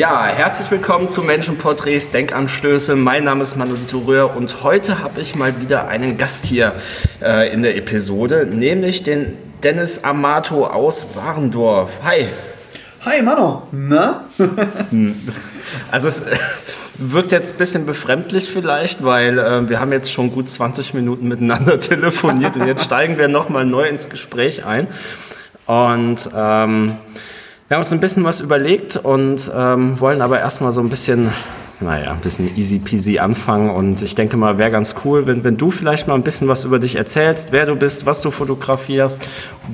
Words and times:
Ja, 0.00 0.24
herzlich 0.24 0.70
willkommen 0.70 1.10
zu 1.10 1.22
Menschenporträts, 1.22 2.10
Denkanstöße. 2.10 2.96
Mein 2.96 3.24
Name 3.24 3.42
ist 3.42 3.56
Manolito 3.56 3.98
Röhr 3.98 4.34
und 4.34 4.62
heute 4.62 5.00
habe 5.00 5.20
ich 5.20 5.34
mal 5.34 5.60
wieder 5.60 5.88
einen 5.88 6.16
Gast 6.16 6.46
hier 6.46 6.72
äh, 7.20 7.52
in 7.52 7.60
der 7.60 7.76
Episode, 7.76 8.46
nämlich 8.46 9.02
den 9.02 9.36
Dennis 9.62 10.02
Amato 10.02 10.66
aus 10.66 11.08
Warendorf. 11.14 12.00
Hi. 12.02 12.28
Hi 13.04 13.20
Mano, 13.20 13.68
na? 13.72 14.24
also 15.90 16.08
es 16.08 16.22
wirkt 16.96 17.32
jetzt 17.32 17.56
ein 17.56 17.58
bisschen 17.58 17.84
befremdlich 17.84 18.48
vielleicht, 18.48 19.04
weil 19.04 19.38
äh, 19.38 19.68
wir 19.68 19.80
haben 19.80 19.92
jetzt 19.92 20.10
schon 20.10 20.32
gut 20.32 20.48
20 20.48 20.94
Minuten 20.94 21.28
miteinander 21.28 21.78
telefoniert 21.78 22.56
und 22.56 22.66
jetzt 22.66 22.84
steigen 22.84 23.18
wir 23.18 23.28
nochmal 23.28 23.66
neu 23.66 23.86
ins 23.86 24.08
Gespräch 24.08 24.64
ein. 24.64 24.86
Und 25.66 26.30
ähm, 26.34 26.96
wir 27.70 27.76
haben 27.76 27.82
uns 27.82 27.92
ein 27.92 28.00
bisschen 28.00 28.24
was 28.24 28.40
überlegt 28.40 28.96
und 28.96 29.48
ähm, 29.54 30.00
wollen 30.00 30.22
aber 30.22 30.40
erstmal 30.40 30.72
so 30.72 30.80
ein 30.80 30.88
bisschen, 30.88 31.30
naja, 31.78 32.10
ein 32.10 32.20
bisschen 32.20 32.56
easy 32.56 32.80
peasy 32.80 33.20
anfangen. 33.20 33.70
Und 33.70 34.02
ich 34.02 34.16
denke 34.16 34.36
mal, 34.36 34.58
wäre 34.58 34.72
ganz 34.72 34.96
cool, 35.04 35.26
wenn, 35.26 35.44
wenn 35.44 35.56
du 35.56 35.70
vielleicht 35.70 36.08
mal 36.08 36.14
ein 36.14 36.24
bisschen 36.24 36.48
was 36.48 36.64
über 36.64 36.80
dich 36.80 36.96
erzählst, 36.96 37.52
wer 37.52 37.66
du 37.66 37.76
bist, 37.76 38.06
was 38.06 38.22
du 38.22 38.32
fotografierst, 38.32 39.22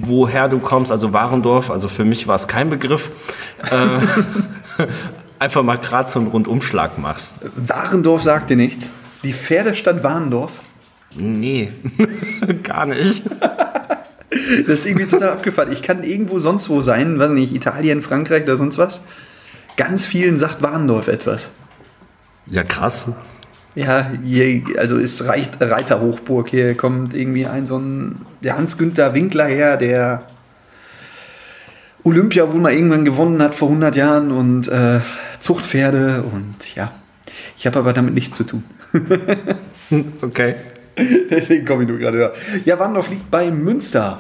woher 0.02 0.50
du 0.50 0.59
kommst. 0.59 0.92
Also 0.92 1.14
Warendorf, 1.14 1.70
also 1.70 1.88
für 1.88 2.05
mich 2.05 2.28
war 2.28 2.34
es 2.34 2.48
kein 2.48 2.69
Begriff. 2.69 3.10
Äh, 3.62 4.84
einfach 5.38 5.62
mal 5.62 5.78
gerade 5.78 6.10
so 6.10 6.19
einen 6.19 6.28
Rundumschlag 6.28 6.98
machst. 6.98 7.47
Warendorf 7.56 8.20
sagt 8.20 8.50
dir 8.50 8.58
nichts. 8.58 8.91
Die 9.22 9.33
Pferdestadt 9.33 10.05
Warendorf? 10.05 10.60
Nee, 11.14 11.72
gar 12.62 12.84
nicht. 12.84 13.22
Das 14.30 14.80
ist 14.80 14.86
irgendwie 14.86 15.06
total 15.06 15.30
abgefahren. 15.30 15.72
Ich 15.72 15.82
kann 15.82 16.02
irgendwo 16.02 16.38
sonst 16.38 16.69
wo 16.69 16.80
sein, 16.80 17.19
weiß 17.19 17.30
nicht, 17.30 17.55
Italien, 17.55 18.02
Frankreich 18.02 18.42
oder 18.42 18.56
sonst 18.56 18.78
was. 18.78 19.00
Ganz 19.77 20.06
vielen 20.06 20.36
sagt 20.36 20.62
Warndorf 20.62 21.08
etwas. 21.08 21.50
Ja, 22.46 22.64
krass. 22.64 23.12
Ja, 23.74 24.10
hier, 24.24 24.62
also 24.78 24.96
ist 24.96 25.24
Reiterhochburg. 25.27 26.48
Hier 26.48 26.74
kommt 26.77 27.14
irgendwie 27.14 27.46
ein 27.46 27.66
so 27.66 27.78
ein, 27.78 28.22
der 28.42 28.56
Hans-Günther 28.56 29.14
Winkler 29.14 29.44
her, 29.44 29.77
der 29.77 30.22
Olympia 32.02 32.50
wohl 32.52 32.61
mal 32.61 32.72
irgendwann 32.72 33.05
gewonnen 33.05 33.42
hat 33.42 33.55
vor 33.55 33.68
100 33.68 33.94
Jahren 33.96 34.33
und 34.33 34.68
äh, 34.68 35.00
Zuchtpferde 35.40 36.24
und 36.33 36.74
ja. 36.74 36.92
Ich 37.58 37.66
habe 37.66 37.78
aber 37.78 37.92
damit 37.92 38.14
nichts 38.14 38.36
zu 38.36 38.44
tun. 38.44 38.64
okay. 40.22 40.55
Deswegen 41.30 41.66
komme 41.66 41.83
ich 41.83 41.89
nur 41.89 41.98
gerade 41.98 42.19
da. 42.19 42.33
Ja, 42.64 42.78
Warndorf 42.78 43.08
liegt 43.08 43.30
bei 43.30 43.50
Münster. 43.50 44.19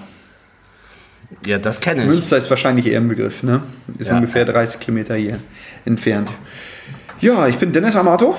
Ja, 1.44 1.58
das 1.58 1.80
kenne 1.80 2.02
ich. 2.02 2.08
Münster 2.08 2.36
ist 2.36 2.50
wahrscheinlich 2.50 2.86
eher 2.86 3.00
ein 3.00 3.08
Begriff, 3.08 3.42
ne? 3.42 3.62
Ist 3.98 4.08
ja. 4.08 4.16
ungefähr 4.16 4.44
30 4.44 4.78
Kilometer 4.78 5.16
hier 5.16 5.38
entfernt. 5.84 6.32
Ja, 7.20 7.48
ich 7.48 7.58
bin 7.58 7.72
Dennis 7.72 7.96
Amato. 7.96 8.36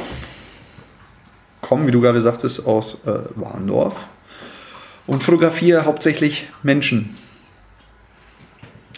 Komme, 1.61 1.88
wie 1.88 1.91
du 1.91 1.99
gerade 1.99 2.21
sagtest, 2.21 2.65
aus 2.65 3.02
äh, 3.05 3.19
Warndorf. 3.35 4.08
Und 5.08 5.23
fotografiere 5.23 5.85
hauptsächlich 5.85 6.47
Menschen. 6.63 7.15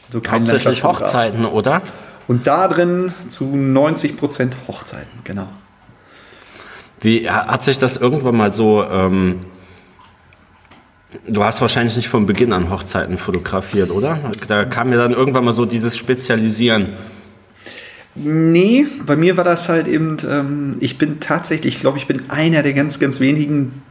Also 0.08 0.22
kein 0.22 0.42
Hauptsächlich 0.42 0.84
Hochzeiten, 0.84 1.46
oder? 1.46 1.82
Und 2.28 2.46
da 2.46 2.68
drin 2.68 3.14
zu 3.28 3.46
90 3.56 4.18
Prozent 4.18 4.56
Hochzeiten, 4.68 5.20
genau. 5.24 5.48
Wie 7.02 7.30
hat 7.30 7.64
sich 7.64 7.78
das 7.78 7.98
irgendwann 7.98 8.36
mal 8.36 8.54
so... 8.54 8.84
Ähm 8.84 9.46
Du 11.26 11.44
hast 11.44 11.60
wahrscheinlich 11.60 11.96
nicht 11.96 12.08
von 12.08 12.28
Beginn 12.28 12.54
an 12.54 12.70
Hochzeiten 12.70 13.18
fotografiert, 13.18 13.90
oder? 13.90 14.20
Da 14.48 14.66
kam 14.66 14.90
mir 14.90 14.98
dann 14.98 15.12
irgendwann 15.12 15.44
mal 15.44 15.54
so 15.54 15.66
dieses 15.66 15.98
Spezialisieren. 15.98 16.94
Nee, 18.14 18.86
bei 19.06 19.16
mir 19.16 19.38
war 19.38 19.44
das 19.44 19.70
halt 19.70 19.88
eben, 19.88 20.18
ähm, 20.30 20.76
ich 20.80 20.98
bin 20.98 21.20
tatsächlich, 21.20 21.76
ich 21.76 21.82
glaube, 21.82 21.98
ich 21.98 22.06
bin 22.06 22.18
einer 22.30 22.64
der 22.64 22.74
ganz, 22.74 23.00
ganz 23.00 23.20
wenigen, 23.20 23.82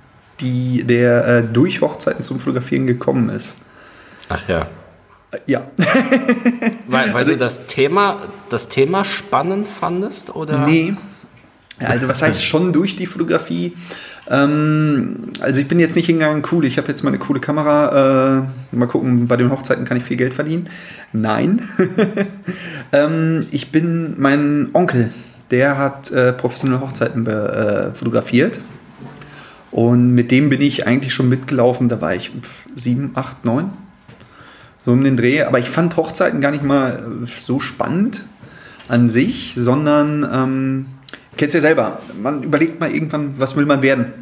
die, 0.40 0.84
der 0.84 1.26
äh, 1.26 1.42
durch 1.42 1.80
Hochzeiten 1.80 2.22
zum 2.22 2.38
Fotografieren 2.38 2.86
gekommen 2.86 3.30
ist. 3.30 3.56
Ach 4.28 4.42
ja. 4.48 4.68
Äh, 5.32 5.38
ja. 5.46 5.70
weil, 6.88 7.08
weil 7.08 7.14
also, 7.14 7.32
du 7.32 7.38
das 7.38 7.66
Thema, 7.66 8.22
das 8.48 8.68
Thema 8.68 9.04
spannend 9.04 9.66
fandest, 9.66 10.36
oder? 10.36 10.66
Nee. 10.66 10.94
Also 11.80 12.08
was 12.08 12.22
heißt 12.22 12.44
schon 12.44 12.72
durch 12.72 12.96
die 12.96 13.06
Fotografie? 13.06 13.74
Ähm, 14.28 15.30
also 15.40 15.60
ich 15.60 15.68
bin 15.68 15.78
jetzt 15.78 15.96
nicht 15.96 16.06
hingegangen, 16.06 16.42
cool, 16.50 16.64
ich 16.64 16.76
habe 16.76 16.88
jetzt 16.88 17.04
meine 17.04 17.18
coole 17.18 17.40
Kamera, 17.40 18.42
äh, 18.72 18.76
mal 18.76 18.86
gucken, 18.86 19.26
bei 19.26 19.36
den 19.36 19.50
Hochzeiten 19.50 19.84
kann 19.84 19.96
ich 19.96 20.04
viel 20.04 20.16
Geld 20.16 20.34
verdienen. 20.34 20.68
Nein. 21.12 21.62
ähm, 22.92 23.46
ich 23.50 23.70
bin, 23.70 24.14
mein 24.18 24.70
Onkel, 24.72 25.12
der 25.50 25.78
hat 25.78 26.10
äh, 26.10 26.32
professionelle 26.32 26.80
Hochzeiten 26.80 27.26
äh, 27.26 27.92
fotografiert. 27.92 28.60
Und 29.70 30.14
mit 30.14 30.30
dem 30.30 30.48
bin 30.48 30.60
ich 30.60 30.86
eigentlich 30.86 31.14
schon 31.14 31.28
mitgelaufen, 31.28 31.88
da 31.88 32.00
war 32.00 32.14
ich 32.14 32.32
sieben, 32.76 33.12
acht, 33.14 33.44
neun. 33.44 33.70
So 34.82 34.92
um 34.92 35.04
den 35.04 35.16
Dreh. 35.16 35.42
Aber 35.42 35.58
ich 35.58 35.68
fand 35.68 35.96
Hochzeiten 35.96 36.40
gar 36.40 36.50
nicht 36.50 36.64
mal 36.64 37.02
so 37.38 37.60
spannend 37.60 38.24
an 38.88 39.08
sich, 39.08 39.54
sondern 39.56 40.26
ähm, 40.32 40.86
Kennst 41.38 41.54
ja 41.54 41.60
selber. 41.60 42.00
Man 42.20 42.42
überlegt 42.42 42.80
mal 42.80 42.90
irgendwann, 42.90 43.34
was 43.38 43.56
will 43.56 43.64
man 43.64 43.80
werden. 43.80 44.12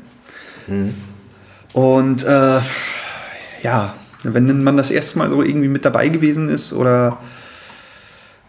Mhm. 0.69 0.95
Und 1.73 2.25
äh, 2.25 2.61
ja, 3.63 3.95
wenn 4.23 4.63
man 4.63 4.77
das 4.77 4.91
erste 4.91 5.19
Mal 5.19 5.31
so 5.31 5.43
irgendwie 5.43 5.69
mit 5.69 5.85
dabei 5.85 6.09
gewesen 6.09 6.49
ist 6.49 6.73
oder 6.73 7.19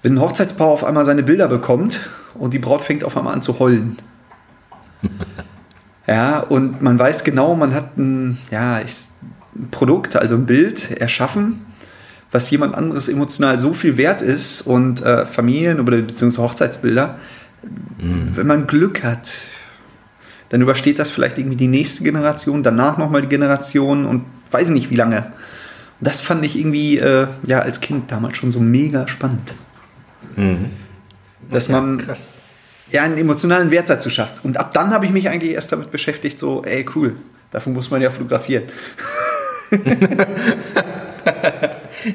wenn 0.03 0.15
ein 0.15 0.21
Hochzeitspaar 0.21 0.67
auf 0.67 0.83
einmal 0.83 1.05
seine 1.05 1.23
Bilder 1.23 1.47
bekommt 1.47 2.01
und 2.35 2.53
die 2.53 2.59
Braut 2.59 2.81
fängt 2.81 3.03
auf 3.03 3.17
einmal 3.17 3.33
an 3.33 3.41
zu 3.41 3.57
heulen. 3.59 3.97
ja, 6.07 6.39
und 6.39 6.81
man 6.81 6.99
weiß 6.99 7.23
genau, 7.23 7.55
man 7.55 7.73
hat 7.73 7.97
ein, 7.97 8.37
ja, 8.51 8.75
ein 8.75 9.69
Produkt, 9.71 10.17
also 10.17 10.35
ein 10.35 10.45
Bild 10.45 10.91
erschaffen, 10.91 11.65
was 12.31 12.49
jemand 12.51 12.75
anderes 12.75 13.07
emotional 13.07 13.59
so 13.59 13.73
viel 13.73 13.97
wert 13.97 14.21
ist 14.21 14.61
und 14.61 15.01
äh, 15.01 15.25
Familien- 15.25 15.79
oder 15.79 15.97
beziehungsweise 16.01 16.43
Hochzeitsbilder 16.43 17.17
Mhm. 17.97 18.31
Wenn 18.35 18.47
man 18.47 18.67
Glück 18.67 19.03
hat, 19.03 19.29
dann 20.49 20.61
übersteht 20.61 20.99
das 20.99 21.09
vielleicht 21.09 21.37
irgendwie 21.37 21.57
die 21.57 21.67
nächste 21.67 22.03
Generation, 22.03 22.63
danach 22.63 22.97
nochmal 22.97 23.21
die 23.21 23.27
Generation 23.27 24.05
und 24.05 24.25
weiß 24.51 24.69
nicht 24.69 24.89
wie 24.89 24.95
lange. 24.95 25.17
Und 25.99 26.07
das 26.07 26.19
fand 26.19 26.45
ich 26.45 26.57
irgendwie 26.57 26.97
äh, 26.97 27.27
ja 27.45 27.59
als 27.59 27.81
Kind 27.81 28.11
damals 28.11 28.37
schon 28.37 28.51
so 28.51 28.59
mega 28.59 29.07
spannend. 29.07 29.55
Mhm. 30.35 30.71
Dass 31.49 31.67
ja, 31.67 31.73
man 31.73 31.97
krass. 31.97 32.31
ja 32.91 33.03
einen 33.03 33.17
emotionalen 33.17 33.71
Wert 33.71 33.89
dazu 33.89 34.09
schafft. 34.09 34.45
Und 34.45 34.57
ab 34.57 34.73
dann 34.73 34.91
habe 34.91 35.05
ich 35.05 35.11
mich 35.11 35.29
eigentlich 35.29 35.53
erst 35.53 35.71
damit 35.71 35.91
beschäftigt, 35.91 36.39
so, 36.39 36.63
ey 36.63 36.85
cool, 36.95 37.15
davon 37.51 37.73
muss 37.73 37.89
man 37.91 38.01
ja 38.01 38.11
fotografieren. 38.11 38.63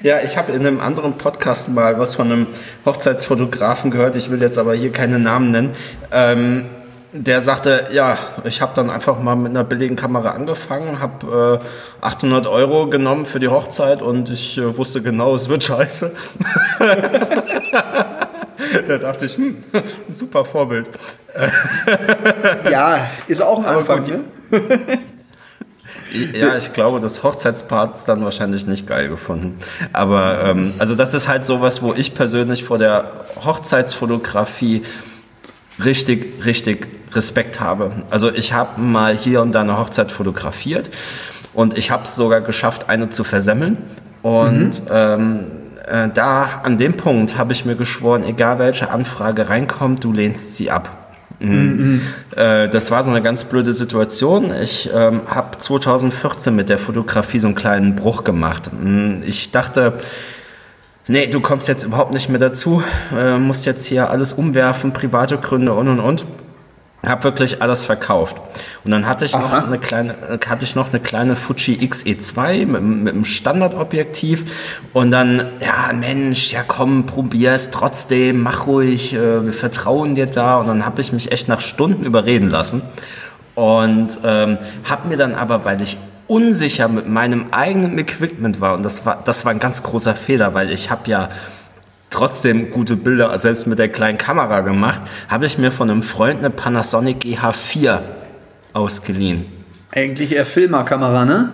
Ja, 0.02 0.20
ich 0.20 0.36
habe 0.36 0.52
in 0.52 0.66
einem 0.66 0.80
anderen 0.80 1.14
Podcast 1.14 1.68
mal 1.68 1.98
was 1.98 2.14
von 2.14 2.30
einem 2.30 2.46
Hochzeitsfotografen 2.84 3.90
gehört. 3.90 4.16
Ich 4.16 4.30
will 4.30 4.40
jetzt 4.40 4.58
aber 4.58 4.74
hier 4.74 4.92
keine 4.92 5.18
Namen 5.18 5.50
nennen. 5.50 5.70
Ähm, 6.12 6.66
der 7.12 7.42
sagte, 7.42 7.88
ja, 7.92 8.16
ich 8.44 8.62
habe 8.62 8.72
dann 8.74 8.88
einfach 8.88 9.18
mal 9.20 9.36
mit 9.36 9.50
einer 9.50 9.64
billigen 9.64 9.96
Kamera 9.96 10.30
angefangen, 10.30 10.98
habe 10.98 11.60
äh, 12.00 12.04
800 12.04 12.46
Euro 12.46 12.88
genommen 12.88 13.26
für 13.26 13.38
die 13.38 13.48
Hochzeit 13.48 14.00
und 14.00 14.30
ich 14.30 14.56
äh, 14.56 14.76
wusste 14.78 15.02
genau, 15.02 15.34
es 15.34 15.50
wird 15.50 15.62
scheiße. 15.62 16.12
da 18.88 18.98
dachte 18.98 19.26
ich, 19.26 19.36
hm, 19.36 19.58
super 20.08 20.46
Vorbild. 20.46 20.88
ja, 22.70 23.10
ist 23.26 23.42
auch 23.42 23.58
ein 23.58 23.66
Anfang, 23.66 24.04
gut, 24.04 24.12
ne? 24.50 24.98
Ja, 26.32 26.56
ich 26.56 26.72
glaube, 26.72 27.00
das 27.00 27.22
Hochzeitspaar 27.22 27.88
hat 27.88 27.94
es 27.94 28.04
dann 28.04 28.24
wahrscheinlich 28.24 28.66
nicht 28.66 28.86
geil 28.86 29.08
gefunden. 29.08 29.56
Aber 29.92 30.44
ähm, 30.44 30.74
also 30.78 30.94
das 30.94 31.14
ist 31.14 31.28
halt 31.28 31.44
sowas, 31.44 31.82
wo 31.82 31.92
ich 31.94 32.14
persönlich 32.14 32.64
vor 32.64 32.78
der 32.78 33.10
Hochzeitsfotografie 33.44 34.82
richtig, 35.84 36.44
richtig 36.44 36.88
Respekt 37.12 37.60
habe. 37.60 37.90
Also 38.10 38.32
ich 38.32 38.52
habe 38.52 38.80
mal 38.80 39.16
hier 39.16 39.42
und 39.42 39.52
da 39.52 39.60
eine 39.60 39.78
Hochzeit 39.78 40.12
fotografiert 40.12 40.90
und 41.54 41.76
ich 41.76 41.90
habe 41.90 42.04
es 42.04 42.14
sogar 42.14 42.40
geschafft, 42.40 42.88
eine 42.88 43.10
zu 43.10 43.24
versemmeln. 43.24 43.78
Und 44.22 44.84
mhm. 44.84 44.90
ähm, 44.90 45.46
äh, 45.86 46.08
da 46.12 46.60
an 46.62 46.78
dem 46.78 46.96
Punkt 46.96 47.36
habe 47.36 47.52
ich 47.52 47.64
mir 47.64 47.74
geschworen, 47.74 48.24
egal 48.24 48.58
welche 48.58 48.90
Anfrage 48.90 49.48
reinkommt, 49.48 50.04
du 50.04 50.12
lehnst 50.12 50.56
sie 50.56 50.70
ab. 50.70 51.01
Mhm. 51.42 52.00
Äh, 52.36 52.68
das 52.68 52.90
war 52.90 53.02
so 53.02 53.10
eine 53.10 53.22
ganz 53.22 53.44
blöde 53.44 53.72
Situation. 53.72 54.52
Ich 54.54 54.90
ähm, 54.92 55.22
habe 55.26 55.58
2014 55.58 56.54
mit 56.54 56.68
der 56.68 56.78
Fotografie 56.78 57.38
so 57.38 57.48
einen 57.48 57.56
kleinen 57.56 57.94
Bruch 57.94 58.24
gemacht. 58.24 58.70
Mm, 58.72 59.22
ich 59.24 59.50
dachte, 59.50 59.94
nee, 61.08 61.26
du 61.26 61.40
kommst 61.40 61.68
jetzt 61.68 61.84
überhaupt 61.84 62.12
nicht 62.12 62.28
mehr 62.28 62.38
dazu, 62.38 62.82
äh, 63.16 63.38
musst 63.38 63.66
jetzt 63.66 63.86
hier 63.86 64.10
alles 64.10 64.32
umwerfen, 64.32 64.92
private 64.92 65.38
Gründe 65.38 65.72
und 65.74 65.88
und 65.88 66.00
und. 66.00 66.26
Habe 67.10 67.24
wirklich 67.24 67.60
alles 67.60 67.82
verkauft. 67.82 68.36
Und 68.84 68.92
dann 68.92 69.06
hatte 69.08 69.24
ich 69.24 69.32
noch 69.32 69.52
eine 69.52 69.78
kleine, 69.78 70.14
hatte 70.46 70.64
ich 70.64 70.76
noch 70.76 70.90
eine 70.90 71.00
kleine 71.00 71.34
Fuji 71.34 71.78
XE2 71.84 72.66
mit, 72.66 72.82
mit 72.82 73.14
einem 73.14 73.24
Standardobjektiv. 73.24 74.44
Und 74.92 75.10
dann, 75.10 75.50
ja, 75.60 75.92
Mensch, 75.92 76.52
ja 76.52 76.62
komm, 76.66 77.06
probier 77.06 77.52
es 77.52 77.70
trotzdem, 77.70 78.40
mach 78.40 78.66
ruhig, 78.66 79.14
äh, 79.14 79.44
wir 79.44 79.52
vertrauen 79.52 80.14
dir 80.14 80.26
da. 80.26 80.56
Und 80.58 80.68
dann 80.68 80.86
habe 80.86 81.00
ich 81.00 81.12
mich 81.12 81.32
echt 81.32 81.48
nach 81.48 81.60
Stunden 81.60 82.04
überreden 82.04 82.48
lassen. 82.48 82.82
Und 83.54 84.20
ähm, 84.24 84.58
habe 84.84 85.08
mir 85.08 85.16
dann 85.16 85.34
aber, 85.34 85.64
weil 85.64 85.82
ich 85.82 85.96
unsicher 86.28 86.88
mit 86.88 87.08
meinem 87.08 87.46
eigenen 87.50 87.98
Equipment 87.98 88.60
war, 88.60 88.74
und 88.74 88.84
das 88.84 89.04
war, 89.04 89.22
das 89.24 89.44
war 89.44 89.52
ein 89.52 89.58
ganz 89.58 89.82
großer 89.82 90.14
Fehler, 90.14 90.54
weil 90.54 90.70
ich 90.70 90.90
habe 90.90 91.10
ja 91.10 91.28
trotzdem 92.12 92.70
gute 92.70 92.96
Bilder, 92.96 93.36
selbst 93.38 93.66
mit 93.66 93.78
der 93.78 93.88
kleinen 93.88 94.18
Kamera 94.18 94.60
gemacht, 94.60 95.02
habe 95.28 95.46
ich 95.46 95.58
mir 95.58 95.70
von 95.72 95.90
einem 95.90 96.02
Freund 96.02 96.38
eine 96.38 96.50
Panasonic 96.50 97.22
GH4 97.24 98.00
ausgeliehen. 98.72 99.46
Eigentlich 99.90 100.32
eher 100.32 100.46
Filmerkamera, 100.46 101.24
ne? 101.24 101.52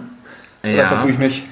Oder 0.62 0.72
ja. 0.72 0.86
vertue 0.86 1.10
ich 1.12 1.18
mich? 1.18 1.44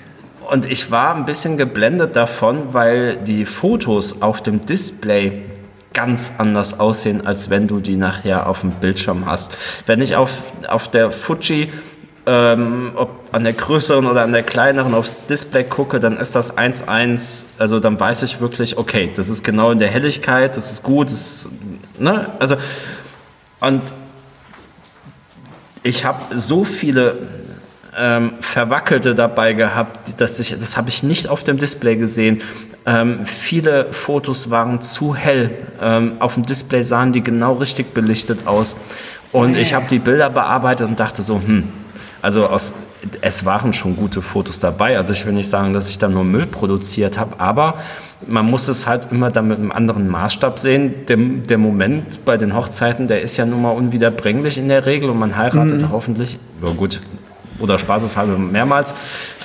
Und 0.49 0.71
ich 0.71 0.91
war 0.91 1.15
ein 1.15 1.25
bisschen 1.25 1.57
geblendet 1.57 2.15
davon, 2.15 2.73
weil 2.73 3.17
die 3.17 3.45
Fotos 3.45 4.23
auf 4.23 4.43
dem 4.43 4.65
Display 4.65 5.43
ganz 5.93 6.35
anders 6.39 6.79
aussehen, 6.79 7.27
als 7.27 7.51
wenn 7.51 7.67
du 7.67 7.81
die 7.81 7.97
nachher 7.97 8.49
auf 8.49 8.61
dem 8.61 8.73
Bildschirm 8.73 9.27
hast. 9.27 9.57
Wenn 9.87 10.01
ich 10.01 10.15
auf, 10.15 10.43
auf 10.69 10.89
der 10.89 11.11
Fuji 11.11 11.73
ähm, 12.27 12.93
ob 12.97 13.11
an 13.33 13.45
der 13.45 13.53
größeren 13.53 14.07
oder 14.07 14.23
an 14.23 14.33
der 14.33 14.43
kleineren 14.43 14.95
aufs 14.95 15.27
Display 15.27 15.65
gucke, 15.65 16.01
dann 16.01 16.17
ist 16.17 16.35
das 16.35 16.57
1.1, 16.57 17.47
also 17.59 17.79
dann 17.79 17.99
weiß 17.99 18.25
ich 18.25 18.41
wirklich, 18.41 18.77
okay, 18.79 19.11
das 19.15 19.29
ist 19.29 19.45
genau 19.45 19.71
in 19.71 19.79
der 19.79 19.89
Helligkeit, 19.89 20.57
das 20.57 20.73
ist 20.73 20.83
gut, 20.83 21.09
das, 21.09 21.49
ne, 21.99 22.29
also 22.41 22.57
und 23.61 23.83
ich 25.85 26.05
habe 26.05 26.19
so 26.37 26.65
viele 26.65 27.29
ähm, 27.97 28.33
Verwackelte 28.41 29.15
dabei 29.15 29.53
gehabt, 29.53 30.21
dass 30.21 30.39
ich, 30.41 30.51
das 30.51 30.77
habe 30.77 30.89
ich 30.89 31.03
nicht 31.03 31.29
auf 31.29 31.45
dem 31.45 31.59
Display 31.59 31.97
gesehen. 31.97 32.43
Ähm, 32.85 33.25
viele 33.25 33.93
Fotos 33.93 34.51
waren 34.51 34.83
zu 34.83 35.15
hell. 35.15 35.51
Ähm, 35.81 36.17
auf 36.19 36.35
dem 36.35 36.45
Display 36.45 36.83
sahen 36.83 37.13
die 37.13 37.23
genau 37.23 37.55
richtig 37.55 37.95
belichtet 37.95 38.47
aus. 38.47 38.77
Und 39.33 39.57
ich 39.57 39.75
habe 39.75 39.87
die 39.89 39.99
Bilder 39.99 40.29
bearbeitet 40.29 40.89
und 40.89 41.01
dachte 41.01 41.23
so, 41.23 41.37
hm, 41.37 41.69
also 42.23 42.47
aus, 42.47 42.75
es 43.21 43.45
waren 43.45 43.73
schon 43.73 43.97
gute 43.97 44.23
Fotos 44.23 44.59
dabei. 44.59 44.97
Also 44.97 45.13
ich 45.13 45.25
will 45.27 45.33
nicht 45.33 45.49
sagen, 45.49 45.73
dass 45.73 45.89
ich 45.89 45.99
da 45.99 46.09
nur 46.09 46.25
Müll 46.25 46.47
produziert 46.47 47.19
habe, 47.19 47.39
aber 47.39 47.75
man 48.29 48.47
muss 48.47 48.69
es 48.69 48.87
halt 48.87 49.09
immer 49.11 49.31
dann 49.31 49.49
mit 49.49 49.59
einem 49.59 49.73
anderen 49.73 50.09
Maßstab 50.09 50.59
sehen. 50.59 51.07
Der, 51.07 51.17
der 51.17 51.59
Moment 51.59 52.25
bei 52.25 52.37
den 52.37 52.55
Hochzeiten, 52.55 53.09
der 53.09 53.23
ist 53.23 53.37
ja 53.37 53.47
nun 53.47 53.63
mal 53.63 53.71
unwiederbringlich 53.71 54.59
in 54.59 54.69
der 54.69 54.87
Regel 54.87 55.11
und 55.11 55.19
man 55.19 55.37
heiratet 55.37 55.83
mhm. 55.83 55.93
hoffentlich, 55.93 56.39
ja 56.63 56.71
gut, 56.71 57.01
oder 57.59 57.79
spaßeshalber 57.79 58.39
mehrmals, 58.39 58.95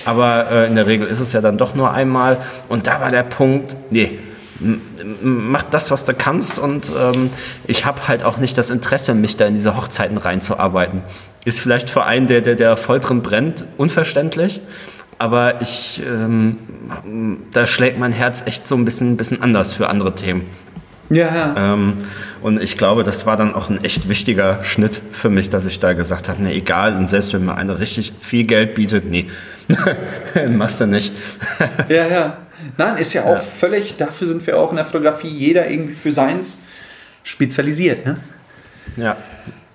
aber 0.06 0.52
äh, 0.52 0.68
in 0.68 0.76
der 0.76 0.88
Regel 0.88 1.08
ist 1.08 1.20
es 1.20 1.34
ja 1.34 1.42
dann 1.42 1.58
doch 1.58 1.76
nur 1.76 1.92
einmal. 1.92 2.38
Und 2.68 2.88
da 2.88 3.00
war 3.00 3.10
der 3.10 3.24
Punkt, 3.24 3.76
nee, 3.90 4.20
mach 5.24 5.64
das, 5.64 5.92
was 5.92 6.06
du 6.06 6.14
kannst 6.14 6.60
und 6.60 6.92
ähm, 6.98 7.30
ich 7.68 7.86
habe 7.86 8.08
halt 8.08 8.24
auch 8.24 8.38
nicht 8.38 8.58
das 8.58 8.70
Interesse, 8.70 9.14
mich 9.14 9.38
da 9.38 9.46
in 9.46 9.54
diese 9.54 9.76
Hochzeiten 9.76 10.18
reinzuarbeiten. 10.18 11.04
Ist 11.46 11.60
vielleicht 11.60 11.90
für 11.90 12.04
einen, 12.04 12.28
der, 12.28 12.42
der, 12.42 12.56
der 12.56 12.78
voll 12.78 13.00
drin 13.00 13.22
brennt, 13.22 13.66
unverständlich, 13.78 14.62
aber 15.18 15.62
ich, 15.62 16.02
ähm, 16.06 16.58
da 17.54 17.66
schlägt 17.68 18.00
mein 18.00 18.12
Herz 18.12 18.44
echt 18.46 18.68
so 18.68 18.76
ein 18.76 18.86
bisschen, 18.86 19.18
bisschen 19.18 19.42
anders 19.42 19.74
für 19.74 19.90
andere 19.90 20.16
Themen. 20.16 20.46
Ja. 21.12 21.54
Ähm, 21.58 22.06
und 22.42 22.62
ich 22.62 22.78
glaube, 22.78 23.04
das 23.04 23.26
war 23.26 23.38
dann 23.38 23.54
auch 23.54 23.70
ein 23.70 23.84
echt 23.84 24.08
wichtiger 24.08 24.64
Schnitt 24.64 25.02
für 25.12 25.30
mich, 25.30 25.50
dass 25.50 25.66
ich 25.66 25.80
da 25.80 25.94
gesagt 25.94 26.30
habe, 26.30 26.42
ne, 26.42 26.54
egal, 26.54 26.96
und 26.96 27.10
selbst 27.10 27.34
wenn 27.34 27.46
mir 27.46 27.56
einer 27.56 27.80
richtig 27.80 28.14
viel 28.22 28.46
Geld 28.46 28.76
bietet, 28.76 29.06
nee, 29.06 29.28
machst 30.50 30.80
du 30.80 30.88
nicht. 30.88 31.12
ja, 31.90 32.08
ja. 32.08 32.38
Nein, 32.78 32.98
ist 32.98 33.14
ja 33.14 33.24
auch 33.24 33.36
ja. 33.36 33.40
völlig, 33.40 33.98
dafür 33.98 34.28
sind 34.28 34.46
wir 34.48 34.58
auch 34.60 34.72
in 34.72 34.78
der 34.78 34.86
Fotografie, 34.86 35.28
jeder 35.28 35.70
irgendwie 35.70 35.94
für 35.94 36.12
seins 36.12 36.62
spezialisiert. 37.24 38.06
Ne? 38.06 38.18
Ja. 38.98 39.18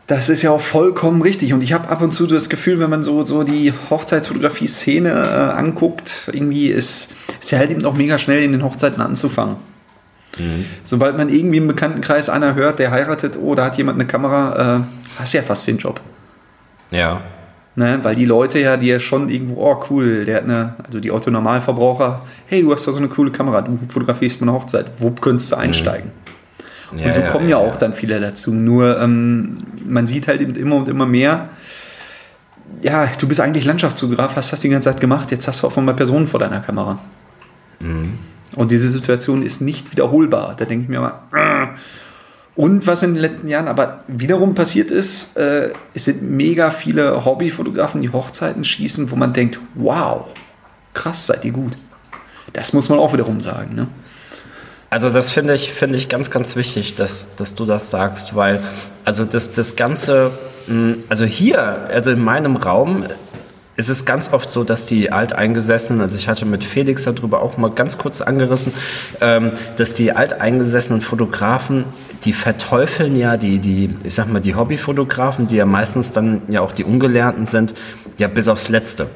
Das 0.07 0.29
ist 0.29 0.43
ja 0.43 0.53
auch 0.53 0.61
vollkommen 0.61 1.21
richtig. 1.21 1.53
Und 1.53 1.63
ich 1.63 1.73
habe 1.73 1.89
ab 1.89 2.01
und 2.01 2.13
zu 2.13 2.27
das 2.27 2.49
Gefühl, 2.49 2.79
wenn 2.79 2.91
man 2.91 3.03
so, 3.03 3.25
so 3.25 3.43
die 3.43 3.73
Hochzeitsfotografie-Szene 3.91 5.11
äh, 5.11 5.59
anguckt, 5.59 6.31
irgendwie 6.33 6.69
ist, 6.69 7.11
ist 7.41 7.51
ja 7.51 7.59
halt 7.59 7.71
eben 7.71 7.85
auch 7.85 7.95
mega 7.95 8.17
schnell 8.19 8.43
in 8.43 8.53
den 8.53 8.63
Hochzeiten 8.63 9.03
anzufangen. 9.03 9.57
Mhm. 10.39 10.65
Sobald 10.85 11.17
man 11.17 11.29
irgendwie 11.29 11.57
im 11.57 11.67
Bekanntenkreis 11.67 12.29
einer 12.29 12.55
hört, 12.55 12.79
der 12.79 12.93
heiratet, 12.93 13.37
oh, 13.41 13.55
da 13.57 13.65
hat 13.65 13.79
jemand 13.79 13.97
eine 13.97 14.07
Kamera, 14.07 14.79
äh, 14.79 15.21
hast 15.21 15.33
ja 15.33 15.43
fast 15.43 15.67
den 15.67 15.79
Job. 15.79 16.01
Ja. 16.91 17.23
Ne, 17.79 17.99
weil 18.03 18.15
die 18.15 18.25
Leute 18.25 18.59
ja, 18.59 18.79
die 18.79 18.87
ja 18.87 18.99
schon 18.99 19.29
irgendwo, 19.29 19.61
oh 19.61 19.85
cool, 19.91 20.25
der 20.25 20.37
hat 20.37 20.45
eine, 20.45 20.77
also 20.83 20.99
die 20.99 21.13
Otto-Normalverbraucher, 21.13 22.23
hey, 22.47 22.63
du 22.63 22.73
hast 22.73 22.87
da 22.87 22.93
so 22.93 22.97
eine 22.97 23.09
coole 23.09 23.31
Kamera, 23.31 23.61
du 23.61 23.79
fotografierst 23.89 24.41
mal 24.41 24.49
eine 24.49 24.59
Hochzeit, 24.59 24.87
wo 24.99 25.11
könntest 25.11 25.53
du 25.53 25.57
mhm. 25.57 25.63
einsteigen? 25.63 26.11
Mhm. 26.91 26.99
Ja, 26.99 27.07
und 27.07 27.15
so 27.15 27.21
ja, 27.21 27.31
kommen 27.31 27.49
ja, 27.51 27.61
ja, 27.61 27.69
auch 27.69 27.77
dann 27.77 27.93
viele 27.93 28.19
dazu. 28.19 28.51
Nur 28.55 28.99
ähm, 28.99 29.59
man 29.87 30.07
sieht 30.07 30.27
halt 30.27 30.41
eben 30.41 30.55
immer 30.55 30.77
und 30.77 30.89
immer 30.89 31.05
mehr, 31.05 31.51
ja, 32.81 33.09
du 33.19 33.29
bist 33.29 33.41
eigentlich 33.41 33.67
Landschaftsfotograf, 33.67 34.37
hast 34.37 34.55
das 34.55 34.61
die 34.61 34.71
ganze 34.71 34.91
Zeit 34.91 35.01
gemacht, 35.01 35.31
jetzt 35.31 35.47
hast 35.47 35.63
du 35.63 35.67
auch 35.67 35.77
mal 35.77 35.95
Personen 35.95 36.27
vor 36.27 36.41
deiner 36.41 36.61
Kamera. 36.61 36.99
Mhm. 37.81 38.19
Und 38.55 38.71
diese 38.71 38.89
Situation 38.89 39.43
ist 39.43 39.61
nicht 39.61 39.93
wiederholbar. 39.93 40.55
Da 40.57 40.65
denke 40.65 40.85
ich 40.85 40.89
mir 40.89 41.01
mal, 41.01 41.21
äh, 41.35 41.67
und 42.57 42.87
was 42.87 43.03
in 43.03 43.15
den 43.15 43.21
letzten 43.21 43.49
Jahren 43.49 43.69
aber 43.69 44.05
wiederum 44.09 44.55
passiert 44.55 44.91
ist, 44.91 45.37
äh, 45.37 45.71
es 45.93 46.07
sind 46.07 46.23
mega 46.23 46.71
viele 46.71 47.25
Hobbyfotografen, 47.25 48.01
die 48.01 48.11
Hochzeiten 48.11 48.65
schießen, 48.65 49.11
wo 49.11 49.17
man 49.17 49.35
denkt, 49.35 49.61
wow, 49.75 50.25
krass, 50.95 51.27
seid 51.27 51.45
ihr 51.45 51.53
gut. 51.53 51.77
Das 52.55 52.73
muss 52.73 52.89
man 52.89 52.99
auch 52.99 53.13
wiederum 53.13 53.43
sagen. 53.43 53.75
Ne? 53.75 53.89
Also 54.89 55.11
das 55.11 55.31
finde 55.31 55.55
ich, 55.55 55.71
finde 55.71 55.97
ich 55.97 56.09
ganz, 56.09 56.31
ganz 56.31 56.57
wichtig, 56.57 56.95
dass, 56.95 57.37
dass 57.37 57.55
du 57.55 57.67
das 57.67 57.91
sagst, 57.91 58.35
weil 58.35 58.61
also 59.05 59.27
das, 59.27 59.53
das 59.53 59.77
Ganze, 59.77 60.31
hm, 60.67 61.05
also 61.11 61.27
hier, 61.27 61.89
also 61.91 62.11
in 62.11 62.25
meinem 62.25 62.57
Raum 62.57 63.05
es 63.77 63.89
ist 63.89 64.07
ganz 64.07 64.33
oft 64.33 64.51
so, 64.51 64.65
dass 64.65 64.87
die 64.87 65.13
Alteingesessenen, 65.13 66.01
also 66.01 66.17
ich 66.17 66.29
hatte 66.29 66.47
mit 66.47 66.65
Felix 66.65 67.05
darüber 67.05 67.43
auch 67.43 67.57
mal 67.59 67.71
ganz 67.71 67.99
kurz 67.99 68.21
angerissen, 68.21 68.73
ähm, 69.21 69.53
dass 69.77 69.95
die 69.95 70.13
alteingesessenen 70.13 71.03
Fotografen, 71.03 71.85
die 72.25 72.33
verteufeln 72.33 73.15
ja 73.15 73.37
die, 73.37 73.59
die, 73.59 73.91
ich 74.03 74.15
sag 74.15 74.33
mal, 74.33 74.41
die 74.41 74.55
Hobbyfotografen, 74.55 75.47
die 75.47 75.57
ja 75.57 75.67
meistens 75.67 76.13
dann 76.13 76.43
ja 76.49 76.63
auch 76.63 76.73
die 76.73 76.85
Ungelernten 76.85 77.45
sind, 77.45 77.75
ja 78.19 78.29
bis 78.29 78.49
aufs 78.49 78.69
Letzte. 78.69 79.09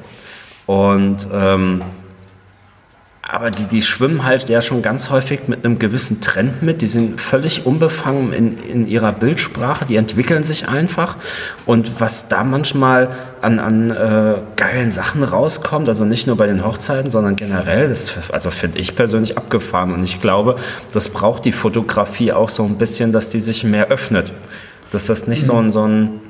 Und 0.67 1.27
ähm, 1.33 1.81
aber 3.23 3.51
die, 3.51 3.65
die 3.65 3.83
schwimmen 3.83 4.23
halt 4.23 4.49
ja 4.49 4.61
schon 4.61 4.81
ganz 4.81 5.11
häufig 5.11 5.47
mit 5.47 5.63
einem 5.63 5.77
gewissen 5.77 6.21
Trend 6.21 6.63
mit. 6.63 6.81
Die 6.81 6.87
sind 6.87 7.21
völlig 7.21 7.67
unbefangen 7.67 8.33
in, 8.33 8.57
in 8.57 8.87
ihrer 8.87 9.11
Bildsprache, 9.11 9.85
die 9.85 9.95
entwickeln 9.95 10.41
sich 10.41 10.67
einfach. 10.67 11.17
Und 11.67 11.99
was 11.99 12.29
da 12.29 12.43
manchmal 12.43 13.09
an, 13.41 13.59
an 13.59 13.91
äh, 13.91 14.35
geilen 14.55 14.89
Sachen 14.89 15.23
rauskommt, 15.23 15.87
also 15.87 16.03
nicht 16.03 16.25
nur 16.25 16.35
bei 16.35 16.47
den 16.47 16.65
Hochzeiten, 16.65 17.11
sondern 17.11 17.35
generell, 17.35 17.89
das 17.89 18.13
also 18.31 18.49
finde 18.49 18.79
ich 18.79 18.95
persönlich 18.95 19.37
abgefahren. 19.37 19.93
Und 19.93 20.03
ich 20.03 20.19
glaube, 20.19 20.55
das 20.91 21.09
braucht 21.09 21.45
die 21.45 21.51
Fotografie 21.51 22.33
auch 22.33 22.49
so 22.49 22.63
ein 22.63 22.79
bisschen, 22.79 23.11
dass 23.11 23.29
die 23.29 23.39
sich 23.39 23.63
mehr 23.63 23.89
öffnet. 23.89 24.33
Dass 24.89 25.05
das 25.05 25.27
nicht 25.27 25.43
mhm. 25.43 25.45
so 25.45 25.53
ein, 25.57 25.71
so 25.71 25.87
ein 25.87 26.21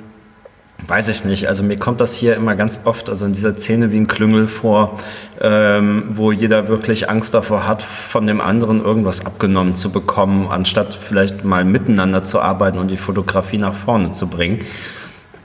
Weiß 0.87 1.09
ich 1.09 1.25
nicht. 1.25 1.47
Also 1.47 1.63
mir 1.63 1.77
kommt 1.77 2.01
das 2.01 2.15
hier 2.15 2.35
immer 2.35 2.55
ganz 2.55 2.81
oft, 2.85 3.09
also 3.09 3.25
in 3.25 3.33
dieser 3.33 3.55
Szene 3.55 3.91
wie 3.91 3.97
ein 3.97 4.07
Klüngel 4.07 4.47
vor, 4.47 4.99
ähm, 5.39 6.05
wo 6.09 6.31
jeder 6.31 6.67
wirklich 6.67 7.09
Angst 7.09 7.33
davor 7.33 7.67
hat, 7.67 7.83
von 7.83 8.25
dem 8.25 8.41
anderen 8.41 8.83
irgendwas 8.83 9.25
abgenommen 9.25 9.75
zu 9.75 9.91
bekommen, 9.91 10.47
anstatt 10.49 10.95
vielleicht 10.95 11.45
mal 11.45 11.65
miteinander 11.65 12.23
zu 12.23 12.39
arbeiten 12.41 12.79
und 12.79 12.89
die 12.89 12.97
Fotografie 12.97 13.59
nach 13.59 13.75
vorne 13.75 14.11
zu 14.11 14.27
bringen. 14.27 14.59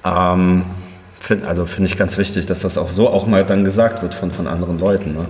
Ähm, 0.04 0.64
find, 1.20 1.44
also 1.44 1.66
finde 1.66 1.90
ich 1.90 1.98
ganz 1.98 2.16
wichtig, 2.16 2.46
dass 2.46 2.60
das 2.60 2.78
auch 2.78 2.90
so 2.90 3.08
auch 3.08 3.26
mal 3.26 3.44
dann 3.44 3.64
gesagt 3.64 4.02
wird 4.02 4.14
von, 4.14 4.30
von 4.30 4.46
anderen 4.46 4.78
Leuten. 4.78 5.12
Ne? 5.14 5.26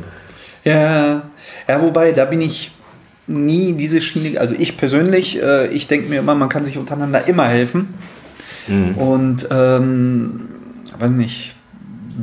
Ja, 0.65 1.23
ja, 1.69 1.83
wobei, 1.83 2.13
da 2.13 2.27
bin 2.27 2.41
ich 2.41 2.71
nie 3.27 3.73
diese 3.73 4.01
Schiene, 4.01 4.41
also 4.41 4.55
ich 4.57 4.77
persönlich, 4.77 5.43
äh, 5.43 5.67
ich 5.69 5.89
denke 5.89 6.09
mir 6.09 6.21
immer, 6.21 6.37
man 6.37 6.49
kann 6.49 6.63
sich 6.63 6.79
untereinander 6.79 7.27
immer 7.27 7.47
helfen. 7.47 7.95
Mhm. 8.67 8.95
Und 8.97 9.49
ähm, 9.51 10.49
weiß 10.99 11.13
nicht, 11.13 11.55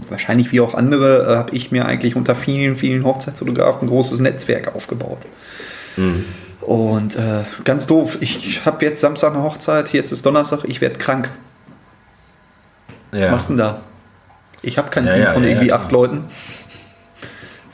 wahrscheinlich 0.10 0.52
wie 0.52 0.62
auch 0.62 0.74
andere, 0.74 1.34
äh, 1.34 1.36
habe 1.38 1.56
ich 1.56 1.72
mir 1.72 1.86
eigentlich 1.86 2.16
unter 2.16 2.36
vielen, 2.36 2.76
vielen 2.76 3.06
Hochzeitsfotografen 3.06 3.88
ein 3.88 3.90
großes 3.90 4.20
Netzwerk 4.20 4.76
aufgebaut. 4.76 5.20
Mhm. 5.98 6.26
Und 6.62 7.16
äh, 7.16 7.44
ganz 7.66 7.88
doof, 7.88 8.18
ich 8.22 8.66
habe 8.66 8.86
jetzt 8.86 9.02
Samstag 9.02 9.34
eine 9.34 9.44
Hochzeit, 9.44 9.92
jetzt 9.92 10.12
ist 10.12 10.26
Donnerstag, 10.26 10.64
ich 10.66 10.82
werde 10.82 10.98
krank. 10.98 11.30
Ja. 13.12 13.22
Was 13.22 13.32
machst 13.32 13.50
du 13.50 13.54
denn 13.54 13.58
da? 13.60 13.82
Ich 14.62 14.78
habe 14.78 14.90
kein 14.90 15.06
ja, 15.06 15.12
Team 15.12 15.22
ja, 15.24 15.34
von 15.34 15.44
irgendwie 15.44 15.74
acht 15.74 15.92
Leuten. 15.92 16.24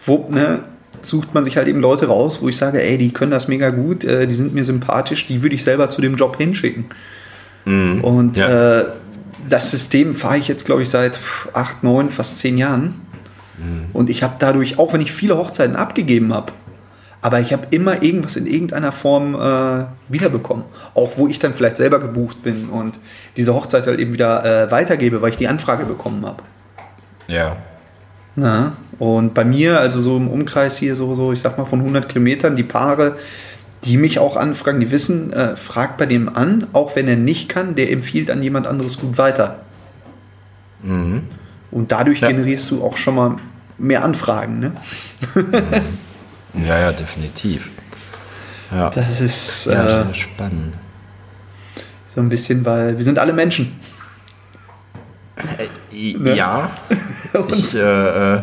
Wo, 0.05 0.27
ne, 0.31 0.63
sucht 1.01 1.33
man 1.33 1.45
sich 1.45 1.55
halt 1.55 1.67
eben 1.67 1.79
Leute 1.81 2.07
raus, 2.07 2.41
wo 2.41 2.49
ich 2.49 2.57
sage, 2.57 2.81
ey, 2.81 2.97
die 2.97 3.13
können 3.13 3.31
das 3.31 3.47
mega 3.47 3.69
gut, 3.69 4.03
äh, 4.03 4.27
die 4.27 4.35
sind 4.35 4.53
mir 4.53 4.63
sympathisch, 4.63 5.27
die 5.27 5.43
würde 5.43 5.55
ich 5.55 5.63
selber 5.63 5.89
zu 5.89 6.01
dem 6.01 6.15
Job 6.15 6.37
hinschicken. 6.37 6.85
Mhm. 7.69 8.03
Und 8.03 8.37
ja. 8.37 8.79
äh, 8.79 8.85
das 9.47 9.69
System 9.71 10.15
fahre 10.15 10.37
ich 10.37 10.47
jetzt, 10.47 10.65
glaube 10.65 10.81
ich, 10.81 10.89
seit 10.89 11.19
acht, 11.53 11.83
neun, 11.83 12.09
fast 12.09 12.39
zehn 12.39 12.57
Jahren. 12.57 13.01
Mhm. 13.57 13.85
Und 13.93 14.09
ich 14.09 14.23
habe 14.23 14.35
dadurch, 14.39 14.79
auch 14.79 14.93
wenn 14.93 15.01
ich 15.01 15.11
viele 15.11 15.37
Hochzeiten 15.37 15.75
abgegeben 15.75 16.33
habe, 16.33 16.51
aber 17.21 17.41
ich 17.41 17.51
habe 17.53 17.67
immer 17.71 18.01
irgendwas 18.01 18.37
in 18.37 18.47
irgendeiner 18.47 18.91
Form 18.91 19.35
äh, 19.35 19.85
wiederbekommen. 20.07 20.63
Auch 20.95 21.17
wo 21.17 21.27
ich 21.27 21.37
dann 21.37 21.53
vielleicht 21.53 21.77
selber 21.77 21.99
gebucht 21.99 22.41
bin 22.43 22.69
und 22.69 22.97
diese 23.35 23.53
Hochzeit 23.53 23.85
halt 23.87 23.99
eben 23.99 24.13
wieder 24.13 24.45
äh, 24.45 24.71
weitergebe, 24.71 25.21
weil 25.21 25.31
ich 25.31 25.37
die 25.37 25.47
Anfrage 25.47 25.85
bekommen 25.85 26.25
habe. 26.25 26.43
Ja. 27.27 27.57
Na, 28.35 28.77
und 28.99 29.33
bei 29.33 29.43
mir, 29.43 29.79
also 29.79 29.99
so 29.99 30.15
im 30.15 30.29
Umkreis 30.29 30.77
hier, 30.77 30.95
so, 30.95 31.13
so 31.13 31.33
ich 31.33 31.41
sag 31.41 31.57
mal 31.57 31.65
von 31.65 31.79
100 31.79 32.07
Kilometern, 32.07 32.55
die 32.55 32.63
Paare, 32.63 33.17
die 33.83 33.97
mich 33.97 34.19
auch 34.19 34.35
anfragen, 34.35 34.79
die 34.79 34.91
wissen, 34.91 35.31
äh, 35.31 35.55
fragt 35.55 35.97
bei 35.97 36.05
dem 36.05 36.35
an, 36.35 36.67
auch 36.73 36.95
wenn 36.95 37.07
er 37.07 37.15
nicht 37.15 37.49
kann, 37.49 37.75
der 37.75 37.91
empfiehlt 37.91 38.29
an 38.29 38.43
jemand 38.43 38.67
anderes 38.67 38.99
gut 38.99 39.17
weiter. 39.17 39.61
Mhm. 40.83 41.23
Und 41.71 41.91
dadurch 41.91 42.21
ja. 42.21 42.27
generierst 42.27 42.69
du 42.71 42.83
auch 42.83 42.97
schon 42.97 43.15
mal 43.15 43.35
mehr 43.77 44.03
Anfragen. 44.03 44.59
Ne? 44.59 44.73
Mhm. 45.35 46.65
Ja, 46.65 46.79
ja, 46.79 46.91
definitiv. 46.91 47.69
Ja. 48.71 48.89
Das 48.89 49.21
ist 49.21 49.65
ja, 49.65 50.01
äh, 50.01 50.13
spannend. 50.13 50.75
So 52.07 52.21
ein 52.21 52.29
bisschen, 52.29 52.65
weil 52.65 52.97
wir 52.97 53.03
sind 53.03 53.19
alle 53.19 53.33
Menschen. 53.33 53.79
Äh, 55.91 56.17
ne? 56.17 56.35
Ja. 56.35 56.71
ich, 57.49 57.75
äh, 57.75 58.35
äh, 58.35 58.41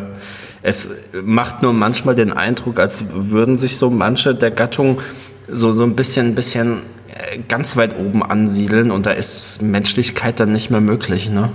es 0.61 0.89
macht 1.23 1.61
nur 1.61 1.73
manchmal 1.73 2.15
den 2.15 2.33
Eindruck, 2.33 2.79
als 2.79 3.05
würden 3.11 3.55
sich 3.55 3.77
so 3.77 3.89
manche 3.89 4.35
der 4.35 4.51
Gattung 4.51 5.01
so, 5.47 5.73
so 5.73 5.83
ein 5.83 5.95
bisschen, 5.95 6.35
bisschen 6.35 6.81
äh, 7.13 7.39
ganz 7.47 7.77
weit 7.77 7.97
oben 7.97 8.23
ansiedeln 8.23 8.91
und 8.91 9.05
da 9.05 9.11
ist 9.11 9.61
Menschlichkeit 9.61 10.39
dann 10.39 10.51
nicht 10.51 10.69
mehr 10.69 10.81
möglich. 10.81 11.29
Ne? 11.29 11.49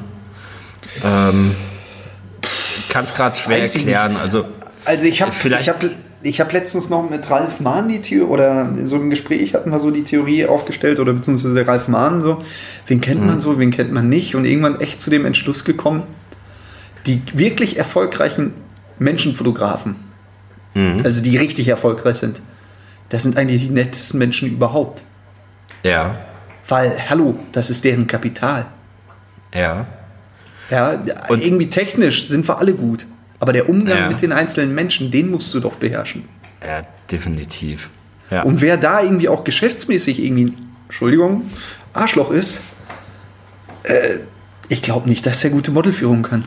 Ähm, 1.05 1.55
Kann 2.89 3.05
es 3.05 3.15
gerade 3.15 3.37
schwer 3.37 3.63
erklären. 3.63 4.17
Also, 4.17 4.45
also 4.85 5.05
ich 5.05 5.23
habe 5.23 5.33
ich 5.61 5.69
hab, 5.69 5.85
ich 6.23 6.41
hab 6.41 6.53
letztens 6.53 6.91
noch 6.91 7.09
mit 7.09 7.29
Ralf 7.31 7.61
Mahn 7.61 7.89
die 7.89 8.01
Theorie, 8.01 8.31
oder 8.31 8.75
so 8.85 8.97
ein 8.97 9.11
Gespräch 9.11 9.55
hatten 9.55 9.71
wir 9.71 9.79
so 9.79 9.91
die 9.91 10.05
Theorie 10.05 10.47
aufgestellt, 10.47 11.01
oder 11.01 11.13
beziehungsweise 11.13 11.67
Ralf 11.67 11.89
Mahn 11.89 12.21
so, 12.21 12.43
wen 12.87 13.01
kennt 13.01 13.25
man 13.25 13.37
mhm. 13.37 13.41
so, 13.41 13.59
wen 13.59 13.71
kennt 13.71 13.93
man 13.93 14.09
nicht 14.09 14.35
und 14.35 14.45
irgendwann 14.45 14.81
echt 14.81 15.01
zu 15.01 15.11
dem 15.11 15.25
Entschluss 15.27 15.65
gekommen, 15.65 16.05
die 17.07 17.21
wirklich 17.35 17.77
erfolgreichen 17.77 18.55
Menschenfotografen, 18.99 19.97
mhm. 20.75 21.01
also 21.05 21.23
die 21.23 21.37
richtig 21.37 21.69
erfolgreich 21.69 22.19
sind, 22.19 22.41
das 23.12 23.25
sind 23.25 23.37
eigentlich 23.37 23.69
die 23.69 23.75
nettesten 23.75 24.19
Menschen 24.19 24.50
überhaupt. 24.50 25.02
Ja. 25.83 26.19
Weil, 26.66 26.97
hallo, 27.11 27.38
das 27.52 27.69
ist 27.69 27.85
deren 27.85 28.07
Kapital. 28.07 28.64
Ja. 29.54 29.87
Ja, 30.71 30.99
Und 31.28 31.45
irgendwie 31.45 31.69
technisch 31.69 32.26
sind 32.26 32.49
wir 32.49 32.57
alle 32.57 32.73
gut. 32.73 33.04
Aber 33.38 33.52
der 33.52 33.69
Umgang 33.69 33.99
ja. 33.99 34.09
mit 34.09 34.23
den 34.23 34.33
einzelnen 34.33 34.75
Menschen, 34.75 35.11
den 35.11 35.31
musst 35.31 35.52
du 35.52 35.61
doch 35.61 35.75
beherrschen. 35.75 36.25
Ja, 36.64 36.85
definitiv. 37.11 37.90
Ja. 38.31 38.45
Und 38.45 38.62
wer 38.62 38.78
da 38.78 39.02
irgendwie 39.02 39.28
auch 39.28 39.45
geschäftsmäßig 39.45 40.19
irgendwie, 40.19 40.54
Entschuldigung, 40.87 41.50
Arschloch 41.92 42.31
ist, 42.31 42.62
äh, 43.83 44.21
ich 44.71 44.81
glaube 44.81 45.07
nicht, 45.11 45.26
dass 45.26 45.45
er 45.45 45.50
gute 45.50 45.71
Modelführung 45.71 46.23
kann. 46.23 46.47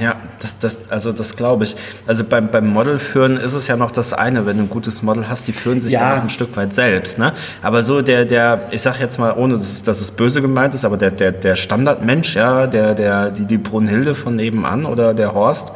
Ja, 0.00 0.16
das, 0.40 0.58
das, 0.58 0.90
also 0.90 1.12
das 1.12 1.36
glaube 1.36 1.64
ich. 1.64 1.76
Also 2.06 2.24
beim, 2.24 2.50
beim 2.50 2.66
Model 2.66 2.98
führen 2.98 3.36
ist 3.36 3.54
es 3.54 3.68
ja 3.68 3.76
noch 3.76 3.90
das 3.90 4.12
eine, 4.12 4.46
wenn 4.46 4.56
du 4.56 4.64
ein 4.64 4.70
gutes 4.70 5.02
Model 5.02 5.28
hast, 5.28 5.46
die 5.46 5.52
führen 5.52 5.80
sich 5.80 5.92
ja, 5.92 6.16
ja 6.16 6.22
ein 6.22 6.30
Stück 6.30 6.56
weit 6.56 6.74
selbst. 6.74 7.18
Ne? 7.18 7.32
Aber 7.62 7.82
so 7.82 8.02
der, 8.02 8.24
der, 8.24 8.68
ich 8.70 8.82
sag 8.82 9.00
jetzt 9.00 9.18
mal, 9.18 9.32
ohne 9.36 9.54
dass, 9.54 9.82
dass 9.82 10.00
es 10.00 10.10
böse 10.12 10.42
gemeint 10.42 10.74
ist, 10.74 10.84
aber 10.84 10.96
der, 10.96 11.10
der, 11.10 11.32
der 11.32 11.56
Standardmensch, 11.56 12.34
ja, 12.34 12.66
der, 12.66 12.94
der, 12.94 13.30
die, 13.30 13.46
die 13.46 13.58
Brunhilde 13.58 14.14
von 14.14 14.36
nebenan 14.36 14.84
oder 14.84 15.14
der 15.14 15.34
Horst, 15.34 15.72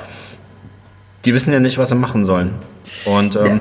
die 1.25 1.35
wissen 1.35 1.53
ja 1.53 1.61
nicht, 1.61 1.79
was 1.79 1.91
sie 1.91 1.95
machen 1.95 2.25
sollen. 2.25 2.55
Und 3.05 3.37
ähm, 3.37 3.61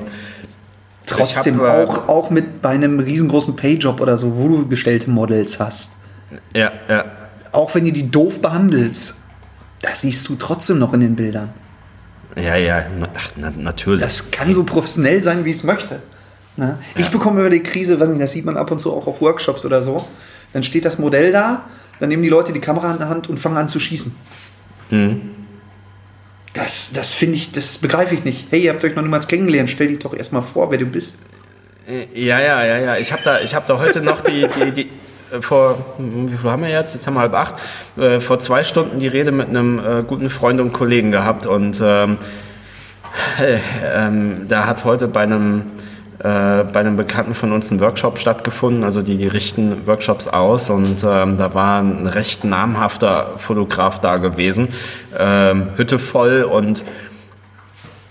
trotzdem 1.04 1.60
hab, 1.60 1.68
äh, 1.68 1.84
auch, 1.84 2.08
auch 2.08 2.30
mit 2.30 2.62
bei 2.62 2.70
einem 2.70 2.98
riesengroßen 2.98 3.54
Payjob 3.54 4.00
oder 4.00 4.16
so, 4.16 4.36
wo 4.36 4.48
du 4.48 4.68
gestellte 4.68 5.10
Models 5.10 5.60
hast. 5.60 5.92
Ja, 6.54 6.72
ja. 6.88 7.04
Auch 7.52 7.74
wenn 7.74 7.86
ihr 7.86 7.92
die 7.92 8.10
doof 8.10 8.40
behandelst 8.40 9.16
das 9.82 10.00
siehst 10.00 10.28
du 10.28 10.36
trotzdem 10.36 10.78
noch 10.78 10.92
in 10.92 11.00
den 11.00 11.16
Bildern. 11.16 11.52
Ja, 12.36 12.56
ja, 12.56 12.84
ach, 13.16 13.30
na, 13.36 13.50
natürlich. 13.56 14.02
Das 14.02 14.30
kann 14.30 14.52
so 14.52 14.64
professionell 14.64 15.22
sein, 15.22 15.44
wie 15.44 15.50
es 15.50 15.64
möchte. 15.64 16.00
Ne? 16.56 16.78
Ja. 16.94 17.00
Ich 17.00 17.10
bekomme 17.10 17.40
über 17.40 17.50
die 17.50 17.62
Krise, 17.62 17.96
das 17.96 18.32
sieht 18.32 18.44
man 18.44 18.56
ab 18.56 18.70
und 18.70 18.78
zu 18.78 18.92
auch 18.92 19.06
auf 19.06 19.20
Workshops 19.20 19.64
oder 19.64 19.82
so. 19.82 20.06
Dann 20.52 20.62
steht 20.62 20.84
das 20.84 20.98
Modell 20.98 21.32
da, 21.32 21.64
dann 22.00 22.08
nehmen 22.08 22.22
die 22.22 22.28
Leute 22.28 22.52
die 22.52 22.60
Kamera 22.60 22.92
in 22.92 22.98
der 22.98 23.08
Hand 23.08 23.28
und 23.28 23.38
fangen 23.38 23.56
an 23.56 23.68
zu 23.68 23.80
schießen. 23.80 24.14
Mhm. 24.90 25.20
Das, 26.52 26.90
das 26.94 27.12
finde 27.12 27.36
ich, 27.36 27.52
das 27.52 27.78
begreife 27.78 28.14
ich 28.14 28.24
nicht. 28.24 28.46
Hey, 28.50 28.62
ihr 28.62 28.72
habt 28.72 28.82
euch 28.82 28.94
noch 28.94 29.02
niemals 29.02 29.28
kennengelernt, 29.28 29.68
stell 29.68 29.88
dich 29.88 29.98
doch 29.98 30.14
erstmal 30.14 30.42
vor, 30.42 30.70
wer 30.70 30.78
du 30.78 30.86
bist. 30.86 31.18
Äh, 31.86 32.06
ja, 32.18 32.40
ja, 32.40 32.64
ja, 32.64 32.78
ja. 32.78 32.96
Ich 32.96 33.12
habe 33.12 33.22
da, 33.24 33.38
hab 33.38 33.66
da 33.66 33.78
heute 33.78 34.00
noch 34.00 34.22
die, 34.22 34.46
die, 34.48 34.72
die 34.72 34.90
vor, 35.40 35.78
wie 35.98 36.36
viel 36.36 36.50
haben 36.50 36.62
wir 36.62 36.70
jetzt? 36.70 36.94
Jetzt 36.94 37.06
haben 37.06 37.14
wir 37.14 37.20
halb 37.20 37.34
acht. 37.34 37.54
Äh, 37.96 38.20
vor 38.20 38.38
zwei 38.38 38.64
Stunden 38.64 38.98
die 38.98 39.08
Rede 39.08 39.32
mit 39.32 39.48
einem 39.48 39.78
äh, 39.78 40.02
guten 40.02 40.30
Freund 40.30 40.60
und 40.60 40.72
Kollegen 40.72 41.12
gehabt 41.12 41.46
und 41.46 41.80
ähm, 41.82 42.18
äh, 43.40 43.58
da 44.48 44.66
hat 44.66 44.84
heute 44.84 45.08
bei 45.08 45.22
einem 45.22 45.64
äh, 46.18 46.64
bei 46.64 46.80
einem 46.80 46.96
Bekannten 46.96 47.34
von 47.34 47.52
uns 47.52 47.70
ein 47.70 47.78
Workshop 47.80 48.18
stattgefunden. 48.18 48.84
Also 48.84 49.02
die, 49.02 49.16
die 49.16 49.26
richten 49.26 49.86
Workshops 49.86 50.28
aus 50.28 50.70
und 50.70 51.04
ähm, 51.04 51.36
da 51.36 51.54
war 51.54 51.80
ein 51.80 52.06
recht 52.06 52.42
namhafter 52.42 53.34
Fotograf 53.36 54.00
da 54.00 54.16
gewesen. 54.16 54.68
Ähm, 55.18 55.68
Hütte 55.76 55.98
voll 55.98 56.42
und 56.42 56.84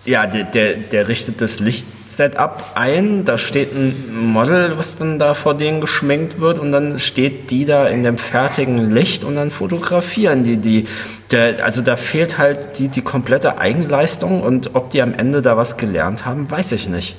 ja, 0.06 0.28
der, 0.28 0.44
der, 0.44 0.76
der 0.76 1.08
richtet 1.08 1.42
das 1.42 1.60
Lichtsetup 2.06 2.72
ein. 2.76 3.26
Da 3.26 3.38
steht 3.38 3.74
ein 3.74 4.32
Model, 4.32 4.78
was 4.78 4.98
dann 4.98 5.20
da 5.20 5.34
vor 5.34 5.56
denen 5.56 5.82
geschminkt 5.82 6.40
wird 6.40 6.60
und 6.60 6.72
dann 6.72 7.00
steht 7.00 7.50
die 7.52 7.66
da 7.66 7.88
in 7.88 8.04
dem 8.04 8.18
fertigen 8.18 8.92
Licht 8.92 9.24
und 9.24 9.36
dann 9.36 9.52
fotografieren 9.52 10.44
die 10.44 10.58
die. 10.58 10.88
Der, 11.32 11.64
also 11.66 11.82
da 11.82 11.98
fehlt 11.98 12.38
halt 12.38 12.78
die, 12.78 12.88
die 12.90 13.02
komplette 13.02 13.58
Eigenleistung 13.58 14.44
und 14.44 14.76
ob 14.76 14.92
die 14.92 15.02
am 15.02 15.14
Ende 15.14 15.42
da 15.42 15.58
was 15.58 15.78
gelernt 15.78 16.26
haben, 16.26 16.50
weiß 16.50 16.74
ich 16.74 16.88
nicht. 16.88 17.16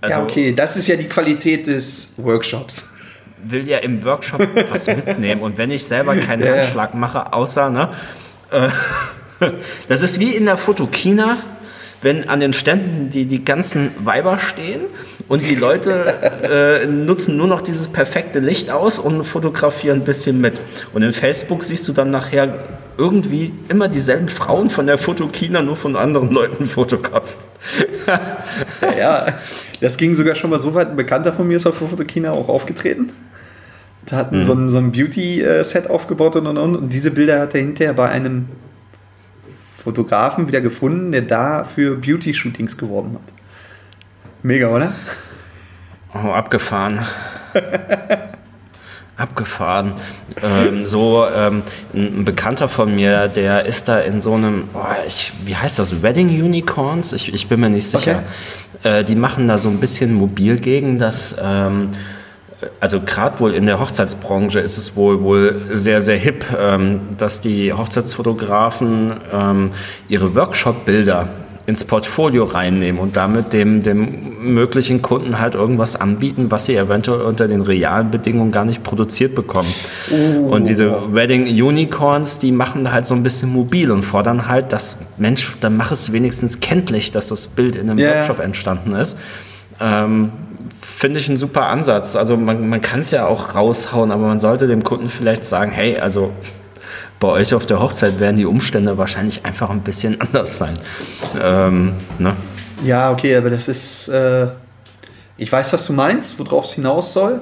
Also, 0.00 0.18
ja, 0.18 0.24
okay, 0.24 0.52
das 0.52 0.76
ist 0.76 0.88
ja 0.88 0.96
die 0.96 1.08
Qualität 1.08 1.66
des 1.66 2.14
Workshops. 2.16 2.88
Will 3.44 3.68
ja 3.68 3.78
im 3.78 4.02
Workshop 4.04 4.40
was 4.70 4.86
mitnehmen 4.86 5.42
und 5.42 5.58
wenn 5.58 5.70
ich 5.70 5.84
selber 5.84 6.16
keinen 6.16 6.44
ja. 6.44 6.54
Handschlag 6.54 6.94
mache, 6.94 7.32
außer, 7.32 7.70
ne, 7.70 7.90
äh, 8.50 8.68
das 9.88 10.02
ist 10.02 10.18
wie 10.18 10.34
in 10.34 10.46
der 10.46 10.56
Fotokina, 10.56 11.38
wenn 12.02 12.28
an 12.28 12.40
den 12.40 12.52
Ständen 12.52 13.10
die, 13.10 13.26
die 13.26 13.44
ganzen 13.44 13.90
Weiber 14.04 14.38
stehen 14.38 14.82
und 15.28 15.46
die 15.46 15.54
Leute 15.54 16.82
äh, 16.82 16.86
nutzen 16.86 17.36
nur 17.36 17.46
noch 17.46 17.60
dieses 17.60 17.88
perfekte 17.88 18.40
Licht 18.40 18.70
aus 18.70 18.98
und 18.98 19.24
fotografieren 19.24 20.00
ein 20.00 20.04
bisschen 20.04 20.40
mit. 20.40 20.54
Und 20.92 21.02
in 21.02 21.12
Facebook 21.12 21.62
siehst 21.62 21.86
du 21.88 21.92
dann 21.92 22.10
nachher 22.10 22.58
irgendwie 22.98 23.52
immer 23.68 23.88
dieselben 23.88 24.28
Frauen 24.28 24.68
von 24.68 24.86
der 24.86 24.98
Fotokina, 24.98 25.62
nur 25.62 25.76
von 25.76 25.96
anderen 25.96 26.30
Leuten 26.30 26.66
fotografiert. 26.66 27.38
ja, 28.98 29.26
das 29.80 29.96
ging 29.96 30.14
sogar 30.14 30.34
schon 30.34 30.50
mal 30.50 30.58
so 30.58 30.74
weit. 30.74 30.88
Ein 30.88 30.96
Bekannter 30.96 31.32
von 31.32 31.46
mir 31.46 31.56
ist 31.56 31.66
auf 31.66 31.78
der 31.78 31.88
Fotokina 31.88 32.32
auch 32.32 32.48
aufgetreten. 32.48 33.12
Da 34.06 34.16
hatten 34.16 34.38
mhm. 34.38 34.44
so 34.44 34.52
ein, 34.52 34.68
so 34.68 34.78
ein 34.78 34.90
Beauty-Set 34.90 35.88
aufgebaut 35.88 36.34
und, 36.34 36.48
und, 36.48 36.58
und. 36.58 36.76
Und 36.76 36.92
diese 36.92 37.12
Bilder 37.12 37.38
hat 37.38 37.54
er 37.54 37.60
hinterher 37.60 37.94
bei 37.94 38.08
einem 38.08 38.46
Fotografen 39.82 40.48
wieder 40.48 40.60
gefunden, 40.60 41.12
der 41.12 41.22
da 41.22 41.64
für 41.64 41.96
Beauty-Shootings 41.96 42.76
geworben 42.76 43.14
hat. 43.14 43.32
Mega, 44.42 44.68
oder? 44.68 44.92
Oh, 46.14 46.30
abgefahren. 46.30 47.00
abgefahren. 49.16 49.94
Ähm, 50.42 50.86
so 50.86 51.24
ähm, 51.34 51.62
ein 51.94 52.24
Bekannter 52.24 52.68
von 52.68 52.94
mir, 52.94 53.28
der 53.28 53.66
ist 53.66 53.88
da 53.88 54.00
in 54.00 54.20
so 54.20 54.34
einem, 54.34 54.68
oh, 54.74 54.78
ich, 55.06 55.32
wie 55.44 55.56
heißt 55.56 55.78
das, 55.78 56.02
Wedding 56.02 56.28
Unicorns? 56.28 57.12
Ich, 57.12 57.32
ich 57.32 57.48
bin 57.48 57.60
mir 57.60 57.70
nicht 57.70 57.86
sicher. 57.86 58.22
Okay. 58.82 59.00
Äh, 59.00 59.04
die 59.04 59.14
machen 59.14 59.48
da 59.48 59.58
so 59.58 59.68
ein 59.68 59.78
bisschen 59.78 60.14
mobil 60.14 60.58
gegen 60.58 60.98
das. 60.98 61.36
Ähm, 61.42 61.90
also 62.80 63.00
gerade 63.00 63.40
wohl 63.40 63.54
in 63.54 63.66
der 63.66 63.80
Hochzeitsbranche 63.80 64.60
ist 64.60 64.78
es 64.78 64.96
wohl, 64.96 65.22
wohl 65.22 65.60
sehr, 65.72 66.00
sehr 66.00 66.16
hip, 66.16 66.44
ähm, 66.56 67.00
dass 67.16 67.40
die 67.40 67.72
Hochzeitsfotografen 67.72 69.14
ähm, 69.32 69.70
ihre 70.08 70.34
Workshop-Bilder 70.34 71.28
ins 71.64 71.84
Portfolio 71.84 72.44
reinnehmen 72.44 73.00
und 73.00 73.16
damit 73.16 73.52
dem, 73.52 73.82
dem 73.82 74.52
möglichen 74.52 75.00
Kunden 75.00 75.38
halt 75.38 75.54
irgendwas 75.54 75.94
anbieten, 75.94 76.50
was 76.50 76.66
sie 76.66 76.76
eventuell 76.76 77.20
unter 77.20 77.46
den 77.46 77.60
realen 77.60 78.10
Bedingungen 78.10 78.50
gar 78.50 78.64
nicht 78.64 78.82
produziert 78.82 79.36
bekommen. 79.36 79.72
Uh. 80.10 80.48
Und 80.48 80.66
diese 80.66 81.14
Wedding 81.14 81.44
Unicorns, 81.46 82.40
die 82.40 82.50
machen 82.50 82.92
halt 82.92 83.06
so 83.06 83.14
ein 83.14 83.22
bisschen 83.22 83.50
mobil 83.50 83.92
und 83.92 84.02
fordern 84.02 84.48
halt, 84.48 84.72
dass 84.72 84.98
Mensch, 85.18 85.52
dann 85.60 85.76
mach 85.76 85.92
es 85.92 86.12
wenigstens 86.12 86.58
kenntlich, 86.58 87.12
dass 87.12 87.28
das 87.28 87.46
Bild 87.46 87.76
in 87.76 87.88
einem 87.88 87.98
yeah. 87.98 88.16
Workshop 88.16 88.40
entstanden 88.40 88.94
ist. 88.94 89.16
Ähm, 89.80 90.32
finde 91.02 91.18
ich 91.18 91.28
ein 91.28 91.36
super 91.36 91.66
Ansatz. 91.66 92.14
Also 92.14 92.36
man, 92.36 92.68
man 92.68 92.80
kann 92.80 93.00
es 93.00 93.10
ja 93.10 93.26
auch 93.26 93.56
raushauen, 93.56 94.12
aber 94.12 94.28
man 94.28 94.38
sollte 94.38 94.68
dem 94.68 94.84
Kunden 94.84 95.10
vielleicht 95.10 95.44
sagen, 95.44 95.72
hey, 95.72 95.98
also 95.98 96.30
bei 97.18 97.26
euch 97.26 97.54
auf 97.54 97.66
der 97.66 97.80
Hochzeit 97.80 98.20
werden 98.20 98.36
die 98.36 98.46
Umstände 98.46 98.98
wahrscheinlich 98.98 99.44
einfach 99.44 99.68
ein 99.70 99.80
bisschen 99.80 100.20
anders 100.20 100.58
sein. 100.58 100.78
Ähm, 101.42 101.94
ne? 102.20 102.36
Ja, 102.84 103.10
okay, 103.10 103.34
aber 103.34 103.50
das 103.50 103.66
ist. 103.66 104.06
Äh, 104.10 104.46
ich 105.36 105.50
weiß, 105.50 105.72
was 105.72 105.86
du 105.86 105.92
meinst, 105.92 106.38
worauf 106.38 106.66
es 106.66 106.74
hinaus 106.74 107.12
soll. 107.12 107.40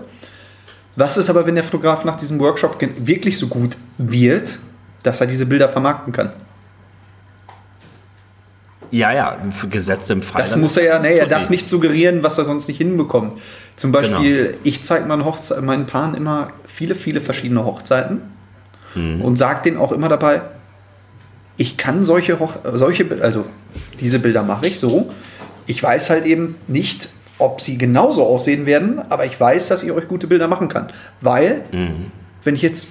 Was 0.97 1.19
ist 1.19 1.29
aber, 1.29 1.47
wenn 1.47 1.55
der 1.55 1.65
Fotograf 1.65 2.03
nach 2.07 2.17
diesem 2.17 2.41
Workshop 2.41 2.79
wirklich 2.81 3.37
so 3.37 3.47
gut 3.47 3.77
wird, 3.99 4.59
dass 5.03 5.21
er 5.21 5.27
diese 5.27 5.45
Bilder 5.45 5.69
vermarkten 5.69 6.15
kann? 6.15 6.31
Ja, 8.91 9.13
ja, 9.13 9.39
gesetzt 9.71 10.11
im 10.11 10.23
Fall. 10.23 10.43
Das 10.43 10.57
muss 10.57 10.77
er 10.77 10.85
ja, 10.85 10.99
nee, 10.99 11.15
er 11.15 11.27
darf 11.27 11.49
nicht 11.49 11.69
suggerieren, 11.69 12.23
was 12.23 12.39
er 12.39 12.45
sonst 12.45 12.67
nicht 12.67 12.79
hinbekommt. 12.79 13.39
Zum 13.77 13.93
Beispiel, 13.93 14.47
genau. 14.49 14.59
ich 14.65 14.83
zeige 14.83 15.07
meinen, 15.07 15.25
meinen 15.63 15.87
Paaren 15.87 16.15
immer 16.15 16.53
viele, 16.67 16.95
viele 16.95 17.21
verschiedene 17.21 17.65
Hochzeiten 17.65 18.21
mhm. 18.95 19.23
und 19.23 19.37
sage 19.37 19.63
denen 19.63 19.77
auch 19.77 19.93
immer 19.93 20.09
dabei, 20.09 20.43
ich 21.57 21.77
kann 21.77 22.05
solche, 22.05 22.39
Hoch 22.39 22.55
solche, 22.73 23.07
also 23.21 23.45
diese 24.01 24.19
Bilder 24.19 24.43
mache 24.43 24.67
ich 24.67 24.79
so. 24.79 25.11
Ich 25.67 25.83
weiß 25.83 26.11
halt 26.11 26.25
eben 26.25 26.57
nicht, 26.67 27.11
ob 27.39 27.61
sie 27.61 27.79
genauso 27.79 28.27
aussehen 28.27 28.67
werden, 28.67 29.01
aber 29.09 29.25
ich 29.27 29.39
weiß, 29.39 29.69
dass 29.69 29.83
ich 29.83 29.93
euch 29.93 30.09
gute 30.09 30.27
Bilder 30.27 30.49
machen 30.49 30.69
kann. 30.69 30.89
Weil, 31.21 31.65
mhm. 31.71 32.11
wenn 32.45 32.55
ich 32.55 32.63
jetzt, 32.63 32.89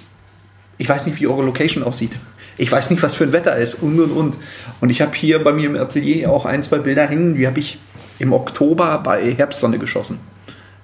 ich 0.78 0.88
weiß 0.88 1.06
nicht, 1.06 1.20
wie 1.20 1.26
eure 1.26 1.42
Location 1.42 1.84
aussieht. 1.84 2.12
Ich 2.60 2.70
weiß 2.70 2.90
nicht, 2.90 3.02
was 3.02 3.14
für 3.14 3.24
ein 3.24 3.32
Wetter 3.32 3.56
ist 3.56 3.76
und 3.76 3.98
und 3.98 4.12
und. 4.12 4.36
Und 4.82 4.90
ich 4.90 5.00
habe 5.00 5.14
hier 5.14 5.42
bei 5.42 5.50
mir 5.50 5.70
im 5.70 5.76
Atelier 5.76 6.30
auch 6.30 6.44
ein, 6.44 6.62
zwei 6.62 6.76
Bilder 6.76 7.06
hängen, 7.06 7.34
die 7.34 7.46
habe 7.46 7.58
ich 7.58 7.80
im 8.18 8.34
Oktober 8.34 8.98
bei 8.98 9.32
Herbstsonne 9.32 9.78
geschossen. 9.78 10.20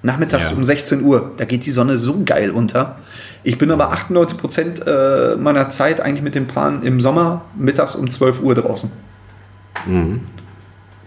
Nachmittags 0.00 0.48
ja. 0.50 0.56
um 0.56 0.64
16 0.64 1.02
Uhr. 1.02 1.32
Da 1.36 1.44
geht 1.44 1.66
die 1.66 1.72
Sonne 1.72 1.98
so 1.98 2.22
geil 2.24 2.50
unter. 2.50 2.96
Ich 3.42 3.58
bin 3.58 3.70
aber 3.70 3.92
98 3.92 4.38
Prozent 4.38 4.86
äh, 4.86 5.36
meiner 5.36 5.68
Zeit 5.68 6.00
eigentlich 6.00 6.22
mit 6.22 6.34
dem 6.34 6.46
Paaren 6.46 6.82
im 6.82 6.98
Sommer 6.98 7.44
mittags 7.54 7.94
um 7.94 8.10
12 8.10 8.40
Uhr 8.40 8.54
draußen. 8.54 8.90
Mhm. 9.84 10.22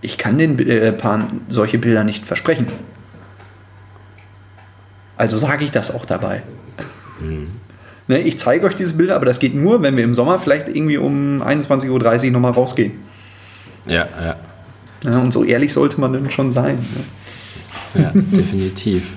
Ich 0.01 0.19
kann 0.19 0.38
den 0.38 0.59
äh, 0.59 0.91
Paaren 0.91 1.41
solche 1.47 1.79
Bilder 1.79 2.03
nicht 2.03 2.27
versprechen. 2.27 2.67
Also 5.17 5.39
sage 5.39 5.65
ich 5.65 5.71
das 5.71 5.89
auch 5.89 6.05
dabei. 6.05 6.43
Mhm. 7.21 7.58
Ne, 8.09 8.21
ich 8.21 8.39
zeige 8.39 8.65
euch 8.65 8.73
diese 8.73 8.95
Bilder, 8.95 9.15
aber 9.15 9.27
das 9.27 9.37
geht 9.37 9.53
nur, 9.53 9.83
wenn 9.83 9.95
wir 9.95 10.03
im 10.03 10.15
Sommer 10.15 10.39
vielleicht 10.39 10.67
irgendwie 10.67 10.97
um 10.97 11.43
21.30 11.43 12.25
Uhr 12.25 12.31
nochmal 12.31 12.53
rausgehen. 12.53 12.93
Ja, 13.85 14.07
ja, 14.19 14.35
ja. 15.05 15.19
Und 15.19 15.31
so 15.31 15.43
ehrlich 15.43 15.71
sollte 15.73 16.01
man 16.01 16.13
dann 16.13 16.31
schon 16.31 16.51
sein. 16.51 16.79
Ne? 17.93 18.01
Ja, 18.01 18.11
definitiv. 18.15 19.13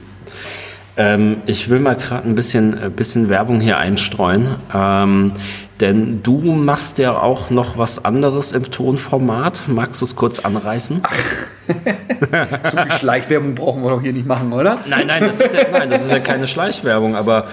Ähm, 0.99 1.39
ich 1.47 1.71
will 1.71 1.79
mal 1.79 1.97
gerade 1.97 2.29
ein 2.29 2.35
bisschen, 2.35 2.75
äh, 2.75 2.91
bisschen 2.91 3.31
Werbung 3.31 3.63
hier 3.63 3.79
einstreuen. 3.79 4.57
Ähm, 4.75 5.33
denn 5.81 6.23
du 6.23 6.43
machst 6.53 6.99
ja 6.99 7.19
auch 7.19 7.49
noch 7.49 7.79
was 7.79 8.05
anderes 8.05 8.53
im 8.53 8.71
Tonformat. 8.71 9.63
Magst 9.69 10.03
du 10.03 10.05
es 10.05 10.17
kurz 10.17 10.39
anreißen? 10.39 11.01
so 12.71 12.77
viel 12.77 12.93
Schleichwerbung 12.93 13.55
brauchen 13.55 13.83
wir 13.83 13.89
doch 13.89 14.03
hier 14.03 14.13
nicht 14.13 14.27
machen, 14.27 14.53
oder? 14.53 14.81
Nein, 14.87 15.07
nein, 15.07 15.25
das 15.27 15.41
ist 15.41 15.55
ja, 15.55 15.63
nein, 15.73 15.89
das 15.89 16.05
ist 16.05 16.13
ja 16.13 16.19
keine 16.19 16.47
Schleichwerbung. 16.47 17.17
Aber 17.17 17.47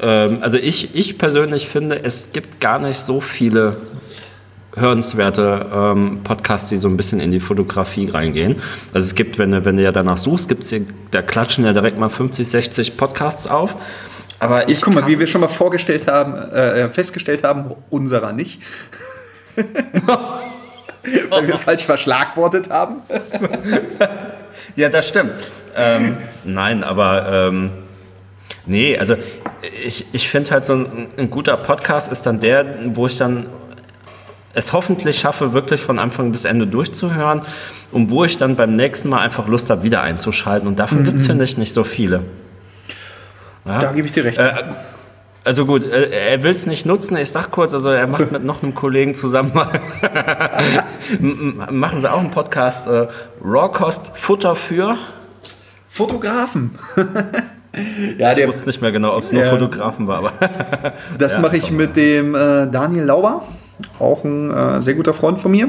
ähm, 0.00 0.38
also 0.40 0.58
ich, 0.58 0.94
ich 0.94 1.18
persönlich 1.18 1.68
finde, 1.68 2.02
es 2.02 2.32
gibt 2.32 2.60
gar 2.60 2.78
nicht 2.78 2.98
so 2.98 3.20
viele 3.20 3.76
hörenswerte 4.76 5.66
ähm, 5.72 6.20
Podcasts, 6.24 6.68
die 6.68 6.76
so 6.76 6.88
ein 6.88 6.96
bisschen 6.96 7.20
in 7.20 7.30
die 7.30 7.40
Fotografie 7.40 8.08
reingehen. 8.08 8.60
Also 8.92 9.06
es 9.06 9.14
gibt, 9.14 9.38
wenn 9.38 9.52
du, 9.52 9.64
wenn 9.64 9.76
du 9.76 9.82
ja 9.82 9.92
danach 9.92 10.16
suchst, 10.16 10.48
gibt's 10.48 10.70
hier, 10.70 10.82
da 11.10 11.22
klatschen 11.22 11.64
ja 11.64 11.72
direkt 11.72 11.98
mal 11.98 12.08
50, 12.08 12.48
60 12.48 12.96
Podcasts 12.96 13.46
auf. 13.46 13.76
Aber 14.40 14.68
ich 14.68 14.80
guck 14.82 14.94
mal, 14.94 15.06
wie 15.06 15.18
wir 15.18 15.26
schon 15.26 15.40
mal 15.40 15.48
vorgestellt 15.48 16.08
haben, 16.08 16.34
äh, 16.34 16.88
festgestellt 16.90 17.44
haben, 17.44 17.70
unserer 17.88 18.32
nicht. 18.32 18.60
Weil 21.28 21.46
wir 21.46 21.58
falsch 21.58 21.84
verschlagwortet 21.84 22.70
haben. 22.70 22.96
ja, 24.76 24.88
das 24.88 25.08
stimmt. 25.08 25.32
Ähm, 25.76 26.16
nein, 26.44 26.82
aber 26.82 27.48
ähm, 27.48 27.70
Nee, 28.66 28.96
also 28.96 29.16
ich, 29.84 30.06
ich 30.12 30.28
finde 30.28 30.50
halt 30.50 30.64
so 30.64 30.74
ein, 30.74 31.08
ein, 31.18 31.30
guter 31.30 31.56
Podcast 31.56 32.10
ist 32.10 32.22
dann 32.22 32.40
der, 32.40 32.78
wo 32.94 33.06
ich 33.06 33.18
dann 33.18 33.48
es 34.54 34.72
hoffentlich 34.72 35.18
schaffe, 35.18 35.52
wirklich 35.52 35.80
von 35.80 35.98
Anfang 35.98 36.30
bis 36.30 36.44
Ende 36.44 36.66
durchzuhören 36.66 37.42
und 37.92 38.10
wo 38.10 38.24
ich 38.24 38.36
dann 38.38 38.56
beim 38.56 38.72
nächsten 38.72 39.08
Mal 39.08 39.20
einfach 39.20 39.48
Lust 39.48 39.68
habe, 39.68 39.82
wieder 39.82 40.02
einzuschalten. 40.02 40.66
Und 40.68 40.78
davon 40.78 41.00
mhm. 41.00 41.04
gibt 41.04 41.16
es, 41.18 41.26
finde 41.26 41.44
ich, 41.44 41.58
nicht 41.58 41.74
so 41.74 41.84
viele. 41.84 42.22
Ja? 43.64 43.78
Da 43.80 43.92
gebe 43.92 44.06
ich 44.06 44.12
dir 44.12 44.24
recht. 44.24 44.38
Äh, 44.38 44.52
also 45.44 45.66
gut, 45.66 45.84
äh, 45.84 46.30
er 46.30 46.42
will 46.42 46.52
es 46.52 46.66
nicht 46.66 46.86
nutzen. 46.86 47.16
Ich 47.16 47.30
sag 47.30 47.50
kurz, 47.50 47.74
also 47.74 47.90
er 47.90 48.06
macht 48.06 48.32
mit 48.32 48.44
noch 48.44 48.62
einem 48.62 48.74
Kollegen 48.74 49.14
zusammen 49.14 49.52
machen 51.70 52.00
sie 52.00 52.10
auch 52.10 52.20
einen 52.20 52.30
Podcast 52.30 52.86
äh, 52.86 53.08
Raw 53.44 53.70
Cost 53.70 54.12
Futter 54.14 54.56
für 54.56 54.96
Fotografen. 55.88 56.78
ja, 58.18 58.32
ich 58.32 58.38
der, 58.38 58.48
wusste 58.48 58.66
nicht 58.66 58.80
mehr 58.80 58.92
genau, 58.92 59.16
ob 59.16 59.24
es 59.24 59.32
nur 59.32 59.42
ja, 59.42 59.50
Fotografen 59.50 60.06
war. 60.06 60.18
Aber 60.18 60.32
das 61.18 61.34
ja, 61.34 61.40
mache 61.40 61.56
ich 61.56 61.70
mit 61.70 61.96
dem 61.96 62.34
äh, 62.34 62.66
Daniel 62.70 63.04
Lauber, 63.04 63.42
auch 63.98 64.24
ein 64.24 64.50
äh, 64.50 64.82
sehr 64.82 64.94
guter 64.94 65.14
Freund 65.14 65.40
von 65.40 65.50
mir. 65.50 65.68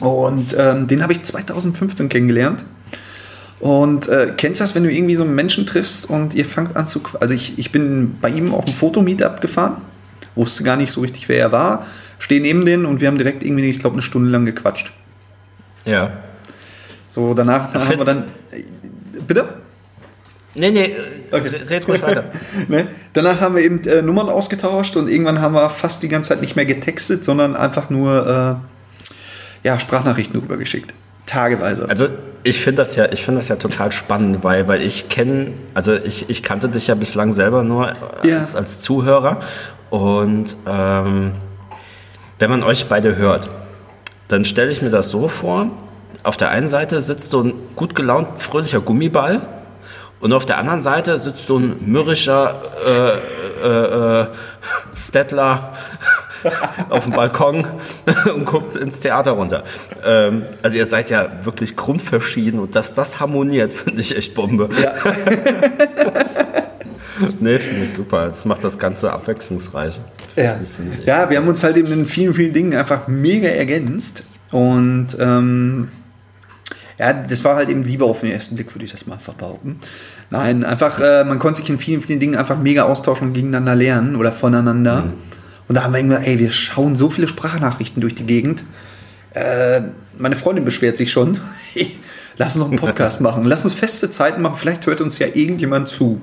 Und 0.00 0.54
ähm, 0.58 0.88
den 0.88 1.02
habe 1.02 1.12
ich 1.12 1.22
2015 1.22 2.08
kennengelernt. 2.08 2.64
Und 3.60 4.08
äh, 4.08 4.32
kennst 4.36 4.60
du 4.60 4.64
das, 4.64 4.74
wenn 4.74 4.82
du 4.82 4.90
irgendwie 4.90 5.14
so 5.14 5.22
einen 5.22 5.36
Menschen 5.36 5.66
triffst 5.66 6.10
und 6.10 6.34
ihr 6.34 6.44
fangt 6.44 6.76
an 6.76 6.88
zu. 6.88 7.00
Also 7.20 7.32
ich, 7.32 7.58
ich 7.60 7.70
bin 7.70 8.18
bei 8.20 8.28
ihm 8.28 8.52
auf 8.52 8.66
ein 8.66 8.72
Fotomeetup 8.72 9.40
gefahren, 9.40 9.76
wusste 10.34 10.64
gar 10.64 10.76
nicht 10.76 10.90
so 10.90 11.00
richtig, 11.00 11.28
wer 11.28 11.38
er 11.38 11.52
war, 11.52 11.86
stehe 12.18 12.40
neben 12.40 12.64
den 12.64 12.84
und 12.84 13.00
wir 13.00 13.06
haben 13.06 13.18
direkt 13.18 13.44
irgendwie, 13.44 13.70
ich 13.70 13.78
glaube, 13.78 13.94
eine 13.94 14.02
Stunde 14.02 14.30
lang 14.30 14.46
gequatscht. 14.46 14.92
Ja. 15.84 16.10
So, 17.06 17.34
danach 17.34 17.72
haben 17.74 17.98
wir 17.98 18.04
dann. 18.04 18.24
Bitte? 19.28 19.61
Nee, 20.54 20.70
nee, 20.70 20.96
okay. 21.30 21.48
red 21.68 21.88
ruhig 21.88 22.02
weiter. 22.02 22.24
ne? 22.68 22.88
Danach 23.14 23.40
haben 23.40 23.56
wir 23.56 23.62
eben 23.62 23.82
äh, 23.84 24.02
Nummern 24.02 24.28
ausgetauscht 24.28 24.96
und 24.96 25.08
irgendwann 25.08 25.40
haben 25.40 25.54
wir 25.54 25.70
fast 25.70 26.02
die 26.02 26.08
ganze 26.08 26.30
Zeit 26.30 26.42
nicht 26.42 26.56
mehr 26.56 26.66
getextet, 26.66 27.24
sondern 27.24 27.56
einfach 27.56 27.88
nur 27.88 28.60
äh, 29.64 29.66
ja, 29.66 29.78
Sprachnachrichten 29.78 30.40
rübergeschickt. 30.40 30.92
Tageweise. 31.24 31.88
Also 31.88 32.08
ich 32.42 32.58
finde 32.58 32.82
das 32.82 32.96
ja, 32.96 33.10
ich 33.10 33.24
finde 33.24 33.38
das 33.38 33.48
ja 33.48 33.56
total 33.56 33.92
spannend, 33.92 34.44
weil, 34.44 34.68
weil 34.68 34.82
ich 34.82 35.08
kenne, 35.08 35.52
also 35.72 35.94
ich, 35.94 36.28
ich 36.28 36.42
kannte 36.42 36.68
dich 36.68 36.88
ja 36.88 36.94
bislang 36.94 37.32
selber 37.32 37.64
nur 37.64 37.94
ja. 38.22 38.38
als, 38.38 38.54
als 38.54 38.80
Zuhörer. 38.80 39.40
Und 39.88 40.56
ähm, 40.66 41.32
wenn 42.38 42.50
man 42.50 42.62
euch 42.62 42.86
beide 42.88 43.16
hört, 43.16 43.48
dann 44.28 44.44
stelle 44.44 44.70
ich 44.70 44.82
mir 44.82 44.90
das 44.90 45.10
so 45.10 45.28
vor, 45.28 45.70
auf 46.24 46.36
der 46.36 46.50
einen 46.50 46.68
Seite 46.68 47.00
sitzt 47.00 47.30
so 47.30 47.42
ein 47.42 47.54
gut 47.76 47.94
gelaunt, 47.94 48.40
fröhlicher 48.40 48.80
Gummiball 48.80 49.40
und 50.22 50.32
auf 50.32 50.46
der 50.46 50.58
anderen 50.58 50.80
Seite 50.80 51.18
sitzt 51.18 51.48
so 51.48 51.58
ein 51.58 51.76
mürrischer 51.84 52.62
äh, 52.86 53.66
äh, 53.66 54.20
äh, 54.20 54.26
Stettler 54.96 55.72
auf 56.88 57.04
dem 57.04 57.12
Balkon 57.12 57.66
und 58.34 58.44
guckt 58.44 58.76
ins 58.76 59.00
Theater 59.00 59.32
runter. 59.32 59.64
Ähm, 60.04 60.44
also 60.62 60.76
ihr 60.78 60.86
seid 60.86 61.10
ja 61.10 61.28
wirklich 61.42 61.74
grundverschieden 61.74 62.60
und 62.60 62.76
dass 62.76 62.94
das 62.94 63.18
harmoniert, 63.18 63.72
finde 63.72 64.00
ich 64.00 64.16
echt 64.16 64.34
Bombe. 64.34 64.68
Ja. 64.80 64.92
nee, 67.40 67.58
finde 67.58 67.84
ich 67.84 67.92
super. 67.92 68.28
Das 68.28 68.44
macht 68.44 68.62
das 68.62 68.78
Ganze 68.78 69.12
abwechslungsreich. 69.12 70.00
Ja. 70.36 70.56
ja, 71.04 71.30
wir 71.30 71.36
haben 71.36 71.48
uns 71.48 71.64
halt 71.64 71.76
eben 71.76 71.92
in 71.92 72.06
vielen, 72.06 72.32
vielen 72.32 72.52
Dingen 72.52 72.76
einfach 72.76 73.08
mega 73.08 73.48
ergänzt 73.48 74.22
und 74.52 75.16
ähm, 75.18 75.88
ja, 76.98 77.12
das 77.12 77.44
war 77.44 77.56
halt 77.56 77.68
eben 77.68 77.82
Liebe 77.82 78.04
auf 78.04 78.20
den 78.20 78.30
ersten 78.30 78.54
Blick, 78.54 78.74
würde 78.74 78.84
ich 78.84 78.92
das 78.92 79.06
mal 79.06 79.14
einfach 79.14 79.34
behaupten. 79.34 79.80
Nein, 80.30 80.64
einfach, 80.64 81.00
äh, 81.00 81.24
man 81.24 81.38
konnte 81.38 81.60
sich 81.60 81.70
in 81.70 81.78
vielen, 81.78 82.02
vielen 82.02 82.20
Dingen 82.20 82.36
einfach 82.36 82.58
mega 82.58 82.84
austauschen 82.84 83.28
und 83.28 83.34
gegeneinander 83.34 83.74
lernen 83.74 84.16
oder 84.16 84.32
voneinander. 84.32 85.02
Mhm. 85.02 85.12
Und 85.68 85.76
da 85.76 85.84
haben 85.84 85.92
wir 85.92 85.98
irgendwann, 85.98 86.22
ey, 86.22 86.38
wir 86.38 86.50
schauen 86.50 86.96
so 86.96 87.10
viele 87.10 87.28
Sprachnachrichten 87.28 88.00
durch 88.00 88.14
die 88.14 88.24
Gegend. 88.24 88.64
Äh, 89.34 89.82
meine 90.18 90.36
Freundin 90.36 90.64
beschwert 90.64 90.96
sich 90.96 91.10
schon. 91.10 91.38
Lass 92.36 92.56
uns 92.56 92.64
noch 92.64 92.70
einen 92.70 92.78
Podcast 92.78 93.20
machen. 93.22 93.44
Lass 93.44 93.64
uns 93.64 93.74
feste 93.74 94.10
Zeiten 94.10 94.42
machen. 94.42 94.56
Vielleicht 94.58 94.86
hört 94.86 95.00
uns 95.00 95.18
ja 95.18 95.28
irgendjemand 95.28 95.88
zu. 95.88 96.20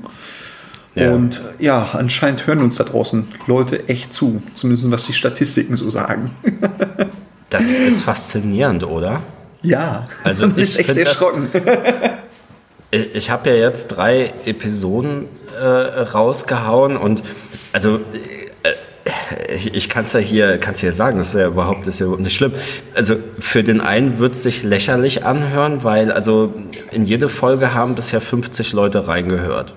Ja. 0.95 1.11
Und 1.11 1.41
ja, 1.59 1.89
anscheinend 1.93 2.47
hören 2.47 2.59
uns 2.59 2.75
da 2.75 2.83
draußen 2.83 3.27
Leute 3.47 3.87
echt 3.87 4.11
zu. 4.11 4.41
Zumindest 4.53 4.91
was 4.91 5.05
die 5.05 5.13
Statistiken 5.13 5.75
so 5.75 5.89
sagen. 5.89 6.31
das 7.49 7.65
ist 7.65 8.03
faszinierend, 8.03 8.83
oder? 8.83 9.21
Ja, 9.61 10.05
also 10.23 10.45
ich 10.55 10.63
ist 10.63 10.79
echt 10.79 10.97
erschrocken. 10.97 11.49
ich, 12.91 13.15
ich 13.15 13.29
habe 13.29 13.49
ja 13.49 13.55
jetzt 13.55 13.87
drei 13.87 14.33
Episoden 14.45 15.25
äh, 15.59 15.65
rausgehauen 15.65 16.97
und 16.97 17.23
also 17.73 17.99
äh, 18.63 19.53
ich, 19.53 19.73
ich 19.73 19.89
kann 19.89 20.05
es 20.05 20.13
ja 20.13 20.19
hier, 20.19 20.57
kann's 20.57 20.79
hier 20.79 20.93
sagen, 20.93 21.17
das 21.17 21.29
ist 21.29 21.35
ja 21.35 21.47
überhaupt, 21.47 21.87
das 21.87 21.95
ist 21.95 21.99
ja 21.99 22.05
überhaupt 22.05 22.23
nicht 22.23 22.35
schlimm. 22.35 22.53
Also 22.93 23.15
für 23.39 23.63
den 23.63 23.81
einen 23.81 24.19
wird 24.19 24.33
es 24.33 24.43
sich 24.43 24.63
lächerlich 24.63 25.25
anhören, 25.25 25.83
weil 25.83 26.11
also 26.11 26.53
in 26.91 27.05
jede 27.05 27.29
Folge 27.29 27.73
haben 27.73 27.95
bisher 27.95 28.21
50 28.21 28.73
Leute 28.73 29.07
reingehört. 29.07 29.73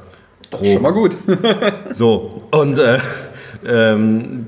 Pro. 0.50 0.64
Schon 0.64 0.82
mal 0.82 0.92
gut. 0.92 1.16
so, 1.92 2.42
und 2.50 2.78
äh, 2.78 2.98
ähm, 3.66 4.46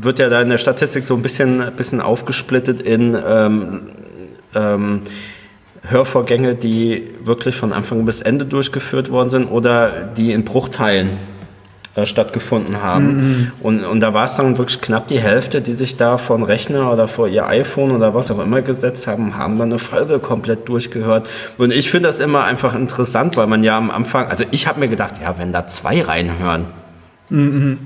wird 0.00 0.18
ja 0.18 0.28
da 0.28 0.42
in 0.42 0.50
der 0.50 0.58
Statistik 0.58 1.06
so 1.06 1.14
ein 1.14 1.22
bisschen, 1.22 1.72
bisschen 1.76 2.00
aufgesplittet 2.00 2.80
in 2.80 3.16
ähm, 3.26 3.82
ähm, 4.56 5.02
Hörvorgänge, 5.88 6.54
die 6.54 7.04
wirklich 7.22 7.54
von 7.54 7.72
Anfang 7.72 8.04
bis 8.04 8.22
Ende 8.22 8.44
durchgeführt 8.44 9.10
worden 9.10 9.30
sind 9.30 9.46
oder 9.46 9.90
die 10.16 10.32
in 10.32 10.44
Bruchteilen 10.44 11.10
äh, 11.94 12.06
stattgefunden 12.06 12.82
haben. 12.82 13.06
Mhm. 13.06 13.52
Und, 13.60 13.84
und 13.84 14.00
da 14.00 14.12
war 14.12 14.24
es 14.24 14.34
dann 14.34 14.58
wirklich 14.58 14.80
knapp 14.80 15.08
die 15.08 15.20
Hälfte, 15.20 15.62
die 15.62 15.74
sich 15.74 15.96
da 15.96 16.18
von 16.18 16.42
Rechner 16.42 16.92
oder 16.92 17.08
vor 17.08 17.28
ihr 17.28 17.46
iPhone 17.46 17.92
oder 17.92 18.14
was 18.14 18.30
auch 18.30 18.40
immer 18.40 18.62
gesetzt 18.62 19.06
haben, 19.06 19.36
haben 19.36 19.58
dann 19.58 19.70
eine 19.70 19.78
Folge 19.78 20.18
komplett 20.18 20.68
durchgehört. 20.68 21.28
Und 21.56 21.72
ich 21.72 21.90
finde 21.90 22.08
das 22.08 22.20
immer 22.20 22.44
einfach 22.44 22.74
interessant, 22.74 23.36
weil 23.36 23.46
man 23.46 23.62
ja 23.62 23.78
am 23.78 23.90
Anfang, 23.90 24.26
also 24.26 24.44
ich 24.50 24.66
habe 24.66 24.80
mir 24.80 24.88
gedacht, 24.88 25.14
ja, 25.22 25.38
wenn 25.38 25.52
da 25.52 25.66
zwei 25.66 26.02
reinhören, 26.02 26.66
mhm. 27.28 27.78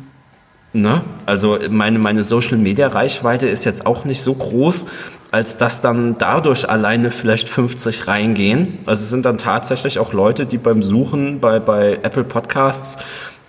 Ne? 0.73 1.01
Also 1.27 1.59
meine, 1.69 1.99
meine 1.99 2.23
Social-Media-Reichweite 2.23 3.49
ist 3.49 3.65
jetzt 3.65 3.87
auch 3.87 4.05
nicht 4.05 4.23
so 4.23 4.35
groß, 4.35 4.87
als 5.31 5.57
dass 5.57 5.81
dann 5.81 6.17
dadurch 6.19 6.69
alleine 6.69 7.11
vielleicht 7.11 7.49
50 7.49 8.09
reingehen. 8.09 8.79
Also 8.87 9.05
es 9.05 9.11
sind 9.11 9.25
dann 9.25 9.39
tatsächlich 9.39 9.99
auch 9.99 10.13
Leute, 10.13 10.47
die 10.47 10.59
beim 10.59 10.83
Suchen 10.83 11.41
bei, 11.41 11.61
bei 11.61 11.99
Apple 12.03 12.25
Podcasts 12.25 12.99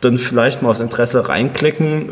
dann 0.02 0.18
vielleicht 0.18 0.64
mal 0.64 0.70
aus 0.70 0.80
Interesse 0.80 1.30
reinklicken. 1.30 2.10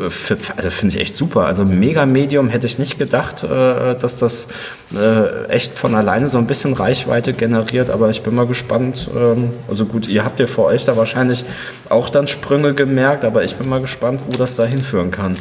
Also 0.56 0.70
finde 0.70 0.94
ich 0.94 1.00
echt 1.00 1.14
super. 1.14 1.46
Also 1.46 1.64
mega 1.64 2.06
Medium 2.06 2.48
hätte 2.48 2.66
ich 2.66 2.78
nicht 2.78 2.98
gedacht, 2.98 3.42
äh, 3.42 3.96
dass 3.96 4.18
das 4.18 4.48
äh, 4.94 5.46
echt 5.48 5.74
von 5.74 5.94
alleine 5.96 6.28
so 6.28 6.38
ein 6.38 6.46
bisschen 6.46 6.72
Reichweite 6.72 7.32
generiert. 7.32 7.90
Aber 7.90 8.08
ich 8.10 8.22
bin 8.22 8.34
mal 8.34 8.46
gespannt. 8.46 9.10
Ähm, 9.14 9.50
also 9.68 9.86
gut, 9.86 10.06
ihr 10.06 10.24
habt 10.24 10.38
ja 10.38 10.46
vor 10.46 10.66
euch 10.66 10.84
da 10.84 10.96
wahrscheinlich 10.96 11.44
auch 11.88 12.10
dann 12.10 12.28
Sprünge 12.28 12.74
gemerkt, 12.74 13.24
aber 13.24 13.42
ich 13.42 13.56
bin 13.56 13.68
mal 13.68 13.80
gespannt, 13.80 14.20
wo 14.26 14.38
das 14.38 14.54
da 14.54 14.64
hinführen 14.64 15.10
kann. 15.10 15.36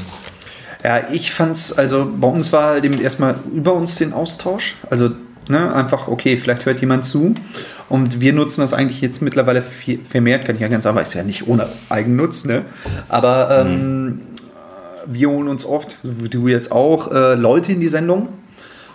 Ja, 0.84 1.10
ich 1.12 1.32
fand's, 1.32 1.74
also 1.74 2.10
bei 2.16 2.28
uns 2.28 2.54
war 2.54 2.70
halt 2.70 2.86
eben 2.86 3.02
erstmal 3.02 3.36
über 3.54 3.74
uns 3.74 3.96
den 3.96 4.14
Austausch. 4.14 4.76
Also 4.90 5.10
ne, 5.50 5.74
einfach, 5.74 6.08
okay, 6.08 6.38
vielleicht 6.38 6.66
hört 6.66 6.80
jemand 6.80 7.04
zu. 7.04 7.36
Und 7.90 8.22
wir 8.22 8.34
nutzen 8.34 8.62
das 8.62 8.72
eigentlich 8.72 9.02
jetzt 9.02 9.22
mittlerweile 9.22 9.62
viel, 9.62 10.00
vermehrt, 10.08 10.46
kann 10.46 10.56
ich 10.56 10.62
ja 10.62 10.68
ganz 10.70 10.84
sagen, 10.84 10.98
ist 11.00 11.14
ja 11.14 11.24
nicht 11.24 11.48
ohne 11.48 11.68
Eigennutz, 11.90 12.46
ne? 12.46 12.62
Aber 13.10 13.50
ähm, 13.60 14.22
wir 15.06 15.30
holen 15.30 15.48
uns 15.48 15.66
oft, 15.66 15.98
du 16.04 16.48
jetzt 16.48 16.72
auch, 16.72 17.12
äh, 17.12 17.36
Leute 17.36 17.72
in 17.72 17.82
die 17.82 17.90
Sendung. 17.90 18.30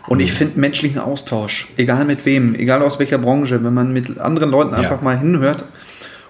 Und 0.07 0.21
ich 0.21 0.33
mhm. 0.33 0.37
finde 0.37 0.61
menschlichen 0.61 1.01
Austausch, 1.01 1.69
egal 1.77 2.05
mit 2.05 2.27
wem, 2.27 2.55
egal 2.55 2.83
aus 2.83 2.99
welcher 2.99 3.19
Branche, 3.19 3.65
wenn 3.65 3.73
man 3.73 3.93
mit 3.93 4.19
anderen 4.19 4.51
Leuten 4.51 4.75
einfach 4.75 4.99
ja. 4.99 5.03
mal 5.03 5.19
hinhört 5.19 5.65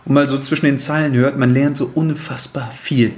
und 0.04 0.14
mal 0.14 0.28
so 0.28 0.38
zwischen 0.38 0.66
den 0.66 0.78
Zeilen 0.78 1.12
hört, 1.14 1.36
man 1.36 1.52
lernt 1.52 1.76
so 1.76 1.90
unfassbar 1.92 2.70
viel. 2.70 3.14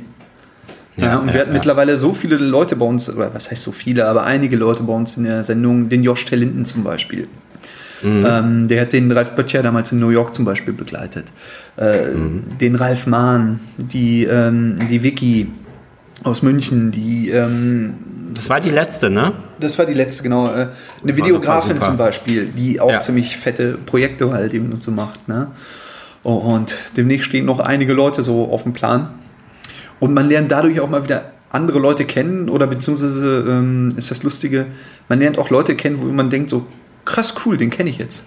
Ja, 0.96 1.06
ja 1.06 1.18
und 1.18 1.32
wir 1.32 1.40
hatten 1.40 1.52
mittlerweile 1.52 1.96
so 1.96 2.14
viele 2.14 2.36
Leute 2.36 2.76
bei 2.76 2.86
uns, 2.86 3.08
oder 3.08 3.32
was 3.34 3.50
heißt 3.50 3.62
so 3.62 3.72
viele, 3.72 4.06
aber 4.06 4.24
einige 4.24 4.56
Leute 4.56 4.82
bei 4.82 4.92
uns 4.92 5.16
in 5.16 5.24
der 5.24 5.44
Sendung, 5.44 5.88
den 5.88 6.02
Josh 6.02 6.24
Tellinden 6.24 6.64
zum 6.64 6.84
Beispiel. 6.84 7.28
Mhm. 8.02 8.24
Ähm, 8.26 8.68
der 8.68 8.82
hat 8.82 8.92
den 8.92 9.10
Ralf 9.10 9.32
Böttcher 9.32 9.62
damals 9.62 9.92
in 9.92 9.98
New 9.98 10.10
York 10.10 10.34
zum 10.34 10.44
Beispiel 10.44 10.74
begleitet. 10.74 11.26
Äh, 11.78 12.08
mhm. 12.08 12.58
Den 12.60 12.74
Ralf 12.74 13.06
Mahn, 13.06 13.60
die, 13.78 14.24
ähm, 14.24 14.86
die 14.88 15.02
Vicky 15.02 15.48
aus 16.22 16.42
München, 16.42 16.90
die. 16.90 17.30
Ähm, 17.30 17.94
das 18.34 18.50
war 18.50 18.60
die 18.60 18.70
letzte, 18.70 19.08
ne? 19.08 19.32
Das 19.60 19.78
war 19.78 19.86
die 19.86 19.94
letzte, 19.94 20.22
genau. 20.22 20.48
Äh, 20.48 20.68
eine 21.02 21.16
Videografin 21.16 21.80
zum 21.80 21.96
Beispiel, 21.96 22.46
die 22.46 22.80
auch 22.80 22.90
ja. 22.90 23.00
ziemlich 23.00 23.36
fette 23.36 23.78
Projekte 23.86 24.30
halt 24.30 24.52
eben 24.52 24.78
so 24.80 24.90
macht. 24.90 25.26
Ne? 25.28 25.48
Und 26.22 26.74
demnächst 26.96 27.26
stehen 27.26 27.46
noch 27.46 27.60
einige 27.60 27.92
Leute 27.92 28.22
so 28.22 28.50
auf 28.50 28.64
dem 28.64 28.72
Plan. 28.72 29.10
Und 30.00 30.14
man 30.14 30.28
lernt 30.28 30.52
dadurch 30.52 30.80
auch 30.80 30.88
mal 30.88 31.04
wieder 31.04 31.32
andere 31.50 31.78
Leute 31.78 32.04
kennen 32.04 32.48
oder 32.48 32.66
beziehungsweise 32.66 33.44
ähm, 33.48 33.92
ist 33.96 34.10
das 34.10 34.22
Lustige, 34.22 34.66
man 35.08 35.18
lernt 35.18 35.38
auch 35.38 35.50
Leute 35.50 35.74
kennen, 35.74 36.02
wo 36.02 36.06
man 36.06 36.28
denkt 36.28 36.50
so, 36.50 36.66
krass 37.04 37.34
cool, 37.44 37.56
den 37.56 37.70
kenne 37.70 37.88
ich 37.88 37.98
jetzt. 37.98 38.26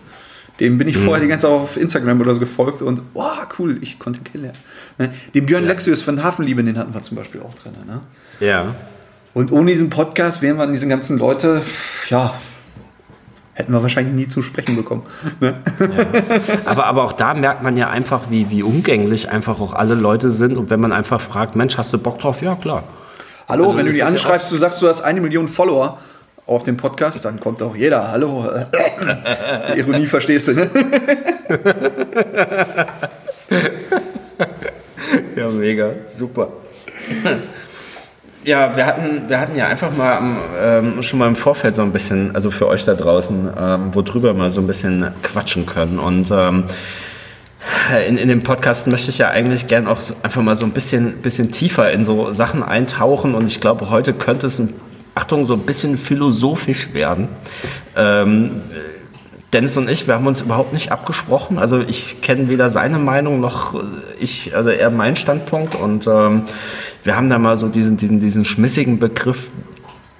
Dem 0.59 0.77
bin 0.77 0.87
ich 0.87 0.97
mhm. 0.97 1.05
vorher 1.05 1.21
die 1.21 1.29
ganze 1.29 1.47
Zeit 1.47 1.55
auf 1.55 1.77
Instagram 1.77 2.19
oder 2.19 2.33
so 2.33 2.39
gefolgt 2.39 2.81
und 2.81 3.01
wow, 3.13 3.47
cool, 3.57 3.77
ich 3.81 3.99
konnte 3.99 4.19
ihn 4.19 4.23
kennenlernen. 4.23 4.61
Ne? 4.97 5.11
Den 5.33 5.45
Björn 5.45 5.63
ja. 5.63 5.69
Lexius 5.69 6.01
von 6.01 6.21
Hafenliebe, 6.21 6.63
den 6.63 6.77
hatten 6.77 6.93
wir 6.93 7.01
zum 7.01 7.17
Beispiel 7.17 7.41
auch 7.41 7.53
drin. 7.55 7.73
Ne? 7.87 8.01
Ja. 8.39 8.75
Und 9.33 9.51
ohne 9.51 9.71
diesen 9.71 9.89
Podcast 9.89 10.41
wären 10.41 10.57
wir 10.57 10.63
an 10.63 10.73
diesen 10.73 10.89
ganzen 10.89 11.17
Leute, 11.17 11.61
ja, 12.09 12.33
hätten 13.59 13.73
wir 13.73 13.83
wahrscheinlich 13.83 14.15
nie 14.15 14.27
zu 14.27 14.41
sprechen 14.41 14.77
bekommen. 14.77 15.03
Ne? 15.41 15.55
Ja. 15.79 15.87
Aber, 16.65 16.85
aber 16.85 17.03
auch 17.03 17.11
da 17.11 17.33
merkt 17.33 17.61
man 17.61 17.75
ja 17.75 17.89
einfach, 17.89 18.29
wie, 18.29 18.49
wie 18.49 18.63
umgänglich 18.63 19.29
einfach 19.29 19.59
auch 19.59 19.73
alle 19.73 19.95
Leute 19.95 20.29
sind. 20.29 20.57
Und 20.57 20.69
wenn 20.69 20.79
man 20.79 20.93
einfach 20.93 21.19
fragt, 21.19 21.57
Mensch, 21.57 21.77
hast 21.77 21.93
du 21.93 21.97
Bock 21.97 22.19
drauf? 22.19 22.41
Ja, 22.41 22.55
klar. 22.55 22.85
Hallo, 23.49 23.65
also, 23.65 23.77
wenn 23.77 23.85
du 23.85 23.91
die 23.91 24.01
anschreibst, 24.01 24.49
ja 24.49 24.55
du 24.55 24.59
sagst, 24.59 24.81
du 24.81 24.87
hast 24.87 25.01
eine 25.01 25.19
Million 25.19 25.49
Follower, 25.49 25.97
auf 26.45 26.63
dem 26.63 26.77
Podcast, 26.77 27.25
dann 27.25 27.39
kommt 27.39 27.61
auch 27.61 27.75
jeder. 27.75 28.11
Hallo. 28.11 28.49
Ironie 29.75 30.07
verstehst 30.07 30.47
du, 30.47 30.53
ne? 30.53 30.67
ja, 35.35 35.49
mega. 35.49 35.91
Super. 36.07 36.47
Ja, 38.49 38.75
wir 38.75 38.87
hatten, 38.87 39.29
wir 39.29 39.39
hatten 39.39 39.55
ja 39.55 39.67
einfach 39.67 39.95
mal 39.95 40.19
ähm, 40.59 41.03
schon 41.03 41.19
mal 41.19 41.27
im 41.27 41.35
Vorfeld 41.35 41.75
so 41.75 41.83
ein 41.83 41.91
bisschen, 41.91 42.33
also 42.33 42.49
für 42.49 42.67
euch 42.67 42.83
da 42.83 42.95
draußen, 42.95 43.47
ähm, 43.55 43.93
worüber 43.93 44.33
wir 44.33 44.49
so 44.49 44.59
ein 44.59 44.65
bisschen 44.65 45.05
quatschen 45.21 45.67
können. 45.67 45.99
Und 45.99 46.31
ähm, 46.31 46.63
in, 48.07 48.17
in 48.17 48.27
dem 48.27 48.41
Podcast 48.41 48.87
möchte 48.87 49.11
ich 49.11 49.19
ja 49.19 49.29
eigentlich 49.29 49.67
gern 49.67 49.85
auch 49.85 50.01
so 50.01 50.15
einfach 50.23 50.41
mal 50.41 50.55
so 50.55 50.65
ein 50.65 50.71
bisschen, 50.71 51.17
bisschen 51.17 51.51
tiefer 51.51 51.91
in 51.91 52.03
so 52.03 52.31
Sachen 52.31 52.63
eintauchen. 52.63 53.35
Und 53.35 53.45
ich 53.45 53.61
glaube, 53.61 53.91
heute 53.91 54.13
könnte 54.13 54.47
es 54.47 54.59
Achtung, 55.13 55.45
so 55.45 55.53
ein 55.53 55.61
bisschen 55.61 55.95
philosophisch 55.95 56.91
werden. 56.95 57.27
Ähm, 57.95 58.61
Dennis 59.53 59.77
und 59.77 59.89
ich, 59.89 60.05
wir 60.05 60.13
haben 60.13 60.27
uns 60.27 60.41
überhaupt 60.41 60.73
nicht 60.73 60.91
abgesprochen. 60.91 61.57
Also 61.57 61.81
ich 61.81 62.21
kenne 62.21 62.49
weder 62.49 62.69
seine 62.69 62.99
Meinung 62.99 63.39
noch 63.39 63.79
ich, 64.19 64.55
also 64.55 64.69
er 64.69 64.91
meinen 64.91 65.15
Standpunkt. 65.15 65.75
Und 65.75 66.07
ähm, 66.07 66.43
wir 67.09 67.15
haben 67.15 67.27
da 67.27 67.39
mal 67.39 67.57
so 67.57 67.69
diesen, 67.69 67.97
diesen, 67.97 68.19
diesen 68.19 68.45
schmissigen 68.45 68.99
Begriff 68.99 69.49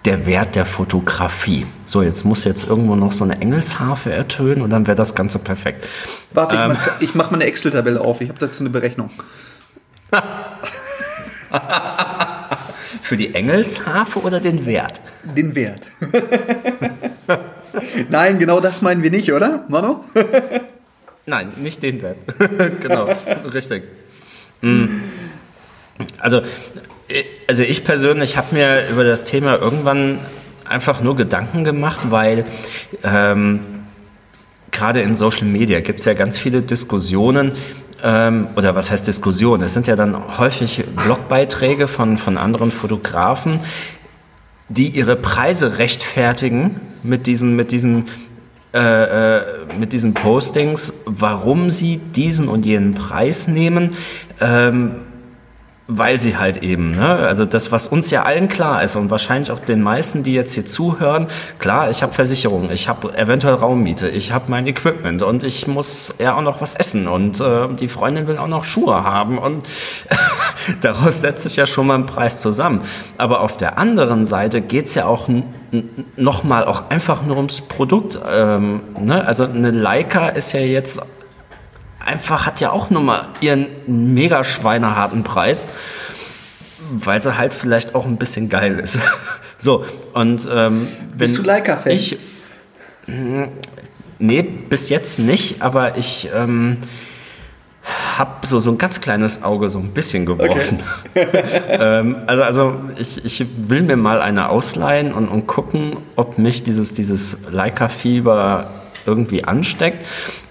der 0.06 0.26
Wert 0.26 0.56
der 0.56 0.66
Fotografie. 0.66 1.68
So, 1.86 2.02
jetzt 2.02 2.26
muss 2.26 2.46
jetzt 2.46 2.68
irgendwo 2.68 2.96
noch 2.96 3.12
so 3.12 3.24
eine 3.24 3.40
Engelsharfe 3.40 4.12
ertönen 4.12 4.64
und 4.64 4.72
dann 4.72 4.88
wäre 4.88 4.98
das 4.98 5.14
Ganze 5.14 5.38
perfekt. 5.38 5.88
Warte, 6.34 6.56
ähm, 6.56 6.72
ich 7.00 7.14
mache 7.14 7.18
mach 7.28 7.30
mal 7.30 7.36
eine 7.38 7.44
Excel-Tabelle 7.44 8.02
auf. 8.02 8.22
Ich 8.22 8.30
habe 8.30 8.40
dazu 8.40 8.64
eine 8.64 8.72
Berechnung. 8.72 9.12
Für 13.04 13.18
die 13.18 13.36
Engelsharfe 13.36 14.24
oder 14.24 14.40
den 14.40 14.66
Wert? 14.66 15.00
Den 15.38 15.54
Wert. 15.54 15.82
Nein, 18.10 18.40
genau 18.40 18.62
das 18.62 18.82
meinen 18.82 19.04
wir 19.04 19.12
nicht, 19.12 19.32
oder, 19.32 19.64
Mano? 19.68 20.04
Nein, 21.28 21.50
nicht 21.58 21.84
den 21.84 22.02
Wert. 22.02 22.18
genau, 22.82 23.10
richtig. 23.54 23.84
Hm. 24.62 25.02
Also, 26.20 26.42
also 27.48 27.64
ich 27.64 27.84
persönlich 27.84 28.38
habe 28.38 28.56
mir 28.56 28.90
über 28.90 29.04
das 29.04 29.26
Thema 29.26 29.58
irgendwann 29.58 30.20
einfach 30.66 31.02
nur 31.02 31.16
Gedanken 31.16 31.64
gemacht, 31.64 32.00
weil 32.10 32.46
ähm, 33.04 33.60
gerade 34.72 35.02
in 35.02 35.16
Social 35.16 35.46
Media 35.46 35.82
gibt 35.82 36.00
es 36.00 36.06
ja 36.06 36.14
ganz 36.14 36.38
viele 36.38 36.62
Diskussionen, 36.62 37.54
ähm, 38.04 38.48
oder 38.56 38.76
was 38.76 38.92
heißt 38.92 39.08
Diskussion? 39.08 39.62
Es 39.62 39.74
sind 39.74 39.88
ja 39.88 39.96
dann 39.96 40.38
häufig 40.38 40.86
Blogbeiträge 40.96 41.88
von, 41.88 42.18
von 42.18 42.38
anderen 42.38 42.72
Fotografen, 42.72 43.60
die 44.70 44.88
ihre 44.90 45.16
Preise 45.16 45.80
rechtfertigen 45.80 46.80
mit 47.04 47.28
diesen, 47.28 47.56
mit 47.56 47.72
diesen 47.72 48.06
äh, 48.72 49.38
äh, 49.38 49.42
mit 49.80 49.94
diesen 49.94 50.14
Postings, 50.14 51.02
warum 51.06 51.72
sie 51.72 51.98
diesen 51.98 52.48
und 52.48 52.68
jenen 52.68 52.94
Preis 52.94 53.48
nehmen. 53.48 53.96
Ähm, 54.40 54.98
weil 55.92 56.20
sie 56.20 56.38
halt 56.38 56.58
eben, 56.64 56.92
ne, 56.92 57.16
also 57.16 57.46
das, 57.46 57.72
was 57.72 57.88
uns 57.88 58.12
ja 58.12 58.22
allen 58.22 58.48
klar 58.48 58.84
ist 58.84 58.96
und 58.96 59.10
wahrscheinlich 59.10 59.52
auch 59.52 59.60
den 59.60 59.82
meisten, 59.82 60.22
die 60.22 60.34
jetzt 60.34 60.54
hier 60.54 60.66
zuhören, 60.66 61.28
klar, 61.58 61.90
ich 61.90 62.04
habe 62.04 62.14
Versicherung, 62.14 62.70
ich 62.72 62.88
habe 62.88 63.18
eventuell 63.18 63.56
Raummiete, 63.56 64.08
ich 64.08 64.32
habe 64.32 64.46
mein 64.50 64.68
Equipment 64.68 65.24
und 65.24 65.44
ich 65.44 65.68
muss 65.68 66.14
ja 66.20 66.38
auch 66.38 66.44
noch 66.44 66.62
was 66.62 66.76
essen 66.76 67.08
und 67.08 67.42
äh, 67.42 67.68
die 67.74 67.88
Freundin 67.88 68.28
will 68.28 68.38
auch 68.38 68.48
noch 68.48 68.66
Schuhe 68.66 69.04
haben 69.04 69.40
und 69.40 69.66
daraus 70.82 71.22
setzt 71.22 71.44
sich 71.44 71.56
ja 71.56 71.66
schon 71.66 71.88
mal 71.88 71.96
ein 71.96 72.06
Preis 72.06 72.40
zusammen. 72.40 72.82
Aber 73.18 73.42
auf 73.42 73.58
der 73.58 73.80
anderen 73.80 74.26
Seite 74.26 74.62
geht's 74.62 74.94
ja 74.94 75.06
auch 75.06 75.28
nochmal 76.16 76.66
auch 76.66 76.92
einfach 76.92 77.24
nur 77.24 77.38
ums 77.38 77.62
Produkt. 77.62 78.20
Ähm, 78.32 78.82
ne? 79.00 79.26
Also 79.26 79.46
eine 79.46 79.72
Leica 79.72 80.30
ist 80.30 80.54
ja 80.54 80.60
jetzt 80.60 81.02
einfach 82.06 82.46
hat 82.46 82.60
ja 82.60 82.72
auch 82.72 82.90
nochmal 82.90 83.28
ihren 83.42 83.68
mega 83.88 84.44
schweineharten 84.44 85.24
Preis. 85.24 85.68
weil 86.92 87.22
sie 87.22 87.38
halt 87.38 87.54
vielleicht 87.54 87.94
auch 87.94 88.06
ein 88.06 88.18
bisschen 88.18 88.50
geil 88.50 88.80
ist. 88.80 89.00
so, 89.58 89.86
und 90.14 90.48
ähm, 90.52 90.88
Bist 91.16 91.38
du 91.38 91.44
Leica-Fan? 91.44 91.92
Ich, 91.92 92.18
nee, 94.18 94.42
bis 94.42 94.90
jetzt 94.90 95.20
nicht, 95.20 95.62
aber 95.62 95.98
ich 95.98 96.30
ähm, 96.34 96.78
habe 98.18 98.46
so, 98.46 98.60
so 98.60 98.72
ein 98.72 98.78
ganz 98.78 99.02
kleines 99.02 99.44
Auge 99.44 99.70
so 99.70 99.80
ein 99.80 99.92
bisschen 99.92 100.26
geworfen. 100.26 100.80
ähm, 101.70 102.18
also 102.28 102.44
also 102.44 102.76
ich, 102.98 103.24
ich 103.24 103.46
will 103.68 103.84
mir 103.84 103.98
mal 103.98 104.22
eine 104.22 104.50
ausleihen 104.50 105.14
und, 105.14 105.28
und 105.28 105.48
gucken, 105.48 105.98
ob 106.16 106.38
mich 106.38 106.64
dieses, 106.64 106.94
dieses 106.94 107.52
Leica-Fieber 107.52 108.70
irgendwie 109.10 109.44
ansteckt. 109.44 110.06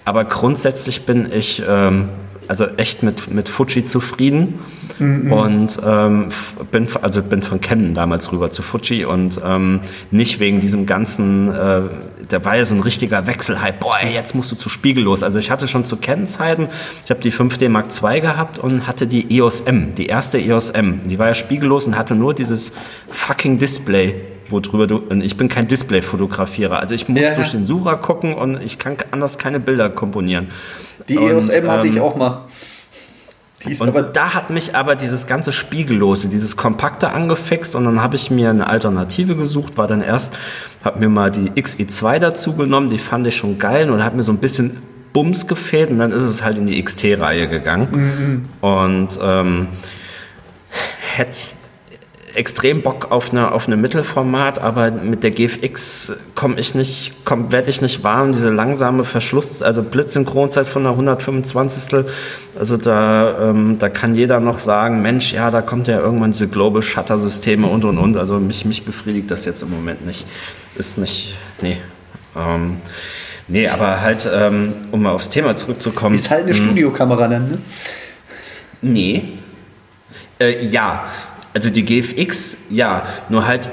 Aber 0.04 0.24
grundsätzlich 0.24 1.06
bin 1.06 1.30
ich 1.32 1.62
ähm, 1.66 2.08
also 2.48 2.66
echt 2.78 3.02
mit, 3.02 3.32
mit 3.32 3.48
Fuji 3.48 3.84
zufrieden 3.84 4.58
mhm. 4.98 5.32
und 5.32 5.78
ähm, 5.86 6.28
bin, 6.72 6.88
also 7.02 7.22
bin 7.22 7.42
von 7.42 7.60
Canon 7.60 7.94
damals 7.94 8.32
rüber 8.32 8.50
zu 8.50 8.62
Fuji 8.62 9.04
und 9.04 9.38
ähm, 9.44 9.80
nicht 10.10 10.40
wegen 10.40 10.60
diesem 10.60 10.86
ganzen, 10.86 11.54
äh, 11.54 11.82
da 12.28 12.44
war 12.44 12.56
ja 12.56 12.64
so 12.64 12.74
ein 12.74 12.80
richtiger 12.80 13.26
Wechselhype, 13.26 13.74
boah, 13.80 13.98
ey, 14.00 14.14
jetzt 14.14 14.34
musst 14.34 14.50
du 14.50 14.56
zu 14.56 14.70
spiegellos. 14.70 15.22
Also 15.22 15.38
ich 15.38 15.50
hatte 15.50 15.68
schon 15.68 15.84
zu 15.84 15.98
Canon-Zeiten, 15.98 16.68
ich 17.04 17.10
habe 17.10 17.20
die 17.20 17.32
5D 17.32 17.68
Mark 17.68 17.88
II 18.02 18.20
gehabt 18.22 18.58
und 18.58 18.86
hatte 18.86 19.06
die 19.06 19.36
EOS 19.36 19.60
M, 19.62 19.94
die 19.94 20.06
erste 20.06 20.38
EOS 20.38 20.70
M. 20.70 21.02
Die 21.04 21.18
war 21.18 21.28
ja 21.28 21.34
spiegellos 21.34 21.86
und 21.86 21.96
hatte 21.96 22.14
nur 22.14 22.32
dieses 22.32 22.72
fucking 23.10 23.58
Display 23.58 24.14
worüber 24.50 24.86
du, 24.86 25.02
ich 25.22 25.36
bin 25.36 25.48
kein 25.48 25.66
Display-Fotografierer, 25.66 26.78
also 26.78 26.94
ich 26.94 27.08
muss 27.08 27.22
ja, 27.22 27.34
durch 27.34 27.50
den 27.50 27.64
Sucher 27.64 27.96
gucken 27.96 28.34
und 28.34 28.62
ich 28.62 28.78
kann 28.78 28.96
anders 29.10 29.38
keine 29.38 29.60
Bilder 29.60 29.90
komponieren. 29.90 30.48
Die 31.08 31.16
EOS 31.16 31.48
M 31.48 31.70
hatte 31.70 31.86
ich 31.86 31.96
ähm, 31.96 32.02
auch 32.02 32.16
mal. 32.16 32.44
und 33.80 33.94
da 34.12 34.34
hat 34.34 34.50
mich 34.50 34.74
aber 34.74 34.96
dieses 34.96 35.26
ganze 35.26 35.52
Spiegellose, 35.52 36.28
dieses 36.28 36.56
Kompakte 36.56 37.10
angefixt 37.10 37.74
und 37.74 37.84
dann 37.84 38.02
habe 38.02 38.16
ich 38.16 38.30
mir 38.30 38.50
eine 38.50 38.66
Alternative 38.66 39.36
gesucht, 39.36 39.76
war 39.76 39.86
dann 39.86 40.00
erst, 40.00 40.36
habe 40.84 40.98
mir 41.00 41.08
mal 41.08 41.30
die 41.30 41.50
XI2 41.50 42.18
dazu 42.18 42.54
genommen, 42.54 42.88
die 42.88 42.98
fand 42.98 43.26
ich 43.26 43.36
schon 43.36 43.58
geil 43.58 43.90
und 43.90 44.04
hat 44.04 44.14
mir 44.14 44.22
so 44.22 44.32
ein 44.32 44.38
bisschen 44.38 44.78
Bums 45.12 45.46
gefehlt 45.46 45.90
und 45.90 45.98
dann 45.98 46.12
ist 46.12 46.22
es 46.22 46.44
halt 46.44 46.58
in 46.58 46.66
die 46.66 46.82
XT-Reihe 46.82 47.48
gegangen. 47.48 47.88
Mhm. 47.90 48.68
Und 48.68 49.18
ähm, 49.22 49.68
hätte 51.16 51.30
ich 51.32 51.67
extrem 52.34 52.82
Bock 52.82 53.10
auf 53.10 53.30
eine, 53.30 53.52
auf 53.52 53.66
eine 53.66 53.76
Mittelformat, 53.76 54.58
aber 54.58 54.90
mit 54.90 55.22
der 55.22 55.30
GFX 55.30 56.12
komme 56.34 56.58
ich 56.58 56.74
nicht, 56.74 57.12
komm, 57.24 57.52
werde 57.52 57.70
ich 57.70 57.80
nicht 57.80 58.04
warm. 58.04 58.32
Diese 58.32 58.50
langsame 58.50 59.04
Verschluss, 59.04 59.62
also 59.62 59.82
Blitzsynchronzeit 59.82 60.66
von 60.66 60.82
einer 60.82 60.92
125. 60.92 62.04
Also 62.58 62.76
da, 62.76 63.50
ähm, 63.50 63.78
da 63.78 63.88
kann 63.88 64.14
jeder 64.14 64.40
noch 64.40 64.58
sagen, 64.58 65.02
Mensch, 65.02 65.32
ja, 65.32 65.50
da 65.50 65.62
kommt 65.62 65.88
ja 65.88 65.98
irgendwann 65.98 66.32
diese 66.32 66.48
Global 66.48 66.82
Shutter 66.82 67.18
Systeme 67.18 67.66
und 67.66 67.84
und 67.84 67.98
und. 67.98 68.16
Also 68.16 68.38
mich, 68.38 68.64
mich 68.64 68.84
befriedigt 68.84 69.30
das 69.30 69.44
jetzt 69.44 69.62
im 69.62 69.70
Moment 69.70 70.06
nicht. 70.06 70.24
Ist 70.76 70.98
nicht, 70.98 71.34
nee. 71.60 71.78
Ähm, 72.36 72.78
nee, 73.48 73.68
aber 73.68 74.00
halt, 74.00 74.28
ähm, 74.32 74.74
um 74.92 75.02
mal 75.02 75.12
aufs 75.12 75.30
Thema 75.30 75.56
zurückzukommen. 75.56 76.16
Ist 76.16 76.30
halt 76.30 76.44
eine 76.44 76.54
hm. 76.54 76.64
Studiokamera 76.64 77.28
dann, 77.28 77.50
ne? 77.50 77.58
Nee. 78.80 79.32
Äh, 80.40 80.64
ja, 80.66 81.04
also 81.58 81.70
die 81.70 81.84
GFX, 81.84 82.56
ja, 82.70 83.04
nur 83.28 83.44
halt 83.44 83.68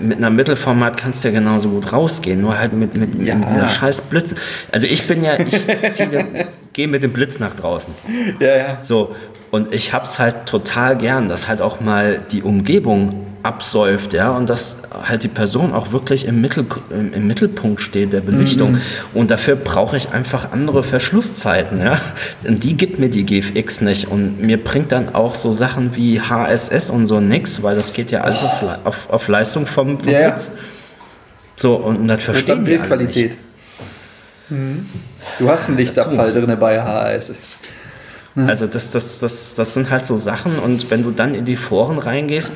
mit 0.00 0.16
einer 0.16 0.30
Mittelformat 0.30 0.96
kannst 0.96 1.22
du 1.22 1.28
ja 1.28 1.34
genauso 1.34 1.68
gut 1.68 1.92
rausgehen, 1.92 2.40
nur 2.40 2.58
halt 2.58 2.72
mit, 2.72 2.96
mit, 2.96 3.20
ja. 3.26 3.34
mit 3.34 3.46
dieser 3.46 3.68
scheiß 3.68 4.02
Blitz. 4.02 4.34
Also 4.72 4.86
ich 4.86 5.06
bin 5.06 5.22
ja, 5.22 5.38
ich 5.38 6.08
gehe 6.72 6.88
mit 6.88 7.02
dem 7.02 7.12
Blitz 7.12 7.38
nach 7.38 7.54
draußen. 7.54 7.92
Ja, 8.40 8.56
ja. 8.56 8.78
So, 8.80 9.14
und 9.50 9.74
ich 9.74 9.92
hab's 9.92 10.18
halt 10.18 10.46
total 10.46 10.96
gern, 10.96 11.28
dass 11.28 11.48
halt 11.48 11.60
auch 11.60 11.80
mal 11.80 12.18
die 12.32 12.42
Umgebung 12.42 13.26
absäuft, 13.48 14.12
ja, 14.12 14.30
und 14.30 14.50
dass 14.50 14.82
halt 15.08 15.22
die 15.22 15.28
Person 15.28 15.72
auch 15.72 15.90
wirklich 15.90 16.26
im, 16.26 16.42
Mittel, 16.42 16.66
im, 16.90 17.26
Mittelpunkt 17.26 17.80
steht 17.80 18.12
der 18.12 18.20
Belichtung. 18.20 18.72
Mhm. 18.72 18.80
Und 19.14 19.30
dafür 19.30 19.56
brauche 19.56 19.96
ich 19.96 20.10
einfach 20.10 20.52
andere 20.52 20.82
Verschlusszeiten, 20.82 21.80
ja. 21.80 21.98
Und 22.46 22.62
die 22.62 22.76
gibt 22.76 22.98
mir 22.98 23.08
die 23.08 23.24
GFX 23.24 23.80
nicht. 23.80 24.08
Und 24.08 24.42
mir 24.42 24.62
bringt 24.62 24.92
dann 24.92 25.14
auch 25.14 25.34
so 25.34 25.52
Sachen 25.52 25.96
wie 25.96 26.20
HSS 26.20 26.90
und 26.90 27.06
so 27.06 27.20
nichts, 27.20 27.62
weil 27.62 27.74
das 27.74 27.94
geht 27.94 28.10
ja 28.10 28.20
alles 28.20 28.44
auf, 28.44 28.62
auf, 28.84 29.10
auf 29.10 29.28
Leistung 29.28 29.66
vom, 29.66 29.98
vom 29.98 30.12
ja, 30.12 30.28
Blitz. 30.28 30.52
So, 31.56 31.76
und 31.76 32.06
das 32.06 32.22
verstehen 32.22 32.66
wir 32.66 32.78
Bildqualität. 32.78 33.36
Mhm. 34.50 34.86
Du 35.38 35.48
hast 35.48 35.68
einen 35.68 35.78
Lichtabfall 35.78 36.32
drin 36.32 36.54
bei 36.60 36.80
HSS. 36.80 37.58
Also 38.36 38.66
das, 38.66 38.92
das, 38.92 39.18
das, 39.18 39.54
das 39.56 39.74
sind 39.74 39.90
halt 39.90 40.06
so 40.06 40.16
Sachen 40.16 40.58
und 40.58 40.90
wenn 40.90 41.02
du 41.02 41.10
dann 41.10 41.34
in 41.34 41.44
die 41.44 41.56
Foren 41.56 41.98
reingehst, 41.98 42.52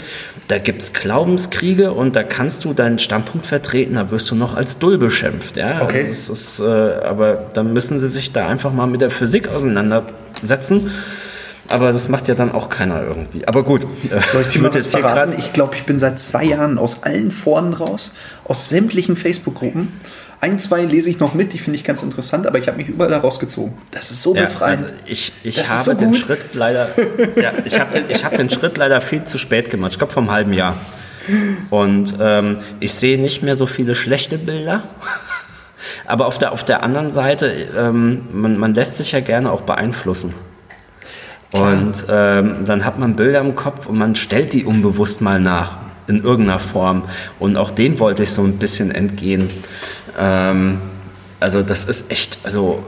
da 0.48 0.58
gibt 0.58 0.82
es 0.82 0.92
Glaubenskriege 0.92 1.92
und 1.92 2.14
da 2.14 2.22
kannst 2.22 2.64
du 2.64 2.72
deinen 2.72 2.98
Standpunkt 2.98 3.46
vertreten, 3.46 3.94
da 3.94 4.10
wirst 4.10 4.30
du 4.30 4.34
noch 4.34 4.54
als 4.54 4.78
Dull 4.78 4.98
beschimpft. 4.98 5.56
Ja? 5.56 5.72
Also 5.72 5.84
okay. 5.84 6.06
Also 6.06 6.32
ist, 6.32 6.60
äh, 6.60 6.64
aber 6.64 7.48
dann 7.52 7.72
müssen 7.72 7.98
sie 7.98 8.08
sich 8.08 8.32
da 8.32 8.46
einfach 8.46 8.72
mal 8.72 8.86
mit 8.86 9.00
der 9.00 9.10
Physik 9.10 9.48
auseinandersetzen. 9.48 10.90
Aber 11.68 11.90
das 11.90 12.08
macht 12.08 12.28
ja 12.28 12.34
dann 12.34 12.52
auch 12.52 12.68
keiner 12.68 13.02
irgendwie. 13.02 13.48
Aber 13.48 13.62
gut, 13.62 13.86
soll 14.30 14.42
ich 14.42 14.48
dir 14.48 14.60
mal 14.60 14.70
jetzt 14.74 14.94
hier 14.94 15.00
gerade? 15.00 15.34
Ich 15.38 15.54
glaube, 15.54 15.74
ich 15.74 15.84
bin 15.84 15.98
seit 15.98 16.18
zwei 16.18 16.44
Jahren 16.44 16.76
aus 16.76 17.02
allen 17.02 17.30
Foren 17.30 17.72
raus, 17.72 18.12
aus 18.44 18.68
sämtlichen 18.68 19.16
Facebook-Gruppen. 19.16 19.88
Ein, 20.42 20.58
zwei 20.58 20.84
lese 20.84 21.08
ich 21.08 21.20
noch 21.20 21.34
mit, 21.34 21.52
die 21.52 21.58
finde 21.58 21.78
ich 21.78 21.84
ganz 21.84 22.02
interessant, 22.02 22.48
aber 22.48 22.58
ich 22.58 22.66
habe 22.66 22.76
mich 22.76 22.88
überall 22.88 23.14
rausgezogen. 23.14 23.74
Das 23.92 24.10
ist 24.10 24.22
so 24.22 24.34
ja, 24.34 24.42
befreiend. 24.42 24.82
Also 24.82 24.94
ich 25.06 25.32
ich 25.44 25.70
habe 25.70 25.84
so 25.84 25.94
den 25.94 26.14
Schritt 26.14 26.40
leider, 26.52 26.88
ja, 27.40 27.52
ich 27.64 27.78
habe 27.78 27.92
den, 27.92 28.12
hab 28.12 28.36
den 28.36 28.50
Schritt 28.50 28.76
leider 28.76 29.00
viel 29.00 29.22
zu 29.22 29.38
spät 29.38 29.70
gemacht. 29.70 29.92
Ich 29.92 29.98
glaube, 29.98 30.12
vom 30.12 30.32
halben 30.32 30.52
Jahr. 30.52 30.74
Und 31.70 32.16
ähm, 32.20 32.58
ich 32.80 32.92
sehe 32.92 33.20
nicht 33.20 33.44
mehr 33.44 33.54
so 33.54 33.66
viele 33.66 33.94
schlechte 33.94 34.36
Bilder. 34.36 34.82
Aber 36.06 36.26
auf 36.26 36.38
der, 36.38 36.50
auf 36.50 36.64
der 36.64 36.82
anderen 36.82 37.10
Seite, 37.10 37.52
ähm, 37.78 38.22
man, 38.32 38.58
man 38.58 38.74
lässt 38.74 38.96
sich 38.96 39.12
ja 39.12 39.20
gerne 39.20 39.48
auch 39.52 39.60
beeinflussen. 39.60 40.34
Und 41.52 42.04
ähm, 42.08 42.64
dann 42.64 42.84
hat 42.84 42.98
man 42.98 43.14
Bilder 43.14 43.38
im 43.38 43.54
Kopf 43.54 43.86
und 43.86 43.96
man 43.96 44.16
stellt 44.16 44.54
die 44.54 44.64
unbewusst 44.64 45.20
mal 45.20 45.38
nach 45.38 45.76
in 46.08 46.22
irgendeiner 46.22 46.58
Form. 46.58 47.04
Und 47.38 47.56
auch 47.56 47.70
dem 47.70 47.98
wollte 47.98 48.24
ich 48.24 48.30
so 48.30 48.42
ein 48.42 48.58
bisschen 48.58 48.90
entgehen. 48.90 49.48
Ähm, 50.18 50.80
also 51.40 51.62
das 51.62 51.86
ist 51.86 52.10
echt, 52.10 52.38
also 52.44 52.84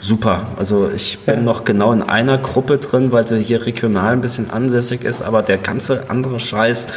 super. 0.00 0.48
Also 0.56 0.90
ich 0.90 1.20
bin 1.20 1.36
ja. 1.36 1.40
noch 1.40 1.64
genau 1.64 1.92
in 1.92 2.02
einer 2.02 2.38
Gruppe 2.38 2.78
drin, 2.78 3.12
weil 3.12 3.26
sie 3.26 3.40
hier 3.42 3.64
regional 3.66 4.12
ein 4.12 4.20
bisschen 4.20 4.50
ansässig 4.50 5.04
ist, 5.04 5.22
aber 5.22 5.42
der 5.42 5.58
ganze 5.58 6.10
andere 6.10 6.38
Scheiß, 6.38 6.88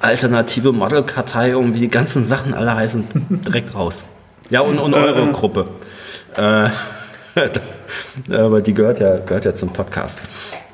alternative 0.00 0.72
Modelkartei 0.72 1.56
und 1.56 1.74
wie 1.74 1.80
die 1.80 1.88
ganzen 1.88 2.24
Sachen 2.24 2.54
alle 2.54 2.74
heißen, 2.74 3.06
direkt 3.46 3.74
raus. 3.74 4.04
Ja, 4.50 4.60
und, 4.60 4.78
und 4.78 4.94
eure 4.94 5.26
Gruppe. 5.32 5.66
Äh, 6.36 6.68
aber 8.30 8.60
die 8.60 8.74
gehört 8.74 9.00
ja, 9.00 9.18
gehört 9.18 9.44
ja 9.44 9.54
zum 9.54 9.72
Podcast. 9.72 10.20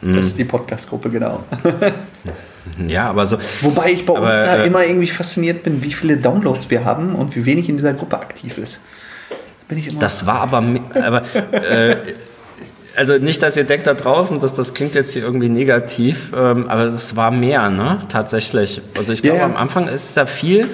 Das 0.02 0.26
ist 0.26 0.38
die 0.38 0.44
Podcast-Gruppe, 0.44 1.10
genau. 1.10 1.44
Ja, 2.86 3.08
aber 3.08 3.26
so. 3.26 3.38
Wobei 3.60 3.92
ich 3.92 4.06
bei 4.06 4.16
aber, 4.16 4.26
uns 4.26 4.36
da 4.36 4.56
äh, 4.56 4.66
immer 4.66 4.84
irgendwie 4.84 5.06
fasziniert 5.06 5.62
bin, 5.62 5.82
wie 5.84 5.92
viele 5.92 6.16
Downloads 6.16 6.70
wir 6.70 6.84
haben 6.84 7.14
und 7.14 7.36
wie 7.36 7.44
wenig 7.44 7.68
in 7.68 7.76
dieser 7.76 7.94
Gruppe 7.94 8.18
aktiv 8.18 8.58
ist. 8.58 8.80
Bin 9.68 9.78
ich 9.78 9.90
immer 9.90 10.00
das 10.00 10.26
war 10.26 10.40
aber. 10.40 10.62
aber 10.94 11.22
äh, 11.52 11.96
also 12.96 13.18
nicht, 13.18 13.42
dass 13.42 13.56
ihr 13.56 13.64
denkt 13.64 13.86
da 13.86 13.94
draußen, 13.94 14.40
dass 14.40 14.54
das 14.54 14.74
klingt 14.74 14.94
jetzt 14.94 15.12
hier 15.12 15.22
irgendwie 15.22 15.48
negativ, 15.48 16.32
ähm, 16.36 16.68
aber 16.68 16.84
es 16.84 17.16
war 17.16 17.30
mehr, 17.30 17.70
ne? 17.70 18.00
Tatsächlich. 18.08 18.82
Also 18.96 19.12
ich 19.12 19.22
glaube, 19.22 19.38
ja. 19.38 19.44
am 19.44 19.56
Anfang 19.56 19.88
ist 19.88 20.16
da 20.16 20.26
viel. 20.26 20.68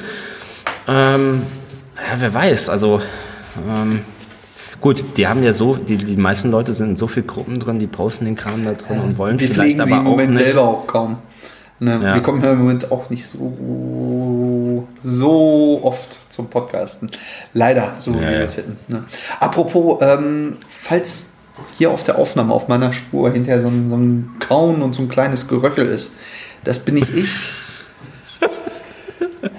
Ähm, 0.88 1.42
ja, 1.96 2.20
wer 2.20 2.34
weiß, 2.34 2.68
also. 2.68 3.00
Ähm, 3.68 4.00
Gut, 4.80 5.02
die 5.16 5.26
haben 5.26 5.42
ja 5.42 5.52
so, 5.52 5.76
die, 5.76 5.96
die 5.96 6.16
meisten 6.16 6.50
Leute 6.50 6.74
sind 6.74 6.90
in 6.90 6.96
so 6.96 7.06
vielen 7.06 7.26
Gruppen 7.26 7.58
drin, 7.58 7.78
die 7.78 7.86
posten 7.86 8.24
den 8.26 8.36
Kram 8.36 8.64
da 8.64 8.74
drin 8.74 9.00
und 9.00 9.18
wollen 9.18 9.40
wir 9.40 9.48
vielleicht 9.48 9.80
aber 9.80 10.00
auch 10.00 10.02
Moment 10.02 10.34
nicht. 10.34 10.46
selber 10.46 10.62
auch 10.62 10.86
kaum. 10.86 11.18
Ne? 11.78 12.00
Ja. 12.02 12.14
Wir 12.14 12.22
kommen 12.22 12.42
ja 12.42 12.52
im 12.52 12.58
Moment 12.58 12.90
auch 12.90 13.10
nicht 13.10 13.26
so, 13.26 14.86
so 15.00 15.80
oft 15.82 16.32
zum 16.32 16.48
Podcasten. 16.48 17.10
Leider, 17.52 17.92
so 17.96 18.12
ja, 18.12 18.16
wie 18.16 18.22
wir 18.22 18.40
es 18.40 18.56
hätten. 18.56 18.78
Ne? 18.88 19.04
Apropos, 19.40 19.98
ähm, 20.00 20.56
falls 20.68 21.30
hier 21.78 21.90
auf 21.90 22.02
der 22.02 22.18
Aufnahme 22.18 22.54
auf 22.54 22.68
meiner 22.68 22.92
Spur 22.92 23.30
hinterher 23.30 23.60
so 23.60 23.68
ein, 23.68 23.90
so 23.90 23.96
ein 23.96 24.30
Kauen 24.38 24.82
und 24.82 24.94
so 24.94 25.02
ein 25.02 25.08
kleines 25.08 25.48
Geröchel 25.48 25.86
ist, 25.86 26.12
das 26.64 26.78
bin 26.78 26.94
nicht 26.94 27.14
ich. 27.14 27.30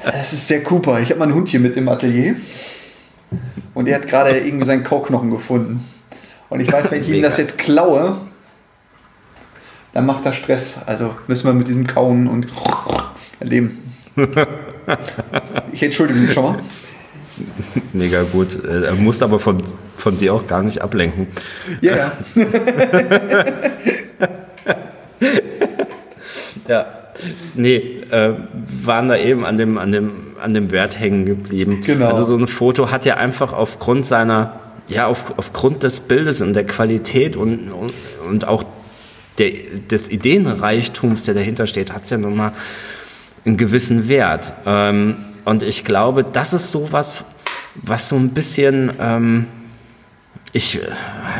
Das 0.03 0.33
ist 0.33 0.49
der 0.49 0.63
Cooper. 0.63 0.99
Ich 0.99 1.09
habe 1.09 1.19
meinen 1.19 1.33
Hund 1.33 1.49
hier 1.49 1.59
mit 1.59 1.75
im 1.75 1.87
Atelier. 1.89 2.35
Und 3.73 3.87
er 3.87 3.95
hat 3.95 4.07
gerade 4.07 4.37
irgendwie 4.37 4.65
seinen 4.65 4.83
Kauknochen 4.83 5.29
gefunden. 5.29 5.85
Und 6.49 6.61
ich 6.61 6.71
weiß, 6.71 6.91
wenn 6.91 7.01
ich 7.01 7.09
ihm 7.09 7.21
das 7.21 7.37
jetzt 7.37 7.57
klaue, 7.57 8.17
dann 9.93 10.05
macht 10.05 10.25
er 10.25 10.33
Stress. 10.33 10.79
Also 10.85 11.15
müssen 11.27 11.47
wir 11.47 11.53
mit 11.53 11.67
diesem 11.67 11.87
Kauen 11.87 12.27
und 12.27 12.47
leben. 13.39 13.93
Ich 15.71 15.83
entschuldige 15.83 16.19
mich 16.19 16.33
schon 16.33 16.43
mal. 16.43 16.59
Mega 17.93 18.23
gut. 18.23 18.63
Er 18.63 18.95
muss 18.95 19.21
aber 19.21 19.39
von, 19.39 19.61
von 19.95 20.17
dir 20.17 20.33
auch 20.33 20.47
gar 20.47 20.63
nicht 20.63 20.81
ablenken. 20.81 21.27
Ja, 21.81 21.95
ja. 21.95 22.11
Ja. 26.67 26.85
Nee, 27.55 27.77
äh, 28.11 28.33
waren 28.83 29.07
da 29.07 29.17
eben 29.17 29.45
an 29.45 29.57
dem, 29.57 29.77
an, 29.77 29.91
dem, 29.91 30.11
an 30.39 30.53
dem 30.53 30.71
Wert 30.71 30.99
hängen 30.99 31.25
geblieben. 31.25 31.81
Genau. 31.83 32.07
Also 32.07 32.23
so 32.23 32.37
ein 32.37 32.47
Foto 32.47 32.91
hat 32.91 33.05
ja 33.05 33.15
einfach 33.15 33.53
aufgrund 33.53 34.05
seiner, 34.05 34.59
ja, 34.87 35.07
auf, 35.07 35.33
aufgrund 35.37 35.83
des 35.83 36.01
Bildes 36.01 36.41
und 36.41 36.53
der 36.53 36.65
Qualität 36.65 37.35
und, 37.35 37.71
und, 37.71 37.93
und 38.29 38.47
auch 38.47 38.63
der, 39.37 39.51
des 39.89 40.09
Ideenreichtums, 40.09 41.23
der 41.23 41.33
dahinter 41.33 41.67
steht, 41.67 41.93
hat 41.93 42.03
es 42.03 42.09
ja 42.09 42.17
nun 42.17 42.35
mal 42.35 42.51
einen 43.45 43.57
gewissen 43.57 44.07
Wert. 44.07 44.53
Ähm, 44.65 45.15
und 45.45 45.63
ich 45.63 45.85
glaube, 45.85 46.23
das 46.23 46.53
ist 46.53 46.71
sowas, 46.71 47.25
was 47.75 48.09
so 48.09 48.15
ein 48.15 48.29
bisschen, 48.29 48.91
ähm, 48.99 49.45
ich, 50.51 50.79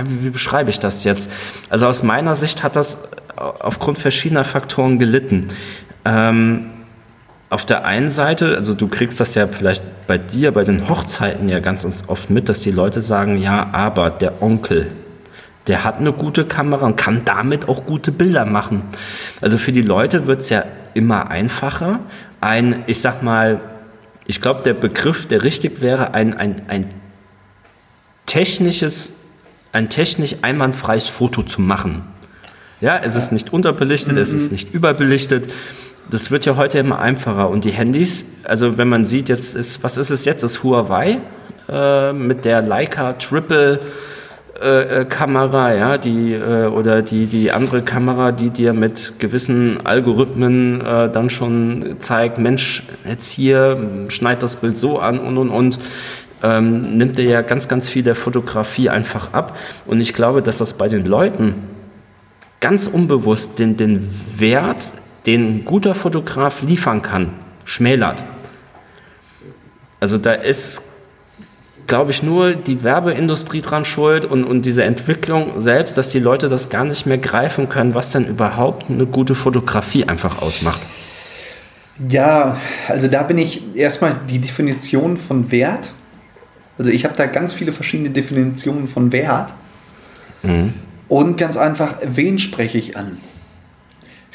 wie 0.04 0.30
beschreibe 0.30 0.70
ich 0.70 0.80
das 0.80 1.04
jetzt? 1.04 1.32
Also 1.70 1.88
aus 1.88 2.04
meiner 2.04 2.36
Sicht 2.36 2.64
hat 2.64 2.76
das 2.76 3.00
aufgrund 3.36 3.98
verschiedener 3.98 4.46
Faktoren 4.46 5.00
gelitten. 5.00 5.48
Ähm, 6.06 6.72
auf 7.50 7.66
der 7.66 7.86
einen 7.86 8.10
Seite, 8.10 8.56
also 8.56 8.74
du 8.74 8.88
kriegst 8.88 9.20
das 9.20 9.36
ja 9.36 9.48
vielleicht 9.48 9.82
bei 10.06 10.18
dir, 10.18 10.52
bei 10.52 10.64
den 10.64 10.90
Hochzeiten 10.90 11.48
ja 11.48 11.60
ganz 11.60 12.04
oft 12.08 12.30
mit, 12.30 12.50
dass 12.50 12.60
die 12.60 12.72
Leute 12.72 13.02
sagen, 13.02 13.38
ja, 13.38 13.70
aber 13.72 14.10
der 14.10 14.42
Onkel, 14.42 14.88
der 15.68 15.84
hat 15.84 15.98
eine 15.98 16.14
gute 16.14 16.46
Kamera 16.46 16.86
und 16.86 16.96
kann 16.96 17.24
damit 17.26 17.68
auch 17.68 17.86
gute 17.86 18.12
Bilder 18.12 18.46
machen. 18.46 18.84
Also 19.42 19.58
für 19.58 19.72
die 19.72 19.82
Leute 19.82 20.28
wird 20.28 20.42
es 20.42 20.50
ja 20.50 20.64
immer 20.94 21.30
einfacher. 21.30 22.00
Ein, 22.40 22.84
ich 22.88 23.02
sag 23.02 23.22
mal, 23.22 23.60
ich 24.26 24.42
glaube, 24.42 24.62
der 24.64 24.74
Begriff, 24.74 25.28
der 25.28 25.44
richtig 25.44 25.82
wäre, 25.82 26.14
ein, 26.14 26.34
ein, 26.34 26.62
ein 26.68 26.90
technisches, 28.26 29.14
ein 29.72 29.90
technisch 29.90 30.36
einwandfreies 30.42 31.08
Foto 31.08 31.44
zu 31.44 31.62
machen. 31.62 32.04
Ja, 32.80 32.98
es 32.98 33.16
ist 33.16 33.32
nicht 33.32 33.54
unterbelichtet, 33.54 34.14
mhm. 34.14 34.20
es 34.20 34.34
ist 34.34 34.52
nicht 34.52 34.74
überbelichtet. 34.74 35.52
Das 36.10 36.32
wird 36.32 36.46
ja 36.46 36.56
heute 36.56 36.80
immer 36.80 37.00
einfacher. 37.00 37.50
Und 37.50 37.66
die 37.66 37.72
Handys, 37.72 38.26
also 38.44 38.78
wenn 38.78 38.88
man 38.88 39.04
sieht, 39.04 39.30
jetzt 39.30 39.56
ist, 39.56 39.84
was 39.84 39.98
ist 39.98 40.10
es 40.10 40.26
jetzt? 40.26 40.44
Das 40.44 40.64
Huawei 40.64 41.20
äh, 41.68 42.14
mit 42.14 42.46
der 42.46 42.62
Leica 42.62 43.14
Triple 43.14 43.80
äh, 44.62 45.02
äh, 45.02 45.06
Kamera, 45.06 45.74
ja, 45.74 45.98
die 45.98 46.34
äh, 46.34 46.68
oder 46.68 47.02
die 47.02 47.28
die 47.28 47.52
andere 47.52 47.82
Kamera, 47.82 48.32
die 48.32 48.50
dir 48.50 48.74
mit 48.74 49.20
gewissen 49.20 49.86
Algorithmen 49.86 50.82
äh, 50.82 51.10
dann 51.12 51.30
schon 51.30 51.96
zeigt, 52.00 52.38
Mensch, 52.40 52.84
jetzt 53.08 53.32
hier 53.32 54.06
schneid 54.10 54.42
das 54.44 54.58
Bild 54.58 54.78
so 54.78 55.00
an 55.00 55.20
und 55.20 55.38
und 55.38 55.50
und 55.50 55.80
ähm, 56.44 56.98
nimmt 56.98 57.18
dir 57.18 57.26
ja 57.26 57.42
ganz 57.42 57.68
ganz 57.68 57.90
viel 57.90 58.04
der 58.04 58.16
Fotografie 58.16 58.90
einfach 58.90 59.34
ab. 59.34 59.58
Und 59.86 60.00
ich 60.00 60.14
glaube, 60.14 60.42
dass 60.42 60.58
das 60.58 60.74
bei 60.74 60.88
den 60.88 61.06
Leuten 61.06 61.56
ganz 62.60 62.88
unbewusst 62.88 63.60
den, 63.60 63.78
den 63.78 64.08
Wert, 64.38 64.94
den 65.26 65.58
ein 65.58 65.66
guter 65.66 65.96
Fotograf 65.96 66.62
liefern 66.62 67.02
kann, 67.02 67.32
schmälert. 67.66 68.24
Also 70.00 70.18
da 70.18 70.34
ist, 70.34 70.94
glaube 71.88 72.12
ich, 72.12 72.22
nur 72.22 72.54
die 72.54 72.84
Werbeindustrie 72.84 73.62
dran 73.62 73.86
schuld 73.86 74.26
und, 74.26 74.44
und 74.44 74.66
diese 74.66 74.84
Entwicklung 74.84 75.60
selbst, 75.60 75.98
dass 75.98 76.10
die 76.10 76.20
Leute 76.20 76.50
das 76.50 76.70
gar 76.70 76.84
nicht 76.84 77.06
mehr 77.06 77.18
greifen 77.18 77.70
können, 77.70 77.94
was 77.94 78.12
denn 78.12 78.28
überhaupt 78.28 78.90
eine 78.90 79.06
gute 79.06 79.36
Fotografie 79.36 80.06
einfach 80.06 80.42
ausmacht. 80.42 80.82
Ja, 82.10 82.58
also 82.88 83.08
da 83.08 83.24
bin 83.24 83.38
ich 83.38 83.76
erstmal 83.76 84.20
die 84.30 84.40
Definition 84.40 85.18
von 85.18 85.50
Wert. 85.52 85.90
Also 86.78 86.92
ich 86.92 87.06
habe 87.06 87.16
da 87.18 87.26
ganz 87.26 87.54
viele 87.54 87.72
verschiedene 87.72 88.12
Definitionen 88.12 88.88
von 88.88 89.12
Wert. 89.12 89.54
Mhm. 90.44 90.74
Und 91.08 91.38
ganz 91.38 91.58
einfach, 91.58 91.96
wen 92.04 92.38
spreche 92.38 92.78
ich 92.78 92.98
an? 92.98 93.18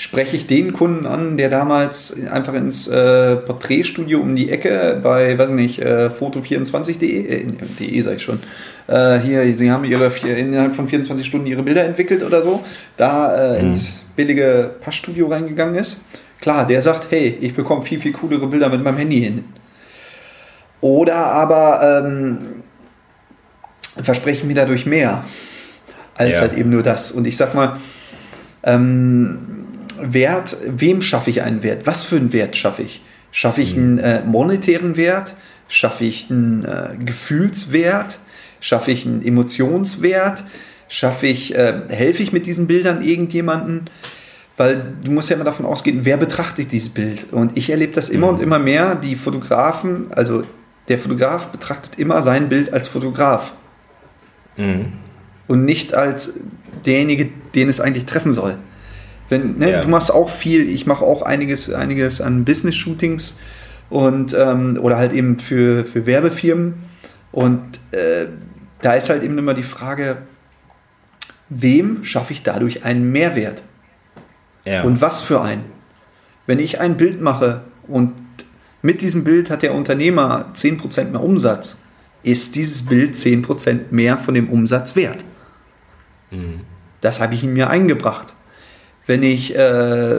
Spreche 0.02 0.34
ich 0.34 0.48
den 0.48 0.72
Kunden 0.72 1.06
an, 1.06 1.36
der 1.36 1.48
damals 1.48 2.12
einfach 2.28 2.54
ins 2.54 2.88
äh, 2.88 3.36
Porträtstudio 3.36 4.18
um 4.18 4.34
die 4.34 4.50
Ecke 4.50 4.98
bei, 5.00 5.38
weiß 5.38 5.50
nicht, 5.50 5.78
äh, 5.78 6.08
foto24.de, 6.08 7.24
äh, 7.24 7.52
de 7.78 8.00
sag 8.00 8.16
ich 8.16 8.22
schon, 8.24 8.40
äh, 8.88 9.20
hier, 9.20 9.54
sie 9.54 9.70
haben 9.70 9.84
ihre 9.84 10.10
vier, 10.10 10.36
innerhalb 10.36 10.74
von 10.74 10.88
24 10.88 11.24
Stunden 11.24 11.46
ihre 11.46 11.62
Bilder 11.62 11.84
entwickelt 11.84 12.24
oder 12.24 12.42
so, 12.42 12.64
da 12.96 13.54
äh, 13.54 13.60
mhm. 13.60 13.68
ins 13.68 13.94
billige 14.16 14.72
Passstudio 14.80 15.28
reingegangen 15.28 15.76
ist. 15.76 16.00
Klar, 16.40 16.66
der 16.66 16.82
sagt, 16.82 17.12
hey, 17.12 17.38
ich 17.40 17.54
bekomme 17.54 17.84
viel, 17.84 18.00
viel 18.00 18.12
coolere 18.12 18.48
Bilder 18.48 18.70
mit 18.70 18.82
meinem 18.82 18.96
Handy 18.96 19.20
hin. 19.20 19.44
Oder 20.80 21.14
aber 21.14 22.02
ähm, 22.04 22.38
versprechen 24.02 24.48
mir 24.48 24.54
dadurch 24.54 24.84
mehr 24.84 25.22
als 26.16 26.38
ja. 26.38 26.40
halt 26.40 26.54
eben 26.54 26.70
nur 26.70 26.82
das. 26.82 27.12
Und 27.12 27.24
ich 27.24 27.36
sag 27.36 27.54
mal, 27.54 27.76
ähm, 28.64 29.61
Wert, 30.02 30.56
wem 30.66 31.02
schaffe 31.02 31.30
ich 31.30 31.42
einen 31.42 31.62
Wert? 31.62 31.86
Was 31.86 32.02
für 32.02 32.16
einen 32.16 32.32
Wert 32.32 32.56
schaffe 32.56 32.82
ich? 32.82 33.02
Schaffe 33.30 33.62
ich 33.62 33.76
einen 33.76 33.98
äh, 33.98 34.22
monetären 34.24 34.96
Wert? 34.96 35.36
Schaffe 35.68 36.04
ich 36.04 36.30
einen 36.30 36.64
äh, 36.64 36.96
Gefühlswert? 37.04 38.18
Schaffe 38.60 38.90
ich 38.90 39.06
einen 39.06 39.24
Emotionswert? 39.24 40.44
Schaffe 40.88 41.26
ich, 41.26 41.54
äh, 41.54 41.82
helfe 41.88 42.22
ich 42.22 42.32
mit 42.32 42.46
diesen 42.46 42.66
Bildern 42.66 43.02
irgendjemanden? 43.02 43.84
Weil 44.58 44.94
du 45.02 45.10
musst 45.10 45.30
ja 45.30 45.36
immer 45.36 45.44
davon 45.44 45.64
ausgehen, 45.64 46.04
wer 46.04 46.18
betrachtet 46.18 46.72
dieses 46.72 46.90
Bild? 46.90 47.32
Und 47.32 47.56
ich 47.56 47.70
erlebe 47.70 47.92
das 47.92 48.10
immer 48.10 48.28
mhm. 48.28 48.34
und 48.34 48.42
immer 48.42 48.58
mehr. 48.58 48.94
Die 48.96 49.16
Fotografen, 49.16 50.12
also 50.12 50.42
der 50.88 50.98
Fotograf 50.98 51.48
betrachtet 51.48 51.98
immer 51.98 52.22
sein 52.22 52.48
Bild 52.48 52.72
als 52.72 52.88
Fotograf. 52.88 53.54
Mhm 54.56 54.92
und 55.52 55.66
nicht 55.66 55.92
als 55.92 56.40
derjenige, 56.86 57.28
den 57.54 57.68
es 57.68 57.78
eigentlich 57.78 58.06
treffen 58.06 58.32
soll. 58.32 58.56
Wenn, 59.32 59.56
ne, 59.56 59.70
ja. 59.72 59.80
Du 59.80 59.88
machst 59.88 60.12
auch 60.12 60.28
viel, 60.28 60.68
ich 60.68 60.84
mache 60.84 61.02
auch 61.02 61.22
einiges, 61.22 61.72
einiges 61.72 62.20
an 62.20 62.44
Business-Shootings 62.44 63.38
und 63.88 64.34
ähm, 64.34 64.78
oder 64.78 64.98
halt 64.98 65.14
eben 65.14 65.38
für, 65.38 65.86
für 65.86 66.04
Werbefirmen. 66.04 66.74
Und 67.32 67.62
äh, 67.92 68.26
da 68.82 68.92
ist 68.92 69.08
halt 69.08 69.22
eben 69.22 69.38
immer 69.38 69.54
die 69.54 69.62
Frage, 69.62 70.18
wem 71.48 72.04
schaffe 72.04 72.34
ich 72.34 72.42
dadurch 72.42 72.84
einen 72.84 73.10
Mehrwert? 73.10 73.62
Ja. 74.66 74.82
Und 74.82 75.00
was 75.00 75.22
für 75.22 75.40
einen? 75.40 75.64
Wenn 76.46 76.58
ich 76.58 76.78
ein 76.78 76.98
Bild 76.98 77.22
mache 77.22 77.62
und 77.88 78.12
mit 78.82 79.00
diesem 79.00 79.24
Bild 79.24 79.48
hat 79.48 79.62
der 79.62 79.72
Unternehmer 79.72 80.50
10% 80.54 81.04
mehr 81.04 81.22
Umsatz, 81.22 81.78
ist 82.22 82.54
dieses 82.54 82.84
Bild 82.84 83.14
10% 83.14 83.92
mehr 83.92 84.18
von 84.18 84.34
dem 84.34 84.50
Umsatz 84.50 84.94
wert. 84.94 85.24
Das 87.00 87.20
habe 87.20 87.34
ich 87.34 87.44
in 87.44 87.54
mir 87.54 87.70
eingebracht. 87.70 88.34
Wenn 89.06 89.22
ich 89.22 89.54
äh, 89.56 90.16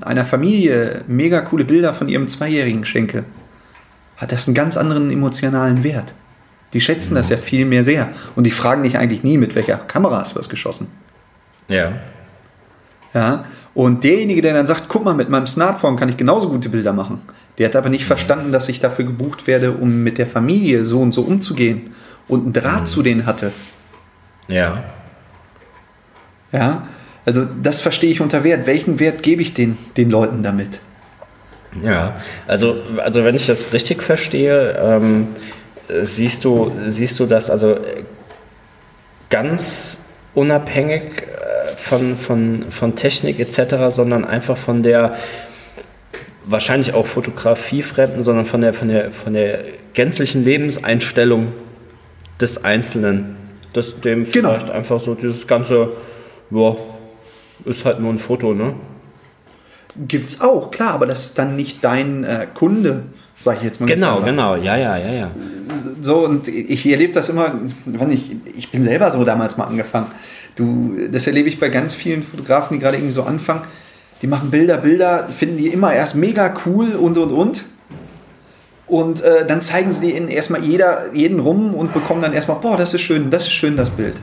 einer 0.00 0.24
Familie 0.24 1.02
mega 1.06 1.40
coole 1.42 1.64
Bilder 1.64 1.92
von 1.94 2.08
ihrem 2.08 2.28
Zweijährigen 2.28 2.84
schenke, 2.84 3.24
hat 4.16 4.32
das 4.32 4.46
einen 4.46 4.54
ganz 4.54 4.76
anderen 4.76 5.10
emotionalen 5.10 5.84
Wert. 5.84 6.14
Die 6.72 6.80
schätzen 6.80 7.14
das 7.14 7.28
ja 7.28 7.36
viel 7.36 7.66
mehr 7.66 7.84
sehr. 7.84 8.08
Und 8.34 8.44
die 8.44 8.50
fragen 8.50 8.82
dich 8.82 8.96
eigentlich 8.96 9.22
nie, 9.22 9.36
mit 9.36 9.54
welcher 9.54 9.76
Kamera 9.76 10.20
hast 10.20 10.34
du 10.34 10.38
das 10.38 10.48
geschossen. 10.48 10.88
Ja. 11.68 11.92
Ja. 13.12 13.44
Und 13.74 14.04
derjenige, 14.04 14.42
der 14.42 14.54
dann 14.54 14.66
sagt, 14.66 14.84
guck 14.88 15.04
mal, 15.04 15.14
mit 15.14 15.28
meinem 15.28 15.46
Smartphone 15.46 15.96
kann 15.96 16.08
ich 16.08 16.16
genauso 16.16 16.48
gute 16.48 16.68
Bilder 16.68 16.92
machen, 16.92 17.22
der 17.58 17.68
hat 17.68 17.76
aber 17.76 17.90
nicht 17.90 18.04
verstanden, 18.04 18.52
dass 18.52 18.68
ich 18.68 18.80
dafür 18.80 19.04
gebucht 19.04 19.46
werde, 19.46 19.72
um 19.72 20.02
mit 20.02 20.18
der 20.18 20.26
Familie 20.26 20.84
so 20.84 21.00
und 21.00 21.12
so 21.12 21.22
umzugehen 21.22 21.94
und 22.28 22.44
einen 22.44 22.52
Draht 22.52 22.88
zu 22.88 23.02
denen 23.02 23.26
hatte. 23.26 23.52
Ja. 24.48 24.84
Ja, 26.50 26.86
also 27.24 27.44
das 27.44 27.80
verstehe 27.80 28.10
ich 28.10 28.20
unter 28.20 28.44
Wert. 28.44 28.66
Welchen 28.66 28.98
Wert 28.98 29.22
gebe 29.22 29.42
ich 29.42 29.54
den, 29.54 29.78
den 29.96 30.10
Leuten 30.10 30.42
damit? 30.42 30.80
Ja, 31.82 32.16
also, 32.46 32.76
also 32.98 33.24
wenn 33.24 33.34
ich 33.34 33.46
das 33.46 33.72
richtig 33.72 34.02
verstehe, 34.02 34.76
ähm, 34.78 35.28
siehst, 36.02 36.44
du, 36.44 36.72
siehst 36.86 37.18
du 37.18 37.26
das 37.26 37.48
also 37.48 37.78
ganz 39.30 40.06
unabhängig 40.34 41.02
äh, 41.02 41.76
von, 41.76 42.16
von, 42.16 42.66
von 42.70 42.94
Technik 42.94 43.40
etc., 43.40 43.76
sondern 43.88 44.24
einfach 44.24 44.56
von 44.56 44.82
der 44.82 45.16
wahrscheinlich 46.44 46.92
auch 46.94 47.06
fotografiefremden, 47.06 48.22
sondern 48.22 48.44
von 48.44 48.60
der, 48.60 48.74
von, 48.74 48.88
der, 48.88 49.12
von 49.12 49.32
der 49.32 49.60
gänzlichen 49.94 50.44
Lebenseinstellung 50.44 51.52
des 52.40 52.64
Einzelnen. 52.64 53.36
Das 53.72 54.00
dem 54.00 54.24
genau. 54.24 54.50
vielleicht 54.50 54.70
einfach 54.70 55.00
so 55.00 55.14
dieses 55.14 55.46
ganze 55.46 55.92
ja, 56.50 56.76
ist 57.64 57.84
halt 57.84 58.00
nur 58.00 58.12
ein 58.12 58.18
Foto, 58.18 58.54
ne? 58.54 58.74
Gibt's 60.08 60.40
auch, 60.40 60.70
klar, 60.70 60.94
aber 60.94 61.06
das 61.06 61.26
ist 61.26 61.38
dann 61.38 61.54
nicht 61.54 61.84
dein 61.84 62.24
äh, 62.24 62.46
Kunde, 62.52 63.02
sag 63.38 63.58
ich 63.58 63.64
jetzt 63.64 63.80
mal. 63.80 63.86
Genau, 63.86 64.22
genau, 64.22 64.56
ja, 64.56 64.76
ja, 64.76 64.96
ja, 64.96 65.12
ja. 65.12 65.30
So, 66.00 66.24
und 66.24 66.48
ich 66.48 66.86
erlebe 66.86 67.12
das 67.12 67.28
immer, 67.28 67.54
ich, 68.10 68.36
ich 68.56 68.70
bin 68.70 68.82
selber 68.82 69.10
so 69.10 69.22
damals 69.24 69.58
mal 69.58 69.64
angefangen. 69.64 70.06
Du, 70.54 70.96
das 71.10 71.26
erlebe 71.26 71.48
ich 71.48 71.60
bei 71.60 71.68
ganz 71.68 71.92
vielen 71.92 72.22
Fotografen, 72.22 72.74
die 72.74 72.80
gerade 72.80 72.96
irgendwie 72.96 73.12
so 73.12 73.22
anfangen. 73.22 73.62
Die 74.22 74.26
machen 74.26 74.50
Bilder, 74.50 74.78
Bilder, 74.78 75.28
finden 75.28 75.58
die 75.58 75.68
immer 75.68 75.92
erst 75.92 76.14
mega 76.14 76.54
cool 76.64 76.92
und 76.94 77.18
und 77.18 77.30
und. 77.30 77.64
Und 78.86 79.22
äh, 79.22 79.46
dann 79.46 79.62
zeigen 79.62 79.92
sie 79.92 80.00
die 80.00 80.10
in 80.12 80.28
erstmal 80.28 80.62
jeder, 80.62 81.12
jeden 81.14 81.40
rum 81.40 81.74
und 81.74 81.92
bekommen 81.92 82.22
dann 82.22 82.32
erstmal, 82.32 82.58
boah, 82.58 82.76
das 82.76 82.94
ist 82.94 83.00
schön, 83.00 83.30
das 83.30 83.44
ist 83.44 83.52
schön, 83.52 83.76
das 83.76 83.90
Bild. 83.90 84.20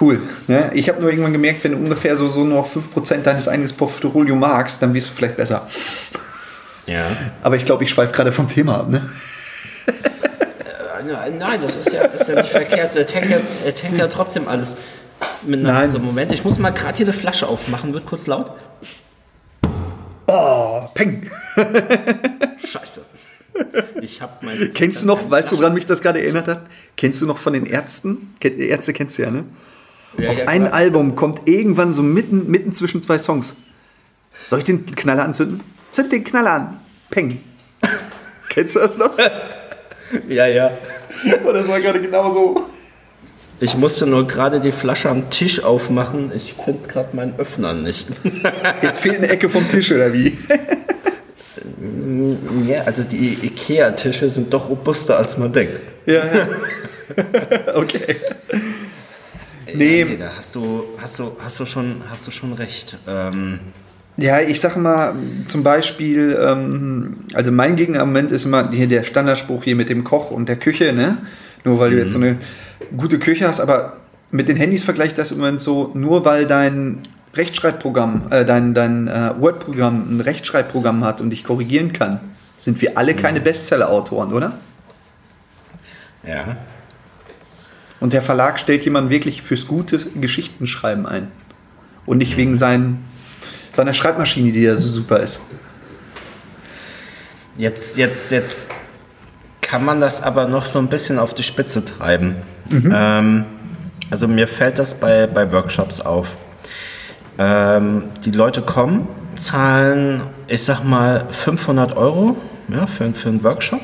Cool. 0.00 0.20
Ne? 0.46 0.70
Ich 0.74 0.88
habe 0.88 1.00
nur 1.00 1.10
irgendwann 1.10 1.32
gemerkt, 1.32 1.62
wenn 1.64 1.72
du 1.72 1.78
ungefähr 1.78 2.16
so, 2.16 2.28
so 2.28 2.44
nur 2.44 2.64
5% 2.64 3.22
deines 3.22 3.48
eigenen 3.48 3.70
Portfolio 3.76 4.34
magst, 4.34 4.80
dann 4.82 4.94
wirst 4.94 5.10
du 5.10 5.14
vielleicht 5.14 5.36
besser. 5.36 5.66
Ja. 6.86 7.06
Aber 7.42 7.56
ich 7.56 7.64
glaube, 7.64 7.84
ich 7.84 7.90
schweife 7.90 8.12
gerade 8.12 8.32
vom 8.32 8.48
Thema 8.48 8.80
ab. 8.80 8.90
Ne? 8.90 9.08
Äh, 11.00 11.30
nein, 11.30 11.62
das 11.62 11.76
ist 11.76 11.92
ja, 11.92 12.02
ist 12.02 12.28
ja 12.28 12.36
nicht 12.36 12.50
verkehrt. 12.50 12.94
Er 12.94 13.06
tankt 13.06 13.30
ja, 13.30 13.38
er 13.64 13.74
tankt 13.74 13.98
ja 13.98 14.06
trotzdem 14.08 14.48
alles 14.48 14.76
miteinander. 15.42 15.80
Nein. 15.80 15.90
So, 15.90 15.98
Moment, 15.98 16.32
ich 16.32 16.44
muss 16.44 16.58
mal 16.58 16.70
gerade 16.70 16.96
hier 16.96 17.06
eine 17.06 17.12
Flasche 17.12 17.46
aufmachen. 17.46 17.94
Wird 17.94 18.06
kurz 18.06 18.26
laut. 18.26 18.52
Oh, 20.26 20.82
peng. 20.94 21.28
Scheiße. 22.64 23.02
Ich 24.00 24.20
hab 24.20 24.42
mein. 24.42 24.72
Kennst 24.74 25.02
du 25.02 25.06
noch, 25.06 25.30
weißt 25.30 25.52
du, 25.52 25.58
woran 25.58 25.74
mich 25.74 25.86
das 25.86 26.00
gerade 26.02 26.20
erinnert 26.20 26.48
hat? 26.48 26.62
Kennst 26.96 27.20
du 27.22 27.26
noch 27.26 27.38
von 27.38 27.52
den 27.52 27.66
Ärzten? 27.66 28.34
Ärzte 28.42 28.92
kennst 28.92 29.18
du 29.18 29.22
ja, 29.22 29.30
ne? 29.30 29.44
Ja, 30.18 30.30
Auf 30.30 30.38
ja, 30.38 30.44
ein 30.46 30.64
klar. 30.64 30.74
Album 30.74 31.16
kommt 31.16 31.48
irgendwann 31.48 31.92
so 31.92 32.02
mitten, 32.02 32.50
mitten 32.50 32.72
zwischen 32.72 33.00
zwei 33.02 33.18
Songs. 33.18 33.56
Soll 34.46 34.60
ich 34.60 34.64
den 34.64 34.86
Knaller 34.86 35.24
anzünden? 35.24 35.62
Zünd 35.90 36.12
den 36.12 36.24
Knaller 36.24 36.50
an. 36.52 36.80
Peng. 37.10 37.40
Kennst 38.48 38.76
du 38.76 38.80
das 38.80 38.98
noch? 38.98 39.16
Ja, 40.28 40.48
ja. 40.48 40.72
Oh, 41.44 41.52
das 41.52 41.68
war 41.68 41.78
gerade 41.78 42.00
genau 42.00 42.32
so. 42.32 42.66
Ich 43.60 43.76
musste 43.76 44.08
nur 44.08 44.26
gerade 44.26 44.58
die 44.58 44.72
Flasche 44.72 45.08
am 45.08 45.30
Tisch 45.30 45.62
aufmachen. 45.62 46.32
Ich 46.34 46.54
finde 46.54 46.88
gerade 46.88 47.14
meinen 47.14 47.38
Öffner 47.38 47.74
nicht. 47.74 48.08
Jetzt 48.82 48.98
fehlt 49.00 49.18
eine 49.18 49.28
Ecke 49.28 49.48
vom 49.48 49.68
Tisch, 49.68 49.92
oder 49.92 50.12
wie? 50.12 50.36
Ja, 52.66 52.82
also 52.82 53.02
die 53.02 53.38
Ikea-Tische 53.42 54.30
sind 54.30 54.52
doch 54.52 54.68
robuster, 54.68 55.16
als 55.18 55.38
man 55.38 55.52
denkt. 55.52 55.80
Ja, 56.06 56.14
ja. 56.14 56.48
Okay. 57.74 58.16
Nee. 59.74 60.04
Nee, 60.04 60.16
da 60.16 60.30
hast 60.36 60.54
du, 60.54 60.84
hast 60.98 61.18
du, 61.18 61.36
hast 61.42 61.58
du, 61.60 61.66
schon, 61.66 61.96
hast 62.08 62.26
du 62.26 62.30
schon 62.30 62.52
recht. 62.52 62.98
Ähm, 63.06 63.60
Ja, 64.16 64.40
ich 64.40 64.60
sag 64.60 64.76
mal, 64.76 65.14
zum 65.46 65.62
Beispiel, 65.62 66.38
ähm, 66.40 67.16
also 67.34 67.50
mein 67.52 67.76
Gegenargument 67.76 68.30
ist 68.32 68.44
immer 68.44 68.70
hier 68.70 68.86
der 68.86 69.04
Standardspruch 69.04 69.64
hier 69.64 69.76
mit 69.76 69.88
dem 69.88 70.04
Koch 70.04 70.30
und 70.30 70.48
der 70.48 70.56
Küche, 70.56 70.92
ne? 70.92 71.18
Nur 71.64 71.78
weil 71.78 71.90
du 71.90 71.98
jetzt 71.98 72.12
so 72.12 72.18
eine 72.18 72.36
gute 72.96 73.18
Küche 73.18 73.46
hast, 73.46 73.60
aber 73.60 73.98
mit 74.30 74.48
den 74.48 74.56
Handys 74.56 74.82
vergleicht 74.84 75.18
das 75.18 75.32
im 75.32 75.38
Moment 75.38 75.60
so, 75.60 75.90
nur 75.94 76.24
weil 76.24 76.46
dein 76.46 77.00
Rechtschreibprogramm, 77.34 78.28
äh, 78.30 78.44
dein, 78.44 78.74
dein 78.74 79.08
äh, 79.08 79.32
Word-Programm 79.38 80.16
ein 80.16 80.20
Rechtschreibprogramm 80.20 81.04
hat 81.04 81.20
und 81.20 81.30
dich 81.30 81.44
korrigieren 81.44 81.92
kann, 81.92 82.20
sind 82.56 82.80
wir 82.82 82.98
alle 82.98 83.14
keine 83.14 83.40
Bestseller-Autoren, 83.40 84.32
oder? 84.32 84.58
ja. 86.26 86.56
Und 88.00 88.14
der 88.14 88.22
Verlag 88.22 88.58
stellt 88.58 88.84
jemanden 88.84 89.10
wirklich 89.10 89.42
fürs 89.42 89.66
gute 89.66 89.98
Geschichtenschreiben 89.98 91.06
ein. 91.06 91.30
Und 92.06 92.18
nicht 92.18 92.36
wegen 92.36 92.56
sein, 92.56 92.98
seiner 93.74 93.92
Schreibmaschine, 93.92 94.52
die 94.52 94.62
ja 94.62 94.74
so 94.74 94.88
super 94.88 95.20
ist. 95.20 95.40
Jetzt, 97.58 97.98
jetzt, 97.98 98.32
jetzt 98.32 98.70
kann 99.60 99.84
man 99.84 100.00
das 100.00 100.22
aber 100.22 100.48
noch 100.48 100.64
so 100.64 100.78
ein 100.78 100.88
bisschen 100.88 101.18
auf 101.18 101.34
die 101.34 101.42
Spitze 101.42 101.84
treiben. 101.84 102.36
Ähm, 102.70 103.44
also 104.10 104.26
mir 104.26 104.48
fällt 104.48 104.78
das 104.78 104.94
bei, 104.94 105.26
bei 105.26 105.52
Workshops 105.52 106.00
auf. 106.00 106.36
Ähm, 107.40 108.10
die 108.22 108.32
Leute 108.32 108.60
kommen, 108.60 109.08
zahlen, 109.34 110.20
ich 110.46 110.62
sag 110.62 110.84
mal, 110.84 111.24
500 111.30 111.96
Euro 111.96 112.36
ja, 112.68 112.86
für, 112.86 113.14
für 113.14 113.30
einen 113.30 113.42
Workshop. 113.42 113.80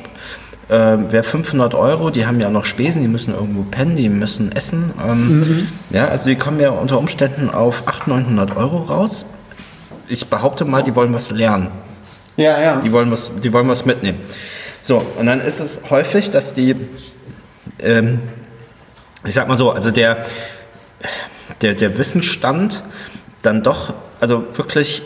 Ähm, 0.69 1.05
wer 1.09 1.23
500 1.23 1.73
Euro, 1.73 2.11
die 2.11 2.27
haben 2.27 2.39
ja 2.39 2.51
noch 2.51 2.65
Spesen, 2.65 3.01
die 3.01 3.07
müssen 3.07 3.33
irgendwo 3.33 3.63
pennen, 3.63 3.95
die 3.95 4.09
müssen 4.09 4.51
essen. 4.51 4.93
Ähm, 5.03 5.67
Ja, 5.89 6.07
also 6.07 6.29
die 6.29 6.35
kommen 6.35 6.59
ja 6.59 6.69
unter 6.69 6.99
Umständen 6.99 7.49
auf 7.49 7.87
800, 7.87 8.29
900 8.29 8.57
Euro 8.57 8.77
raus. 8.83 9.25
Ich 10.07 10.27
behaupte 10.27 10.63
mal, 10.63 10.83
die 10.83 10.95
wollen 10.95 11.13
was 11.13 11.31
lernen. 11.31 11.69
Ja, 12.35 12.61
ja. 12.61 12.75
Die 12.75 12.91
wollen 12.91 13.09
was, 13.09 13.31
die 13.41 13.51
wollen 13.51 13.67
was 13.67 13.85
mitnehmen. 13.85 14.19
So, 14.81 15.03
und 15.17 15.25
dann 15.25 15.41
ist 15.41 15.61
es 15.61 15.81
häufig, 15.89 16.29
dass 16.29 16.53
die, 16.53 16.75
ähm, 17.79 18.21
ich 19.25 19.33
sag 19.33 19.47
mal 19.47 19.57
so, 19.57 19.71
also 19.71 19.89
der, 19.89 20.23
der, 21.61 21.73
der 21.73 21.97
Wissensstand 21.97 22.83
dann 23.47 23.63
doch, 23.63 23.93
also 24.19 24.45
wirklich 24.55 25.01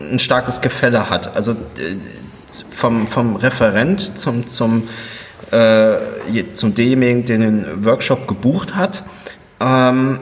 ein 0.00 0.18
starkes 0.18 0.60
Gefälle 0.60 1.10
hat. 1.10 1.34
Also 1.34 1.52
äh, 1.52 1.96
vom, 2.70 3.06
vom 3.06 3.36
Referent 3.36 4.18
zum, 4.18 4.46
zum, 4.46 4.88
äh, 5.50 5.96
zum 6.52 6.74
demjenigen, 6.74 7.24
der 7.24 7.38
den 7.38 7.84
Workshop 7.84 8.28
gebucht 8.28 8.76
hat. 8.76 9.02
Ähm, 9.60 10.20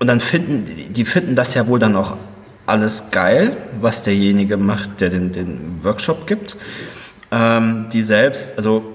und 0.00 0.06
dann 0.06 0.20
finden, 0.20 0.92
die 0.92 1.04
finden 1.04 1.34
das 1.34 1.54
ja 1.54 1.66
wohl 1.66 1.78
dann 1.78 1.96
auch 1.96 2.16
alles 2.66 3.10
geil, 3.10 3.56
was 3.80 4.02
derjenige 4.02 4.56
macht, 4.56 5.00
der 5.00 5.10
den, 5.10 5.32
den 5.32 5.78
Workshop 5.82 6.26
gibt. 6.26 6.56
Ähm, 7.30 7.86
die 7.92 8.02
selbst, 8.02 8.56
also 8.56 8.93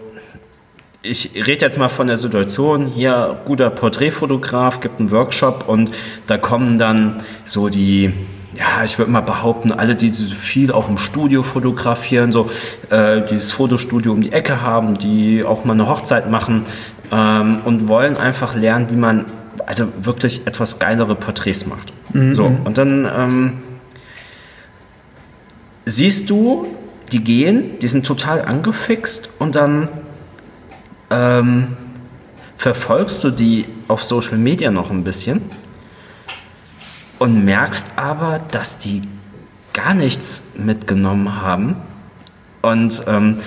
ich 1.02 1.32
rede 1.36 1.66
jetzt 1.66 1.78
mal 1.78 1.90
von 1.90 2.08
der 2.08 2.18
Situation, 2.18 2.88
hier 2.88 3.40
guter 3.46 3.70
Porträtfotograf 3.70 4.82
gibt 4.82 5.00
einen 5.00 5.12
Workshop 5.12 5.66
und 5.68 5.92
da 6.28 6.38
kommen 6.38 6.78
dann 6.78 7.24
so 7.46 7.70
die, 7.70 8.12
ja, 8.56 8.84
ich 8.84 8.98
würde 8.98 9.10
mal 9.10 9.22
behaupten, 9.22 9.72
alle, 9.72 9.96
die 9.96 10.10
so 10.10 10.36
viel 10.36 10.72
auch 10.72 10.90
im 10.90 10.98
Studio 10.98 11.42
fotografieren, 11.44 12.34
so 12.34 12.50
äh, 12.90 13.22
dieses 13.30 13.54
Fotostudio 13.54 14.12
um 14.12 14.22
die 14.22 14.34
Ecke 14.34 14.62
haben, 14.62 14.98
die 14.98 15.44
auch 15.46 15.64
mal 15.64 15.74
eine 15.74 15.88
Hochzeit 15.88 16.30
machen 16.30 16.64
ähm, 17.12 17.62
und 17.64 17.88
wollen 17.88 18.18
einfach 18.18 18.56
lernen, 18.56 18.90
wie 18.90 18.98
man 18.98 19.26
also 19.66 19.86
wirklich 20.02 20.48
etwas 20.48 20.80
geilere 20.80 21.16
Porträts 21.16 21.66
macht. 21.66 21.94
So, 22.34 22.46
und 22.66 22.78
dann 22.78 23.08
ähm, 23.16 23.54
siehst 25.86 26.30
du, 26.30 26.68
die 27.12 27.24
gehen, 27.24 27.80
die 27.80 27.88
sind 27.88 28.06
total 28.06 28.42
angefixt 28.42 29.30
und 29.38 29.56
dann 29.56 29.90
ähm, 31.10 31.78
verfolgst 32.58 33.24
du 33.24 33.32
die 33.32 33.66
auf 33.88 34.04
Social 34.04 34.38
Media 34.38 34.72
noch 34.72 34.92
ein 34.92 35.04
bisschen 35.04 35.42
und 37.18 37.46
merkst 37.46 37.94
aber, 37.96 38.40
dass 38.52 38.80
die 38.80 39.02
gar 39.74 39.94
nichts 39.94 40.44
mitgenommen 40.58 41.42
haben 41.42 41.76
und 42.62 43.04
ähm, 43.08 43.38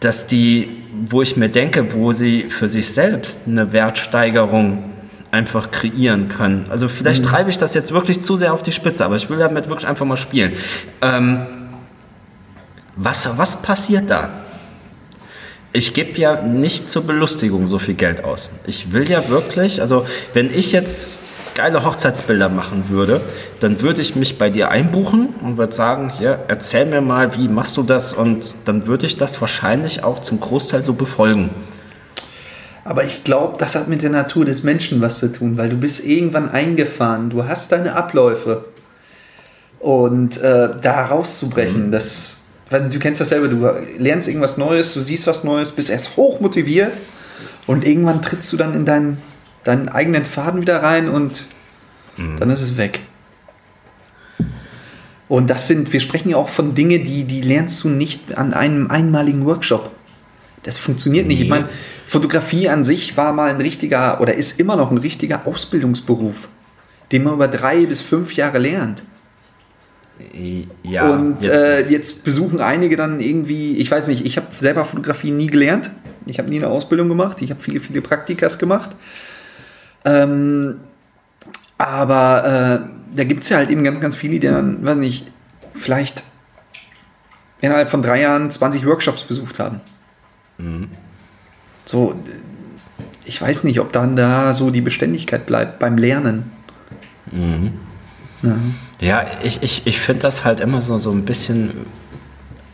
dass 0.00 0.26
die, 0.26 0.68
wo 1.06 1.22
ich 1.22 1.36
mir 1.36 1.48
denke, 1.48 1.94
wo 1.94 2.12
sie 2.12 2.42
für 2.42 2.68
sich 2.68 2.92
selbst 2.92 3.42
eine 3.46 3.72
Wertsteigerung 3.72 4.90
einfach 5.30 5.70
kreieren 5.70 6.28
können. 6.28 6.66
Also 6.70 6.88
vielleicht 6.88 7.24
treibe 7.24 7.50
ich 7.50 7.58
das 7.58 7.74
jetzt 7.74 7.92
wirklich 7.92 8.22
zu 8.22 8.36
sehr 8.36 8.54
auf 8.54 8.62
die 8.62 8.72
Spitze, 8.72 9.04
aber 9.04 9.16
ich 9.16 9.28
will 9.28 9.38
damit 9.38 9.68
wirklich 9.68 9.88
einfach 9.88 10.06
mal 10.06 10.16
spielen. 10.16 10.52
Ähm, 11.02 11.46
was, 12.96 13.36
was 13.36 13.60
passiert 13.60 14.10
da? 14.10 14.30
Ich 15.76 15.92
gebe 15.92 16.16
ja 16.20 16.40
nicht 16.40 16.88
zur 16.88 17.02
Belustigung 17.02 17.66
so 17.66 17.80
viel 17.80 17.94
Geld 17.94 18.22
aus. 18.22 18.50
Ich 18.64 18.92
will 18.92 19.10
ja 19.10 19.28
wirklich, 19.28 19.80
also 19.80 20.06
wenn 20.32 20.54
ich 20.54 20.70
jetzt 20.70 21.20
geile 21.56 21.84
Hochzeitsbilder 21.84 22.48
machen 22.48 22.88
würde, 22.90 23.20
dann 23.58 23.80
würde 23.80 24.00
ich 24.00 24.14
mich 24.14 24.38
bei 24.38 24.50
dir 24.50 24.70
einbuchen 24.70 25.34
und 25.42 25.58
würde 25.58 25.72
sagen, 25.72 26.12
hier, 26.16 26.44
erzähl 26.46 26.86
mir 26.86 27.00
mal, 27.00 27.36
wie 27.36 27.48
machst 27.48 27.76
du 27.76 27.82
das? 27.82 28.14
Und 28.14 28.54
dann 28.66 28.86
würde 28.86 29.06
ich 29.06 29.16
das 29.16 29.40
wahrscheinlich 29.40 30.04
auch 30.04 30.20
zum 30.20 30.38
Großteil 30.38 30.84
so 30.84 30.92
befolgen. 30.92 31.50
Aber 32.84 33.02
ich 33.02 33.24
glaube, 33.24 33.56
das 33.58 33.74
hat 33.74 33.88
mit 33.88 34.02
der 34.02 34.10
Natur 34.10 34.44
des 34.44 34.62
Menschen 34.62 35.00
was 35.00 35.18
zu 35.18 35.32
tun, 35.32 35.56
weil 35.56 35.70
du 35.70 35.76
bist 35.76 36.04
irgendwann 36.04 36.50
eingefahren, 36.50 37.30
du 37.30 37.48
hast 37.48 37.72
deine 37.72 37.96
Abläufe. 37.96 38.66
Und 39.80 40.36
äh, 40.36 40.68
da 40.80 41.06
rauszubrechen, 41.06 41.90
das, 41.90 42.43
nicht, 42.70 42.94
du 42.94 42.98
kennst 42.98 43.20
das 43.20 43.28
selber, 43.28 43.48
du 43.48 43.70
lernst 43.98 44.28
irgendwas 44.28 44.56
Neues, 44.56 44.94
du 44.94 45.00
siehst 45.00 45.26
was 45.26 45.44
Neues, 45.44 45.72
bist 45.72 45.90
erst 45.90 46.16
hoch 46.16 46.40
motiviert 46.40 46.92
und 47.66 47.84
irgendwann 47.86 48.22
trittst 48.22 48.52
du 48.52 48.56
dann 48.56 48.74
in 48.74 48.84
deinen, 48.84 49.18
deinen 49.64 49.88
eigenen 49.88 50.24
Faden 50.24 50.60
wieder 50.60 50.82
rein 50.82 51.08
und 51.08 51.44
dann 52.38 52.48
ist 52.50 52.60
es 52.60 52.76
weg. 52.76 53.00
Und 55.28 55.48
das 55.50 55.68
sind, 55.68 55.92
wir 55.92 56.00
sprechen 56.00 56.28
ja 56.28 56.36
auch 56.36 56.48
von 56.48 56.74
Dingen, 56.74 57.02
die, 57.02 57.24
die 57.24 57.40
lernst 57.40 57.82
du 57.82 57.88
nicht 57.88 58.36
an 58.36 58.52
einem 58.54 58.90
einmaligen 58.90 59.46
Workshop. 59.46 59.90
Das 60.62 60.78
funktioniert 60.78 61.26
nicht. 61.26 61.38
Ich 61.40 61.44
Nee. 61.44 61.50
meine, 61.50 61.68
Fotografie 62.06 62.68
an 62.68 62.84
sich 62.84 63.16
war 63.16 63.32
mal 63.32 63.50
ein 63.50 63.60
richtiger 63.60 64.20
oder 64.20 64.34
ist 64.34 64.60
immer 64.60 64.76
noch 64.76 64.90
ein 64.90 64.98
richtiger 64.98 65.46
Ausbildungsberuf, 65.46 66.48
den 67.12 67.24
man 67.24 67.34
über 67.34 67.48
drei 67.48 67.86
bis 67.86 68.00
fünf 68.02 68.34
Jahre 68.34 68.58
lernt. 68.58 69.02
Ja, 70.82 71.08
und 71.10 71.44
jetzt- 71.44 71.48
äh, 71.52 71.80
jetzt- 71.90 72.24
besuchen 72.24 72.60
einige 72.60 72.96
dann 72.96 73.20
irgendwie, 73.20 73.76
ich 73.76 73.90
weiß 73.90 74.08
nicht, 74.08 74.24
ich 74.24 74.36
habe 74.36 74.46
selber 74.56 74.84
Fotografie 74.84 75.30
nie 75.30 75.48
gelernt. 75.48 75.90
Ich 76.26 76.38
habe 76.38 76.48
nie 76.48 76.58
eine 76.58 76.68
Ausbildung 76.68 77.08
gemacht. 77.08 77.42
Ich 77.42 77.50
habe 77.50 77.60
viele, 77.60 77.80
viele 77.80 78.00
Praktikas 78.00 78.58
gemacht. 78.58 78.90
Ähm, 80.04 80.76
aber 81.78 82.80
äh, 82.84 83.16
da 83.16 83.24
gibt 83.24 83.42
es 83.42 83.48
ja 83.48 83.56
halt 83.58 83.70
eben 83.70 83.82
ganz, 83.84 84.00
ganz 84.00 84.16
viele, 84.16 84.34
die 84.38 84.46
dann, 84.48 84.84
weiß 84.84 84.96
nicht, 84.98 85.26
vielleicht 85.74 86.22
innerhalb 87.60 87.90
von 87.90 88.02
drei 88.02 88.20
Jahren 88.20 88.50
20 88.50 88.86
Workshops 88.86 89.24
besucht 89.24 89.58
haben. 89.58 89.80
So, 91.84 92.14
ich 93.24 93.40
weiß 93.42 93.64
nicht, 93.64 93.80
ob 93.80 93.92
dann 93.92 94.14
da 94.16 94.54
so 94.54 94.70
die 94.70 94.80
Beständigkeit 94.80 95.46
bleibt 95.46 95.78
beim 95.78 95.98
Lernen. 95.98 96.52
Mhm. 97.32 97.72
Ja. 98.44 98.56
ja, 99.00 99.24
ich, 99.42 99.62
ich, 99.62 99.86
ich 99.86 100.00
finde 100.00 100.22
das 100.22 100.44
halt 100.44 100.60
immer 100.60 100.82
so, 100.82 100.98
so 100.98 101.10
ein 101.10 101.24
bisschen. 101.24 101.86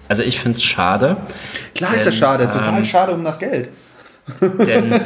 Also 0.08 0.22
ich 0.22 0.40
finde 0.40 0.58
es 0.58 0.64
schade. 0.64 1.18
Klar 1.74 1.90
denn, 1.90 2.00
ist 2.00 2.06
es 2.06 2.16
schade, 2.16 2.50
total 2.50 2.78
ähm, 2.78 2.84
schade 2.84 3.12
um 3.12 3.24
das 3.24 3.38
Geld. 3.38 3.70
Denn 4.40 5.00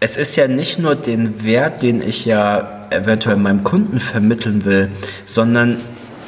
es 0.00 0.16
ist 0.16 0.36
ja 0.36 0.48
nicht 0.48 0.78
nur 0.78 0.94
den 0.94 1.42
Wert, 1.44 1.82
den 1.82 2.06
ich 2.06 2.24
ja 2.24 2.86
eventuell 2.90 3.36
meinem 3.36 3.64
Kunden 3.64 4.00
vermitteln 4.00 4.64
will, 4.64 4.90
sondern 5.24 5.78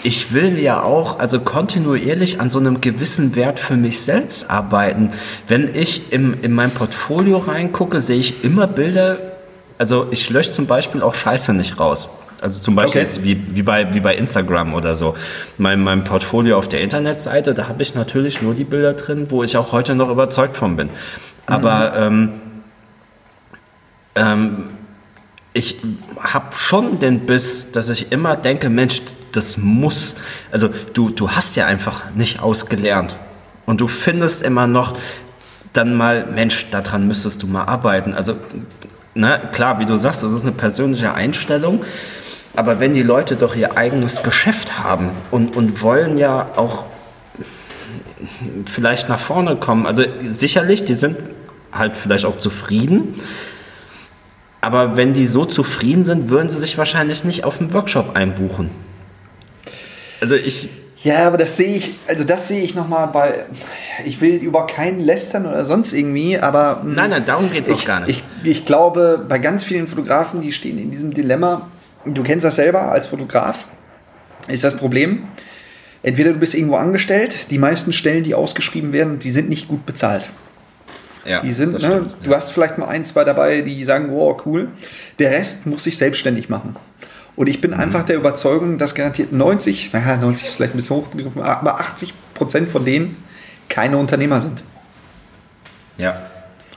ich 0.03 0.33
will 0.33 0.59
ja 0.59 0.83
auch 0.83 1.19
also 1.19 1.41
kontinuierlich 1.41 2.41
an 2.41 2.51
so 2.51 2.59
einem 2.59 2.81
gewissen 2.81 3.35
Wert 3.37 3.61
für 3.61 3.77
mich 3.77 4.01
selbst 4.01 4.51
arbeiten. 4.51 5.09
Wenn 5.47 5.75
ich 5.75 6.13
im, 6.13 6.37
in 6.43 6.53
mein 6.53 6.71
Portfolio 6.71 7.39
reingucke, 7.39 8.01
sehe 8.01 8.19
ich 8.19 8.43
immer 8.45 8.67
Bilder, 8.67 9.19
also 9.79 10.09
ich 10.11 10.31
lösche 10.31 10.53
zum 10.53 10.67
Beispiel 10.67 11.03
auch 11.03 11.15
Scheiße 11.15 11.53
nicht 11.53 11.79
raus. 11.79 12.09
Also 12.41 12.61
zum 12.61 12.75
Beispiel 12.75 13.01
okay. 13.01 13.07
jetzt 13.07 13.23
wie, 13.25 13.55
wie, 13.55 13.63
bei, 13.63 13.93
wie 13.93 14.01
bei 14.01 14.17
Instagram 14.17 14.75
oder 14.75 14.95
so. 14.95 15.15
Mein, 15.59 15.83
mein 15.83 16.05
Portfolio 16.05 16.59
auf 16.59 16.69
der 16.69 16.81
Internetseite, 16.81 17.53
da 17.55 17.69
habe 17.69 17.83
ich 17.83 17.95
natürlich 17.95 18.41
nur 18.41 18.55
die 18.55 18.65
Bilder 18.65 18.95
drin, 18.95 19.27
wo 19.29 19.45
ich 19.45 19.57
auch 19.57 19.73
heute 19.73 19.95
noch 19.95 20.09
überzeugt 20.11 20.57
von 20.57 20.77
bin. 20.77 20.89
Aber 21.47 22.11
mhm. 22.11 22.31
ähm, 22.31 22.33
ähm, 24.15 24.69
ich 25.53 25.77
habe 26.19 26.55
schon 26.57 26.99
den 26.99 27.27
Biss, 27.27 27.73
dass 27.73 27.89
ich 27.89 28.13
immer 28.13 28.37
denke, 28.37 28.71
Mensch, 28.71 29.03
das 29.33 29.57
muss, 29.57 30.17
also 30.51 30.69
du, 30.95 31.11
du 31.11 31.31
hast 31.31 31.57
ja 31.57 31.67
einfach 31.67 32.11
nicht 32.15 32.41
ausgelernt. 32.41 33.17
Und 33.67 33.81
du 33.81 33.87
findest 33.87 34.43
immer 34.43 34.67
noch 34.67 34.97
dann 35.73 35.95
mal, 35.95 36.27
Mensch, 36.27 36.71
daran 36.71 37.07
müsstest 37.07 37.43
du 37.43 37.47
mal 37.47 37.65
arbeiten. 37.65 38.15
Also, 38.15 38.35
na, 39.15 39.39
ne, 39.39 39.49
klar, 39.53 39.79
wie 39.79 39.87
du 39.87 39.97
sagst, 39.97 40.23
das 40.23 40.33
ist 40.33 40.43
eine 40.43 40.53
persönliche 40.53 41.15
Einstellung. 41.15 41.85
Aber 42.57 42.81
wenn 42.81 42.95
die 42.95 43.03
Leute 43.03 43.37
doch 43.37 43.55
ihr 43.55 43.77
eigenes 43.77 44.23
Geschäft 44.23 44.79
haben 44.79 45.11
und, 45.31 45.57
und 45.57 45.83
wollen 45.83 46.19
ja 46.19 46.49
auch 46.57 46.85
vielleicht 48.67 49.09
nach 49.09 49.21
vorne 49.21 49.57
kommen, 49.57 49.87
also 49.87 50.03
sicherlich, 50.29 50.85
die 50.85 50.95
sind 50.95 51.17
halt 51.73 51.97
vielleicht 51.97 52.25
auch 52.25 52.37
zufrieden, 52.37 53.15
aber 54.61 54.97
wenn 54.97 55.15
die 55.15 55.27
so 55.27 55.45
zufrieden 55.45 56.05
sind, 56.05 56.29
würden 56.29 56.49
sie 56.49 56.59
sich 56.59 56.77
wahrscheinlich 56.77 57.25
nicht 57.25 57.45
auf 57.45 57.61
einen 57.61 57.73
Workshop 57.73 58.17
einbuchen. 58.17 58.71
Also 60.21 60.35
ich. 60.35 60.69
Ja, 61.03 61.27
aber 61.27 61.39
das 61.39 61.57
sehe 61.57 61.77
ich, 61.77 61.95
also 62.09 62.25
das 62.25 62.47
sehe 62.49 62.61
ich 62.63 62.75
nochmal 62.75 63.07
bei, 63.07 63.47
ich 64.05 64.21
will 64.21 64.35
über 64.35 64.67
keinen 64.67 65.01
lästern 65.01 65.47
oder 65.47 65.65
sonst 65.65 65.95
irgendwie, 65.95 66.39
aber. 66.39 66.83
Nein, 66.85 67.09
nein, 67.09 67.25
darum 67.25 67.51
geht 67.51 67.65
es 67.65 67.71
auch 67.71 67.85
gar 67.87 68.01
nicht. 68.01 68.23
Ich, 68.43 68.51
ich 68.51 68.65
glaube, 68.67 69.25
bei 69.27 69.39
ganz 69.39 69.65
vielen 69.65 69.87
Fotografen, 69.87 70.43
die 70.43 70.53
stehen 70.53 70.79
in 70.79 70.91
diesem 70.91 71.15
Dilemma, 71.15 71.71
du 72.05 72.23
kennst 72.23 72.45
das 72.45 72.57
selber 72.57 72.93
als 72.93 73.07
Fotograf, 73.07 73.67
ist 74.49 74.65
das 74.65 74.77
Problem, 74.77 75.29
entweder 76.03 76.33
du 76.33 76.39
bist 76.39 76.55
irgendwo 76.55 76.77
angestellt, 76.77 77.51
die 77.51 77.59
meisten 77.59 77.93
Stellen, 77.93 78.25
die 78.25 78.35
ausgeschrieben 78.35 78.93
werden, 78.93 79.19
die 79.19 79.31
sind 79.31 79.49
nicht 79.49 79.69
gut 79.69 79.87
bezahlt. 79.87 80.29
Ja, 81.25 81.43
die 81.43 81.53
sind, 81.53 81.75
ne, 81.75 81.81
stimmt, 81.81 82.15
du 82.23 82.31
ja. 82.31 82.37
hast 82.37 82.53
vielleicht 82.53 82.79
mal 82.79 82.89
ein, 82.89 83.05
zwei 83.05 83.25
dabei, 83.25 83.61
die 83.61 83.85
sagen, 83.85 84.09
wow, 84.11 84.41
cool. 84.47 84.69
Der 85.19 85.31
Rest 85.31 85.67
muss 85.67 85.85
sich 85.85 85.99
selbstständig 85.99 86.49
machen. 86.49 86.77
Und 87.37 87.47
ich 87.47 87.61
bin 87.61 87.73
mhm. 87.73 87.81
einfach 87.81 88.05
der 88.05 88.17
Überzeugung, 88.17 88.79
dass 88.79 88.95
garantiert 88.95 89.33
90, 89.33 89.93
naja, 89.93 90.17
90 90.17 90.49
ist 90.49 90.55
vielleicht 90.57 90.75
ein 90.75 90.79
bisschen 90.79 90.97
hochgegriffen, 90.97 91.43
aber 91.43 91.79
80 91.79 92.15
Prozent 92.35 92.69
von 92.71 92.85
denen 92.85 93.17
keine 93.69 93.99
Unternehmer 93.99 94.41
sind. 94.41 94.63
Ja. 95.99 96.23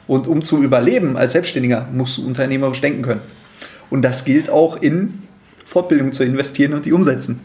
Und 0.07 0.28
um 0.28 0.43
zu 0.43 0.61
überleben 0.61 1.15
als 1.15 1.32
Selbstständiger, 1.32 1.88
musst 1.91 2.17
du 2.17 2.26
unternehmerisch 2.26 2.82
denken 2.82 3.01
können. 3.01 3.21
Und 3.89 4.03
das 4.03 4.25
gilt 4.25 4.49
auch 4.49 4.77
in 4.77 5.23
Fortbildung 5.65 6.11
zu 6.11 6.23
investieren 6.23 6.73
und 6.73 6.86
die 6.86 6.93
umsetzen. 6.93 7.41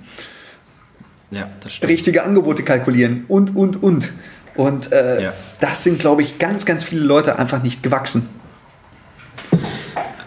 Ja, 1.30 1.50
das 1.60 1.74
stimmt. 1.74 1.92
Richtige 1.92 2.24
Angebote 2.24 2.62
kalkulieren 2.62 3.24
und, 3.28 3.54
und, 3.54 3.82
und. 3.82 4.10
Und 4.54 4.92
äh, 4.92 5.22
ja. 5.22 5.32
das 5.60 5.84
sind, 5.84 5.98
glaube 5.98 6.22
ich, 6.22 6.38
ganz, 6.38 6.66
ganz 6.66 6.82
viele 6.82 7.02
Leute 7.02 7.38
einfach 7.38 7.62
nicht 7.62 7.82
gewachsen. 7.82 8.28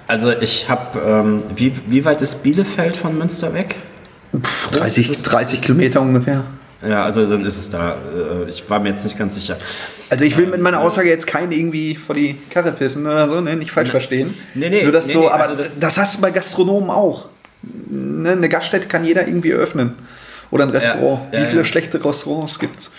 Also 0.07 0.32
ich 0.32 0.70
habe, 0.70 0.99
ähm, 0.99 1.43
wie, 1.55 1.74
wie 1.88 2.05
weit 2.05 2.22
ist 2.22 2.43
Bielefeld 2.43 2.97
von 2.97 3.18
Münster 3.18 3.53
weg? 3.53 3.76
30, 4.72 5.22
30 5.22 5.62
Kilometer 5.62 6.01
ungefähr. 6.01 6.43
Ja, 6.88 7.03
also 7.03 7.25
dann 7.25 7.45
ist 7.45 7.57
es 7.57 7.69
da. 7.69 7.97
Äh, 8.45 8.49
ich 8.49 8.69
war 8.69 8.79
mir 8.79 8.89
jetzt 8.89 9.03
nicht 9.03 9.17
ganz 9.17 9.36
sicher. 9.36 9.57
Also 10.09 10.25
ich 10.25 10.36
will 10.38 10.47
mit 10.47 10.61
meiner 10.61 10.79
Aussage 10.82 11.09
jetzt 11.09 11.27
keinen 11.27 11.51
irgendwie 11.51 11.95
vor 11.95 12.15
die 12.15 12.38
Karre 12.49 12.71
pissen 12.71 13.05
oder 13.05 13.27
so, 13.27 13.39
ne? 13.39 13.55
nicht 13.55 13.71
falsch 13.71 13.89
nee. 13.89 13.91
verstehen. 13.91 14.34
Nee, 14.55 14.69
nee. 14.69 14.84
Nur 14.84 14.91
das 14.91 15.07
nee, 15.07 15.13
so, 15.13 15.21
nee, 15.21 15.27
aber 15.27 15.43
also 15.43 15.55
das, 15.55 15.79
das, 15.79 15.97
hast 15.97 16.17
du 16.17 16.21
bei 16.21 16.32
Gastronomen 16.32 16.89
auch. 16.89 17.29
Ne? 17.61 18.32
Eine 18.32 18.49
Gaststätte 18.49 18.88
kann 18.88 19.05
jeder 19.05 19.27
irgendwie 19.27 19.51
eröffnen. 19.51 19.93
Oder 20.49 20.65
ein 20.65 20.71
Restaurant. 20.71 21.32
Ja, 21.32 21.39
ja, 21.39 21.45
Wie 21.45 21.49
viele 21.49 21.61
ja. 21.61 21.65
schlechte 21.65 22.03
Restaurants 22.03 22.59
gibt's? 22.59 22.91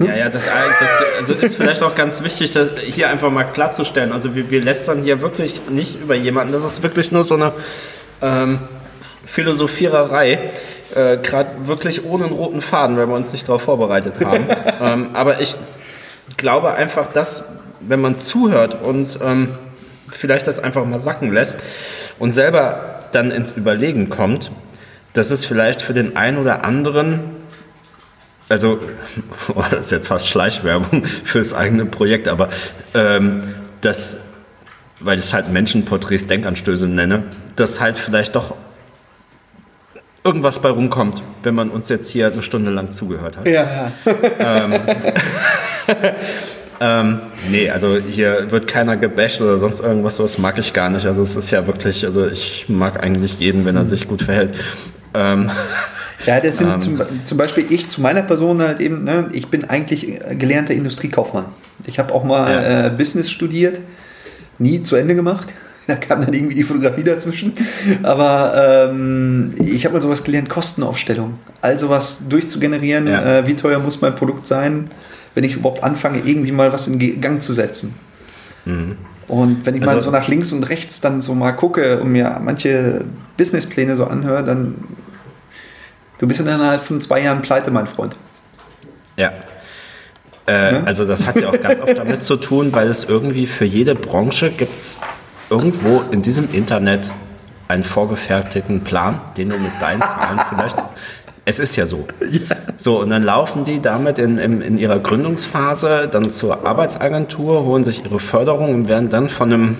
Ja, 0.00 0.16
ja, 0.16 0.28
das, 0.28 0.44
das 0.44 1.20
also 1.20 1.34
ist 1.34 1.56
vielleicht 1.56 1.82
auch 1.82 1.94
ganz 1.94 2.22
wichtig, 2.24 2.52
hier 2.86 3.08
einfach 3.08 3.30
mal 3.30 3.44
klarzustellen. 3.44 4.12
Also 4.12 4.34
wir, 4.34 4.50
wir 4.50 4.60
lästern 4.60 5.04
hier 5.04 5.20
wirklich 5.20 5.62
nicht 5.68 6.00
über 6.00 6.16
jemanden. 6.16 6.52
Das 6.52 6.64
ist 6.64 6.82
wirklich 6.82 7.12
nur 7.12 7.22
so 7.22 7.34
eine 7.34 7.52
ähm, 8.20 8.58
Philosophiererei. 9.24 10.50
Äh, 10.94 11.18
Gerade 11.18 11.66
wirklich 11.66 12.04
ohne 12.04 12.24
einen 12.24 12.34
roten 12.34 12.60
Faden, 12.60 12.96
weil 12.96 13.08
wir 13.08 13.14
uns 13.14 13.32
nicht 13.32 13.48
darauf 13.48 13.62
vorbereitet 13.62 14.14
haben. 14.24 14.46
ähm, 14.80 15.10
aber 15.14 15.40
ich 15.40 15.56
glaube 16.36 16.74
einfach, 16.74 17.12
dass, 17.12 17.52
wenn 17.80 18.00
man 18.00 18.18
zuhört 18.18 18.80
und 18.82 19.18
ähm, 19.22 19.50
vielleicht 20.10 20.46
das 20.46 20.58
einfach 20.58 20.84
mal 20.84 20.98
sacken 20.98 21.32
lässt 21.32 21.60
und 22.18 22.32
selber 22.32 23.04
dann 23.12 23.30
ins 23.30 23.52
Überlegen 23.52 24.08
kommt, 24.08 24.50
dass 25.12 25.30
es 25.30 25.44
vielleicht 25.44 25.82
für 25.82 25.92
den 25.92 26.16
einen 26.16 26.38
oder 26.38 26.64
anderen 26.64 27.38
also, 28.48 28.80
oh, 29.54 29.64
das 29.70 29.86
ist 29.86 29.92
jetzt 29.92 30.08
fast 30.08 30.28
Schleichwerbung 30.28 31.04
fürs 31.04 31.54
eigene 31.54 31.84
Projekt, 31.84 32.28
aber 32.28 32.48
ähm, 32.94 33.54
das, 33.80 34.20
weil 35.00 35.18
ich 35.18 35.24
es 35.24 35.34
halt 35.34 35.50
Menschenporträts, 35.50 36.26
Denkanstöße 36.26 36.88
nenne, 36.88 37.24
dass 37.56 37.80
halt 37.80 37.98
vielleicht 37.98 38.34
doch 38.34 38.54
irgendwas 40.28 40.60
bei 40.60 40.68
rumkommt, 40.68 41.22
wenn 41.42 41.54
man 41.54 41.70
uns 41.70 41.88
jetzt 41.88 42.10
hier 42.10 42.30
eine 42.30 42.42
Stunde 42.42 42.70
lang 42.70 42.90
zugehört 42.90 43.38
hat. 43.38 43.48
Ja. 43.48 43.90
ähm, 44.38 44.74
ähm, 46.80 47.20
nee, 47.50 47.70
also 47.70 47.96
hier 47.96 48.50
wird 48.50 48.66
keiner 48.66 48.98
gebasht 48.98 49.40
oder 49.40 49.56
sonst 49.56 49.80
irgendwas, 49.80 50.18
das 50.18 50.36
mag 50.36 50.58
ich 50.58 50.74
gar 50.74 50.90
nicht. 50.90 51.06
Also 51.06 51.22
es 51.22 51.34
ist 51.34 51.50
ja 51.50 51.66
wirklich, 51.66 52.04
also 52.04 52.26
ich 52.26 52.66
mag 52.68 53.02
eigentlich 53.02 53.38
jeden, 53.38 53.64
wenn 53.64 53.74
er 53.74 53.86
sich 53.86 54.06
gut 54.06 54.20
verhält. 54.20 54.54
Ähm, 55.14 55.50
ja, 56.26 56.40
das 56.40 56.58
sind 56.58 56.72
ähm, 56.72 56.78
zum, 56.78 57.00
zum, 57.24 57.38
Beispiel 57.38 57.64
ich 57.70 57.88
zu 57.88 58.02
meiner 58.02 58.22
Person 58.22 58.60
halt 58.60 58.80
eben, 58.80 59.04
ne, 59.04 59.30
ich 59.32 59.48
bin 59.48 59.64
eigentlich 59.64 60.20
gelernter 60.38 60.74
Industriekaufmann. 60.74 61.46
Ich 61.86 61.98
habe 61.98 62.12
auch 62.12 62.24
mal 62.24 62.52
ja. 62.52 62.86
äh, 62.86 62.90
Business 62.90 63.30
studiert, 63.30 63.80
nie 64.58 64.82
zu 64.82 64.94
Ende 64.94 65.14
gemacht. 65.14 65.54
Da 65.88 65.96
kam 65.96 66.20
dann 66.20 66.34
irgendwie 66.34 66.54
die 66.54 66.62
Fotografie 66.62 67.02
dazwischen. 67.02 67.54
Aber 68.02 68.88
ähm, 68.90 69.54
ich 69.58 69.84
habe 69.84 69.94
mal 69.94 70.00
sowas 70.00 70.22
gelernt, 70.22 70.48
Kostenaufstellung. 70.48 71.38
All 71.62 71.78
sowas 71.78 72.20
durchzugenerieren, 72.28 73.06
ja. 73.06 73.38
äh, 73.38 73.46
wie 73.46 73.56
teuer 73.56 73.78
muss 73.78 74.00
mein 74.00 74.14
Produkt 74.14 74.46
sein, 74.46 74.90
wenn 75.34 75.44
ich 75.44 75.56
überhaupt 75.56 75.82
anfange, 75.82 76.20
irgendwie 76.24 76.52
mal 76.52 76.72
was 76.72 76.86
in 76.86 77.20
Gang 77.20 77.42
zu 77.42 77.52
setzen. 77.52 77.94
Mhm. 78.66 78.98
Und 79.28 79.66
wenn 79.66 79.74
ich 79.74 79.82
also, 79.82 79.94
mal 79.94 80.00
so 80.00 80.10
nach 80.10 80.28
links 80.28 80.52
und 80.52 80.62
rechts 80.68 81.00
dann 81.00 81.20
so 81.20 81.34
mal 81.34 81.52
gucke 81.52 82.00
und 82.00 82.12
mir 82.12 82.38
manche 82.44 83.02
Businesspläne 83.36 83.96
so 83.96 84.04
anhöre, 84.04 84.44
dann 84.44 84.74
Du 86.18 86.26
bist 86.26 86.40
innerhalb 86.40 86.82
von 86.82 87.00
zwei 87.00 87.22
Jahren 87.22 87.42
pleite, 87.42 87.70
mein 87.70 87.86
Freund. 87.86 88.16
Ja. 89.16 89.32
Äh, 90.46 90.72
ne? 90.72 90.82
Also 90.84 91.06
das 91.06 91.26
hat 91.26 91.36
ja 91.36 91.48
auch 91.48 91.62
ganz 91.62 91.80
oft 91.80 91.96
damit 91.96 92.22
zu 92.24 92.36
tun, 92.36 92.72
weil 92.72 92.88
es 92.88 93.04
irgendwie 93.04 93.46
für 93.46 93.64
jede 93.64 93.94
Branche 93.94 94.50
gibt 94.50 94.78
es 94.78 95.00
irgendwo 95.50 96.02
in 96.10 96.22
diesem 96.22 96.52
Internet 96.52 97.10
einen 97.68 97.82
vorgefertigten 97.82 98.82
Plan, 98.82 99.20
den 99.36 99.50
du 99.50 99.58
mit 99.58 99.72
deinen 99.80 100.00
Zahlen 100.00 100.40
vielleicht... 100.48 100.76
Es 101.44 101.58
ist 101.58 101.76
ja 101.76 101.86
so. 101.86 102.06
So, 102.76 103.00
und 103.00 103.08
dann 103.08 103.22
laufen 103.22 103.64
die 103.64 103.80
damit 103.80 104.18
in, 104.18 104.36
in, 104.36 104.60
in 104.60 104.78
ihrer 104.78 104.98
Gründungsphase 104.98 106.06
dann 106.12 106.28
zur 106.28 106.66
Arbeitsagentur, 106.66 107.64
holen 107.64 107.84
sich 107.84 108.04
ihre 108.04 108.20
Förderung 108.20 108.74
und 108.74 108.88
werden 108.88 109.08
dann 109.08 109.30
von 109.30 109.52
einem 109.52 109.76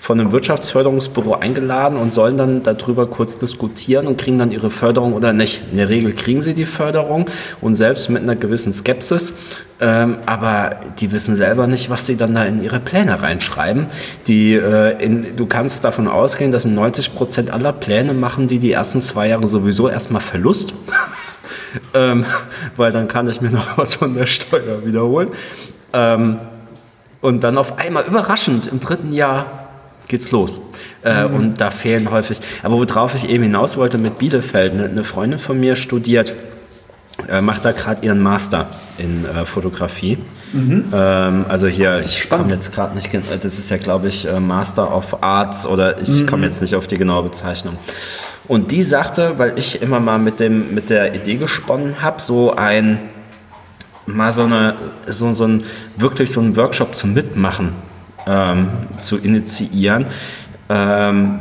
von 0.00 0.20
einem 0.20 0.32
Wirtschaftsförderungsbüro 0.32 1.34
eingeladen 1.34 1.96
und 1.96 2.12
sollen 2.12 2.36
dann 2.36 2.62
darüber 2.62 3.06
kurz 3.06 3.38
diskutieren 3.38 4.06
und 4.06 4.18
kriegen 4.18 4.38
dann 4.38 4.50
ihre 4.50 4.70
Förderung 4.70 5.12
oder 5.12 5.32
nicht. 5.32 5.62
In 5.70 5.76
der 5.76 5.88
Regel 5.88 6.12
kriegen 6.14 6.42
sie 6.42 6.54
die 6.54 6.64
Förderung 6.64 7.26
und 7.60 7.74
selbst 7.74 8.08
mit 8.10 8.22
einer 8.22 8.36
gewissen 8.36 8.72
Skepsis, 8.72 9.34
ähm, 9.80 10.18
aber 10.26 10.76
die 10.98 11.12
wissen 11.12 11.34
selber 11.34 11.66
nicht, 11.66 11.90
was 11.90 12.06
sie 12.06 12.16
dann 12.16 12.34
da 12.34 12.44
in 12.44 12.62
ihre 12.62 12.80
Pläne 12.80 13.22
reinschreiben. 13.22 13.86
Die, 14.26 14.54
äh, 14.54 15.02
in, 15.02 15.36
du 15.36 15.46
kannst 15.46 15.84
davon 15.84 16.08
ausgehen, 16.08 16.52
dass 16.52 16.64
in 16.64 16.74
90 16.74 17.14
Prozent 17.14 17.50
aller 17.50 17.72
Pläne 17.72 18.12
machen 18.14 18.48
die 18.48 18.58
die 18.58 18.72
ersten 18.72 19.00
zwei 19.00 19.28
Jahre 19.28 19.46
sowieso 19.46 19.88
erstmal 19.88 20.20
Verlust. 20.20 20.74
ähm, 21.94 22.26
weil 22.76 22.92
dann 22.92 23.08
kann 23.08 23.28
ich 23.28 23.40
mir 23.40 23.50
noch 23.50 23.78
was 23.78 23.94
von 23.94 24.14
der 24.14 24.26
Steuer 24.26 24.84
wiederholen. 24.84 25.30
Ähm, 25.92 26.38
Und 27.20 27.44
dann 27.44 27.58
auf 27.58 27.78
einmal 27.78 28.04
überraschend 28.04 28.66
im 28.66 28.80
dritten 28.80 29.12
Jahr 29.12 29.59
geht's 30.10 30.30
los. 30.30 30.60
Äh, 31.02 31.26
mhm. 31.26 31.34
Und 31.34 31.60
da 31.60 31.70
fehlen 31.70 32.10
häufig. 32.10 32.40
Aber 32.62 32.76
worauf 32.76 33.14
ich 33.14 33.30
eben 33.30 33.44
hinaus 33.44 33.78
wollte 33.78 33.96
mit 33.96 34.18
Bielefeld, 34.18 34.74
eine, 34.74 34.84
eine 34.84 35.04
Freundin 35.04 35.38
von 35.38 35.58
mir 35.58 35.76
studiert, 35.76 36.34
äh, 37.28 37.40
macht 37.40 37.64
da 37.64 37.72
gerade 37.72 38.04
ihren 38.04 38.20
Master 38.20 38.68
in 38.98 39.24
äh, 39.24 39.46
Fotografie. 39.46 40.18
Mhm. 40.52 40.84
Ähm, 40.92 41.44
also 41.48 41.66
hier, 41.66 42.02
ich 42.04 42.28
komme 42.28 42.50
jetzt 42.50 42.74
gerade 42.74 42.94
nicht, 42.94 43.10
das 43.14 43.58
ist 43.58 43.70
ja 43.70 43.76
glaube 43.76 44.08
ich 44.08 44.26
äh, 44.26 44.40
Master 44.40 44.94
of 44.94 45.22
Arts 45.22 45.66
oder 45.66 46.00
ich 46.00 46.08
mhm. 46.08 46.26
komme 46.26 46.46
jetzt 46.46 46.60
nicht 46.60 46.74
auf 46.74 46.86
die 46.86 46.98
genaue 46.98 47.22
Bezeichnung. 47.22 47.76
Und 48.48 48.72
die 48.72 48.82
sagte, 48.82 49.38
weil 49.38 49.58
ich 49.58 49.80
immer 49.80 50.00
mal 50.00 50.18
mit, 50.18 50.40
dem, 50.40 50.74
mit 50.74 50.90
der 50.90 51.14
Idee 51.14 51.36
gesponnen 51.36 52.02
habe, 52.02 52.20
so 52.20 52.56
ein, 52.56 52.98
mal 54.06 54.32
so, 54.32 54.42
eine, 54.42 54.74
so, 55.06 55.32
so 55.32 55.44
ein, 55.44 55.62
wirklich 55.96 56.32
so 56.32 56.40
einen 56.40 56.56
Workshop 56.56 56.96
zum 56.96 57.14
Mitmachen 57.14 57.74
ähm, 58.26 58.70
zu 58.98 59.18
initiieren. 59.18 60.06
Ähm, 60.68 61.40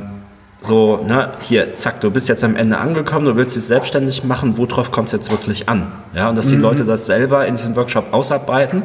so, 0.61 0.97
ne, 0.97 1.31
hier, 1.41 1.73
zack, 1.73 2.01
du 2.01 2.11
bist 2.11 2.27
jetzt 2.27 2.43
am 2.43 2.55
Ende 2.55 2.77
angekommen, 2.77 3.25
du 3.25 3.35
willst 3.37 3.55
dich 3.55 3.63
selbstständig 3.63 4.25
machen, 4.25 4.57
worauf 4.57 4.91
kommt 4.91 5.07
es 5.07 5.13
jetzt 5.13 5.31
wirklich 5.31 5.69
an? 5.69 5.91
Ja, 6.13 6.29
und 6.29 6.35
dass 6.35 6.49
die 6.49 6.57
mhm. 6.57 6.63
Leute 6.63 6.83
das 6.83 7.05
selber 7.05 7.47
in 7.47 7.55
diesem 7.55 7.75
Workshop 7.75 8.13
ausarbeiten. 8.13 8.83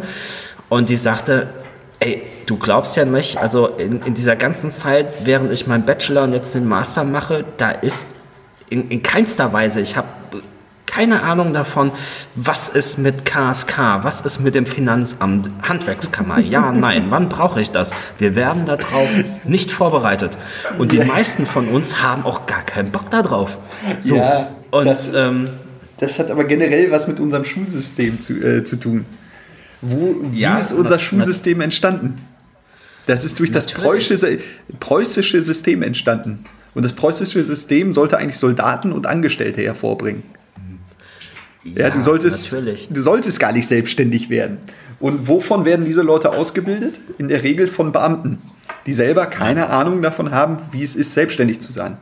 Und 0.69 0.89
die 0.89 0.97
sagte, 0.97 1.49
ey, 1.99 2.23
du 2.47 2.59
glaubst 2.59 2.97
ja 2.97 3.05
nicht, 3.05 3.39
also 3.39 3.67
in, 3.67 4.01
in 4.03 4.15
dieser 4.15 4.37
ganzen 4.37 4.71
Zeit, 4.71 5.25
während 5.27 5.51
ich 5.51 5.67
meinen 5.67 5.85
Bachelor 5.85 6.25
und 6.25 6.33
jetzt 6.33 6.55
den 6.55 6.69
Master 6.69 7.03
mache, 7.03 7.45
da 7.57 7.71
ist 7.71 8.15
in, 8.71 8.89
in 8.91 9.03
keinster 9.03 9.53
Weise, 9.53 9.81
ich 9.81 9.97
habe 9.97 10.09
keine 10.95 11.25
Ahnung 11.25 11.53
davon, 11.53 11.91
was 12.37 12.69
ist 12.69 12.99
mit 12.99 13.25
KSK, 13.25 14.03
was 14.03 14.21
ist 14.21 14.39
mit 14.39 14.55
dem 14.55 14.65
Finanzamt, 14.65 15.51
Handwerkskammer, 15.63 16.39
ja, 16.39 16.71
nein, 16.77 17.07
wann 17.09 17.29
brauche 17.29 17.61
ich 17.61 17.73
das? 17.73 17.93
Wir 18.19 18.37
werden 18.37 18.65
darauf 18.65 19.09
nicht 19.43 19.73
vorbereitet. 19.73 20.39
Und 20.79 20.93
die 20.93 21.01
meisten 21.01 21.47
von 21.47 21.67
uns 21.67 22.01
haben 22.01 22.25
auch 22.25 22.47
gar 22.47 22.63
keinen 22.63 22.93
Bock 22.93 23.11
darauf. 23.11 23.59
So, 23.99 24.15
ja, 24.15 24.51
und, 24.71 24.85
das, 24.85 25.13
ähm, 25.13 25.49
das 25.99 26.21
hat 26.21 26.31
aber 26.31 26.45
generell 26.45 26.93
was 26.93 27.09
mit 27.09 27.19
unserem 27.19 27.45
Schulsystem 27.45 28.21
zu, 28.21 28.35
äh, 28.35 28.63
zu 28.63 28.77
tun. 28.77 29.05
Wo, 29.83 30.15
wie 30.31 30.41
ja, 30.41 30.59
ist 30.59 30.73
unser 30.73 31.01
Schulsystem 31.01 31.61
entstanden? 31.61 32.19
Das 33.07 33.25
ist 33.25 33.41
durch 33.41 33.51
das 33.51 33.67
preußische, 33.67 34.39
preußische 34.79 35.43
System 35.43 35.83
entstanden. 35.83 36.45
Und 36.73 36.85
das 36.85 36.93
preußische 36.93 37.43
System 37.43 37.93
sollte 37.93 38.17
eigentlich 38.17 38.39
Soldaten 38.39 38.93
und 38.93 39.07
Angestellte 39.09 39.61
hervorbringen. 39.61 40.23
Ja, 41.65 41.89
ja 41.89 41.91
du, 41.91 42.03
solltest, 42.03 42.53
natürlich. 42.53 42.89
du 42.91 43.01
solltest 43.01 43.41
gar 43.41 43.53
nicht 43.53 43.67
selbstständig 43.67 44.31
werden. 44.31 44.59
Und 45.01 45.29
wovon 45.29 45.65
werden 45.65 45.85
diese 45.85 46.03
Leute 46.03 46.31
ausgebildet? 46.33 47.01
In 47.19 47.29
der 47.29 47.43
Regel 47.43 47.69
von 47.69 47.93
Beamten, 47.93 48.43
die 48.87 48.93
selber 48.93 49.27
keine 49.27 49.71
Ahnung 49.71 50.03
davon 50.03 50.31
haben, 50.31 50.59
wie 50.73 50.83
es 50.83 50.95
ist, 50.95 51.15
selbstständig 51.15 51.61
zu 51.61 51.73
sein. 51.73 51.97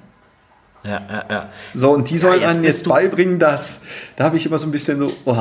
Ja, 0.84 1.00
ja, 1.08 1.24
ja. 1.30 1.48
So, 1.74 1.92
und 1.92 2.10
die 2.10 2.18
sollen 2.18 2.42
ja, 2.42 2.48
einem 2.48 2.64
jetzt 2.64 2.88
beibringen, 2.88 3.38
dass, 3.38 3.82
da 4.16 4.24
habe 4.24 4.36
ich 4.36 4.46
immer 4.46 4.58
so 4.58 4.66
ein 4.66 4.72
bisschen 4.72 4.98
so, 4.98 5.12
oh, 5.24 5.36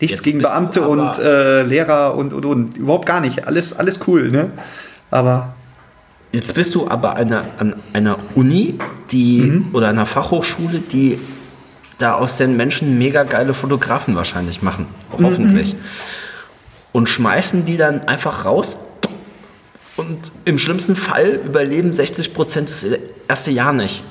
nichts 0.00 0.18
jetzt 0.18 0.22
gegen 0.22 0.40
Beamte 0.40 0.82
und 0.86 1.18
äh, 1.18 1.62
Lehrer 1.62 2.14
und, 2.14 2.34
und, 2.34 2.44
und, 2.44 2.76
überhaupt 2.76 3.06
gar 3.06 3.20
nicht. 3.20 3.46
Alles, 3.46 3.72
alles 3.72 4.00
cool, 4.06 4.30
ne? 4.30 4.50
Aber. 5.10 5.54
Jetzt 6.30 6.54
bist 6.54 6.74
du 6.74 6.88
aber 6.88 7.16
einer, 7.16 7.44
an 7.58 7.74
einer 7.92 8.16
Uni, 8.34 8.78
die, 9.10 9.42
mhm. 9.42 9.68
oder 9.74 9.88
einer 9.88 10.06
Fachhochschule, 10.06 10.78
die 10.80 11.18
da 11.98 12.14
aus 12.14 12.36
den 12.36 12.56
Menschen 12.56 12.98
mega 12.98 13.22
geile 13.22 13.54
Fotografen 13.54 14.16
wahrscheinlich 14.16 14.62
machen. 14.62 14.86
Hoffentlich. 15.12 15.74
Mhm. 15.74 15.78
Und 16.92 17.08
schmeißen 17.08 17.64
die 17.64 17.76
dann 17.76 18.08
einfach 18.08 18.44
raus. 18.44 18.78
Und 19.96 20.32
im 20.44 20.58
schlimmsten 20.58 20.96
Fall 20.96 21.40
überleben 21.44 21.92
60 21.92 22.34
Prozent 22.34 22.70
das 22.70 22.86
erste 23.28 23.50
Jahr 23.50 23.72
nicht. 23.72 24.02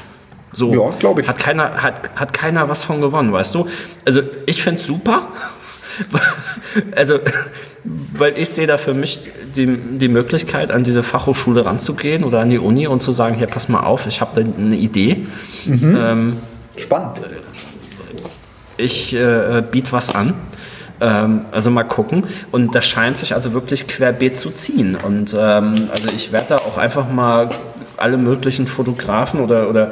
So 0.54 0.74
ja, 0.74 0.90
glaube 1.00 1.22
ich. 1.22 1.28
Hat 1.28 1.40
keiner, 1.40 1.82
hat, 1.82 2.12
hat 2.16 2.34
keiner 2.34 2.70
was 2.70 2.84
von 2.84 3.02
gewonnen, 3.02 3.32
weißt 3.32 3.56
du? 3.56 3.68
Also 4.06 4.22
ich 4.46 4.62
finde 4.62 4.82
es 4.82 4.88
super. 4.88 5.30
also, 6.96 7.20
weil 8.14 8.38
ich 8.38 8.50
sehe 8.50 8.68
da 8.68 8.78
für 8.78 8.94
mich 8.94 9.28
die, 9.56 9.68
die 9.68 10.08
Möglichkeit, 10.08 10.72
an 10.72 10.84
diese 10.84 11.04
Fachhochschule 11.04 11.66
ranzugehen 11.66 12.24
oder 12.24 12.40
an 12.40 12.50
die 12.50 12.60
Uni 12.60 12.88
und 12.88 13.02
zu 13.02 13.12
sagen, 13.12 13.36
hier, 13.36 13.48
pass 13.48 13.70
mal 13.70 13.82
auf, 13.82 14.08
ich 14.08 14.22
habe 14.22 14.42
da 14.42 14.48
eine 14.58 14.76
Idee. 14.76 15.26
Mhm. 15.66 15.98
Ähm, 16.00 16.38
Spannend 16.78 17.22
ich 18.82 19.14
äh, 19.16 19.64
biete 19.70 19.92
was 19.92 20.14
an. 20.14 20.34
Ähm, 21.00 21.46
also 21.52 21.72
mal 21.72 21.84
gucken. 21.84 22.26
Und 22.52 22.76
das 22.76 22.86
scheint 22.86 23.18
sich 23.18 23.34
also 23.34 23.54
wirklich 23.54 23.88
querbeet 23.88 24.38
zu 24.38 24.52
ziehen. 24.52 24.96
Und 24.96 25.36
ähm, 25.38 25.90
also 25.92 26.10
ich 26.14 26.32
werde 26.32 26.48
da 26.50 26.56
auch 26.58 26.78
einfach 26.78 27.10
mal 27.10 27.50
alle 27.98 28.18
möglichen 28.18 28.68
Fotografen 28.68 29.40
oder, 29.40 29.70
oder 29.70 29.92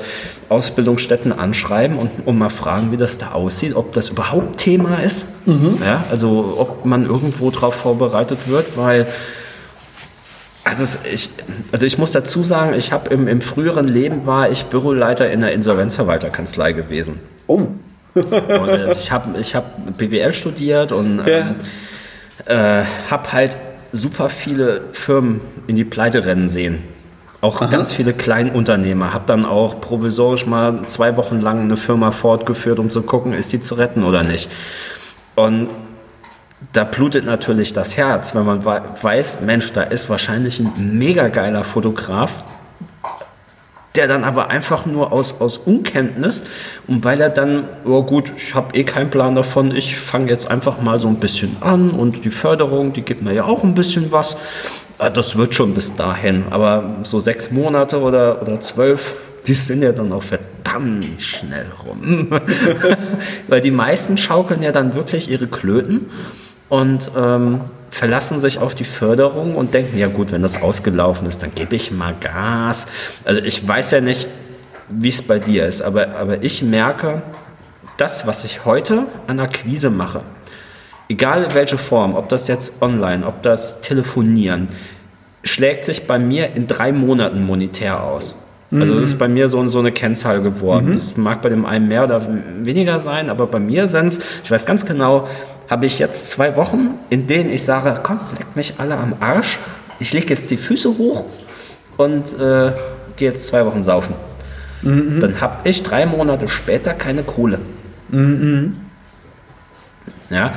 Ausbildungsstätten 0.49 1.31
anschreiben 1.31 1.97
und, 1.97 2.09
und 2.25 2.37
mal 2.37 2.49
fragen, 2.49 2.91
wie 2.91 2.97
das 2.97 3.17
da 3.17 3.31
aussieht, 3.31 3.75
ob 3.75 3.93
das 3.93 4.09
überhaupt 4.09 4.57
Thema 4.57 5.01
ist. 5.03 5.47
Mhm. 5.47 5.77
Ja, 5.83 6.03
also 6.09 6.55
ob 6.57 6.85
man 6.85 7.05
irgendwo 7.05 7.51
darauf 7.51 7.75
vorbereitet 7.75 8.39
wird, 8.47 8.77
weil 8.77 9.07
also 10.63 10.99
ich, 11.11 11.29
also 11.71 11.85
ich 11.85 11.97
muss 11.97 12.11
dazu 12.11 12.43
sagen, 12.43 12.75
ich 12.75 12.91
habe 12.91 13.09
im, 13.11 13.27
im 13.27 13.41
früheren 13.41 13.87
Leben 13.87 14.25
war 14.25 14.51
ich 14.51 14.65
Büroleiter 14.65 15.31
in 15.31 15.41
der 15.41 15.53
Insolvenzverwalterkanzlei 15.53 16.73
gewesen. 16.73 17.19
Oh. 17.47 17.67
Also 18.16 18.99
ich 18.99 19.12
habe 19.12 19.39
ich 19.39 19.55
hab 19.55 19.97
BWL 19.97 20.34
studiert 20.34 20.91
und 20.91 21.22
ähm, 21.28 21.55
ja. 22.47 22.82
äh, 22.82 22.86
habe 23.10 23.32
halt 23.32 23.57
super 23.91 24.30
viele 24.30 24.82
Firmen 24.93 25.41
in 25.68 25.76
die 25.76 25.84
Pleite 25.84 26.26
rennen 26.26 26.49
sehen. 26.49 26.84
Auch 27.41 27.62
Aha. 27.62 27.70
ganz 27.70 27.93
viele 27.93 28.14
Kleinunternehmer. 28.14 29.14
Habe 29.14 29.24
dann 29.28 29.45
auch 29.45 29.80
provisorisch 29.80 30.45
mal 30.45 30.86
zwei 30.88 31.16
Wochen 31.16 31.39
lang 31.39 31.62
eine 31.62 31.78
Firma 31.78 32.12
fortgeführt, 32.12 32.80
um 32.80 32.89
zu 32.89 33.01
gucken, 33.01 33.34
ist 33.34 33.53
die 33.53 33.62
zu 33.62 33.76
retten 33.76 34.03
oder 34.03 34.24
nicht. 34.24 34.49
Und 35.36 35.70
da 36.74 36.84
blutet 36.84 37.26
natürlich 37.26 37.72
das 37.72 37.95
Herz, 37.95 38.36
wenn 38.36 38.45
man 38.45 38.66
weiß, 38.66 39.41
Mensch, 39.41 39.72
da 39.72 39.84
ist 39.84 40.10
wahrscheinlich 40.10 40.60
ein 40.60 40.97
mega 40.97 41.30
geiler 41.30 41.64
Fotograf, 41.64 42.43
der 43.99 44.07
dann 44.07 44.23
aber 44.23 44.49
einfach 44.49 44.85
nur 44.85 45.11
aus, 45.11 45.41
aus 45.41 45.57
Unkenntnis 45.57 46.43
und 46.87 47.03
weil 47.03 47.19
er 47.19 47.29
dann, 47.29 47.65
oh 47.83 48.01
gut, 48.03 48.31
ich 48.37 48.55
habe 48.55 48.73
eh 48.77 48.85
keinen 48.85 49.09
Plan 49.09 49.35
davon, 49.35 49.75
ich 49.75 49.97
fange 49.97 50.29
jetzt 50.29 50.49
einfach 50.49 50.79
mal 50.79 51.01
so 51.01 51.09
ein 51.09 51.17
bisschen 51.17 51.57
an 51.59 51.89
und 51.89 52.23
die 52.23 52.29
Förderung, 52.29 52.93
die 52.93 53.01
gibt 53.01 53.21
mir 53.21 53.33
ja 53.33 53.43
auch 53.43 53.65
ein 53.65 53.75
bisschen 53.75 54.13
was. 54.13 54.37
Ah, 54.99 55.09
das 55.09 55.37
wird 55.37 55.53
schon 55.53 55.73
bis 55.73 55.97
dahin, 55.97 56.45
aber 56.49 56.95
so 57.03 57.19
sechs 57.19 57.51
Monate 57.51 57.99
oder, 57.99 58.41
oder 58.41 58.61
zwölf, 58.61 59.15
die 59.47 59.53
sind 59.53 59.81
ja 59.81 59.91
dann 59.91 60.13
auch 60.13 60.23
verdammt 60.23 61.21
schnell 61.21 61.67
rum. 61.85 62.29
weil 63.49 63.59
die 63.59 63.71
meisten 63.71 64.17
schaukeln 64.17 64.61
ja 64.61 64.71
dann 64.71 64.95
wirklich 64.95 65.29
ihre 65.29 65.47
Klöten 65.47 66.09
und 66.70 67.11
ähm, 67.17 67.61
verlassen 67.89 68.39
sich 68.39 68.59
auf 68.59 68.76
die 68.76 68.84
Förderung 68.84 69.55
und 69.55 69.74
denken, 69.74 69.97
ja 69.97 70.07
gut, 70.07 70.32
wenn 70.32 70.41
das 70.41 70.61
ausgelaufen 70.61 71.28
ist, 71.28 71.41
dann 71.41 71.53
gebe 71.53 71.76
ich 71.76 71.91
mal 71.91 72.15
Gas. 72.20 72.88
Also 73.26 73.41
ich 73.41 73.67
weiß 73.67 73.91
ja 73.91 74.01
nicht, 74.01 74.28
wie 74.89 75.09
es 75.09 75.22
bei 75.22 75.39
dir 75.39 75.65
ist, 75.65 75.82
aber, 75.82 76.15
aber 76.15 76.43
ich 76.43 76.63
merke, 76.63 77.22
das, 77.97 78.26
was 78.26 78.43
ich 78.43 78.65
heute 78.65 79.05
an 79.28 79.39
Akquise 79.39 79.89
mache, 79.89 80.22
egal 81.09 81.47
welche 81.53 81.78
Form, 81.78 82.15
ob 82.15 82.30
das 82.30 82.47
jetzt 82.47 82.82
online, 82.82 83.26
ob 83.26 83.43
das 83.43 83.82
Telefonieren, 83.82 84.67
schlägt 85.43 85.86
sich 85.86 86.07
bei 86.07 86.20
mir 86.20 86.55
in 86.55 86.67
drei 86.67 86.91
Monaten 86.91 87.45
monetär 87.45 88.03
aus. 88.03 88.36
Also 88.72 88.93
das 88.93 89.03
ist 89.03 89.17
bei 89.17 89.28
mir 89.28 89.49
so, 89.49 89.67
so 89.67 89.80
eine 89.80 89.91
Kennzahl 89.91 90.43
geworden. 90.43 90.89
Mhm. 90.89 90.93
Das 90.93 91.17
mag 91.17 91.41
bei 91.41 91.49
dem 91.49 91.65
einen 91.65 91.88
mehr 91.88 92.03
oder 92.03 92.22
weniger 92.61 92.99
sein, 92.99 93.32
aber 93.32 93.47
bei 93.47 93.57
mir 93.57 93.88
sind 93.88 94.07
es, 94.07 94.20
ich 94.43 94.51
weiß 94.51 94.65
ganz 94.67 94.86
genau, 94.86 95.28
habe 95.70 95.86
ich 95.86 95.99
jetzt 95.99 96.30
zwei 96.30 96.55
Wochen, 96.55 96.95
in 97.09 97.28
denen 97.28 97.51
ich 97.51 97.63
sage, 97.63 97.99
komm, 98.01 98.20
leckt 98.38 98.55
mich 98.55 98.74
alle 98.78 98.97
am 98.97 99.13
Arsch. 99.20 99.59
Ich 99.99 100.13
lege 100.13 100.34
jetzt 100.34 100.49
die 100.49 100.57
Füße 100.57 100.97
hoch 100.97 101.26
und 101.97 102.34
äh, 102.39 102.74
gehe 103.15 103.30
jetzt 103.30 103.45
zwei 103.45 103.65
Wochen 103.65 103.84
saufen. 103.84 104.15
Mhm. 104.82 105.20
Dann 105.20 105.41
habe 105.41 105.70
ich 105.70 105.84
drei 105.84 106.05
Monate 106.05 106.47
später 106.47 106.93
keine 106.93 107.24
Kohle. 107.24 107.59
Mhm. 108.09 108.78
Ja, 110.30 110.53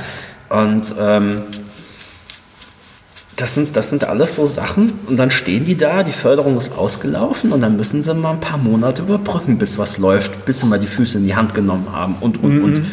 und 0.49 0.93
ähm, 0.99 1.41
das 3.35 3.55
sind, 3.55 3.75
das 3.75 3.89
sind 3.89 4.05
alles 4.05 4.35
so 4.35 4.45
Sachen 4.45 4.93
und 5.07 5.17
dann 5.17 5.31
stehen 5.31 5.65
die 5.65 5.75
da, 5.75 6.03
die 6.03 6.11
Förderung 6.11 6.57
ist 6.57 6.77
ausgelaufen 6.77 7.51
und 7.51 7.61
dann 7.61 7.75
müssen 7.75 8.01
sie 8.01 8.13
mal 8.13 8.31
ein 8.31 8.39
paar 8.39 8.59
Monate 8.59 9.01
überbrücken, 9.01 9.57
bis 9.57 9.77
was 9.77 9.97
läuft, 9.97 10.45
bis 10.45 10.59
sie 10.59 10.67
mal 10.67 10.79
die 10.79 10.87
Füße 10.87 11.17
in 11.17 11.25
die 11.25 11.35
Hand 11.35 11.53
genommen 11.53 11.87
haben 11.91 12.15
und, 12.19 12.41
und, 12.43 12.55
mhm. 12.55 12.63
und. 12.63 12.85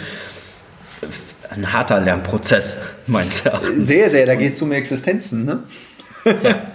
Ein 1.51 1.72
harter 1.72 2.01
Lernprozess, 2.01 2.78
meines 3.07 3.44
Erachtens. 3.44 3.88
Sehr, 3.88 4.09
sehr, 4.09 4.24
da 4.24 4.36
geht 4.36 4.55
es 4.55 4.62
um 4.62 4.72
Existenzen, 4.72 5.44
ne? 5.44 5.62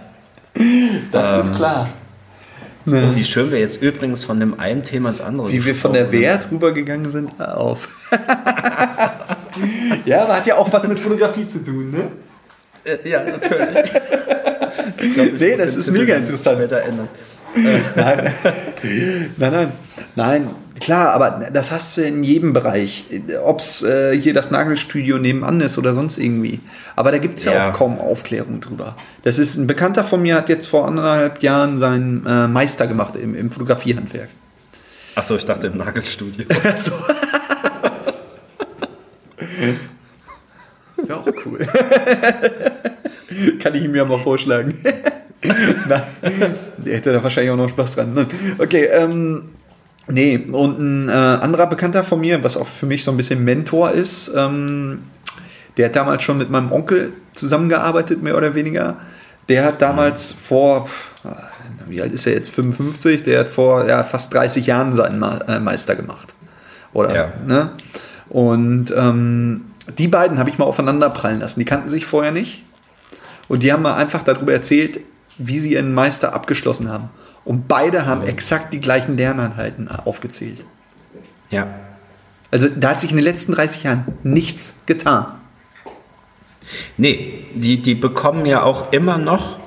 Das 1.12 1.34
ähm, 1.34 1.40
ist 1.42 1.56
klar. 1.58 1.90
Ne. 2.86 3.14
Wie 3.14 3.24
schön 3.26 3.52
wir 3.52 3.60
jetzt 3.60 3.82
übrigens 3.82 4.24
von 4.24 4.40
dem 4.40 4.58
einen 4.60 4.84
Thema 4.84 5.10
ins 5.10 5.20
andere 5.20 5.52
Wie 5.52 5.66
wir 5.66 5.76
von 5.76 5.92
der 5.92 6.12
Wert 6.12 6.50
rübergegangen 6.52 7.10
sind, 7.10 7.42
auf. 7.42 7.90
ja, 10.06 10.24
aber 10.24 10.36
hat 10.38 10.46
ja 10.46 10.56
auch 10.56 10.72
was 10.72 10.88
mit 10.88 11.00
Fotografie 11.00 11.46
zu 11.46 11.64
tun, 11.64 11.92
ne? 11.92 12.12
Äh, 12.86 13.10
ja, 13.10 13.24
natürlich. 13.24 13.92
glaub, 15.14 15.34
nee, 15.40 15.56
das 15.58 15.76
ist 15.76 15.92
mega 15.92 16.16
interessant. 16.16 16.60
Nein. 16.72 17.10
nein, 17.96 19.52
nein, 19.52 19.72
nein. 20.16 20.48
Klar, 20.80 21.12
aber 21.14 21.50
das 21.54 21.72
hast 21.72 21.96
du 21.96 22.02
in 22.02 22.24
jedem 22.24 22.52
Bereich. 22.52 23.06
Ob 23.44 23.60
es 23.60 23.82
äh, 23.84 24.20
hier 24.20 24.34
das 24.34 24.52
Nagelstudio 24.52 25.18
nebenan 25.18 25.62
ist 25.62 25.78
oder 25.78 25.94
sonst 25.94 26.18
irgendwie. 26.18 26.60
Aber 26.96 27.12
da 27.12 27.18
gibt 27.18 27.40
es 27.40 27.46
ja, 27.46 27.54
ja, 27.54 27.72
auch 27.72 27.74
kaum 27.74 28.00
Aufklärung 28.00 28.60
drüber. 28.60 28.96
Das 29.24 29.40
ist 29.40 29.56
ein 29.56 29.68
Bekannter 29.68 30.04
von 30.04 30.22
mir, 30.22 30.36
hat 30.36 30.50
jetzt 30.50 30.68
vor 30.68 30.88
anderthalb 30.88 31.42
Jahren 31.42 31.80
seinen 31.80 32.26
äh, 32.26 32.48
Meister 32.48 32.88
gemacht 32.88 33.16
im, 33.16 33.36
im 33.36 33.52
Fotografiehandwerk. 33.52 34.30
Achso, 35.16 35.36
ich 35.38 35.46
dachte 35.46 35.68
im 35.68 35.78
Nagelstudio. 35.78 36.46
so. 36.76 36.92
Wäre 40.98 41.20
auch 41.20 41.28
cool. 41.46 41.68
Kann 43.62 43.76
ich 43.76 43.84
ihm 43.84 43.96
ja 43.96 44.04
mal 44.04 44.20
vorschlagen. 44.20 44.84
Na, 45.88 46.06
der 46.78 46.98
hätte 46.98 47.14
da 47.14 47.24
wahrscheinlich 47.24 47.52
auch 47.52 47.58
noch 47.58 47.70
Spaß 47.70 47.96
dran. 47.96 48.14
Ne? 48.14 48.28
Okay, 48.58 48.86
ähm, 48.86 49.50
nee, 50.08 50.38
und 50.38 50.80
ein 50.80 51.10
äh, 51.10 51.12
anderer 51.12 51.68
Bekannter 51.68 52.04
von 52.04 52.20
mir, 52.20 52.44
was 52.44 52.58
auch 52.58 52.68
für 52.68 52.86
mich 52.86 53.04
so 53.04 53.12
ein 53.12 53.18
bisschen 53.18 53.44
Mentor 53.44 53.92
ist, 53.92 54.32
ähm, 54.36 55.00
der 55.78 55.88
hat 55.88 55.96
damals 55.96 56.24
schon 56.24 56.38
mit 56.38 56.50
meinem 56.50 56.72
Onkel 56.72 57.14
zusammengearbeitet, 57.34 58.24
mehr 58.24 58.38
oder 58.38 58.56
weniger. 58.56 58.98
Der 59.50 59.66
hat 59.66 59.82
damals 59.82 60.32
vor, 60.32 60.88
wie 61.88 62.02
alt 62.02 62.14
ist 62.14 62.26
er 62.26 62.34
jetzt, 62.34 62.50
55? 62.50 63.24
Der 63.24 63.42
hat 63.42 63.48
vor 63.50 63.88
ja, 63.88 64.04
fast 64.04 64.34
30 64.34 64.66
Jahren 64.66 64.94
seinen 64.94 65.22
äh, 65.22 65.60
Meister 65.60 65.96
gemacht. 65.96 66.34
Oder, 66.94 67.16
ja. 67.16 67.34
ne? 67.46 67.72
Und 68.30 68.94
ähm, 68.96 69.66
die 69.98 70.08
beiden 70.08 70.40
habe 70.40 70.50
ich 70.50 70.58
mal 70.58 70.66
aufeinander 70.66 71.10
prallen 71.10 71.40
lassen. 71.40 71.60
Die 71.60 71.66
kannten 71.66 71.90
sich 71.90 72.06
vorher 72.06 72.32
nicht. 72.32 72.64
Und 73.48 73.62
die 73.62 73.72
haben 73.72 73.84
mal 73.84 73.96
einfach 73.96 74.24
darüber 74.24 74.54
erzählt, 74.54 75.00
wie 75.38 75.60
sie 75.60 75.74
ihren 75.74 75.94
Meister 75.94 76.34
abgeschlossen 76.34 76.90
haben. 76.90 77.10
Und 77.46 77.68
beide 77.68 78.06
haben 78.06 78.24
exakt 78.24 78.74
die 78.74 78.82
gleichen 78.82 79.18
Lerneinheiten 79.18 79.88
aufgezählt. 79.88 80.66
Ja. 81.50 81.68
Also 82.52 82.68
da 82.70 82.92
hat 82.92 83.00
sich 83.00 83.12
in 83.12 83.18
den 83.18 83.24
letzten 83.24 83.54
30 83.54 83.84
Jahren 83.84 84.06
nichts 84.24 84.82
getan. 84.86 85.28
Nee, 86.98 87.46
die, 87.54 87.82
die 87.82 87.94
bekommen 87.94 88.46
ja 88.48 88.64
auch 88.64 88.92
immer 88.92 89.20
noch 89.20 89.60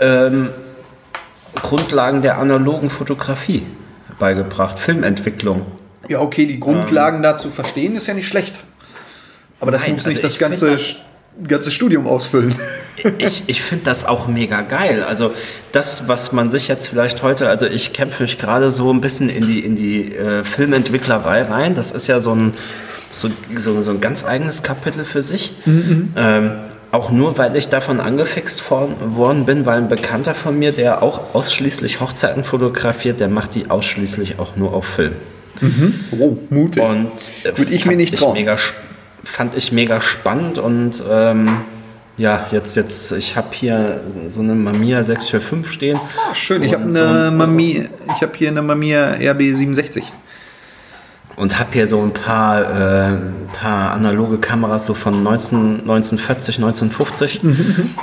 ähm, 0.00 0.50
Grundlagen 1.62 2.22
der 2.22 2.38
analogen 2.38 2.90
Fotografie 2.90 3.64
beigebracht, 4.18 4.78
Filmentwicklung. 4.78 5.66
Ja, 6.08 6.20
okay, 6.20 6.46
die 6.46 6.60
Grundlagen 6.60 7.18
ähm, 7.18 7.22
dazu 7.22 7.50
verstehen 7.50 7.94
ist 7.96 8.06
ja 8.06 8.14
nicht 8.14 8.28
schlecht. 8.28 8.60
Aber 9.60 9.70
das 9.70 9.82
Nein, 9.82 9.92
muss 9.92 10.06
nicht 10.06 10.16
also 10.16 10.28
das 10.28 10.38
ganze, 10.38 10.70
das, 10.72 10.96
ganze 11.46 11.70
Studium 11.70 12.06
ausfüllen. 12.06 12.54
Ich, 13.18 13.42
ich 13.48 13.60
finde 13.60 13.84
das 13.84 14.06
auch 14.06 14.28
mega 14.28 14.62
geil. 14.62 15.04
Also 15.06 15.32
das, 15.72 16.08
was 16.08 16.32
man 16.32 16.50
sich 16.50 16.68
jetzt 16.68 16.88
vielleicht 16.88 17.22
heute, 17.22 17.48
also 17.48 17.66
ich 17.66 17.92
kämpfe 17.92 18.22
mich 18.22 18.38
gerade 18.38 18.70
so 18.70 18.90
ein 18.92 19.00
bisschen 19.00 19.28
in 19.28 19.46
die, 19.46 19.60
in 19.60 19.76
die 19.76 20.14
äh, 20.14 20.44
Filmentwicklerei 20.44 21.42
rein. 21.42 21.74
Das 21.74 21.90
ist 21.90 22.06
ja 22.06 22.20
so 22.20 22.34
ein, 22.34 22.54
so, 23.10 23.28
so, 23.56 23.82
so 23.82 23.90
ein 23.90 24.00
ganz 24.00 24.24
eigenes 24.24 24.62
Kapitel 24.62 25.04
für 25.04 25.22
sich. 25.22 25.54
Mhm. 25.66 26.12
Ähm, 26.16 26.52
auch 26.92 27.10
nur, 27.10 27.36
weil 27.36 27.56
ich 27.56 27.68
davon 27.68 28.00
angefixt 28.00 28.70
worden 28.70 29.44
bin, 29.44 29.66
weil 29.66 29.78
ein 29.78 29.88
Bekannter 29.88 30.34
von 30.34 30.56
mir, 30.58 30.72
der 30.72 31.02
auch 31.02 31.34
ausschließlich 31.34 32.00
Hochzeiten 32.00 32.44
fotografiert, 32.44 33.18
der 33.18 33.28
macht 33.28 33.56
die 33.56 33.68
ausschließlich 33.68 34.38
auch 34.38 34.56
nur 34.56 34.72
auf 34.72 34.86
Film. 34.86 35.12
Mhm. 35.60 35.94
Oh, 36.18 36.36
mutig. 36.50 36.82
Und 36.82 37.10
äh, 37.42 37.58
würde 37.58 37.72
ich 37.72 37.84
mir 37.84 37.96
nicht 37.96 38.16
trauen. 38.16 38.34
Mega, 38.34 38.56
fand 39.24 39.56
ich 39.56 39.72
mega 39.72 40.00
spannend 40.00 40.58
und 40.58 41.02
ähm, 41.10 41.48
ja, 42.16 42.46
jetzt, 42.52 42.76
jetzt, 42.76 43.12
ich 43.12 43.36
habe 43.36 43.48
hier 43.52 44.00
so 44.28 44.40
eine 44.40 44.54
Mamiya 44.54 45.02
645 45.02 45.72
stehen. 45.72 46.00
Ah, 46.16 46.34
schön, 46.34 46.62
ich 46.62 46.72
habe 46.72 46.84
eine 46.84 46.92
so 47.30 47.36
Mamiya, 47.36 47.84
ich 48.14 48.22
habe 48.22 48.32
hier 48.36 48.48
eine 48.48 48.62
Mamiya 48.62 49.14
RB67 49.14 50.04
und 51.36 51.58
habe 51.58 51.70
hier 51.72 51.86
so 51.86 52.00
ein 52.00 52.12
paar, 52.12 52.62
äh, 52.62 53.16
paar 53.52 53.92
analoge 53.92 54.38
Kameras 54.38 54.86
so 54.86 54.94
von 54.94 55.22
19, 55.22 55.80
1940, 55.80 56.58
1950 56.58 57.40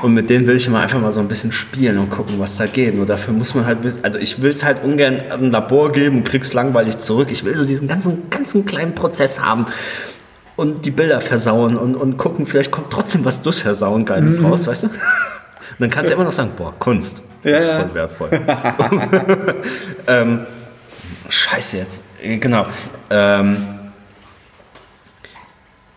und 0.03 0.13
mit 0.13 0.29
denen 0.29 0.47
will 0.47 0.57
ich 0.57 0.67
immer 0.67 0.81
einfach 0.81 0.99
mal 0.99 1.13
so 1.13 1.21
ein 1.21 1.27
bisschen 1.27 1.51
spielen 1.51 1.97
und 1.97 2.09
gucken, 2.09 2.39
was 2.39 2.57
da 2.57 2.65
geht. 2.65 2.95
Nur 2.95 3.05
dafür 3.05 3.33
muss 3.33 3.55
man 3.55 3.65
halt, 3.65 3.77
also 4.03 4.17
ich 4.17 4.41
will 4.41 4.51
es 4.51 4.63
halt 4.63 4.83
ungern 4.83 5.21
ein 5.31 5.51
Labor 5.51 5.91
geben 5.91 6.17
und 6.17 6.23
krieg's 6.25 6.51
langweilig 6.51 6.99
zurück. 6.99 7.29
Ich 7.31 7.45
will 7.45 7.55
so 7.55 7.63
diesen 7.63 7.87
ganzen, 7.87 8.29
ganzen 8.29 8.65
kleinen 8.65 8.95
Prozess 8.95 9.41
haben 9.41 9.67
und 10.61 10.85
die 10.85 10.91
Bilder 10.91 11.21
versauen 11.21 11.75
und, 11.75 11.95
und 11.95 12.17
gucken, 12.17 12.45
vielleicht 12.45 12.69
kommt 12.69 12.91
trotzdem 12.91 13.25
was 13.25 13.41
durchs 13.41 13.61
Versauen 13.61 14.05
Geiles 14.05 14.39
mhm. 14.39 14.45
raus, 14.45 14.67
weißt 14.67 14.83
du? 14.83 14.87
Und 14.89 14.95
dann 15.79 15.89
kannst 15.89 16.11
du 16.11 16.13
immer 16.13 16.23
noch 16.23 16.31
sagen, 16.31 16.51
boah, 16.55 16.71
Kunst, 16.77 17.23
das 17.41 17.51
ja, 17.51 17.79
ist 17.79 17.87
voll 17.87 17.95
wertvoll. 17.95 18.29
ähm, 20.07 20.45
Scheiße 21.29 21.77
jetzt. 21.77 22.03
Genau. 22.23 22.67
Ähm, 23.09 23.79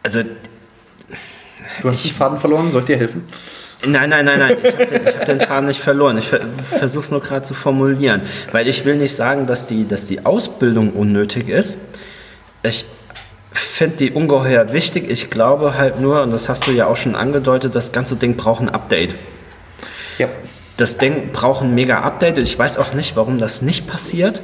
also. 0.03 0.23
Du 1.83 1.89
hast 1.91 2.03
ich, 2.03 2.13
den 2.13 2.17
Faden 2.17 2.39
verloren, 2.39 2.71
soll 2.71 2.81
ich 2.81 2.87
dir 2.87 2.97
helfen? 2.97 3.25
Nein, 3.85 4.09
nein, 4.09 4.25
nein, 4.25 4.39
nein. 4.39 4.57
Ich 4.63 4.73
habe 4.73 4.87
den, 4.87 5.07
hab 5.07 5.27
den, 5.27 5.41
Faden 5.41 5.67
nicht 5.67 5.81
verloren. 5.81 6.17
Ich 6.17 6.29
versuche 6.63 7.05
es 7.05 7.11
nur 7.11 7.21
gerade 7.21 7.43
zu 7.43 7.53
formulieren. 7.53 8.23
Weil 8.51 8.67
ich 8.67 8.87
will 8.87 8.97
nicht 8.97 9.15
sagen, 9.15 9.47
dass 9.47 9.67
die, 9.67 9.87
dass 9.87 10.07
die 10.07 10.25
Ausbildung 10.25 10.93
unnötig 10.93 11.51
ist. 11.51 11.81
Ich 12.63 12.87
finde 13.59 13.97
die 13.97 14.11
ungeheuer 14.11 14.73
wichtig. 14.73 15.09
Ich 15.09 15.31
glaube 15.31 15.75
halt 15.75 16.01
nur, 16.01 16.23
und 16.23 16.31
das 16.31 16.49
hast 16.49 16.67
du 16.67 16.71
ja 16.71 16.87
auch 16.87 16.97
schon 16.97 17.15
angedeutet, 17.15 17.75
das 17.75 17.93
ganze 17.93 18.17
Ding 18.17 18.37
braucht 18.37 18.63
ein 18.63 18.69
Update. 18.69 19.15
Ja. 20.19 20.29
Das 20.77 20.99
Ding 20.99 21.31
braucht 21.33 21.63
ein 21.63 21.75
mega 21.75 22.01
Update. 22.01 22.39
Ich 22.39 22.59
weiß 22.59 22.79
auch 22.79 22.95
nicht, 22.95 23.17
warum 23.17 23.39
das 23.39 23.63
nicht 23.63 23.87
passiert 23.87 24.41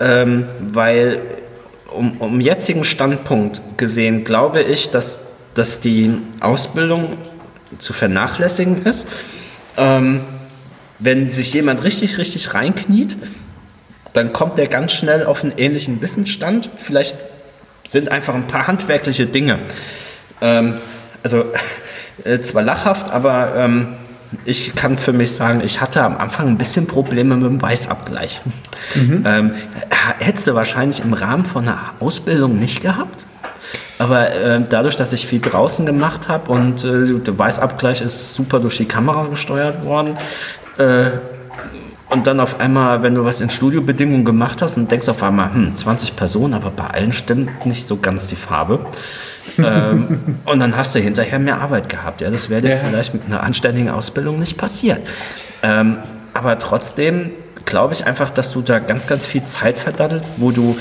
ähm, 0.00 0.46
weil 0.60 1.20
um, 1.90 2.18
um 2.18 2.40
jetzigen 2.40 2.84
Standpunkt 2.84 3.62
gesehen 3.76 4.24
glaube 4.24 4.62
ich, 4.62 4.90
dass, 4.90 5.22
dass 5.54 5.80
die 5.80 6.18
Ausbildung 6.40 7.16
zu 7.78 7.92
vernachlässigen 7.92 8.84
ist. 8.84 9.06
Ähm, 9.76 10.20
wenn 10.98 11.30
sich 11.30 11.52
jemand 11.52 11.84
richtig, 11.84 12.18
richtig 12.18 12.54
reinkniet, 12.54 13.16
dann 14.12 14.32
kommt 14.32 14.58
er 14.58 14.66
ganz 14.66 14.92
schnell 14.92 15.26
auf 15.26 15.42
einen 15.42 15.52
ähnlichen 15.56 16.00
Wissensstand. 16.00 16.70
Vielleicht 16.76 17.16
sind 17.88 18.10
einfach 18.10 18.34
ein 18.34 18.46
paar 18.46 18.66
handwerkliche 18.66 19.26
Dinge. 19.26 19.60
Ähm, 20.40 20.74
also 21.22 21.44
äh, 22.24 22.40
zwar 22.40 22.62
lachhaft, 22.62 23.10
aber 23.10 23.54
ähm, 23.56 23.94
ich 24.44 24.74
kann 24.74 24.98
für 24.98 25.12
mich 25.12 25.32
sagen, 25.32 25.62
ich 25.64 25.80
hatte 25.80 26.02
am 26.02 26.16
Anfang 26.18 26.48
ein 26.48 26.58
bisschen 26.58 26.86
Probleme 26.86 27.36
mit 27.36 27.44
dem 27.44 27.62
Weißabgleich. 27.62 28.40
Mhm. 28.94 29.24
Ähm, 29.26 29.54
hättest 30.18 30.46
du 30.46 30.54
wahrscheinlich 30.54 31.02
im 31.02 31.12
Rahmen 31.12 31.44
von 31.44 31.64
einer 31.64 31.78
Ausbildung 32.00 32.58
nicht 32.58 32.80
gehabt. 32.80 33.24
Aber 33.98 34.30
äh, 34.30 34.60
dadurch, 34.68 34.96
dass 34.96 35.12
ich 35.12 35.26
viel 35.26 35.40
draußen 35.40 35.86
gemacht 35.86 36.28
habe 36.28 36.52
und 36.52 36.84
äh, 36.84 37.18
der 37.18 37.38
Weißabgleich 37.38 38.02
ist 38.02 38.34
super 38.34 38.60
durch 38.60 38.76
die 38.76 38.84
Kamera 38.84 39.24
gesteuert 39.24 39.84
worden, 39.84 40.16
äh, 40.78 41.10
und 42.08 42.26
dann 42.26 42.38
auf 42.38 42.60
einmal, 42.60 43.02
wenn 43.02 43.14
du 43.14 43.24
was 43.24 43.40
in 43.40 43.50
Studiobedingungen 43.50 44.24
gemacht 44.24 44.62
hast 44.62 44.76
und 44.76 44.90
denkst 44.90 45.08
auf 45.08 45.22
einmal, 45.22 45.52
hm, 45.52 45.74
20 45.74 46.14
Personen, 46.14 46.54
aber 46.54 46.70
bei 46.70 46.86
allen 46.86 47.12
stimmt 47.12 47.66
nicht 47.66 47.86
so 47.86 47.96
ganz 47.96 48.28
die 48.28 48.36
Farbe 48.36 48.86
ähm, 49.58 50.38
und 50.44 50.60
dann 50.60 50.76
hast 50.76 50.94
du 50.94 51.00
hinterher 51.00 51.38
mehr 51.38 51.60
Arbeit 51.60 51.88
gehabt. 51.88 52.20
Ja, 52.20 52.30
das 52.30 52.48
wäre 52.48 52.62
dir 52.62 52.70
ja. 52.70 52.76
vielleicht 52.76 53.14
mit 53.14 53.24
einer 53.26 53.42
anständigen 53.42 53.90
Ausbildung 53.90 54.38
nicht 54.38 54.56
passiert. 54.56 55.00
Ähm, 55.62 55.98
aber 56.32 56.58
trotzdem 56.58 57.30
glaube 57.64 57.94
ich 57.94 58.06
einfach, 58.06 58.30
dass 58.30 58.52
du 58.52 58.62
da 58.62 58.78
ganz, 58.78 59.06
ganz 59.06 59.26
viel 59.26 59.44
Zeit 59.44 59.76
verdaddelst, 59.76 60.36
wo 60.38 60.52
du 60.52 60.76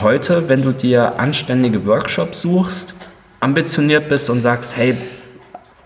heute, 0.00 0.48
wenn 0.48 0.62
du 0.62 0.72
dir 0.72 1.18
anständige 1.18 1.84
Workshops 1.86 2.42
suchst, 2.42 2.94
ambitioniert 3.40 4.08
bist 4.08 4.30
und 4.30 4.40
sagst, 4.40 4.76
hey, 4.76 4.96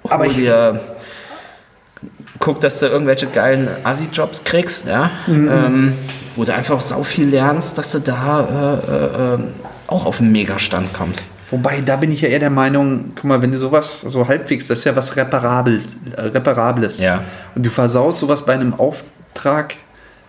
aber 0.09 0.29
dir, 0.29 0.81
guck, 2.39 2.61
dass 2.61 2.81
du 2.81 2.87
irgendwelche 2.87 3.27
geilen 3.27 3.69
Assi-Jobs 3.85 4.45
kriegst, 4.45 4.87
ja, 4.87 5.11
mhm. 5.27 5.49
ähm, 5.51 5.93
wo 6.35 6.45
du 6.45 6.55
einfach 6.55 6.81
sau 6.81 7.03
viel 7.03 7.29
lernst, 7.29 7.79
dass 7.79 7.93
du 7.93 8.01
da 8.01 8.81
äh, 8.89 8.93
äh, 8.93 9.35
äh 9.35 9.39
auch 9.89 10.05
auf 10.05 10.21
einen 10.21 10.33
Megastand 10.33 10.93
kommst. 10.93 11.25
Wobei, 11.51 11.81
da 11.81 11.97
bin 11.97 12.11
ich 12.11 12.23
ja 12.23 12.29
eher 12.29 12.41
der 12.41 12.51
Meinung, 12.51 13.13
guck 13.15 13.25
mal, 13.25 13.41
wenn 13.41 13.53
du 13.53 13.59
sowas 13.59 14.01
so 14.01 14.27
halbwegs, 14.27 14.67
das 14.67 14.81
ist 14.81 14.85
ja 14.85 14.97
was 14.97 15.15
Reparables. 15.15 15.97
Äh, 16.17 16.23
Reparables. 16.23 16.99
Ja. 16.99 17.23
Und 17.55 17.65
du 17.65 17.71
versaust 17.71 18.19
sowas 18.19 18.45
bei 18.45 18.55
einem 18.55 18.75
Auftrag, 18.75 19.77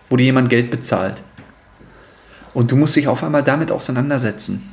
wo 0.08 0.16
dir 0.16 0.24
jemand 0.24 0.48
Geld 0.48 0.70
bezahlt. 0.70 1.22
Und 2.54 2.70
du 2.70 2.76
musst 2.76 2.94
dich 2.94 3.08
auf 3.08 3.24
einmal 3.24 3.42
damit 3.42 3.72
auseinandersetzen. 3.72 4.72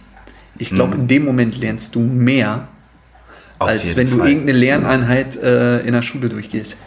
Ich 0.58 0.70
glaube, 0.70 0.94
hm. 0.94 1.02
in 1.02 1.08
dem 1.08 1.26
Moment 1.26 1.60
lernst 1.60 1.96
du 1.96 2.00
mehr, 2.00 2.68
auf 3.60 3.68
als 3.68 3.96
wenn 3.96 4.08
Fall. 4.08 4.20
du 4.20 4.26
irgendeine 4.26 4.58
Lerneinheit 4.58 5.36
äh, 5.36 5.80
in 5.80 5.94
der 5.94 6.02
Schule 6.04 6.30
durchgehst. 6.30 6.78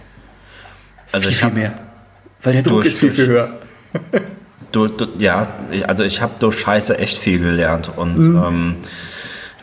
Also 1.12 1.28
viel, 1.28 1.32
ich 1.32 1.38
viel 1.38 1.50
mehr. 1.50 1.74
Weil 2.42 2.52
der 2.54 2.62
Druck 2.62 2.82
durch, 2.82 2.86
ist 2.88 2.98
viel, 2.98 3.12
viel 3.12 3.26
höher. 3.26 3.58
Du, 4.70 4.86
du, 4.86 5.06
ja, 5.18 5.46
also 5.86 6.04
ich 6.04 6.20
habe 6.20 6.32
durch 6.38 6.58
Scheiße 6.58 6.98
echt 6.98 7.16
viel 7.16 7.38
gelernt 7.38 7.90
und 7.96 8.18
mhm. 8.18 8.36
ähm, 8.46 8.76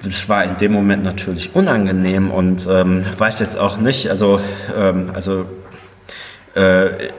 das 0.03 0.29
war 0.29 0.43
in 0.43 0.57
dem 0.57 0.71
Moment 0.71 1.03
natürlich 1.03 1.55
unangenehm 1.55 2.31
und 2.31 2.67
ähm, 2.69 3.05
weiß 3.17 3.39
jetzt 3.39 3.57
auch 3.59 3.77
nicht, 3.77 4.09
also, 4.09 4.39
ähm, 4.75 5.11
also 5.13 5.45
äh, 6.55 7.09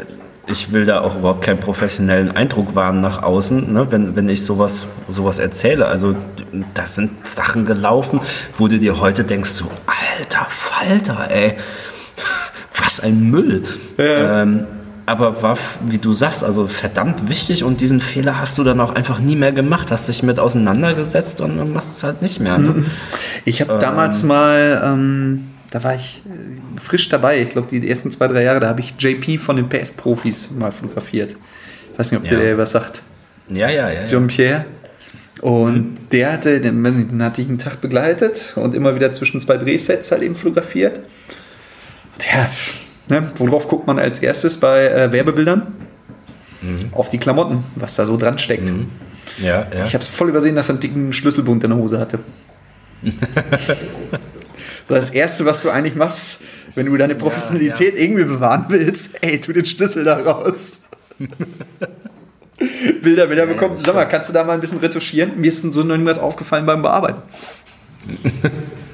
ich 0.48 0.72
will 0.72 0.86
da 0.86 1.00
auch 1.00 1.16
überhaupt 1.16 1.44
keinen 1.44 1.58
professionellen 1.58 2.30
Eindruck 2.36 2.76
wahren 2.76 3.00
nach 3.00 3.22
außen, 3.22 3.72
ne, 3.72 3.90
wenn, 3.90 4.14
wenn 4.14 4.28
ich 4.28 4.44
sowas, 4.44 4.86
sowas 5.08 5.38
erzähle. 5.38 5.86
Also 5.86 6.14
das 6.74 6.94
sind 6.94 7.26
Sachen 7.26 7.66
gelaufen, 7.66 8.20
wo 8.56 8.68
du 8.68 8.78
dir 8.78 9.00
heute 9.00 9.24
denkst, 9.24 9.50
so, 9.50 9.70
alter 9.86 10.46
Falter, 10.48 11.28
ey, 11.30 11.56
was 12.78 13.00
ein 13.00 13.30
Müll. 13.30 13.62
Ja. 13.98 14.42
Ähm, 14.42 14.66
aber 15.06 15.40
war, 15.40 15.56
wie 15.86 15.98
du 15.98 16.12
sagst, 16.12 16.42
also 16.42 16.66
verdammt 16.66 17.28
wichtig 17.28 17.62
und 17.62 17.80
diesen 17.80 18.00
Fehler 18.00 18.40
hast 18.40 18.58
du 18.58 18.64
dann 18.64 18.80
auch 18.80 18.92
einfach 18.92 19.20
nie 19.20 19.36
mehr 19.36 19.52
gemacht, 19.52 19.92
hast 19.92 20.08
dich 20.08 20.24
mit 20.24 20.40
auseinandergesetzt 20.40 21.40
und 21.40 21.58
dann 21.58 21.72
machst 21.72 21.96
es 21.96 22.02
halt 22.02 22.22
nicht 22.22 22.40
mehr. 22.40 22.58
Ne? 22.58 22.84
Ich 23.44 23.60
habe 23.60 23.74
ähm, 23.74 23.80
damals 23.80 24.24
mal, 24.24 24.82
ähm, 24.84 25.46
da 25.70 25.84
war 25.84 25.94
ich 25.94 26.22
äh, 26.26 26.80
frisch 26.80 27.08
dabei, 27.08 27.40
ich 27.40 27.50
glaube 27.50 27.68
die 27.68 27.88
ersten 27.88 28.10
zwei, 28.10 28.26
drei 28.26 28.42
Jahre, 28.42 28.58
da 28.58 28.68
habe 28.68 28.80
ich 28.80 28.94
JP 28.98 29.38
von 29.38 29.54
den 29.54 29.68
PS-Profis 29.68 30.50
mal 30.50 30.72
fotografiert. 30.72 31.36
Ich 31.92 31.98
weiß 31.98 32.10
nicht, 32.10 32.20
ob 32.20 32.30
ja. 32.30 32.38
der 32.38 32.58
was 32.58 32.72
sagt. 32.72 33.02
Ja, 33.48 33.70
ja, 33.70 33.88
ja. 33.88 34.04
Jean-Pierre. 34.04 34.64
Und 35.40 35.74
mhm. 35.74 35.94
der 36.10 36.32
hatte, 36.32 36.60
den, 36.60 36.82
den 36.82 37.22
hatte 37.22 37.42
ich 37.42 37.48
einen 37.48 37.58
Tag 37.58 37.80
begleitet 37.80 38.54
und 38.56 38.74
immer 38.74 38.96
wieder 38.96 39.12
zwischen 39.12 39.40
zwei 39.40 39.56
Drehsets 39.56 40.10
halt 40.10 40.22
eben 40.22 40.34
fotografiert. 40.34 41.00
Der 42.24 42.48
Ne? 43.08 43.30
Worauf 43.36 43.68
guckt 43.68 43.86
man 43.86 43.98
als 43.98 44.18
erstes 44.20 44.58
bei 44.58 44.86
äh, 44.88 45.12
Werbebildern? 45.12 45.74
Mhm. 46.62 46.92
Auf 46.92 47.08
die 47.08 47.18
Klamotten, 47.18 47.62
was 47.76 47.94
da 47.94 48.06
so 48.06 48.16
dran 48.16 48.38
steckt. 48.38 48.70
Mhm. 48.70 48.88
Ja, 49.38 49.66
ja. 49.72 49.84
Ich 49.84 49.94
habe 49.94 50.02
es 50.02 50.08
voll 50.08 50.28
übersehen, 50.28 50.56
dass 50.56 50.68
er 50.68 50.74
einen 50.74 50.80
dicken 50.80 51.12
Schlüsselbund 51.12 51.62
in 51.64 51.70
der 51.70 51.78
Hose 51.78 52.00
hatte. 52.00 52.18
so 54.84 54.94
das 54.94 55.10
Erste, 55.10 55.44
was 55.44 55.62
du 55.62 55.70
eigentlich 55.70 55.94
machst, 55.94 56.40
wenn 56.74 56.86
du 56.86 56.96
deine 56.96 57.14
Professionalität 57.14 57.94
ja, 57.94 58.00
irgendwie 58.00 58.24
bewahren 58.24 58.64
willst, 58.68 59.22
ey, 59.22 59.40
tu 59.40 59.52
den 59.52 59.64
Schlüssel 59.64 60.02
da 60.04 60.16
raus. 60.16 60.80
Bilder, 63.02 63.26
Bilder 63.26 63.46
bekommen. 63.46 63.78
Sag 63.78 63.94
mal, 63.94 64.06
kannst 64.06 64.30
du 64.30 64.32
da 64.32 64.42
mal 64.42 64.54
ein 64.54 64.60
bisschen 64.60 64.78
retuschieren? 64.78 65.38
Mir 65.38 65.48
ist 65.48 65.60
so 65.60 65.82
noch 65.82 65.96
niemals 65.96 66.18
aufgefallen 66.18 66.64
beim 66.64 66.82
Bearbeiten. 66.82 67.20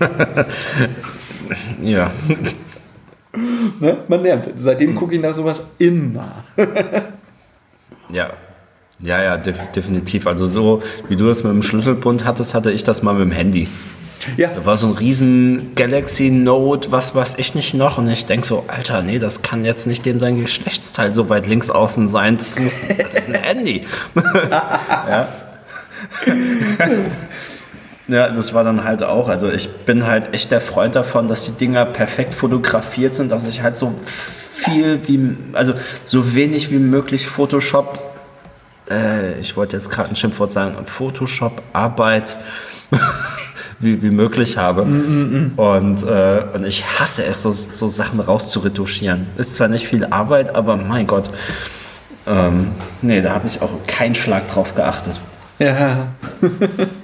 ja. 1.83 2.11
Ne? 3.80 3.99
Man 4.09 4.22
lernt. 4.22 4.49
Seitdem 4.57 4.91
hm. 4.91 4.97
gucke 4.97 5.14
ich 5.14 5.20
nach 5.20 5.35
sowas 5.35 5.64
immer. 5.78 6.45
ja. 8.11 8.30
Ja, 9.01 9.20
ja, 9.20 9.37
def 9.37 9.59
definitiv. 9.72 10.26
Also 10.26 10.47
so, 10.47 10.83
wie 11.09 11.16
du 11.16 11.26
das 11.26 11.43
mit 11.43 11.53
dem 11.53 11.62
Schlüsselbund 11.62 12.24
hattest, 12.24 12.55
hatte 12.55 12.70
ich 12.70 12.85
das 12.85 13.03
mal 13.03 13.14
mit 13.14 13.22
dem 13.22 13.33
Handy. 13.33 13.68
Ja. 14.37 14.51
Da 14.55 14.64
war 14.64 14.76
so 14.76 14.87
ein 14.87 14.93
riesen 14.93 15.74
Galaxy 15.74 16.30
Note, 16.30 16.93
was 16.93 17.14
weiß 17.14 17.39
ich 17.39 17.57
nicht 17.57 17.74
noch. 17.74 17.99
Und 17.99 18.09
ich 18.09 18.26
denke 18.26 18.47
so, 18.47 18.64
Alter, 18.68 19.03
nee, 19.03 19.18
das 19.18 19.43
kann 19.43 19.64
jetzt 19.64 19.89
nicht 19.89 20.07
dem 20.07 20.20
sein 20.20 20.41
Geschlechtsteil 20.41 21.12
so 21.12 21.28
weit 21.28 21.49
links 21.49 21.70
außen 21.70 22.07
sein. 22.07 22.37
Das, 22.37 22.59
muss, 22.59 22.83
das 22.87 23.14
ist 23.14 23.28
ein 23.28 23.35
Handy. 23.35 23.83
ja. 24.55 25.28
Ja, 28.09 28.28
das 28.30 28.53
war 28.53 28.64
dann 28.64 28.84
halt 28.84 29.03
auch. 29.03 29.28
Also 29.28 29.48
ich 29.48 29.70
bin 29.84 30.07
halt 30.07 30.34
echt 30.34 30.50
der 30.50 30.61
Freund 30.61 30.94
davon, 30.94 31.28
dass 31.28 31.44
die 31.46 31.53
Dinger 31.53 31.84
perfekt 31.84 32.34
fotografiert 32.34 33.14
sind, 33.14 33.30
dass 33.30 33.46
ich 33.46 33.62
halt 33.62 33.76
so 33.76 33.94
viel 34.53 35.00
wie, 35.07 35.36
also 35.53 35.74
so 36.05 36.34
wenig 36.34 36.70
wie 36.70 36.78
möglich 36.78 37.26
Photoshop, 37.26 37.98
äh, 38.90 39.38
ich 39.38 39.57
wollte 39.57 39.76
jetzt 39.76 39.90
gerade 39.90 40.11
ein 40.11 40.16
Schimpfwort 40.16 40.53
sagen, 40.53 40.74
Photoshop-Arbeit 40.84 42.38
wie, 43.78 44.03
wie 44.03 44.11
möglich 44.11 44.57
habe. 44.57 44.84
Mm, 44.84 44.98
mm, 44.98 45.53
mm. 45.55 45.59
Und, 45.59 46.03
äh, 46.03 46.44
und 46.55 46.64
ich 46.66 46.84
hasse 46.98 47.24
es, 47.24 47.42
so, 47.42 47.53
so 47.53 47.88
Sachen 47.88 48.20
rauszuretuschieren. 48.20 49.28
Ist 49.36 49.55
zwar 49.55 49.68
nicht 49.68 49.86
viel 49.86 50.05
Arbeit, 50.07 50.55
aber 50.55 50.76
mein 50.76 51.07
Gott. 51.07 51.30
Ähm, 52.26 52.68
nee, 53.00 53.20
da 53.20 53.34
habe 53.34 53.46
ich 53.46 53.61
auch 53.62 53.70
keinen 53.88 54.14
Schlag 54.14 54.46
drauf 54.48 54.74
geachtet. 54.74 55.20
Ja. 55.59 56.09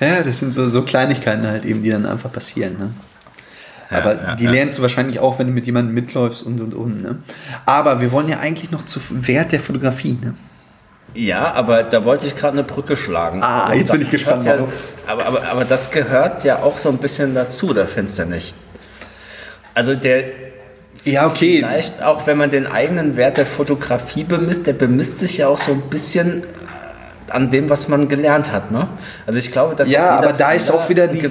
ja, 0.00 0.22
das 0.22 0.38
sind 0.38 0.52
so, 0.52 0.68
so 0.68 0.82
Kleinigkeiten 0.82 1.46
halt 1.46 1.64
eben, 1.64 1.82
die 1.82 1.90
dann 1.90 2.06
einfach 2.06 2.32
passieren. 2.32 2.76
Ne? 2.78 2.90
Ja, 3.90 3.98
Aber 3.98 4.14
ja, 4.14 4.34
die 4.34 4.44
ja. 4.44 4.50
lernst 4.50 4.78
du 4.78 4.82
wahrscheinlich 4.82 5.20
auch, 5.20 5.38
wenn 5.38 5.48
du 5.48 5.52
mit 5.52 5.66
jemandem 5.66 5.94
mitläufst 5.94 6.42
und 6.42 6.60
und 6.60 6.74
und. 6.74 7.02
Ne? 7.02 7.18
Aber 7.66 8.00
wir 8.00 8.10
wollen 8.12 8.28
ja 8.28 8.38
eigentlich 8.38 8.70
noch 8.70 8.84
zu 8.84 9.00
Wert 9.10 9.52
der 9.52 9.60
Fotografie. 9.60 10.18
Ne? 10.20 10.34
Ja, 11.14 11.52
aber 11.52 11.82
da 11.82 12.04
wollte 12.04 12.26
ich 12.26 12.34
gerade 12.34 12.58
eine 12.58 12.66
Brücke 12.66 12.96
schlagen. 12.96 13.42
Ah, 13.42 13.70
und 13.70 13.78
jetzt 13.78 13.92
bin 13.92 14.00
ich 14.00 14.10
gespannt. 14.10 14.44
Ja, 14.44 14.56
aber, 15.06 15.26
aber, 15.26 15.46
aber 15.46 15.64
das 15.64 15.90
gehört 15.90 16.44
ja 16.44 16.62
auch 16.62 16.78
so 16.78 16.88
ein 16.88 16.98
bisschen 16.98 17.34
dazu, 17.34 17.74
da 17.74 17.86
findest 17.86 18.18
du 18.18 18.26
nicht. 18.26 18.54
Also 19.74 19.94
der. 19.94 20.24
Ja, 21.04 21.26
okay. 21.26 21.58
Vielleicht 21.58 22.02
auch, 22.02 22.26
wenn 22.26 22.38
man 22.38 22.50
den 22.50 22.66
eigenen 22.66 23.16
Wert 23.16 23.36
der 23.36 23.46
Fotografie 23.46 24.24
bemisst, 24.24 24.68
der 24.68 24.74
bemisst 24.74 25.18
sich 25.18 25.38
ja 25.38 25.48
auch 25.48 25.58
so 25.58 25.72
ein 25.72 25.82
bisschen 25.90 26.44
an 27.32 27.50
dem, 27.50 27.70
was 27.70 27.88
man 27.88 28.08
gelernt 28.08 28.52
hat. 28.52 28.70
Ne? 28.70 28.88
Also 29.26 29.38
ich 29.38 29.50
glaube, 29.50 29.74
dass 29.74 29.90
ja, 29.90 30.10
aber 30.10 30.32
da 30.32 30.52
ist 30.52 30.70
auch 30.70 30.88
wieder 30.88 31.08
die. 31.08 31.28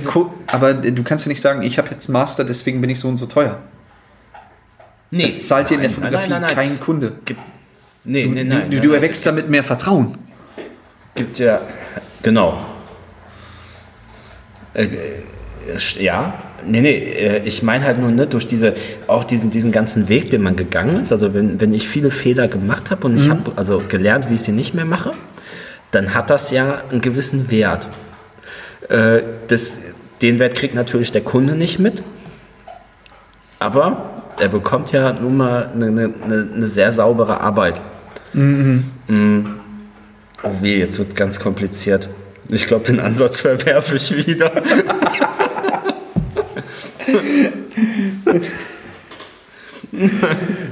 aber 0.47 0.73
du 0.73 1.03
kannst 1.03 1.25
ja 1.25 1.29
nicht 1.29 1.41
sagen, 1.41 1.61
ich 1.61 1.77
habe 1.77 1.89
jetzt 1.91 2.07
Master, 2.09 2.43
deswegen 2.43 2.81
bin 2.81 2.89
ich 2.89 2.99
so 2.99 3.07
und 3.07 3.17
so 3.17 3.25
teuer. 3.25 3.59
Nee, 5.11 5.25
das 5.25 5.47
zahlt 5.47 5.69
dir 5.69 5.75
in 5.75 5.81
der 5.81 5.89
Fotografie 5.89 6.29
nein, 6.29 6.41
nein, 6.41 6.55
nein, 6.55 6.55
kein 6.55 6.79
Kunde. 6.79 7.13
nee, 8.03 8.25
nee, 8.25 8.43
nein. 8.43 8.69
Du, 8.69 8.77
du, 8.77 8.87
du 8.87 8.93
erwächst 8.93 9.25
damit 9.25 9.49
mehr 9.49 9.63
Vertrauen. 9.63 10.17
Gibt 11.15 11.37
ja, 11.39 11.59
genau. 12.23 12.65
Äh, 14.73 14.87
ja, 15.99 16.33
nee, 16.65 16.81
nee, 16.81 16.97
äh, 16.97 17.41
ich 17.43 17.61
meine 17.61 17.83
halt 17.85 17.99
nur 17.99 18.09
ne, 18.11 18.25
durch 18.25 18.47
diese, 18.47 18.73
auch 19.07 19.25
diesen, 19.25 19.51
diesen 19.51 19.73
ganzen 19.73 20.07
Weg, 20.07 20.29
den 20.29 20.41
man 20.41 20.55
gegangen 20.55 21.01
ist. 21.01 21.11
Also 21.11 21.33
wenn, 21.33 21.59
wenn 21.59 21.73
ich 21.73 21.87
viele 21.87 22.09
Fehler 22.09 22.47
gemacht 22.47 22.89
habe 22.89 23.07
und 23.07 23.15
mhm. 23.15 23.21
ich 23.21 23.29
habe 23.29 23.51
also 23.57 23.83
gelernt, 23.87 24.29
wie 24.29 24.35
ich 24.35 24.41
sie 24.41 24.53
nicht 24.53 24.73
mehr 24.73 24.85
mache, 24.85 25.11
dann 25.91 26.13
hat 26.13 26.29
das 26.29 26.51
ja 26.51 26.81
einen 26.89 27.01
gewissen 27.01 27.49
Wert. 27.51 27.87
Äh, 28.89 29.21
das, 29.47 29.81
den 30.21 30.39
Wert 30.39 30.55
kriegt 30.55 30.75
natürlich 30.75 31.11
der 31.11 31.21
Kunde 31.21 31.55
nicht 31.55 31.79
mit, 31.79 32.03
aber 33.59 34.23
er 34.39 34.49
bekommt 34.49 34.91
ja 34.91 35.13
nun 35.13 35.37
mal 35.37 35.69
eine, 35.73 35.87
eine, 35.87 36.13
eine 36.55 36.67
sehr 36.67 36.91
saubere 36.91 37.41
Arbeit. 37.41 37.81
Mhm. 38.33 38.85
Mhm. 39.07 39.59
Oh 40.43 40.61
weh, 40.61 40.79
jetzt 40.79 40.97
wird 40.97 41.15
ganz 41.15 41.39
kompliziert. 41.39 42.09
Ich 42.49 42.67
glaube, 42.67 42.85
den 42.85 42.99
Ansatz 42.99 43.41
verwerfe 43.41 43.95
ich 43.95 44.27
wieder. 44.27 44.51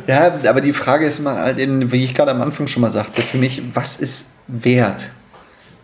ja, 0.07 0.39
aber 0.47 0.61
die 0.61 0.73
Frage 0.73 1.05
ist 1.05 1.19
mal, 1.19 1.35
halt 1.35 1.57
wie 1.57 2.03
ich 2.03 2.13
gerade 2.13 2.31
am 2.31 2.41
Anfang 2.41 2.67
schon 2.67 2.81
mal 2.81 2.89
sagte, 2.89 3.21
für 3.21 3.37
mich, 3.37 3.61
was 3.73 3.97
ist 3.97 4.27
wert. 4.47 5.09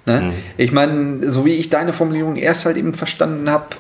Ne? 0.06 0.22
Mhm. 0.22 0.34
Ich 0.58 0.72
meine, 0.72 1.30
so 1.30 1.46
wie 1.46 1.54
ich 1.54 1.70
deine 1.70 1.94
Formulierung 1.94 2.36
erst 2.36 2.66
halt 2.66 2.78
eben 2.78 2.94
verstanden 2.94 3.50
habe, 3.50 3.76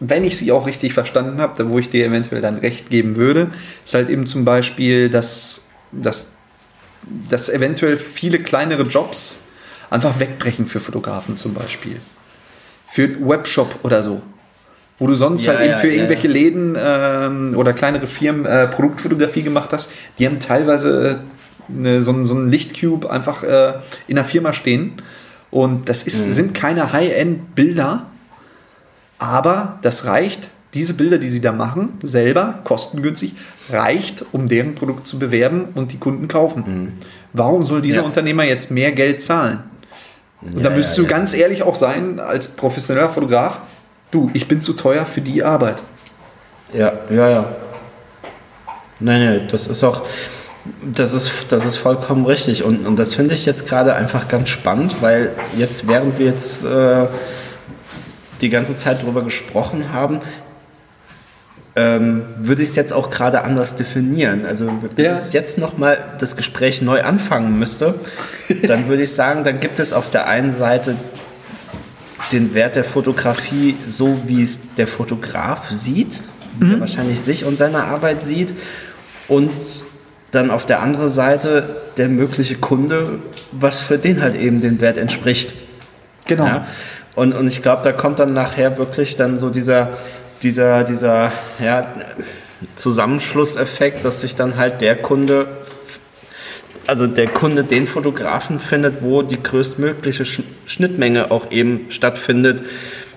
wenn 0.00 0.24
ich 0.24 0.38
sie 0.38 0.50
auch 0.50 0.66
richtig 0.66 0.94
verstanden 0.94 1.40
habe, 1.40 1.52
da 1.56 1.68
wo 1.68 1.78
ich 1.78 1.90
dir 1.90 2.06
eventuell 2.06 2.40
dann 2.40 2.56
recht 2.56 2.88
geben 2.88 3.16
würde, 3.16 3.50
ist 3.84 3.94
halt 3.94 4.08
eben 4.08 4.26
zum 4.26 4.46
Beispiel, 4.46 5.10
dass, 5.10 5.66
dass, 5.92 6.32
dass 7.28 7.50
eventuell 7.50 7.98
viele 7.98 8.38
kleinere 8.38 8.82
Jobs 8.82 9.40
einfach 9.90 10.18
wegbrechen 10.18 10.66
für 10.66 10.80
Fotografen 10.80 11.36
zum 11.36 11.52
Beispiel. 11.52 12.00
Für 12.88 13.08
Webshop 13.28 13.80
oder 13.82 14.02
so. 14.02 14.22
Wo 15.00 15.06
du 15.06 15.14
sonst 15.16 15.44
ja, 15.44 15.54
halt 15.54 15.70
eben 15.70 15.78
für 15.78 15.88
ja, 15.88 15.94
irgendwelche 15.94 16.28
ja. 16.28 16.32
Läden 16.34 16.76
ähm, 16.78 17.54
oder 17.56 17.72
kleinere 17.72 18.06
Firmen 18.06 18.44
äh, 18.44 18.68
Produktfotografie 18.68 19.42
gemacht 19.42 19.70
hast, 19.72 19.90
die 20.18 20.26
haben 20.26 20.38
teilweise 20.38 21.20
eine, 21.68 22.02
so, 22.02 22.24
so 22.24 22.34
ein 22.34 22.50
Lichtcube 22.50 23.10
einfach 23.10 23.42
äh, 23.42 23.72
in 24.06 24.16
der 24.16 24.24
Firma 24.24 24.52
stehen. 24.52 24.92
Und 25.50 25.88
das 25.88 26.02
ist, 26.04 26.26
mhm. 26.26 26.32
sind 26.32 26.54
keine 26.54 26.92
High-End-Bilder, 26.92 28.06
aber 29.18 29.78
das 29.82 30.04
reicht, 30.04 30.50
diese 30.74 30.94
Bilder, 30.94 31.18
die 31.18 31.30
sie 31.30 31.40
da 31.40 31.52
machen, 31.52 31.94
selber, 32.02 32.60
kostengünstig, 32.64 33.34
reicht, 33.70 34.24
um 34.32 34.48
deren 34.48 34.74
Produkt 34.74 35.06
zu 35.06 35.18
bewerben 35.18 35.68
und 35.74 35.92
die 35.92 35.98
Kunden 35.98 36.28
kaufen. 36.28 36.64
Mhm. 36.66 36.92
Warum 37.32 37.62
soll 37.62 37.82
dieser 37.82 38.02
ja. 38.02 38.06
Unternehmer 38.06 38.44
jetzt 38.44 38.70
mehr 38.70 38.92
Geld 38.92 39.20
zahlen? 39.20 39.60
Und 40.42 40.58
ja, 40.58 40.62
da 40.64 40.70
müsstest 40.70 40.98
ja, 40.98 41.04
du 41.04 41.10
ganz 41.10 41.34
ehrlich 41.34 41.62
auch 41.62 41.74
sein, 41.74 42.20
als 42.20 42.48
professioneller 42.48 43.10
Fotograf, 43.10 43.60
du, 44.10 44.30
ich 44.34 44.48
bin 44.48 44.60
zu 44.60 44.72
teuer 44.72 45.06
für 45.06 45.20
die 45.20 45.42
Arbeit. 45.42 45.82
Ja, 46.72 46.92
ja, 47.10 47.28
ja. 47.28 47.44
Nein, 49.00 49.24
nein, 49.24 49.48
das 49.50 49.66
ist 49.66 49.82
auch, 49.82 50.02
das 50.82 51.14
ist, 51.14 51.46
das 51.50 51.64
ist 51.64 51.76
vollkommen 51.76 52.26
richtig. 52.26 52.64
Und, 52.64 52.86
und 52.86 52.96
das 52.96 53.14
finde 53.14 53.34
ich 53.34 53.46
jetzt 53.46 53.66
gerade 53.66 53.94
einfach 53.94 54.28
ganz 54.28 54.48
spannend, 54.48 54.96
weil 55.00 55.32
jetzt, 55.56 55.88
während 55.88 56.18
wir 56.18 56.26
jetzt 56.26 56.64
äh, 56.64 57.06
die 58.40 58.50
ganze 58.50 58.76
Zeit 58.76 59.02
darüber 59.02 59.22
gesprochen 59.22 59.92
haben, 59.92 60.20
ähm, 61.76 62.24
würde 62.36 62.62
ich 62.62 62.70
es 62.70 62.76
jetzt 62.76 62.92
auch 62.92 63.10
gerade 63.10 63.42
anders 63.42 63.76
definieren. 63.76 64.44
Also 64.44 64.70
wenn 64.96 65.04
ja. 65.04 65.14
ich 65.14 65.32
jetzt 65.32 65.56
nochmal 65.56 65.98
das 66.18 66.36
Gespräch 66.36 66.82
neu 66.82 67.02
anfangen 67.02 67.58
müsste, 67.58 67.94
dann 68.64 68.88
würde 68.88 69.04
ich 69.04 69.12
sagen, 69.12 69.44
dann 69.44 69.60
gibt 69.60 69.78
es 69.78 69.92
auf 69.92 70.10
der 70.10 70.26
einen 70.26 70.50
Seite 70.50 70.96
den 72.32 72.54
Wert 72.54 72.76
der 72.76 72.84
Fotografie 72.84 73.76
so, 73.86 74.22
wie 74.26 74.42
es 74.42 74.74
der 74.74 74.86
Fotograf 74.86 75.70
sieht, 75.70 76.22
mhm. 76.58 76.70
der 76.70 76.80
wahrscheinlich 76.80 77.20
sich 77.20 77.44
und 77.44 77.56
seine 77.56 77.84
Arbeit 77.84 78.22
sieht 78.22 78.54
und 79.28 79.50
dann 80.30 80.50
auf 80.50 80.64
der 80.66 80.80
anderen 80.80 81.08
Seite 81.08 81.76
der 81.96 82.08
mögliche 82.08 82.56
Kunde, 82.56 83.18
was 83.52 83.80
für 83.80 83.98
den 83.98 84.22
halt 84.22 84.36
eben 84.36 84.60
den 84.60 84.80
Wert 84.80 84.96
entspricht. 84.96 85.54
Genau. 86.26 86.46
Ja? 86.46 86.66
Und, 87.16 87.34
und 87.34 87.48
ich 87.48 87.62
glaube, 87.62 87.82
da 87.82 87.92
kommt 87.92 88.18
dann 88.18 88.32
nachher 88.32 88.78
wirklich 88.78 89.16
dann 89.16 89.36
so 89.36 89.50
dieser, 89.50 89.90
dieser, 90.42 90.84
dieser 90.84 91.32
ja, 91.58 91.88
Zusammenschlusseffekt, 92.76 94.04
dass 94.04 94.20
sich 94.20 94.36
dann 94.36 94.56
halt 94.56 94.80
der 94.80 94.96
Kunde, 94.96 95.48
also 96.86 97.06
der 97.06 97.28
Kunde 97.28 97.64
den 97.64 97.86
Fotografen 97.86 98.58
findet, 98.58 99.02
wo 99.02 99.22
die 99.22 99.42
größtmögliche 99.42 100.24
Schnittmenge 100.66 101.30
auch 101.30 101.50
eben 101.50 101.86
stattfindet 101.90 102.62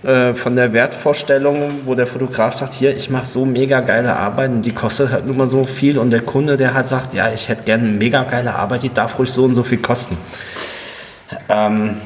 äh, 0.03 0.33
von 0.33 0.55
der 0.55 0.73
Wertvorstellung, 0.73 1.81
wo 1.85 1.95
der 1.95 2.07
Fotograf 2.07 2.57
sagt, 2.57 2.73
hier, 2.73 2.95
ich 2.95 3.09
mache 3.09 3.25
so 3.25 3.45
mega 3.45 3.79
geile 3.79 4.15
Arbeit 4.15 4.51
und 4.51 4.63
die 4.63 4.73
kostet 4.73 5.11
halt 5.11 5.25
nur 5.25 5.35
mal 5.35 5.47
so 5.47 5.63
viel 5.63 5.97
und 5.97 6.11
der 6.11 6.21
Kunde, 6.21 6.57
der 6.57 6.73
halt 6.73 6.87
sagt, 6.87 7.13
ja, 7.13 7.31
ich 7.31 7.47
hätte 7.47 7.63
gerne 7.63 7.87
mega 7.87 8.23
geile 8.23 8.53
Arbeit, 8.53 8.83
die 8.83 8.93
darf 8.93 9.17
ruhig 9.17 9.31
so 9.31 9.45
und 9.45 9.55
so 9.55 9.63
viel 9.63 9.77
kosten. 9.77 10.17
Ähm, 11.49 11.97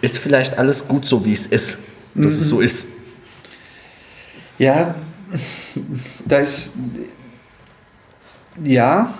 ist 0.00 0.18
vielleicht 0.18 0.58
alles 0.58 0.88
gut 0.88 1.04
so, 1.04 1.24
wie 1.24 1.32
es 1.32 1.46
ist, 1.46 1.78
dass 2.14 2.24
mhm. 2.24 2.26
es 2.28 2.48
so 2.48 2.60
ist. 2.60 2.86
Ja, 4.58 4.94
da 6.24 6.38
ist. 6.38 6.72
Ja, 8.62 9.12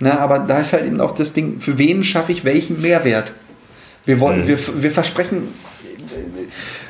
na, 0.00 0.18
aber 0.18 0.40
da 0.40 0.58
ist 0.60 0.72
halt 0.72 0.84
eben 0.84 1.00
auch 1.00 1.14
das 1.14 1.32
Ding, 1.32 1.60
für 1.60 1.78
wen 1.78 2.04
schaffe 2.04 2.32
ich 2.32 2.44
welchen 2.44 2.80
Mehrwert? 2.80 3.32
Wir, 4.04 4.20
wollen, 4.20 4.42
mhm. 4.42 4.48
wir, 4.48 4.82
wir 4.82 4.90
versprechen, 4.90 5.48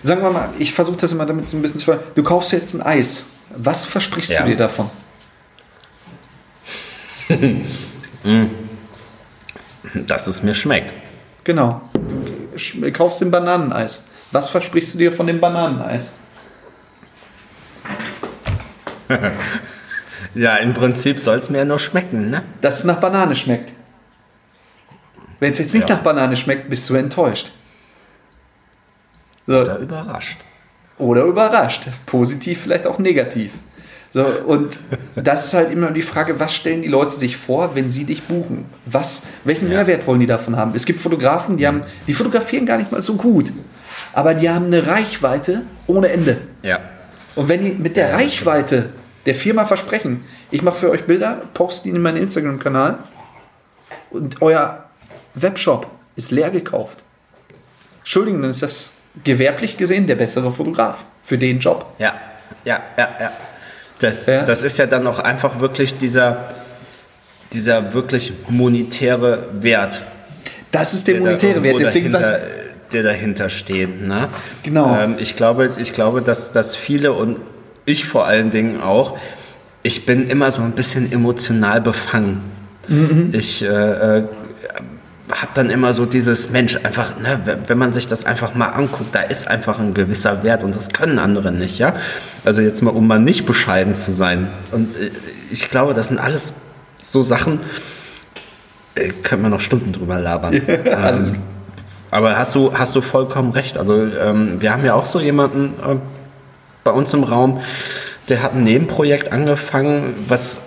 sagen 0.02 0.22
wir 0.22 0.30
mal, 0.30 0.48
ich 0.58 0.72
versuche 0.72 0.96
das 0.96 1.12
immer 1.12 1.26
damit 1.26 1.48
so 1.48 1.56
ein 1.56 1.62
bisschen 1.62 1.80
zu 1.80 1.96
Du 2.14 2.22
kaufst 2.22 2.52
jetzt 2.52 2.74
ein 2.74 2.82
Eis. 2.82 3.24
Was 3.56 3.84
versprichst 3.86 4.32
ja. 4.32 4.42
du 4.42 4.48
dir 4.50 4.56
davon? 4.56 4.90
Dass 10.06 10.26
es 10.26 10.42
mir 10.42 10.54
schmeckt. 10.54 10.92
Genau. 11.44 11.82
Du 11.92 12.92
kaufst 12.92 13.22
ein 13.22 13.30
Bananeneis. 13.30 14.04
Was 14.32 14.48
versprichst 14.48 14.94
du 14.94 14.98
dir 14.98 15.12
von 15.12 15.26
dem 15.26 15.40
Bananeneis? 15.40 16.12
ja, 20.34 20.56
im 20.56 20.74
Prinzip 20.74 21.22
soll 21.22 21.36
es 21.36 21.50
mir 21.50 21.58
ja 21.58 21.64
nur 21.64 21.78
schmecken, 21.78 22.30
ne? 22.30 22.42
Dass 22.60 22.78
es 22.78 22.84
nach 22.84 23.00
Banane 23.00 23.34
schmeckt. 23.34 23.72
Wenn 25.38 25.52
es 25.52 25.58
jetzt 25.58 25.74
nicht 25.74 25.88
ja. 25.88 25.96
nach 25.96 26.02
Banane 26.02 26.36
schmeckt, 26.36 26.68
bist 26.68 26.88
du 26.88 26.94
enttäuscht. 26.94 27.50
So. 29.46 29.60
Oder 29.60 29.78
überrascht. 29.78 30.38
Oder 30.98 31.24
überrascht. 31.24 31.88
Positiv, 32.06 32.62
vielleicht 32.62 32.86
auch 32.86 32.98
negativ. 32.98 33.52
So, 34.12 34.24
und 34.24 34.78
das 35.16 35.46
ist 35.46 35.54
halt 35.54 35.72
immer 35.72 35.90
die 35.90 36.02
Frage, 36.02 36.38
was 36.38 36.54
stellen 36.54 36.82
die 36.82 36.88
Leute 36.88 37.16
sich 37.16 37.36
vor, 37.36 37.74
wenn 37.74 37.90
sie 37.90 38.04
dich 38.04 38.22
buchen? 38.22 38.66
Was, 38.86 39.22
welchen 39.44 39.68
ja. 39.68 39.78
Mehrwert 39.78 40.06
wollen 40.06 40.20
die 40.20 40.26
davon 40.26 40.56
haben? 40.56 40.72
Es 40.74 40.86
gibt 40.86 41.00
Fotografen, 41.00 41.56
die 41.56 41.66
haben, 41.66 41.82
die 42.06 42.14
fotografieren 42.14 42.64
gar 42.64 42.78
nicht 42.78 42.92
mal 42.92 43.02
so 43.02 43.16
gut, 43.16 43.52
aber 44.12 44.34
die 44.34 44.48
haben 44.48 44.66
eine 44.66 44.86
Reichweite 44.86 45.62
ohne 45.86 46.08
Ende. 46.08 46.38
Ja. 46.62 46.78
Und 47.34 47.48
wenn 47.48 47.62
die 47.62 47.72
mit 47.72 47.96
der 47.96 48.14
Reichweite 48.14 48.90
der 49.26 49.34
Firma 49.34 49.64
versprechen, 49.64 50.24
ich 50.50 50.62
mache 50.62 50.76
für 50.76 50.90
euch 50.90 51.04
Bilder, 51.04 51.42
poste 51.54 51.84
die 51.84 51.94
in 51.94 52.02
meinen 52.02 52.18
Instagram-Kanal 52.18 52.98
und 54.10 54.42
euer 54.42 54.84
Webshop 55.34 55.86
ist 56.16 56.30
leer 56.30 56.50
gekauft. 56.50 57.02
Entschuldigung, 58.00 58.42
dann 58.42 58.50
ist 58.50 58.62
das 58.62 58.92
gewerblich 59.22 59.76
gesehen 59.76 60.06
der 60.06 60.16
bessere 60.16 60.50
Fotograf 60.52 61.04
für 61.22 61.38
den 61.38 61.58
Job. 61.58 61.94
Ja, 61.98 62.14
ja, 62.64 62.82
ja, 62.96 63.08
ja. 63.20 63.32
Das, 63.98 64.26
ja. 64.26 64.42
das 64.42 64.62
ist 64.62 64.78
ja 64.78 64.86
dann 64.86 65.06
auch 65.06 65.18
einfach 65.18 65.60
wirklich 65.60 65.96
dieser, 65.98 66.48
dieser 67.52 67.94
wirklich 67.94 68.32
monetäre 68.48 69.48
Wert. 69.52 70.02
Das 70.70 70.92
ist 70.92 71.06
der, 71.06 71.14
der 71.14 71.22
monetäre 71.22 71.62
Wert. 71.62 71.80
Deswegen 71.80 72.10
dahinter, 72.10 72.40
der 72.92 73.02
dahinter 73.02 73.48
steht. 73.48 74.02
Ne? 74.02 74.28
Genau. 74.62 74.98
Ähm, 74.98 75.16
ich 75.18 75.36
glaube, 75.36 75.70
ich 75.78 75.92
glaube 75.92 76.22
dass, 76.22 76.52
dass 76.52 76.76
viele 76.76 77.12
und 77.12 77.40
ich 77.84 78.06
vor 78.06 78.26
allen 78.26 78.50
Dingen 78.50 78.80
auch, 78.80 79.18
ich 79.82 80.06
bin 80.06 80.28
immer 80.28 80.50
so 80.50 80.62
ein 80.62 80.72
bisschen 80.72 81.12
emotional 81.12 81.80
befangen. 81.80 82.42
Mhm. 82.88 83.30
Ich 83.32 83.62
äh, 83.62 83.66
äh 84.18 84.24
habe 85.30 85.52
dann 85.54 85.70
immer 85.70 85.94
so 85.94 86.04
dieses 86.04 86.50
Mensch 86.50 86.76
einfach, 86.84 87.18
ne, 87.18 87.58
wenn 87.66 87.78
man 87.78 87.92
sich 87.92 88.06
das 88.06 88.26
einfach 88.26 88.54
mal 88.54 88.68
anguckt, 88.68 89.14
da 89.14 89.20
ist 89.20 89.48
einfach 89.48 89.78
ein 89.78 89.94
gewisser 89.94 90.42
Wert 90.44 90.62
und 90.62 90.74
das 90.74 90.90
können 90.90 91.18
andere 91.18 91.50
nicht, 91.50 91.78
ja. 91.78 91.94
Also 92.44 92.60
jetzt 92.60 92.82
mal, 92.82 92.90
um 92.90 93.06
mal 93.06 93.18
nicht 93.18 93.46
bescheiden 93.46 93.94
zu 93.94 94.12
sein. 94.12 94.48
Und 94.70 94.94
äh, 94.96 95.10
ich 95.50 95.70
glaube, 95.70 95.94
das 95.94 96.08
sind 96.08 96.18
alles 96.18 96.54
so 96.98 97.22
Sachen, 97.22 97.60
äh, 98.94 99.08
können 99.22 99.42
wir 99.42 99.48
noch 99.48 99.60
Stunden 99.60 99.92
drüber 99.92 100.18
labern. 100.18 100.60
Ähm, 100.66 101.36
aber 102.10 102.38
hast 102.38 102.54
du, 102.54 102.72
hast 102.78 102.94
du 102.94 103.00
vollkommen 103.00 103.50
recht. 103.52 103.76
Also 103.76 104.04
ähm, 104.04 104.60
wir 104.60 104.72
haben 104.72 104.84
ja 104.84 104.94
auch 104.94 105.06
so 105.06 105.18
jemanden 105.18 105.74
äh, 105.82 105.96
bei 106.84 106.90
uns 106.90 107.12
im 107.14 107.24
Raum, 107.24 107.60
der 108.28 108.42
hat 108.42 108.54
ein 108.54 108.64
Nebenprojekt 108.64 109.32
angefangen, 109.32 110.14
was 110.28 110.62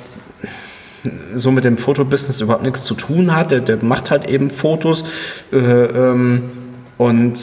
so 1.36 1.52
mit 1.52 1.64
dem 1.64 1.78
Fotobusiness 1.78 2.42
überhaupt 2.42 2.66
nichts 2.66 2.84
zu 2.84 2.96
tun 2.96 3.36
hat. 3.36 3.52
Der, 3.52 3.62
der 3.62 3.78
macht 3.82 4.12
halt 4.12 4.28
eben 4.28 4.50
Fotos 4.50 5.06
äh, 5.52 5.58
ähm, 5.58 6.44
und 6.98 7.38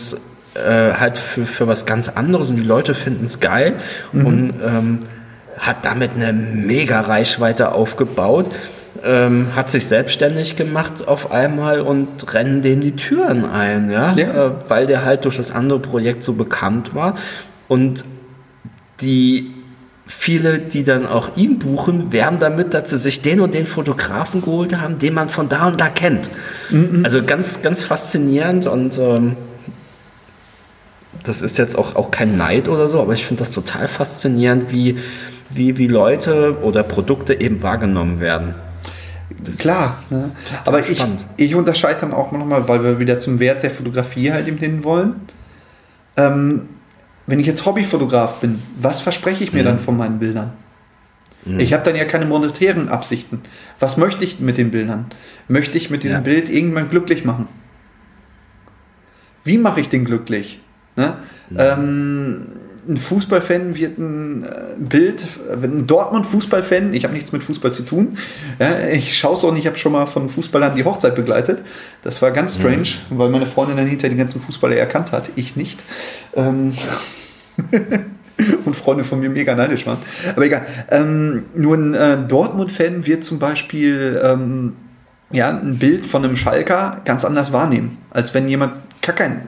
äh, 0.54 0.92
halt 0.92 1.18
für, 1.18 1.46
für 1.46 1.66
was 1.66 1.86
ganz 1.86 2.08
anderes 2.08 2.50
und 2.50 2.56
die 2.56 2.62
Leute 2.62 2.94
finden 2.94 3.24
es 3.24 3.40
geil 3.40 3.74
mhm. 4.12 4.26
und 4.26 4.54
ähm, 4.64 4.98
hat 5.58 5.84
damit 5.84 6.12
eine 6.16 6.32
mega 6.32 7.00
Reichweite 7.00 7.72
aufgebaut. 7.72 8.46
Ähm, 9.04 9.48
hat 9.54 9.70
sich 9.70 9.86
selbstständig 9.86 10.56
gemacht 10.56 11.06
auf 11.06 11.30
einmal 11.30 11.80
und 11.80 12.32
rennen 12.32 12.62
dem 12.62 12.80
die 12.80 12.96
Türen 12.96 13.44
ein, 13.44 13.90
ja? 13.90 14.14
ja. 14.14 14.46
Äh, 14.46 14.50
weil 14.68 14.86
der 14.86 15.04
halt 15.04 15.26
durch 15.26 15.36
das 15.36 15.52
andere 15.52 15.78
Projekt 15.78 16.22
so 16.22 16.32
bekannt 16.32 16.94
war. 16.94 17.16
Und 17.68 18.04
die 19.00 19.52
viele, 20.06 20.58
die 20.58 20.84
dann 20.84 21.06
auch 21.06 21.36
ihn 21.36 21.58
buchen, 21.58 22.12
werben 22.12 22.38
damit, 22.38 22.74
dass 22.74 22.90
sie 22.90 22.98
sich 22.98 23.22
den 23.22 23.40
und 23.40 23.54
den 23.54 23.66
Fotografen 23.66 24.42
geholt 24.42 24.76
haben, 24.78 24.98
den 24.98 25.14
man 25.14 25.28
von 25.30 25.48
da 25.48 25.66
und 25.66 25.80
da 25.80 25.88
kennt. 25.88 26.30
Mhm. 26.70 27.04
Also 27.04 27.22
ganz, 27.22 27.62
ganz 27.62 27.84
faszinierend 27.84 28.66
und 28.66 28.98
ähm, 28.98 29.36
das 31.22 31.40
ist 31.40 31.56
jetzt 31.56 31.76
auch, 31.76 31.96
auch 31.96 32.10
kein 32.10 32.36
Neid 32.36 32.68
oder 32.68 32.86
so, 32.86 33.00
aber 33.00 33.14
ich 33.14 33.24
finde 33.24 33.40
das 33.40 33.50
total 33.50 33.88
faszinierend, 33.88 34.70
wie, 34.70 34.98
wie, 35.48 35.78
wie 35.78 35.86
Leute 35.86 36.58
oder 36.62 36.82
Produkte 36.82 37.40
eben 37.40 37.62
wahrgenommen 37.62 38.20
werden. 38.20 38.54
Das 39.42 39.58
Klar, 39.58 39.94
ne? 40.10 40.24
aber 40.66 40.80
ich, 40.80 41.02
ich 41.38 41.54
unterscheide 41.54 42.00
dann 42.02 42.12
auch 42.12 42.30
nochmal, 42.30 42.68
weil 42.68 42.84
wir 42.84 42.98
wieder 42.98 43.18
zum 43.18 43.40
Wert 43.40 43.62
der 43.62 43.70
Fotografie 43.70 44.32
halt 44.32 44.48
eben 44.48 44.58
hin 44.58 44.84
wollen. 44.84 45.14
Ähm, 46.16 46.68
wenn 47.26 47.40
ich 47.40 47.46
jetzt 47.46 47.64
Hobbyfotograf 47.64 48.40
bin, 48.40 48.60
was 48.80 49.00
verspreche 49.00 49.44
ich 49.44 49.52
mir 49.52 49.62
mhm. 49.62 49.66
dann 49.66 49.78
von 49.78 49.96
meinen 49.96 50.18
Bildern? 50.18 50.52
Mhm. 51.44 51.60
Ich 51.60 51.72
habe 51.72 51.84
dann 51.84 51.96
ja 51.96 52.04
keine 52.04 52.26
monetären 52.26 52.88
Absichten. 52.88 53.40
Was 53.80 53.96
möchte 53.96 54.24
ich 54.24 54.40
mit 54.40 54.58
den 54.58 54.70
Bildern? 54.70 55.06
Möchte 55.48 55.78
ich 55.78 55.90
mit 55.90 56.02
diesem 56.02 56.18
ja. 56.18 56.22
Bild 56.22 56.48
irgendwann 56.48 56.90
glücklich 56.90 57.24
machen? 57.24 57.48
Wie 59.44 59.58
mache 59.58 59.80
ich 59.80 59.88
den 59.88 60.04
glücklich? 60.04 60.60
Ne? 60.96 61.16
Mhm. 61.50 61.56
Ähm, 61.58 62.46
ein 62.88 62.96
Fußballfan 62.96 63.76
wird 63.76 63.98
ein 63.98 64.44
äh, 64.44 64.48
Bild, 64.78 65.26
ein 65.50 65.86
Dortmund-Fußballfan, 65.86 66.94
ich 66.94 67.04
habe 67.04 67.14
nichts 67.14 67.32
mit 67.32 67.42
Fußball 67.42 67.72
zu 67.72 67.82
tun, 67.82 68.18
ich 68.92 69.16
schaue 69.16 69.34
es 69.34 69.44
auch 69.44 69.52
nicht, 69.52 69.62
ich 69.62 69.66
habe 69.66 69.76
schon 69.76 69.92
mal 69.92 70.06
von 70.06 70.28
Fußballern 70.28 70.76
die 70.76 70.84
Hochzeit 70.84 71.14
begleitet. 71.14 71.62
Das 72.02 72.20
war 72.22 72.30
ganz 72.30 72.56
strange, 72.56 72.88
mhm. 73.10 73.18
weil 73.18 73.30
meine 73.30 73.46
Freundin 73.46 73.76
dann 73.76 73.86
hinterher 73.86 74.10
die 74.10 74.18
ganzen 74.18 74.40
Fußballer 74.40 74.76
erkannt 74.76 75.12
hat, 75.12 75.30
ich 75.36 75.56
nicht. 75.56 75.82
Ähm 76.34 76.72
und 78.64 78.74
Freunde 78.74 79.04
von 79.04 79.20
mir 79.20 79.30
mega 79.30 79.54
neidisch 79.54 79.86
waren. 79.86 79.98
Aber 80.34 80.44
egal. 80.44 80.66
Ähm, 80.90 81.44
nur 81.54 81.76
ein 81.76 81.94
äh, 81.94 82.18
Dortmund-Fan 82.26 83.06
wird 83.06 83.24
zum 83.24 83.38
Beispiel 83.38 84.20
ähm, 84.22 84.74
ja, 85.30 85.50
ein 85.50 85.78
Bild 85.78 86.04
von 86.04 86.24
einem 86.24 86.36
Schalker 86.36 87.00
ganz 87.04 87.24
anders 87.24 87.52
wahrnehmen, 87.52 87.98
als 88.10 88.34
wenn 88.34 88.48
jemand 88.48 88.74
gar 89.02 89.14
kein 89.14 89.42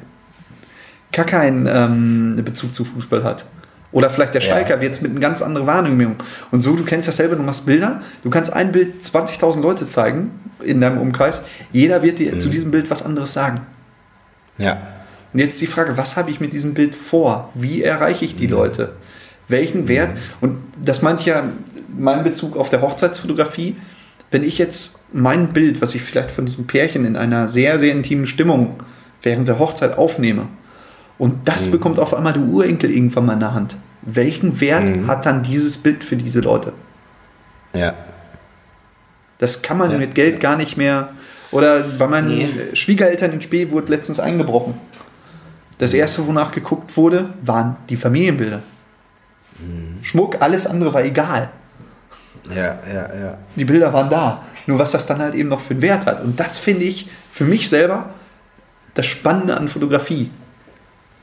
gar 1.16 1.26
keinen 1.26 1.66
ähm, 1.66 2.44
Bezug 2.44 2.74
zu 2.74 2.84
Fußball 2.84 3.24
hat. 3.24 3.46
Oder 3.90 4.10
vielleicht 4.10 4.34
der 4.34 4.42
Schalker 4.42 4.76
ja. 4.76 4.80
wird 4.82 4.92
es 4.92 5.00
mit 5.00 5.12
einer 5.12 5.20
ganz 5.20 5.40
anderen 5.40 5.66
Wahrnehmung. 5.66 6.16
Und 6.50 6.60
so, 6.60 6.76
du 6.76 6.84
kennst 6.84 7.08
das 7.08 7.16
selber, 7.16 7.36
du 7.36 7.42
machst 7.42 7.64
Bilder, 7.64 8.02
du 8.22 8.30
kannst 8.30 8.52
ein 8.52 8.70
Bild 8.70 9.02
20.000 9.02 9.60
Leute 9.60 9.88
zeigen 9.88 10.32
in 10.62 10.80
deinem 10.80 10.98
Umkreis. 10.98 11.42
Jeder 11.72 12.02
wird 12.02 12.18
dir 12.18 12.34
mhm. 12.34 12.40
zu 12.40 12.50
diesem 12.50 12.70
Bild 12.70 12.90
was 12.90 13.02
anderes 13.02 13.32
sagen. 13.32 13.62
Ja. 14.58 14.82
Und 15.32 15.40
jetzt 15.40 15.60
die 15.62 15.66
Frage, 15.66 15.96
was 15.96 16.16
habe 16.16 16.30
ich 16.30 16.40
mit 16.40 16.52
diesem 16.52 16.74
Bild 16.74 16.94
vor? 16.94 17.50
Wie 17.54 17.82
erreiche 17.82 18.26
ich 18.26 18.36
die 18.36 18.48
mhm. 18.48 18.54
Leute? 18.54 18.92
Welchen 19.48 19.82
mhm. 19.82 19.88
Wert? 19.88 20.10
Und 20.42 20.58
das 20.82 21.00
meint 21.00 21.24
ja 21.24 21.44
mein 21.96 22.22
Bezug 22.22 22.56
auf 22.56 22.68
der 22.68 22.82
Hochzeitsfotografie. 22.82 23.76
Wenn 24.30 24.44
ich 24.44 24.58
jetzt 24.58 25.00
mein 25.12 25.54
Bild, 25.54 25.80
was 25.80 25.94
ich 25.94 26.02
vielleicht 26.02 26.32
von 26.32 26.44
diesem 26.44 26.66
Pärchen 26.66 27.06
in 27.06 27.16
einer 27.16 27.48
sehr, 27.48 27.78
sehr 27.78 27.92
intimen 27.92 28.26
Stimmung 28.26 28.80
während 29.22 29.48
der 29.48 29.58
Hochzeit 29.58 29.96
aufnehme, 29.96 30.48
Und 31.18 31.48
das 31.48 31.68
bekommt 31.68 31.98
auf 31.98 32.12
einmal 32.14 32.32
der 32.34 32.42
Urenkel 32.42 32.90
irgendwann 32.90 33.26
mal 33.26 33.32
in 33.34 33.40
der 33.40 33.54
Hand. 33.54 33.76
Welchen 34.02 34.60
Wert 34.60 34.90
hat 35.06 35.26
dann 35.26 35.42
dieses 35.42 35.78
Bild 35.78 36.04
für 36.04 36.16
diese 36.16 36.40
Leute? 36.40 36.72
Ja. 37.72 37.94
Das 39.38 39.62
kann 39.62 39.78
man 39.78 39.90
Ja. 39.92 39.98
mit 39.98 40.14
Geld 40.14 40.40
gar 40.40 40.56
nicht 40.56 40.76
mehr. 40.76 41.08
Oder 41.52 41.80
bei 41.80 42.06
meinen 42.06 42.28
Nee. 42.28 42.48
Schwiegereltern 42.74 43.32
in 43.32 43.40
Spee 43.40 43.70
wurde 43.70 43.90
letztens 43.92 44.20
eingebrochen. 44.20 44.74
Das 45.78 45.92
erste, 45.94 46.26
wonach 46.26 46.52
geguckt 46.52 46.96
wurde, 46.96 47.30
waren 47.42 47.76
die 47.88 47.96
Familienbilder. 47.96 48.62
Schmuck, 50.02 50.36
alles 50.40 50.66
andere 50.66 50.92
war 50.92 51.02
egal. 51.02 51.50
Ja, 52.50 52.78
ja, 52.86 53.14
ja. 53.14 53.38
Die 53.56 53.64
Bilder 53.64 53.92
waren 53.92 54.10
da. 54.10 54.42
Nur 54.66 54.78
was 54.78 54.90
das 54.92 55.06
dann 55.06 55.18
halt 55.18 55.34
eben 55.34 55.48
noch 55.48 55.60
für 55.60 55.74
einen 55.74 55.82
Wert 55.82 56.06
hat. 56.06 56.20
Und 56.20 56.38
das 56.38 56.58
finde 56.58 56.84
ich 56.84 57.08
für 57.30 57.44
mich 57.44 57.68
selber 57.68 58.10
das 58.94 59.06
Spannende 59.06 59.56
an 59.56 59.68
Fotografie. 59.68 60.30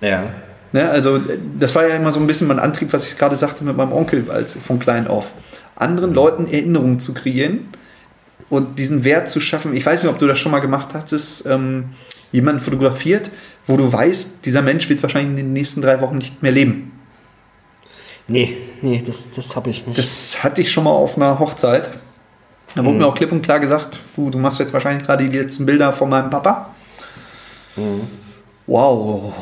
Ja. 0.03 0.33
Ne? 0.71 0.89
Also, 0.89 1.19
das 1.59 1.73
war 1.75 1.87
ja 1.87 1.95
immer 1.95 2.11
so 2.11 2.19
ein 2.19 2.27
bisschen 2.27 2.47
mein 2.47 2.59
Antrieb, 2.59 2.91
was 2.93 3.07
ich 3.07 3.17
gerade 3.17 3.35
sagte 3.35 3.63
mit 3.63 3.77
meinem 3.77 3.93
Onkel 3.93 4.29
als 4.29 4.55
von 4.55 4.79
klein 4.79 5.07
auf. 5.07 5.31
Anderen 5.75 6.13
Leuten 6.13 6.45
Erinnerungen 6.47 6.99
zu 6.99 7.13
kreieren 7.13 7.69
und 8.49 8.77
diesen 8.77 9.03
Wert 9.03 9.29
zu 9.29 9.39
schaffen. 9.39 9.75
Ich 9.75 9.85
weiß 9.85 10.03
nicht, 10.03 10.11
ob 10.11 10.19
du 10.19 10.27
das 10.27 10.37
schon 10.39 10.51
mal 10.51 10.59
gemacht 10.59 10.89
hast, 10.93 11.45
ähm, 11.45 11.85
jemanden 12.31 12.61
fotografiert, 12.61 13.29
wo 13.67 13.77
du 13.77 13.91
weißt, 13.91 14.45
dieser 14.45 14.61
Mensch 14.61 14.89
wird 14.89 15.01
wahrscheinlich 15.01 15.31
in 15.31 15.37
den 15.37 15.53
nächsten 15.53 15.81
drei 15.81 16.01
Wochen 16.01 16.17
nicht 16.17 16.43
mehr 16.43 16.51
leben. 16.51 16.91
Nee, 18.27 18.57
nee, 18.81 19.01
das, 19.05 19.31
das 19.31 19.55
habe 19.55 19.69
ich 19.69 19.85
nicht. 19.85 19.97
Das 19.97 20.43
hatte 20.43 20.61
ich 20.61 20.71
schon 20.71 20.85
mal 20.85 20.91
auf 20.91 21.17
einer 21.17 21.39
Hochzeit. 21.39 21.89
Da 22.75 22.83
wurde 22.83 22.97
mir 22.97 23.05
auch 23.05 23.15
klipp 23.15 23.31
und 23.31 23.41
klar 23.41 23.59
gesagt, 23.59 23.99
du, 24.15 24.29
du 24.29 24.39
machst 24.39 24.59
jetzt 24.59 24.73
wahrscheinlich 24.73 25.05
gerade 25.05 25.27
die 25.27 25.37
letzten 25.37 25.65
Bilder 25.65 25.93
von 25.93 26.09
meinem 26.09 26.29
Papa. 26.29 26.69
Wow, 28.65 29.33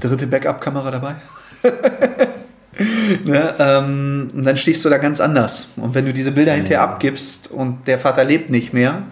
dritte 0.00 0.26
Backup-Kamera 0.26 0.90
dabei. 0.90 1.14
ne, 3.24 3.54
ähm, 3.58 4.28
und 4.34 4.44
dann 4.44 4.56
stehst 4.56 4.84
du 4.84 4.88
da 4.88 4.98
ganz 4.98 5.20
anders. 5.20 5.68
Und 5.76 5.94
wenn 5.94 6.04
du 6.04 6.12
diese 6.12 6.32
Bilder 6.32 6.52
hinterher 6.52 6.82
abgibst 6.82 7.50
und 7.50 7.86
der 7.86 7.98
Vater 7.98 8.24
lebt 8.24 8.50
nicht 8.50 8.72
mehr, 8.72 9.02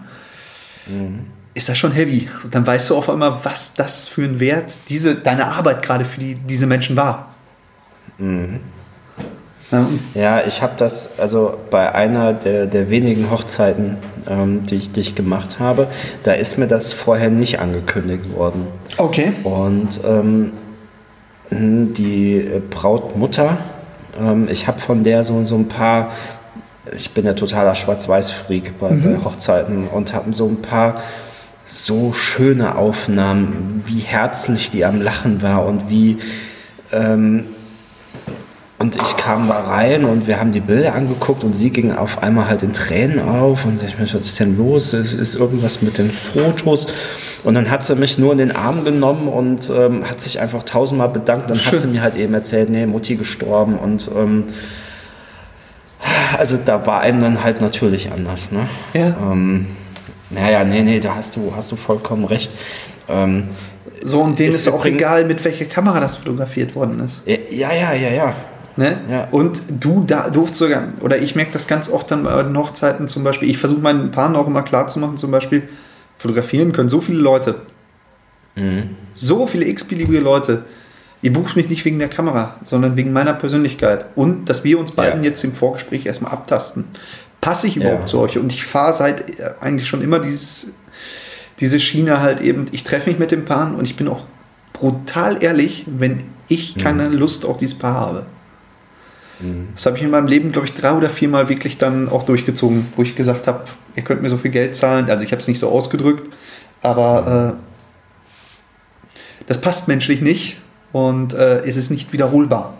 ist 1.53 1.69
das 1.69 1.77
schon 1.77 1.91
heavy. 1.91 2.29
Und 2.43 2.53
dann 2.53 2.65
weißt 2.65 2.89
du 2.89 2.95
auf 2.95 3.09
einmal, 3.09 3.39
was 3.43 3.73
das 3.73 4.07
für 4.07 4.23
ein 4.23 4.39
Wert 4.39 4.77
diese, 4.89 5.15
deine 5.15 5.47
Arbeit 5.47 5.81
gerade 5.81 6.05
für 6.05 6.19
die, 6.19 6.35
diese 6.35 6.67
Menschen 6.67 6.95
war. 6.95 7.33
Ja, 9.71 9.79
und 9.79 9.99
Ja, 10.13 10.45
ich 10.45 10.61
habe 10.61 10.73
das, 10.77 11.19
also 11.19 11.57
bei 11.69 11.93
einer 11.93 12.33
der, 12.33 12.67
der 12.67 12.89
wenigen 12.89 13.29
Hochzeiten, 13.31 13.97
ähm, 14.29 14.65
die, 14.65 14.75
ich, 14.75 14.91
die 14.91 15.01
ich 15.01 15.15
gemacht 15.15 15.59
habe, 15.59 15.87
da 16.23 16.33
ist 16.33 16.57
mir 16.57 16.67
das 16.67 16.93
vorher 16.93 17.29
nicht 17.29 17.59
angekündigt 17.59 18.33
worden. 18.33 18.67
okay. 18.97 19.33
Und 19.43 19.99
ähm, 20.05 20.53
die 21.49 22.37
äh, 22.37 22.61
Brautmutter, 22.69 23.57
ähm, 24.19 24.47
ich 24.51 24.67
habe 24.67 24.79
von 24.79 25.03
der 25.03 25.23
so, 25.23 25.43
so 25.45 25.55
ein 25.55 25.67
paar, 25.67 26.11
ich 26.95 27.11
bin 27.11 27.25
ja 27.25 27.33
totaler 27.33 27.75
Schwarz-Weiß-Freak 27.75 28.79
bei, 28.79 28.89
bei 28.89 29.23
Hochzeiten 29.23 29.87
und 29.87 30.13
habe 30.13 30.33
so 30.33 30.47
ein 30.47 30.61
paar 30.61 31.01
so 31.65 32.13
schöne 32.13 32.77
Aufnahmen, 32.77 33.83
wie 33.85 33.99
herzlich 33.99 34.71
die 34.71 34.85
am 34.85 35.01
Lachen 35.01 35.41
war 35.41 35.65
und 35.65 35.89
wie 35.89 36.17
ähm, 36.91 37.47
und 38.79 38.95
ich 38.95 39.17
kam 39.17 39.47
da 39.47 39.59
rein 39.59 40.05
und 40.05 40.27
wir 40.27 40.39
haben 40.39 40.51
die 40.51 40.59
Bilder 40.59 40.93
angeguckt 40.93 41.43
und 41.43 41.53
sie 41.53 41.71
ging 41.71 41.93
auf 41.95 42.21
einmal 42.21 42.47
halt 42.47 42.61
in 42.61 42.73
Tränen 42.73 43.19
auf 43.19 43.65
und 43.65 43.81
ich 43.81 43.99
was 43.99 44.13
ist 44.13 44.39
denn 44.39 44.55
los? 44.55 44.93
Ist, 44.93 45.35
irgendwas 45.35 45.81
mit 45.81 45.97
den 45.97 46.11
Fotos? 46.11 46.87
Und 47.43 47.55
dann 47.55 47.71
hat 47.71 47.83
sie 47.83 47.95
mich 47.95 48.17
nur 48.19 48.33
in 48.33 48.37
den 48.37 48.55
Arm 48.55 48.85
genommen 48.85 49.29
und 49.29 49.69
ähm, 49.69 50.07
hat 50.07 50.21
sich 50.21 50.39
einfach 50.39 50.61
tausendmal 50.63 51.09
bedankt. 51.09 51.49
Dann 51.49 51.57
hat 51.57 51.65
Schön. 51.71 51.79
sie 51.79 51.87
mir 51.87 52.01
halt 52.03 52.15
eben 52.17 52.33
erzählt, 52.35 52.69
nee, 52.69 52.85
Mutti 52.85 53.15
gestorben 53.15 53.79
und 53.79 54.09
ähm, 54.15 54.43
also 56.37 56.57
da 56.63 56.85
war 56.85 57.01
einem 57.01 57.19
dann 57.19 57.43
halt 57.43 57.61
natürlich 57.61 58.11
anders, 58.11 58.51
ne? 58.51 58.69
Ja. 58.93 59.15
Ähm, 59.31 59.67
naja, 60.29 60.63
nee, 60.63 60.83
nee, 60.83 60.99
da 60.99 61.15
hast 61.15 61.35
du, 61.35 61.53
hast 61.55 61.71
du 61.71 61.75
vollkommen 61.75 62.25
recht. 62.25 62.51
Ähm, 63.09 63.45
So, 64.03 64.21
und 64.21 64.37
denen 64.37 64.49
Ist 64.49 64.67
ist, 64.67 64.67
auch 64.67 64.85
egal, 64.85 65.25
mit 65.25 65.43
welcher 65.43 65.65
Kamera 65.65 65.99
das 65.99 66.17
fotografiert 66.17 66.75
worden 66.75 66.99
ist. 66.99 67.23
ja, 67.25 67.71
ja, 67.73 67.93
ja, 67.93 68.09
ja. 68.11 68.35
Ne? 68.77 68.97
Ja. 69.09 69.27
Und 69.31 69.59
du 69.69 70.03
da 70.05 70.29
durfst 70.29 70.55
sogar, 70.55 70.83
oder 71.01 71.17
ich 71.17 71.35
merke 71.35 71.51
das 71.51 71.67
ganz 71.67 71.89
oft 71.89 72.09
dann 72.11 72.23
bei 72.23 72.43
den 72.43 72.55
Hochzeiten 72.55 73.07
zum 73.07 73.23
Beispiel, 73.23 73.49
ich 73.49 73.57
versuche 73.57 73.81
meinen 73.81 74.11
Paaren 74.11 74.35
auch 74.35 74.45
immer 74.47 74.61
klarzumachen, 74.61 75.17
zum 75.17 75.31
Beispiel, 75.31 75.63
fotografieren 76.19 76.71
können 76.73 76.87
so 76.89 77.01
viele 77.01 77.19
Leute. 77.19 77.55
So 79.13 79.45
viele 79.45 79.65
x-beliebige 79.67 80.19
Leute. 80.19 80.63
Ihr 81.21 81.33
bucht 81.33 81.55
mich 81.55 81.69
nicht 81.69 81.85
wegen 81.85 81.99
der 81.99 82.07
Kamera, 82.09 82.55
sondern 82.63 82.95
wegen 82.95 83.11
meiner 83.13 83.33
Persönlichkeit. 83.33 84.05
Und 84.15 84.45
dass 84.49 84.63
wir 84.63 84.79
uns 84.79 84.91
beiden 84.91 85.23
Ja. 85.23 85.29
jetzt 85.29 85.43
im 85.43 85.53
Vorgespräch 85.53 86.05
erstmal 86.05 86.31
abtasten. 86.31 86.85
Passe 87.41 87.67
ich 87.67 87.75
Ja. 87.75 87.81
überhaupt 87.83 88.07
zu 88.09 88.19
euch? 88.19 88.37
Und 88.37 88.51
ich 88.51 88.63
fahre 88.63 88.93
seit 88.93 89.39
äh, 89.39 89.51
eigentlich 89.59 89.87
schon 89.87 90.01
immer 90.01 90.19
dieses, 90.19 90.67
diese 91.59 91.79
Schiene 91.79 92.19
halt 92.19 92.41
eben, 92.41 92.65
ich 92.71 92.83
treffe 92.83 93.09
mich 93.09 93.19
mit 93.19 93.31
dem 93.31 93.45
Paar 93.45 93.75
und 93.75 93.83
ich 93.85 93.95
bin 93.95 94.07
auch 94.07 94.25
brutal 94.73 95.43
ehrlich, 95.43 95.85
wenn 95.87 96.23
ich 96.47 96.77
keine 96.77 97.09
Lust 97.09 97.45
auf 97.45 97.57
dieses 97.57 97.77
Paar 97.77 97.95
habe. 97.95 98.25
Das 99.75 99.85
habe 99.85 99.97
ich 99.97 100.03
in 100.03 100.09
meinem 100.09 100.27
Leben, 100.27 100.51
glaube 100.51 100.67
ich, 100.67 100.73
drei 100.73 100.93
oder 100.93 101.09
viermal 101.09 101.47
wirklich 101.47 101.77
dann 101.77 102.09
auch 102.09 102.23
durchgezogen, 102.23 102.87
wo 102.95 103.03
ich 103.03 103.15
gesagt 103.15 103.45
habe, 103.47 103.65
ihr 103.95 104.03
könnt 104.03 104.21
mir 104.21 104.29
so 104.29 104.37
viel 104.37 104.51
Geld 104.51 104.75
zahlen. 104.75 105.09
Also 105.09 105.23
ich 105.23 105.31
habe 105.31 105.41
es 105.41 105.47
nicht 105.47 105.59
so 105.59 105.69
ausgedrückt, 105.69 106.29
aber 106.81 107.57
äh, 109.13 109.43
das 109.45 109.61
passt 109.61 109.87
menschlich 109.87 110.21
nicht 110.21 110.57
und 110.91 111.33
äh, 111.33 111.59
es 111.59 111.77
ist 111.77 111.91
nicht 111.91 112.13
wiederholbar. 112.13 112.73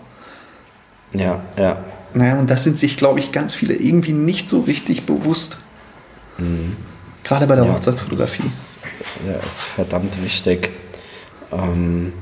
Ja, 1.14 1.40
ja. 1.56 1.78
Naja, 2.14 2.38
und 2.38 2.50
das 2.50 2.64
sind 2.64 2.76
sich, 2.76 2.96
glaube 2.96 3.20
ich, 3.20 3.32
ganz 3.32 3.54
viele 3.54 3.74
irgendwie 3.74 4.12
nicht 4.12 4.48
so 4.48 4.60
richtig 4.60 5.06
bewusst. 5.06 5.58
Gerade 7.24 7.46
bei 7.46 7.56
der 7.56 7.64
Ja, 7.64 7.72
Hochzeitsfotografie. 7.72 8.44
Das 8.44 8.52
ist, 8.52 8.78
ja, 9.26 9.34
ist 9.46 9.62
verdammt 9.62 10.22
wichtig. 10.22 10.70
Ähm, 11.52 12.12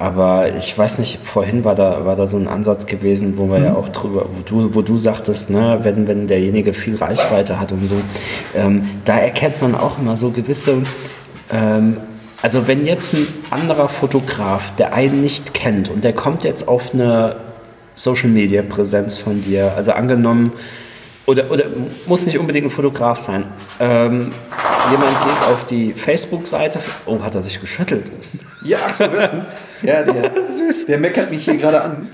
aber 0.00 0.56
ich 0.56 0.76
weiß 0.76 0.98
nicht, 0.98 1.18
vorhin 1.22 1.62
war 1.62 1.74
da, 1.74 2.06
war 2.06 2.16
da 2.16 2.26
so 2.26 2.38
ein 2.38 2.48
Ansatz 2.48 2.86
gewesen, 2.86 3.34
wo 3.36 3.46
wir 3.48 3.58
ja 3.58 3.74
auch 3.74 3.90
drüber, 3.90 4.24
wo 4.32 4.40
du, 4.40 4.74
wo 4.74 4.80
du 4.80 4.96
sagtest, 4.96 5.50
ne, 5.50 5.80
wenn, 5.82 6.08
wenn 6.08 6.26
derjenige 6.26 6.72
viel 6.72 6.96
Reichweite 6.96 7.60
hat 7.60 7.70
und 7.72 7.86
so, 7.86 7.96
ähm, 8.56 8.88
da 9.04 9.18
erkennt 9.18 9.60
man 9.60 9.74
auch 9.74 9.98
immer 9.98 10.16
so 10.16 10.30
gewisse, 10.30 10.84
ähm, 11.52 11.98
also 12.40 12.66
wenn 12.66 12.86
jetzt 12.86 13.12
ein 13.12 13.26
anderer 13.50 13.90
Fotograf, 13.90 14.74
der 14.76 14.94
einen 14.94 15.20
nicht 15.20 15.52
kennt 15.52 15.90
und 15.90 16.02
der 16.02 16.14
kommt 16.14 16.44
jetzt 16.44 16.66
auf 16.66 16.94
eine 16.94 17.36
Social 17.94 18.30
Media 18.30 18.62
Präsenz 18.62 19.18
von 19.18 19.42
dir, 19.42 19.74
also 19.76 19.92
angenommen, 19.92 20.52
oder, 21.26 21.50
oder 21.50 21.64
muss 22.06 22.24
nicht 22.24 22.38
unbedingt 22.38 22.66
ein 22.66 22.70
Fotograf 22.70 23.18
sein. 23.18 23.44
Ähm, 23.78 24.32
jemand 24.90 25.10
geht 25.10 25.48
auf 25.52 25.64
die 25.66 25.92
Facebook-Seite. 25.92 26.80
Oh, 27.06 27.22
hat 27.22 27.34
er 27.34 27.42
sich 27.42 27.60
geschüttelt. 27.60 28.10
Ja, 28.64 28.78
ach 28.86 28.94
so, 28.94 29.10
wissen. 29.12 29.44
Ja, 29.82 30.02
der, 30.02 30.32
Süß. 30.48 30.86
der 30.86 30.98
meckert 30.98 31.30
mich 31.30 31.44
hier 31.44 31.56
gerade 31.56 31.82
an. 31.82 32.08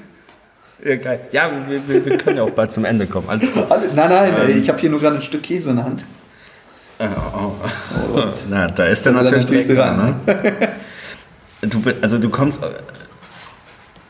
Ja, 0.85 0.97
geil. 0.97 1.21
Ja, 1.33 1.51
wir, 1.69 1.89
wir, 1.89 2.05
wir 2.05 2.19
können 2.19 2.37
ja 2.37 2.43
auch 2.43 2.51
bald 2.51 2.71
zum 2.71 2.85
Ende 2.85 3.07
kommen. 3.07 3.29
Alles 3.29 3.53
gut. 3.53 3.65
Nein, 3.69 3.89
nein, 3.95 4.35
Ähm. 4.49 4.63
ich 4.63 4.69
habe 4.69 4.79
hier 4.79 4.91
nur 4.91 5.01
gerade 5.01 5.17
ein 5.17 5.23
Stück 5.23 5.43
Käse 5.43 5.71
in 5.71 5.77
der 5.77 5.85
Hand. 5.85 6.05
Oh, 6.99 7.05
oh. 8.15 8.23
Na, 8.49 8.69
da 8.69 8.87
ist 8.87 9.05
er 9.07 9.13
Da 9.13 9.19
will 9.21 9.27
er 9.27 9.33
natürlich, 9.39 9.67
direkt 9.67 9.79
dran, 9.81 9.97
dran. 9.97 10.21
Ne? 10.27 10.69
Du, 11.63 11.83
also 12.03 12.19
du 12.19 12.29
kommst, 12.29 12.63
äh, 12.63 12.67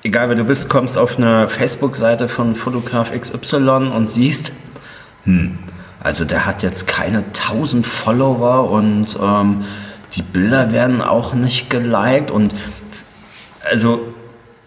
egal 0.02 0.28
wer 0.28 0.36
du 0.36 0.44
bist, 0.44 0.68
kommst 0.68 0.98
auf 0.98 1.16
eine 1.16 1.48
Facebook-Seite 1.48 2.28
von 2.28 2.54
Fotograf 2.54 3.12
XY 3.18 3.92
und 3.94 4.08
siehst, 4.08 4.52
hm, 5.24 5.56
also 6.02 6.24
der 6.24 6.46
hat 6.46 6.62
jetzt 6.62 6.86
keine 6.86 7.18
1000 7.18 7.86
Follower 7.86 8.70
und 8.70 9.18
ähm, 9.20 9.64
die 10.12 10.22
Bilder 10.22 10.72
werden 10.72 11.02
auch 11.02 11.34
nicht 11.34 11.68
geliked 11.70 12.30
und 12.30 12.54
also, 13.70 14.00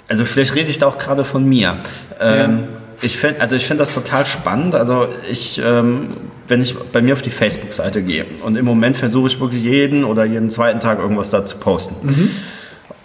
also 0.08 0.26
vielleicht 0.26 0.56
rede 0.56 0.70
ich 0.70 0.78
da 0.78 0.88
auch 0.88 0.98
gerade 0.98 1.24
von 1.24 1.48
mir. 1.48 1.78
Ähm, 2.20 2.68
Ich 3.02 3.18
finde 3.18 3.40
also 3.40 3.56
ich 3.56 3.66
find 3.66 3.80
das 3.80 3.94
total 3.94 4.26
spannend. 4.26 4.76
Also 4.76 5.08
ich, 5.32 5.62
ähm, 5.64 6.10
wenn 6.50 6.62
ich 6.62 6.78
bei 6.78 7.02
mir 7.02 7.14
auf 7.14 7.22
die 7.22 7.30
Facebook-Seite 7.30 8.02
gehe 8.04 8.26
und 8.44 8.58
im 8.58 8.66
Moment 8.66 8.98
versuche 8.98 9.28
ich 9.28 9.40
wirklich 9.40 9.64
jeden 9.64 10.04
oder 10.04 10.26
jeden 10.26 10.50
zweiten 10.50 10.82
Tag 10.82 11.00
irgendwas 11.00 11.30
da 11.30 11.46
zu 11.46 11.58
posten. 11.58 11.96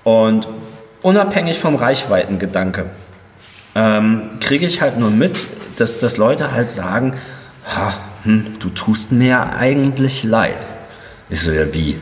Und 0.03 0.49
unabhängig 1.03 1.61
vom 1.61 1.77
Reichweitengedanke 1.77 2.87
ähm, 3.77 4.31
kriege 4.41 4.67
ich 4.67 4.81
halt 4.81 4.99
nur 4.99 5.11
mit, 5.11 5.47
dass, 5.77 6.01
dass 6.01 6.17
Leute 6.17 6.51
halt 6.51 6.69
sagen, 6.69 7.15
ha, 7.65 7.95
hm, 8.25 8.59
du 8.59 8.71
tust 8.71 9.13
mir 9.13 9.29
ja 9.29 9.57
eigentlich 9.57 10.25
leid. 10.25 10.67
Ich 11.31 11.41
so, 11.41 11.51
ja 11.51 11.73
wie? 11.73 11.99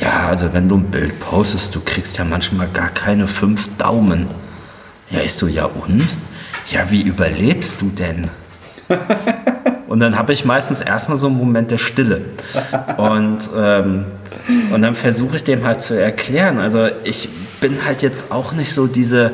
Ja, 0.00 0.28
also 0.28 0.52
wenn 0.52 0.68
du 0.68 0.76
ein 0.76 0.90
Bild 0.90 1.18
postest, 1.20 1.74
du 1.74 1.80
kriegst 1.80 2.18
ja 2.18 2.24
manchmal 2.24 2.68
gar 2.68 2.90
keine 2.90 3.26
fünf 3.26 3.74
Daumen. 3.76 4.28
Ja, 5.10 5.20
ich 5.20 5.34
so, 5.34 5.46
ja 5.46 5.64
und? 5.64 6.06
Ja, 6.70 6.90
wie 6.90 7.02
überlebst 7.02 7.80
du 7.80 7.90
denn? 7.90 8.30
Und 9.88 10.00
dann 10.00 10.18
habe 10.18 10.32
ich 10.32 10.44
meistens 10.44 10.80
erstmal 10.80 11.16
so 11.16 11.28
einen 11.28 11.38
Moment 11.38 11.70
der 11.70 11.78
Stille. 11.78 12.22
Und, 12.96 13.48
ähm, 13.56 14.04
und 14.72 14.82
dann 14.82 14.94
versuche 14.94 15.36
ich 15.36 15.44
dem 15.44 15.64
halt 15.64 15.80
zu 15.80 15.94
erklären. 15.94 16.58
Also 16.58 16.88
ich 17.04 17.28
bin 17.60 17.84
halt 17.84 18.02
jetzt 18.02 18.32
auch 18.32 18.52
nicht 18.52 18.72
so 18.72 18.88
diese, 18.88 19.32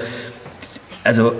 also 1.04 1.32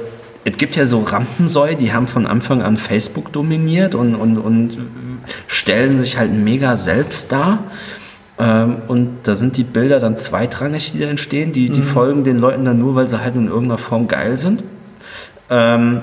es 0.44 0.56
gibt 0.56 0.76
ja 0.76 0.86
so 0.86 1.00
Rampensäue, 1.00 1.76
die 1.76 1.92
haben 1.92 2.06
von 2.06 2.26
Anfang 2.26 2.62
an 2.62 2.76
Facebook 2.76 3.32
dominiert 3.32 3.94
und, 3.94 4.14
und, 4.14 4.38
und 4.38 4.78
stellen 5.46 5.98
sich 5.98 6.18
halt 6.18 6.32
mega 6.32 6.76
selbst 6.76 7.30
dar. 7.30 7.64
Ähm, 8.38 8.76
und 8.88 9.18
da 9.22 9.34
sind 9.36 9.56
die 9.56 9.62
Bilder 9.62 10.00
dann 10.00 10.16
zweitrangig, 10.16 10.92
die 10.92 10.98
da 10.98 11.06
entstehen. 11.06 11.52
Die, 11.52 11.70
die 11.70 11.80
mhm. 11.80 11.84
folgen 11.84 12.24
den 12.24 12.38
Leuten 12.38 12.64
dann 12.64 12.78
nur, 12.78 12.96
weil 12.96 13.08
sie 13.08 13.22
halt 13.22 13.36
in 13.36 13.46
irgendeiner 13.46 13.78
Form 13.78 14.08
geil 14.08 14.36
sind. 14.36 14.64
Ähm, 15.48 16.00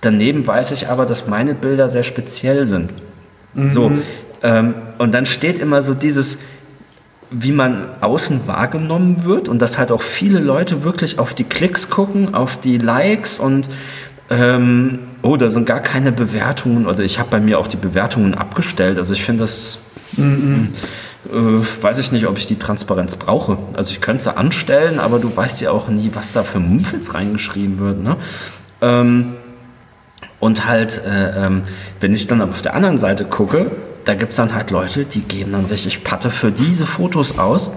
daneben 0.00 0.46
weiß 0.46 0.70
ich 0.72 0.88
aber, 0.88 1.06
dass 1.06 1.26
meine 1.26 1.54
Bilder 1.54 1.88
sehr 1.88 2.04
speziell 2.04 2.64
sind. 2.66 2.92
Mhm. 3.54 3.70
So, 3.70 3.92
ähm, 4.44 4.74
und 4.98 5.12
dann 5.12 5.26
steht 5.26 5.58
immer 5.58 5.82
so 5.82 5.94
dieses, 5.94 6.38
wie 7.30 7.52
man 7.52 7.86
außen 8.00 8.46
wahrgenommen 8.46 9.24
wird 9.24 9.48
und 9.48 9.60
dass 9.60 9.78
halt 9.78 9.92
auch 9.92 10.02
viele 10.02 10.38
Leute 10.40 10.84
wirklich 10.84 11.18
auf 11.18 11.34
die 11.34 11.44
Klicks 11.44 11.90
gucken, 11.90 12.34
auf 12.34 12.56
die 12.56 12.78
Likes 12.78 13.38
und 13.38 13.68
ähm, 14.30 15.00
oh, 15.22 15.36
da 15.36 15.48
sind 15.48 15.66
gar 15.66 15.80
keine 15.80 16.12
Bewertungen 16.12 16.86
oder 16.86 17.02
ich 17.02 17.18
habe 17.18 17.30
bei 17.30 17.40
mir 17.40 17.58
auch 17.58 17.66
die 17.66 17.76
Bewertungen 17.76 18.34
abgestellt. 18.34 18.98
Also 18.98 19.12
ich 19.14 19.24
finde 19.24 19.42
das, 19.42 19.80
mhm. 20.16 20.72
äh, 21.30 21.82
weiß 21.82 21.98
ich 21.98 22.12
nicht, 22.12 22.26
ob 22.26 22.38
ich 22.38 22.46
die 22.46 22.58
Transparenz 22.58 23.16
brauche. 23.16 23.58
Also 23.74 23.92
ich 23.92 24.00
könnte 24.00 24.24
sie 24.24 24.36
anstellen, 24.36 24.98
aber 24.98 25.18
du 25.18 25.34
weißt 25.34 25.60
ja 25.60 25.70
auch 25.70 25.88
nie, 25.88 26.10
was 26.14 26.32
da 26.32 26.44
für 26.44 26.60
Mumpfels 26.60 27.14
reingeschrieben 27.14 27.78
wird. 27.78 28.02
Ne? 28.02 28.16
Ähm, 28.80 29.36
und 30.40 30.66
halt, 30.66 31.02
äh, 31.04 31.46
ähm, 31.46 31.62
wenn 32.00 32.14
ich 32.14 32.26
dann 32.26 32.40
auf 32.40 32.62
der 32.62 32.74
anderen 32.74 32.98
Seite 32.98 33.24
gucke, 33.24 33.70
da 34.08 34.14
gibt 34.14 34.30
es 34.30 34.38
dann 34.38 34.54
halt 34.54 34.70
Leute, 34.70 35.04
die 35.04 35.20
geben 35.20 35.52
dann 35.52 35.66
richtig 35.66 36.02
Patte 36.02 36.30
für 36.30 36.50
diese 36.50 36.86
Fotos 36.86 37.38
aus. 37.38 37.70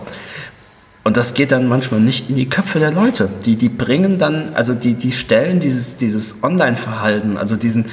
Und 1.03 1.17
das 1.17 1.33
geht 1.33 1.51
dann 1.51 1.67
manchmal 1.67 1.99
nicht 1.99 2.29
in 2.29 2.35
die 2.35 2.47
Köpfe 2.47 2.79
der 2.79 2.91
Leute. 2.91 3.27
Die, 3.43 3.57
die 3.57 3.67
bringen 3.67 4.17
dann, 4.17 4.55
also 4.55 4.73
die, 4.73 4.93
die 4.93 5.11
stellen 5.11 5.59
dieses, 5.59 5.97
dieses 5.97 6.41
Online-Verhalten, 6.41 7.35
also 7.35 7.57
diesen, 7.57 7.87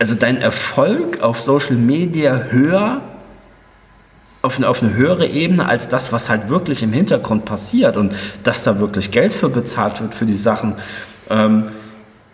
also 0.00 0.16
dein 0.16 0.40
Erfolg 0.40 1.22
auf 1.22 1.40
Social 1.40 1.76
Media 1.76 2.46
höher, 2.50 3.02
auf 4.42 4.56
eine, 4.56 4.68
auf 4.68 4.82
eine 4.82 4.94
höhere 4.94 5.28
Ebene 5.28 5.66
als 5.66 5.88
das, 5.88 6.12
was 6.12 6.28
halt 6.28 6.48
wirklich 6.48 6.82
im 6.82 6.92
Hintergrund 6.92 7.44
passiert 7.44 7.96
und 7.96 8.16
dass 8.42 8.64
da 8.64 8.80
wirklich 8.80 9.12
Geld 9.12 9.32
für 9.32 9.48
bezahlt 9.48 10.00
wird 10.00 10.12
für 10.12 10.26
die 10.26 10.34
Sachen. 10.34 10.74
Ähm, 11.30 11.68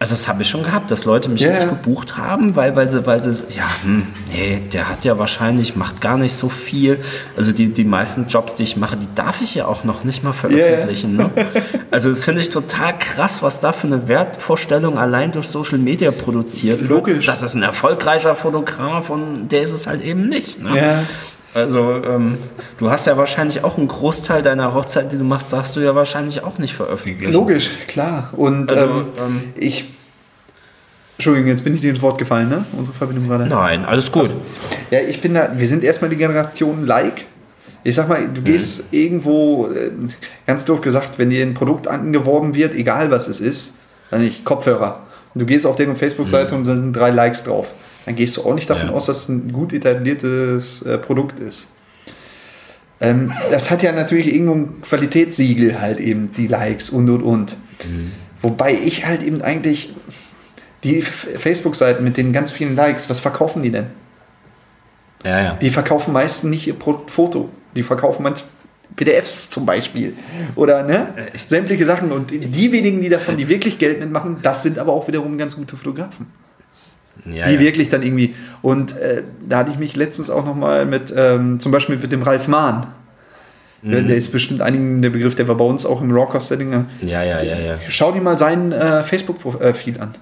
also 0.01 0.15
das 0.15 0.29
habe 0.29 0.41
ich 0.41 0.49
schon 0.49 0.63
gehabt, 0.63 0.91
dass 0.91 1.05
Leute 1.05 1.29
mich 1.29 1.43
yeah. 1.43 1.53
nicht 1.53 1.69
gebucht 1.69 2.17
haben, 2.17 2.57
weil, 2.57 2.75
weil 2.75 2.89
sie, 2.89 3.05
weil 3.05 3.23
sie, 3.23 3.45
ja, 3.55 3.69
hm, 3.83 4.07
nee, 4.33 4.63
der 4.73 4.89
hat 4.89 5.05
ja 5.05 5.19
wahrscheinlich, 5.19 5.77
macht 5.77 6.01
gar 6.01 6.17
nicht 6.17 6.33
so 6.33 6.49
viel. 6.49 6.99
Also 7.37 7.53
die, 7.53 7.69
die 7.69 7.85
meisten 7.85 8.27
Jobs, 8.27 8.55
die 8.55 8.63
ich 8.63 8.79
mache, 8.79 8.97
die 8.97 9.09
darf 9.15 9.43
ich 9.43 9.55
ja 9.55 9.67
auch 9.67 9.85
noch 9.85 10.03
nicht 10.05 10.25
mal 10.25 10.33
veröffentlichen. 10.33 11.19
Yeah. 11.19 11.31
Ne? 11.37 11.45
Also 11.91 12.09
das 12.09 12.25
finde 12.25 12.41
ich 12.41 12.49
total 12.49 12.97
krass, 12.99 13.43
was 13.43 13.61
da 13.61 13.73
für 13.73 13.89
eine 13.89 14.09
Wertvorstellung 14.09 14.99
allein 14.99 15.33
durch 15.33 15.49
Social 15.49 15.77
Media 15.77 16.13
produziert 16.13 16.81
wird. 16.81 16.89
Logisch. 16.89 17.27
Das 17.27 17.43
ist 17.43 17.55
ein 17.55 17.63
erfolgreicher 17.63 18.35
Fotograf 18.35 19.11
und 19.11 19.49
der 19.49 19.61
ist 19.61 19.75
es 19.75 19.87
halt 19.87 20.01
eben 20.01 20.31
nicht. 20.31 20.63
Ne? 20.63 20.73
Yeah. 20.73 21.03
Also, 21.53 22.01
ähm, 22.05 22.39
du 22.79 22.91
hast 22.91 23.07
ja 23.07 23.17
wahrscheinlich 23.17 23.65
auch 23.65 23.77
einen 23.77 23.89
Großteil 23.89 24.43
deiner 24.43 24.73
Hochzeit, 24.73 25.11
die 25.11 25.19
du 25.19 25.25
machst, 25.25 25.53
darfst 25.53 25.75
du 25.75 25.81
ja 25.81 25.95
wahrscheinlich 25.95 26.45
auch 26.45 26.59
nicht 26.59 26.75
veröffentlichen. 26.75 27.33
Logisch, 27.33 27.71
klar. 27.89 28.31
Und 28.37 28.71
also, 28.71 28.85
ähm, 28.85 29.05
ähm, 29.19 29.43
ich. 29.57 29.89
Entschuldigung, 31.19 31.49
jetzt 31.49 31.65
bin 31.65 31.75
ich 31.75 31.81
dir 31.81 31.91
ins 31.91 32.01
Wort 32.01 32.19
gefallen, 32.19 32.49
ne? 32.49 32.65
Unsere 32.73 32.97
Verbindung 32.97 33.29
gerade. 33.29 33.47
Nein, 33.47 33.85
alles 33.85 34.11
gut. 34.13 34.31
Ja, 34.91 35.01
ich 35.01 35.21
bin 35.21 35.35
da. 35.35 35.51
Wir 35.55 35.67
sind 35.67 35.83
erstmal 35.83 36.09
die 36.09 36.17
Generation 36.17 36.87
Like. 36.87 37.25
Ich 37.83 37.97
sag 37.97 38.09
mal, 38.09 38.29
du 38.29 38.43
gehst 38.43 38.93
mhm. 38.93 38.99
irgendwo, 38.99 39.67
äh, 39.67 39.91
ganz 40.47 40.65
doof 40.65 40.81
gesagt, 40.83 41.19
wenn 41.19 41.31
dir 41.31 41.43
ein 41.43 41.55
Produkt 41.55 41.89
angeworben 41.89 42.55
wird, 42.55 42.75
egal 42.75 43.11
was 43.11 43.27
es 43.27 43.41
ist, 43.41 43.75
dann 44.11 44.21
nicht 44.21 44.45
Kopfhörer. 44.45 45.01
Und 45.35 45.41
du 45.41 45.47
gehst 45.47 45.67
auf 45.67 45.77
deren 45.77 45.97
Facebook-Seite 45.97 46.53
mhm. 46.53 46.59
und 46.59 46.67
da 46.67 46.77
sind 46.77 46.93
drei 46.93 47.11
Likes 47.11 47.43
drauf 47.43 47.69
dann 48.07 48.17
gehst 48.17 48.37
du 48.37 48.43
auch 48.43 48.55
nicht 48.55 48.71
davon 48.71 48.89
ja. 48.89 48.95
aus, 48.95 49.07
dass 49.07 49.23
es 49.23 49.29
ein 49.29 49.53
gut 49.53 49.73
etabliertes 49.73 50.83
äh, 50.83 50.99
Produkt 50.99 51.41
ist. 51.41 51.73
Ähm, 53.01 53.33
das 53.51 53.71
hat 53.71 53.83
ja 53.83 53.93
natürlich 53.93 54.33
irgendwo 54.33 54.55
ein 54.55 54.83
Qualitätssiegel 54.83 55.81
halt 55.81 55.99
eben, 55.99 56.33
die 56.33 56.47
Likes 56.47 56.91
und 56.91 57.09
und 57.09 57.23
und. 57.23 57.57
Mhm. 57.85 58.13
Wobei 58.43 58.75
ich 58.75 59.07
halt 59.07 59.23
eben 59.23 59.43
eigentlich 59.43 59.95
die 60.85 61.03
Facebook-Seiten 61.03 62.03
mit 62.03 62.17
den 62.17 62.33
ganz 62.33 62.53
vielen 62.53 62.75
Likes, 62.75 63.11
was 63.11 63.21
verkaufen 63.21 63.63
die 63.63 63.71
denn? 63.71 63.87
Ja, 65.25 65.43
ja. 65.43 65.55
Die 65.55 65.71
verkaufen 65.71 66.13
meistens 66.13 66.51
nicht 66.51 66.67
ihr 66.67 66.77
Foto. 66.77 67.51
Die 67.77 67.83
verkaufen 67.83 68.23
manchmal 68.23 68.51
PDFs 68.97 69.51
zum 69.51 69.67
Beispiel. 69.67 70.17
Oder 70.57 70.83
ne? 70.83 71.09
sämtliche 71.47 71.87
Sachen. 71.87 72.13
Und 72.13 72.31
die 72.31 72.73
wenigen, 72.73 73.01
die 73.01 73.09
davon, 73.09 73.37
die 73.37 73.49
wirklich 73.49 73.79
Geld 73.79 74.01
mitmachen, 74.01 74.39
das 74.43 74.63
sind 74.63 74.79
aber 74.79 74.93
auch 74.93 75.07
wiederum 75.09 75.37
ganz 75.39 75.57
gute 75.57 75.77
Fotografen. 75.77 76.27
Ja, 77.25 77.49
die 77.49 77.55
ja. 77.55 77.61
wirklich 77.61 77.89
dann 77.89 78.03
irgendwie. 78.03 78.35
Und 78.63 78.97
äh, 78.97 79.23
da 79.47 79.59
hatte 79.59 79.71
ich 79.71 79.79
mich 79.79 79.97
letztens 79.97 80.31
auch 80.31 80.45
nochmal 80.45 80.87
mit, 80.87 81.13
ähm, 81.17 81.61
zum 81.61 81.73
Beispiel 81.73 81.97
mit 81.97 82.13
dem 82.13 82.23
Ralf 82.23 82.49
Mahn. 82.49 82.87
Mhm. 83.83 84.07
Der 84.07 84.17
ist 84.17 84.31
bestimmt 84.33 84.61
einigen 84.61 85.01
der 85.03 85.11
Begriff, 85.11 85.35
der 85.35 85.49
war 85.49 85.57
bei 85.57 85.65
uns 85.65 85.87
auch 85.87 86.03
im 86.03 86.11
Rocker-Setting. 86.11 86.87
Ja, 87.03 87.23
ja, 87.23 87.43
ja, 87.43 87.59
ja. 87.59 87.79
Schau 87.89 88.13
dir 88.13 88.21
mal 88.21 88.39
sein 88.39 88.73
äh, 88.73 89.03
Facebook-Profil 89.03 90.01
an. 90.01 90.15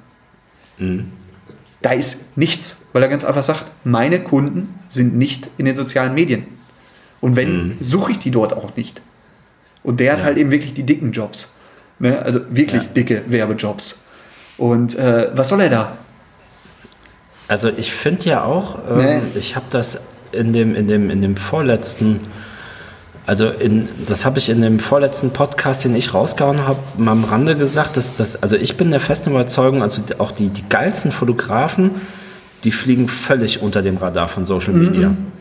Mhm. 0.78 1.12
Da 1.82 1.92
ist 1.92 2.36
nichts, 2.36 2.86
weil 2.92 3.02
er 3.02 3.08
ganz 3.08 3.24
einfach 3.24 3.42
sagt, 3.42 3.66
meine 3.84 4.20
Kunden 4.20 4.74
sind 4.88 5.16
nicht 5.16 5.48
in 5.58 5.64
den 5.64 5.76
sozialen 5.76 6.14
Medien. 6.14 6.46
Und 7.20 7.36
wenn, 7.36 7.68
mhm. 7.68 7.76
suche 7.80 8.12
ich 8.12 8.18
die 8.18 8.30
dort 8.30 8.52
auch 8.52 8.76
nicht. 8.76 9.00
Und 9.82 10.00
der 10.00 10.12
hat 10.12 10.20
ja. 10.20 10.24
halt 10.26 10.38
eben 10.38 10.50
wirklich 10.50 10.74
die 10.74 10.84
dicken 10.84 11.12
Jobs. 11.12 11.54
Ne? 11.98 12.20
Also 12.20 12.40
wirklich 12.50 12.88
dicke 12.88 13.22
Werbejobs. 13.26 14.02
Und 14.56 14.96
äh, 14.96 15.30
was 15.34 15.48
soll 15.48 15.60
er 15.60 15.70
da? 15.70 15.98
Also 17.48 17.70
ich 17.74 17.92
finde 17.92 18.26
ja 18.26 18.44
auch, 18.44 18.78
ähm, 18.90 18.96
nee. 18.96 19.20
ich 19.34 19.56
habe 19.56 19.66
das 19.70 20.00
in 20.32 20.52
dem, 20.52 20.74
in, 20.74 20.86
dem, 20.86 21.10
in 21.10 21.22
dem 21.22 21.36
vorletzten, 21.36 22.20
also 23.26 23.48
in, 23.48 23.88
das 24.06 24.24
habe 24.24 24.38
ich 24.38 24.50
in 24.50 24.60
dem 24.60 24.78
vorletzten 24.78 25.30
Podcast, 25.30 25.84
den 25.84 25.96
ich 25.96 26.12
rausgehauen 26.12 26.66
habe, 26.66 26.78
mal 26.98 27.12
am 27.12 27.24
Rande 27.24 27.56
gesagt, 27.56 27.96
dass 27.96 28.14
das, 28.14 28.42
also 28.42 28.56
ich 28.56 28.76
bin 28.76 28.90
der 28.90 29.00
festen 29.00 29.30
Überzeugung, 29.30 29.82
also 29.82 30.02
auch 30.18 30.30
die, 30.30 30.48
die 30.48 30.68
geilsten 30.68 31.10
Fotografen, 31.10 31.92
die 32.64 32.70
fliegen 32.70 33.08
völlig 33.08 33.62
unter 33.62 33.82
dem 33.82 33.96
Radar 33.96 34.28
von 34.28 34.44
Social 34.44 34.74
Media. 34.74 35.08
Mhm. 35.08 35.32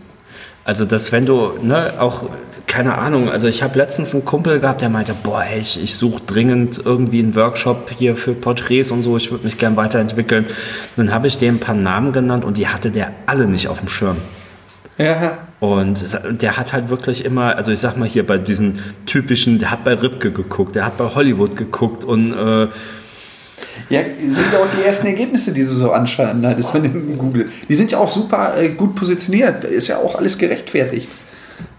Also, 0.64 0.84
dass 0.86 1.12
wenn 1.12 1.26
du, 1.26 1.54
ne, 1.62 1.94
auch, 1.98 2.30
keine 2.68 2.98
Ahnung, 2.98 3.30
also 3.30 3.48
ich 3.48 3.64
habe 3.64 3.78
letztens 3.78 4.14
einen 4.14 4.26
Kumpel 4.26 4.60
gehabt, 4.60 4.82
der 4.82 4.90
meinte, 4.90 5.16
boah, 5.24 5.44
ey, 5.44 5.60
ich, 5.60 5.82
ich 5.82 5.96
suche 5.96 6.22
dringend 6.28 6.80
irgendwie 6.84 7.20
einen 7.20 7.34
Workshop 7.36 7.90
hier 7.98 8.16
für 8.16 8.34
Porträts 8.34 8.92
und 8.92 9.04
so, 9.04 9.18
ich 9.18 9.32
würde 9.32 9.46
mich 9.46 9.58
gern 9.58 9.78
weiterentwickeln. 9.78 10.46
dann 10.98 11.14
habe 11.14 11.28
ich 11.28 11.38
dem 11.38 11.56
ein 11.56 11.60
paar 11.60 11.76
Namen 11.76 12.12
genannt 12.12 12.44
und 12.44 12.58
die 12.58 12.68
hatte 12.68 12.92
der 12.92 13.12
alle 13.26 13.48
nicht 13.48 13.70
auf 13.70 13.80
dem 13.80 13.88
Schirm. 13.88 14.18
Ja. 14.98 15.38
Und 15.60 16.06
der 16.42 16.58
hat 16.58 16.74
halt 16.74 16.90
wirklich 16.90 17.26
immer, 17.26 17.56
also 17.56 17.72
ich 17.72 17.80
sag 17.80 17.98
mal 17.98 18.08
hier 18.08 18.26
bei 18.26 18.38
diesen 18.38 18.80
typischen, 19.06 19.60
der 19.60 19.72
hat 19.72 19.84
bei 19.84 19.94
Ripke 19.94 20.32
geguckt, 20.32 20.76
der 20.76 20.86
hat 20.86 20.98
bei 20.98 21.06
Hollywood 21.06 21.56
geguckt 21.56 22.04
und 22.04 22.34
äh, 22.34 22.68
ja, 23.90 24.02
sind 24.20 24.54
ja 24.54 24.60
auch 24.60 24.68
die 24.78 24.86
ersten 24.86 25.08
Ergebnisse, 25.08 25.54
die 25.54 25.62
du 25.62 25.74
so 25.74 25.92
anschauen, 25.92 26.42
ne? 26.42 26.56
das 26.56 26.74
in 26.76 27.18
Google. 27.18 27.48
Die 27.70 27.76
sind 27.76 27.92
ja 27.92 28.00
auch 28.00 28.10
super 28.10 28.54
äh, 28.60 28.70
gut 28.70 28.96
positioniert. 28.96 29.64
Da 29.64 29.68
ist 29.68 29.88
ja 29.88 29.98
auch 29.98 30.16
alles 30.16 30.38
gerechtfertigt. 30.38 31.10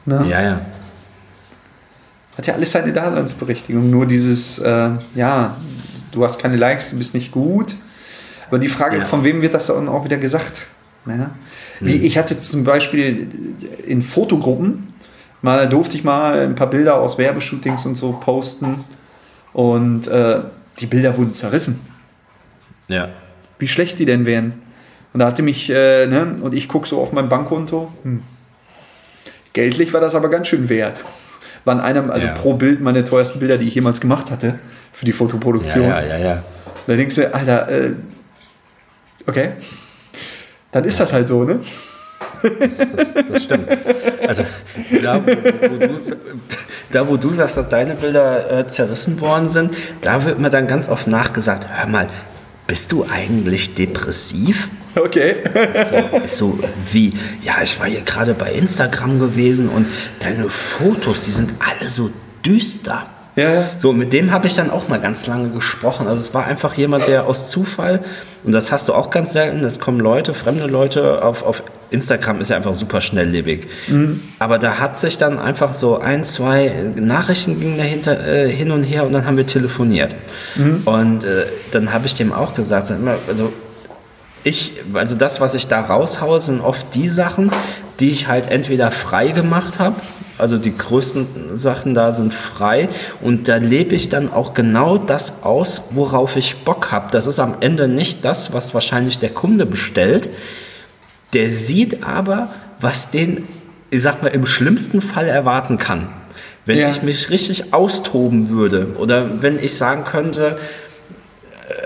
Ne? 0.07 0.25
Ja, 0.29 0.43
ja. 0.43 0.61
Hat 2.39 2.47
ja 2.47 2.55
alles 2.55 2.71
seine 2.71 2.93
Daseinsberechtigung. 2.93 3.91
Nur 3.91 4.07
dieses, 4.07 4.61
äh, 4.61 4.91
ja, 5.17 5.57
du 6.13 6.25
hast 6.25 6.41
keine 6.41 6.57
Likes, 6.57 6.91
du 6.91 6.99
bist 6.99 7.13
nicht 7.13 7.33
gut. 7.33 7.75
Aber 8.47 8.61
die 8.61 8.69
Frage, 8.69 8.99
ja. 8.99 9.05
von 9.05 9.25
wem 9.25 9.43
wird 9.43 9.55
das 9.55 9.67
dann 9.67 9.89
auch 9.89 10.05
wieder 10.05 10.19
gesagt? 10.19 10.63
Ne? 11.05 11.31
Wie, 11.81 11.95
hm. 11.95 12.05
Ich 12.05 12.17
hatte 12.17 12.39
zum 12.39 12.63
Beispiel 12.63 13.27
in 13.85 14.03
Fotogruppen, 14.03 14.95
mal 15.43 15.69
durfte 15.69 15.97
ich 15.97 16.05
mal 16.05 16.41
ein 16.41 16.55
paar 16.55 16.71
Bilder 16.71 17.01
aus 17.01 17.19
Werbeshootings 17.19 17.85
und 17.87 17.97
so 17.97 18.13
posten. 18.13 18.85
Und 19.53 20.07
äh, 20.07 20.43
die 20.79 20.87
Bilder 20.87 21.17
wurden 21.17 21.33
zerrissen. 21.33 21.81
Ja. 22.87 23.09
Wie 23.59 23.67
schlecht 23.67 23.99
die 23.99 24.05
denn 24.05 24.27
wären. 24.27 24.53
Und 25.13 25.19
da 25.21 25.27
hatte 25.27 25.43
mich, 25.43 25.71
äh, 25.71 26.07
ne, 26.07 26.37
und 26.41 26.55
ich 26.55 26.69
gucke 26.69 26.87
so 26.87 27.01
auf 27.01 27.13
mein 27.13 27.29
Bankkonto. 27.29 27.93
Hm. 28.05 28.23
Geldlich 29.53 29.93
war 29.93 30.01
das 30.01 30.15
aber 30.15 30.31
ganz 30.31 30.47
schön 30.47 30.69
wert. 30.69 31.01
Waren 31.65 31.81
einem, 31.81 32.11
also 32.11 32.27
ja. 32.27 32.33
pro 32.35 32.55
Bild 32.55 32.81
meine 32.81 33.05
teuersten 33.05 33.39
Bilder, 33.39 33.59
die 33.59 33.69
ich 33.69 33.75
jemals 33.75 34.01
gemacht 34.01 34.31
hatte 34.31 34.59
für 34.93 35.05
die 35.05 35.13
Fotoproduktion. 35.13 35.89
Ja, 35.89 36.01
ja, 36.01 36.17
ja. 36.17 36.19
ja. 36.19 36.45
Da 36.87 36.97
denkst 36.97 37.15
du, 37.17 37.35
Alter, 37.35 37.69
äh, 37.69 37.93
okay. 39.27 39.51
Dann 40.73 40.85
ist 40.85 41.01
das 41.01 41.13
halt 41.13 41.29
so, 41.29 41.45
ne? 41.45 41.61
Das, 42.61 42.79
das, 42.79 43.15
das 43.15 43.43
stimmt. 43.43 43.69
Also 44.27 44.45
da 45.03 45.21
wo, 45.25 45.31
wo 45.71 45.79
du, 45.79 45.99
da, 46.93 47.09
wo 47.09 47.17
du 47.17 47.33
sagst, 47.33 47.57
dass 47.57 47.69
deine 47.69 47.95
Bilder 47.95 48.61
äh, 48.61 48.67
zerrissen 48.67 49.21
worden 49.21 49.49
sind, 49.49 49.75
da 50.03 50.25
wird 50.25 50.39
mir 50.39 50.51
dann 50.51 50.67
ganz 50.67 50.89
oft 50.89 51.07
nachgesagt, 51.07 51.67
hör 51.69 51.87
mal, 51.89 52.09
bist 52.69 52.93
du 52.93 53.05
eigentlich 53.05 53.75
depressiv? 53.75 54.69
Okay. 54.95 55.37
So, 55.91 56.27
so, 56.27 56.59
wie? 56.93 57.13
Ja, 57.43 57.63
ich 57.63 57.81
war 57.81 57.87
hier 57.87 58.03
gerade 58.03 58.35
bei 58.35 58.53
Instagram 58.53 59.19
gewesen 59.19 59.69
und 59.69 59.87
deine 60.21 60.49
Fotos, 60.49 61.25
die 61.25 61.31
sind 61.33 61.53
alle 61.59 61.89
so 61.89 62.11
düster. 62.45 63.07
Ja, 63.39 63.53
ja. 63.53 63.71
So, 63.79 63.93
mit 63.93 64.13
dem 64.13 64.33
habe 64.33 64.49
ich 64.49 64.55
dann 64.55 64.69
auch 64.69 64.89
mal 64.89 64.99
ganz 64.99 65.29
lange 65.29 65.51
gesprochen. 65.51 66.09
Also 66.09 66.21
es 66.21 66.35
war 66.35 66.45
einfach 66.45 66.75
jemand, 66.75 67.07
der 67.07 67.27
aus 67.27 67.51
Zufall, 67.51 68.01
und 68.43 68.51
das 68.51 68.73
hast 68.73 68.89
du 68.89 68.95
auch 68.95 69.11
ganz 69.11 69.33
selten, 69.33 69.65
es 69.65 69.79
kommen 69.79 70.01
Leute, 70.01 70.35
fremde 70.35 70.67
Leute 70.67 71.25
auf, 71.25 71.45
auf 71.45 71.63
Instagram 71.91 72.41
ist 72.41 72.51
ja 72.51 72.57
einfach 72.57 72.75
super 72.75 73.01
schnelllebig. 73.01 73.69
Aber 74.41 74.59
da 74.59 74.79
hat 74.79 74.99
sich 74.99 75.19
dann 75.19 75.39
einfach 75.39 75.73
so 75.73 75.99
ein, 75.99 76.25
zwei 76.25 76.73
Nachrichten 76.97 77.61
gingen 77.61 77.79
dahinter 77.79 78.27
äh, 78.27 78.49
hin 78.51 78.73
und 78.73 78.83
her 78.83 79.07
und 79.07 79.13
dann 79.13 79.25
haben 79.25 79.37
wir 79.37 79.47
telefoniert. 79.47 80.17
Und 80.85 81.23
äh, 81.23 81.47
dann 81.71 81.93
habe 81.93 82.07
ich 82.07 82.15
dem 82.15 82.33
auch 82.33 82.57
gesagt, 82.57 82.93
also 83.29 83.53
ich, 84.43 84.73
also 84.95 85.15
das, 85.15 85.41
was 85.41 85.55
ich 85.55 85.69
da 85.69 85.81
raushaue, 85.81 86.41
sind 86.41 86.61
oft 86.61 86.93
die 86.95 87.07
Sachen, 87.07 87.51
die 88.01 88.11
ich 88.11 88.27
halt 88.27 88.51
entweder 88.51 88.91
frei 88.91 89.29
gemacht 89.29 89.79
habe. 89.79 89.97
Also 90.39 90.57
die 90.59 90.77
größten 90.77 91.57
Sachen 91.57 91.95
da 91.95 92.13
sind 92.13 92.33
frei 92.33 92.89
und 93.21 93.49
da 93.49 93.57
lebe 93.57 93.95
ich 93.95 94.09
dann 94.09 94.33
auch 94.33 94.55
genau 94.55 94.97
das 94.99 95.43
aus, 95.43 95.83
worauf 95.91 96.37
ich 96.37 96.59
Bock 96.65 96.93
habe. 96.93 97.09
Das 97.11 97.27
ist 97.27 97.39
am 97.41 97.57
Ende 97.61 97.89
nicht 97.89 98.25
das, 98.25 98.53
was 98.53 98.73
wahrscheinlich 98.75 99.19
der 99.19 99.31
Kunde 99.31 99.67
bestellt. 99.67 100.31
Der 101.33 101.51
sieht 101.51 102.05
aber, 102.05 102.51
was 102.81 103.11
den, 103.11 103.49
ich 103.91 104.03
sag 104.03 104.23
mal, 104.23 104.29
im 104.29 104.47
schlimmsten 104.47 105.01
Fall 105.03 105.27
erwarten 105.27 105.77
kann. 105.79 106.09
Wenn 106.65 106.79
Ja. 106.79 106.89
ich 106.89 107.03
mich 107.03 107.31
richtig 107.31 107.73
austoben 107.75 108.51
würde 108.51 108.89
oder 108.99 109.43
wenn 109.43 109.59
ich 109.63 109.75
sagen 109.77 110.05
könnte, 110.05 110.59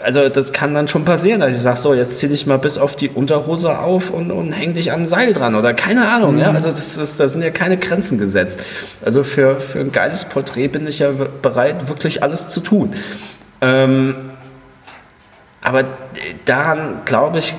also 0.03 0.29
das 0.29 0.53
kann 0.53 0.75
dann 0.75 0.89
schon 0.89 1.05
passieren, 1.05 1.41
dass 1.41 1.51
ich 1.51 1.61
sage, 1.61 1.77
so, 1.77 1.95
jetzt 1.95 2.19
zieh 2.19 2.29
dich 2.29 2.47
mal 2.47 2.59
bis 2.59 2.79
auf 2.79 2.97
die 2.97 3.09
Unterhose 3.09 3.79
auf 3.79 4.11
und, 4.11 4.31
und 4.31 4.53
häng 4.53 4.75
dich 4.75 4.93
an 4.93 5.01
ein 5.01 5.05
Seil 5.07 5.33
dran 5.33 5.55
oder 5.55 5.75
keine 5.75 6.09
Ahnung. 6.09 6.39
Ja? 6.39 6.51
Also 6.51 6.71
das 6.71 6.99
ist, 6.99 7.21
da 7.21 7.29
sind 7.29 7.43
ja 7.43 7.51
keine 7.51 7.79
Grenzen 7.79 8.19
gesetzt. 8.19 8.63
Also 9.05 9.25
für, 9.25 9.61
für 9.61 9.81
ein 9.81 9.93
geiles 9.93 10.25
Porträt 10.25 10.69
bin 10.69 10.87
ich 10.87 11.01
ja 11.01 11.11
bereit, 11.11 11.89
wirklich 11.89 12.23
alles 12.23 12.49
zu 12.49 12.61
tun. 12.61 12.95
Ähm, 13.61 14.15
aber 15.63 15.85
daran 16.45 17.03
glaube 17.05 17.39
ich, 17.39 17.55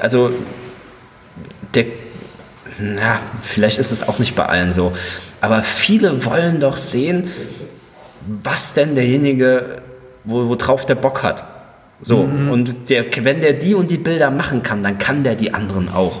also 0.00 0.30
der, 1.74 1.86
na, 2.78 3.20
vielleicht 3.40 3.78
ist 3.78 3.90
es 3.90 4.06
auch 4.06 4.18
nicht 4.18 4.36
bei 4.36 4.44
allen 4.44 4.72
so, 4.72 4.92
aber 5.40 5.62
viele 5.62 6.24
wollen 6.24 6.60
doch 6.60 6.76
sehen, 6.76 7.30
was 8.42 8.74
denn 8.74 8.94
derjenige, 8.94 9.76
wo, 10.24 10.48
worauf 10.48 10.84
der 10.84 10.96
Bock 10.96 11.22
hat. 11.22 11.44
So, 12.00 12.18
und 12.18 12.90
der, 12.90 13.06
wenn 13.22 13.40
der 13.40 13.54
die 13.54 13.74
und 13.74 13.90
die 13.90 13.98
Bilder 13.98 14.30
machen 14.30 14.62
kann, 14.62 14.82
dann 14.82 14.98
kann 14.98 15.24
der 15.24 15.34
die 15.34 15.52
anderen 15.52 15.88
auch. 15.88 16.20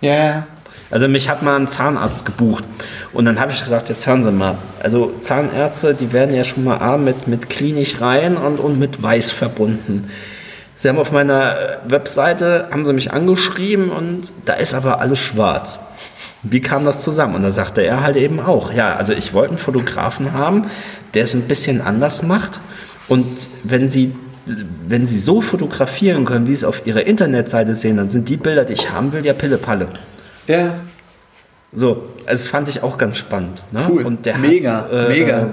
Ja, 0.00 0.14
ja. 0.14 0.46
Also 0.90 1.08
mich 1.08 1.28
hat 1.28 1.42
mal 1.42 1.56
ein 1.56 1.66
Zahnarzt 1.66 2.26
gebucht 2.26 2.64
und 3.12 3.24
dann 3.24 3.40
habe 3.40 3.50
ich 3.50 3.60
gesagt, 3.60 3.88
jetzt 3.88 4.06
hören 4.06 4.22
Sie 4.22 4.30
mal, 4.30 4.58
also 4.82 5.14
Zahnärzte, 5.20 5.94
die 5.94 6.12
werden 6.12 6.34
ja 6.34 6.44
schon 6.44 6.62
mal 6.62 6.76
A 6.78 6.98
mit, 6.98 7.26
mit 7.26 7.48
klinisch 7.48 8.00
rein 8.00 8.36
und, 8.36 8.60
und 8.60 8.78
mit 8.78 9.02
weiß 9.02 9.32
verbunden. 9.32 10.10
Sie 10.76 10.88
haben 10.88 10.98
auf 10.98 11.12
meiner 11.12 11.58
äh, 11.58 11.76
Webseite, 11.86 12.68
haben 12.70 12.84
sie 12.84 12.92
mich 12.92 13.12
angeschrieben 13.12 13.88
und 13.88 14.32
da 14.44 14.52
ist 14.52 14.74
aber 14.74 15.00
alles 15.00 15.18
schwarz. 15.18 15.80
Wie 16.42 16.60
kam 16.60 16.84
das 16.84 17.02
zusammen? 17.02 17.36
Und 17.36 17.42
da 17.42 17.50
sagte 17.50 17.80
er 17.80 18.02
halt 18.02 18.16
eben 18.16 18.38
auch, 18.38 18.70
ja, 18.70 18.94
also 18.94 19.14
ich 19.14 19.32
wollte 19.32 19.50
einen 19.50 19.58
Fotografen 19.58 20.34
haben, 20.34 20.66
der 21.14 21.22
es 21.22 21.32
ein 21.32 21.48
bisschen 21.48 21.80
anders 21.80 22.22
macht 22.22 22.60
und 23.08 23.48
wenn 23.62 23.88
Sie 23.88 24.14
wenn 24.88 25.06
Sie 25.06 25.18
so 25.18 25.40
fotografieren 25.40 26.24
können, 26.24 26.46
wie 26.46 26.50
Sie 26.50 26.58
es 26.60 26.64
auf 26.64 26.86
Ihrer 26.86 27.06
Internetseite 27.06 27.74
sehen, 27.74 27.96
dann 27.96 28.10
sind 28.10 28.28
die 28.28 28.36
Bilder, 28.36 28.64
die 28.64 28.74
ich 28.74 28.90
haben 28.90 29.12
will, 29.12 29.24
ja 29.24 29.32
Pille-Palle. 29.32 29.88
Ja. 30.46 30.74
So, 31.72 32.04
das 32.26 32.48
fand 32.48 32.68
ich 32.68 32.82
auch 32.82 32.98
ganz 32.98 33.18
spannend. 33.18 33.64
Ne? 33.72 33.86
Cool. 33.88 34.04
Und 34.04 34.26
der 34.26 34.38
Mega, 34.38 34.82
hat, 34.82 34.92
äh, 34.92 35.08
mega. 35.08 35.52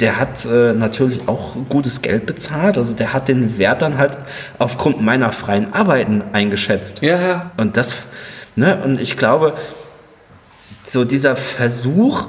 Der 0.00 0.18
hat 0.18 0.44
äh, 0.44 0.72
natürlich 0.72 1.28
auch 1.28 1.56
gutes 1.68 2.02
Geld 2.02 2.26
bezahlt. 2.26 2.78
Also 2.78 2.94
der 2.94 3.12
hat 3.12 3.28
den 3.28 3.58
Wert 3.58 3.82
dann 3.82 3.98
halt 3.98 4.18
aufgrund 4.58 5.00
meiner 5.00 5.32
freien 5.32 5.72
Arbeiten 5.72 6.22
eingeschätzt. 6.32 7.00
Ja, 7.02 7.20
ja. 7.20 7.50
Und 7.56 7.76
das, 7.76 7.96
ne, 8.56 8.80
und 8.84 9.00
ich 9.00 9.16
glaube, 9.16 9.54
so 10.84 11.04
dieser 11.04 11.36
Versuch, 11.36 12.26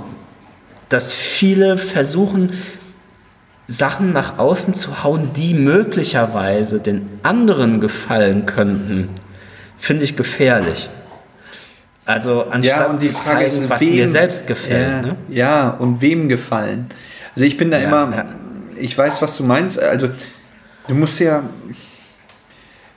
dass 0.90 1.12
viele 1.12 1.78
versuchen, 1.78 2.54
Sachen 3.68 4.14
nach 4.14 4.38
außen 4.38 4.74
zu 4.74 5.04
hauen, 5.04 5.32
die 5.34 5.54
möglicherweise 5.54 6.80
den 6.80 7.08
anderen 7.24 7.82
gefallen 7.82 8.46
könnten, 8.46 9.10
finde 9.78 10.04
ich 10.04 10.16
gefährlich. 10.16 10.90
Also 12.06 12.44
anstatt 12.52 13.02
die 13.02 13.08
zu 13.08 13.14
Frage 13.14 13.46
zeigen, 13.48 13.64
ist, 13.64 13.70
was 13.70 13.82
wem- 13.82 13.96
mir 13.96 14.08
selbst 14.08 14.46
gefällt. 14.48 15.06
Ja, 15.06 15.12
Ne? 15.12 15.16
ja, 15.30 15.70
und 15.72 16.02
wem 16.02 16.30
gefallen? 16.30 16.86
Also 17.36 17.46
ich 17.48 17.58
bin 17.58 17.72
da 17.72 17.80
Ja, 17.80 17.88
immer, 17.88 18.16
ja. 18.16 18.26
ich 18.80 18.96
weiß, 18.96 19.22
was 19.24 19.36
du 19.38 19.44
meinst. 19.44 19.80
Also 19.80 20.10
du 20.88 20.94
musst 20.94 21.20
ja, 21.20 21.42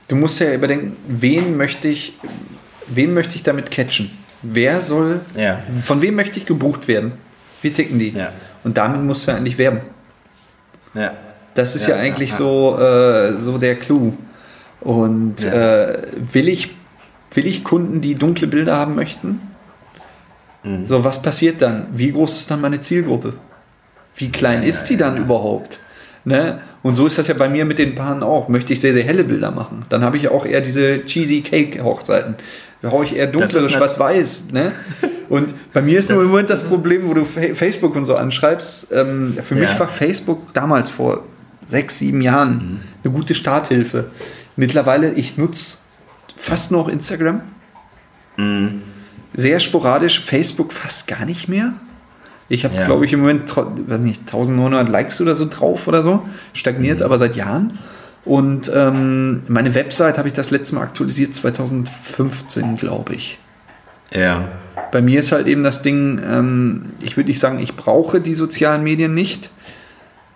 du 0.08 0.16
musst 0.16 0.38
ja 0.40 0.52
überdenken, 0.52 0.96
wen 1.06 1.56
möchte 1.56 1.88
ich, 1.88 2.12
wen 2.86 3.14
möchte 3.14 3.36
ich 3.36 3.42
damit 3.42 3.70
catchen? 3.70 4.10
Wer 4.42 4.82
soll, 4.82 5.20
Ja. 5.36 5.60
von 5.82 6.02
wem 6.02 6.14
möchte 6.14 6.38
ich 6.38 6.44
gebucht 6.46 6.86
werden? 6.86 7.12
Wie 7.62 7.70
ticken 7.72 7.98
die? 7.98 8.10
Ja. 8.10 8.32
Und 8.62 8.76
damit 8.76 9.02
musst 9.02 9.26
du 9.26 9.32
eigentlich 9.32 9.56
werben. 9.58 9.80
Ja. 10.94 11.12
Das 11.54 11.74
ist 11.74 11.86
Ja, 11.86 11.96
ja, 11.96 12.02
eigentlich 12.02 12.30
ja, 12.30 12.36
so, 12.36 12.78
äh, 12.78 13.36
so 13.36 13.58
der 13.58 13.74
Clou. 13.74 14.12
Und 14.80 15.44
äh, 15.44 16.02
will, 16.32 16.48
ich, 16.48 16.70
will 17.34 17.46
ich 17.46 17.64
Kunden, 17.64 18.00
die 18.00 18.14
dunkle 18.14 18.46
Bilder 18.46 18.76
haben 18.76 18.94
möchten? 18.94 19.40
Mhm. 20.62 20.86
So, 20.86 21.04
was 21.04 21.20
passiert 21.20 21.62
dann? 21.62 21.86
Wie 21.94 22.12
groß 22.12 22.38
ist 22.38 22.50
dann 22.50 22.60
meine 22.60 22.80
Zielgruppe? 22.80 23.34
Wie 24.16 24.30
klein 24.30 24.62
ist 24.62 24.84
die 24.84 24.96
dann 24.96 25.16
überhaupt? 25.16 25.78
Ne? 26.24 26.60
Und 26.82 26.94
so 26.94 27.06
ist 27.06 27.18
das 27.18 27.26
ja 27.26 27.34
bei 27.34 27.48
mir 27.48 27.64
mit 27.64 27.78
den 27.78 27.94
Paaren 27.94 28.22
auch. 28.22 28.48
Möchte 28.48 28.72
ich 28.72 28.80
sehr, 28.80 28.92
sehr 28.92 29.04
helle 29.04 29.24
Bilder 29.24 29.50
machen, 29.50 29.84
dann 29.88 30.04
habe 30.04 30.16
ich 30.16 30.28
auch 30.28 30.44
eher 30.44 30.60
diese 30.60 31.04
cheesy 31.04 31.40
Cake-Hochzeiten. 31.40 32.36
Da 32.82 32.90
haue 32.92 33.04
ich 33.04 33.16
eher 33.16 33.26
Das 33.26 33.40
dunkle, 33.52 33.58
ist 33.58 33.64
nat- 33.64 33.72
schwarz-weiß. 33.72 34.44
Ne? 34.52 34.72
Und 35.28 35.54
bei 35.72 35.82
mir 35.82 35.98
ist 35.98 36.10
nur 36.10 36.22
im 36.22 36.28
Moment 36.28 36.48
das, 36.48 36.62
das 36.62 36.70
Problem, 36.70 37.08
wo 37.08 37.12
du 37.14 37.24
Fa- 37.24 37.52
Facebook 37.54 37.94
und 37.96 38.04
so 38.06 38.14
anschreibst. 38.16 38.88
Ähm, 38.92 39.36
für 39.44 39.54
mich 39.56 39.68
Ja. 39.70 39.78
war 39.78 39.88
Facebook 39.88 40.54
damals 40.54 40.88
vor 40.88 41.24
sechs, 41.66 41.98
sieben 41.98 42.22
Jahren 42.22 42.52
Mhm. 42.52 42.78
eine 43.04 43.12
gute 43.12 43.34
Starthilfe. 43.34 44.06
Mittlerweile, 44.56 45.12
ich 45.12 45.36
nutze 45.36 45.78
fast 46.36 46.70
noch 46.72 46.88
Instagram. 46.88 47.42
Mhm. 48.36 48.82
Sehr 49.34 49.60
sporadisch, 49.60 50.20
Facebook 50.20 50.72
fast 50.72 51.06
gar 51.06 51.24
nicht 51.26 51.48
mehr. 51.48 51.74
Ich 52.48 52.64
habe, 52.64 52.74
Ja. 52.76 52.86
glaube 52.86 53.04
ich, 53.04 53.12
im 53.12 53.20
Moment, 53.20 53.54
weiß 53.54 54.00
nicht, 54.00 54.22
1900 54.26 54.88
Likes 54.88 55.20
oder 55.20 55.34
so 55.34 55.46
drauf 55.46 55.86
oder 55.86 56.02
so. 56.02 56.14
Mhm. 56.14 56.20
Stagniert 56.54 57.02
aber 57.02 57.18
seit 57.18 57.36
Jahren. 57.36 57.78
Und 58.28 58.70
ähm, 58.74 59.40
meine 59.48 59.74
Website 59.74 60.18
habe 60.18 60.28
ich 60.28 60.34
das 60.34 60.50
letzte 60.50 60.74
Mal 60.74 60.82
aktualisiert 60.82 61.34
2015, 61.34 62.76
glaube 62.76 63.14
ich. 63.14 63.38
Ja. 64.10 64.48
Bei 64.92 65.00
mir 65.00 65.20
ist 65.20 65.32
halt 65.32 65.46
eben 65.46 65.64
das 65.64 65.80
Ding, 65.80 66.20
ähm, 66.22 66.86
ich 67.00 67.16
würde 67.16 67.30
nicht 67.30 67.40
sagen, 67.40 67.58
ich 67.58 67.74
brauche 67.74 68.20
die 68.20 68.34
sozialen 68.34 68.82
Medien 68.82 69.14
nicht, 69.14 69.50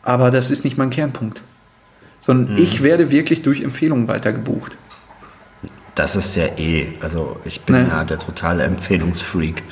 aber 0.03 0.31
das 0.31 0.51
ist 0.51 0.65
nicht 0.65 0.79
mein 0.79 0.89
Kernpunkt. 0.89 1.43
Sondern 2.19 2.55
Mhm. 2.57 2.63
ich 2.63 2.83
werde 2.83 3.11
wirklich 3.11 3.43
durch 3.43 3.61
Empfehlungen 3.63 4.09
weitergebucht. 4.09 4.79
Das 5.95 6.17
ist 6.17 6.35
ja 6.37 6.47
eh, 6.57 6.95
also 7.03 7.37
ich 7.45 7.61
bin 7.61 7.77
Ne. 7.77 7.89
ja 7.89 8.05
der 8.05 8.19
totale 8.19 8.63
Empfehlungsfreak. 8.65 9.63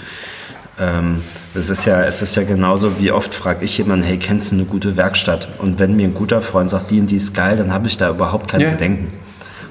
Ähm, 0.80 1.22
es, 1.54 1.68
ist 1.68 1.84
ja, 1.84 2.02
es 2.04 2.22
ist 2.22 2.36
ja 2.36 2.42
genauso, 2.44 2.98
wie 2.98 3.12
oft 3.12 3.34
frage 3.34 3.64
ich 3.64 3.76
jemanden, 3.78 4.04
hey, 4.04 4.18
kennst 4.18 4.50
du 4.50 4.56
eine 4.56 4.64
gute 4.64 4.96
Werkstatt? 4.96 5.48
Und 5.58 5.78
wenn 5.78 5.94
mir 5.96 6.04
ein 6.08 6.14
guter 6.14 6.40
Freund 6.42 6.70
sagt, 6.70 6.90
die 6.90 7.00
und 7.00 7.10
die 7.10 7.16
ist 7.16 7.34
geil, 7.34 7.56
dann 7.56 7.72
habe 7.72 7.86
ich 7.88 7.96
da 7.96 8.08
überhaupt 8.10 8.50
keine 8.50 8.64
Ja. 8.64 8.70
Bedenken. 8.70 9.12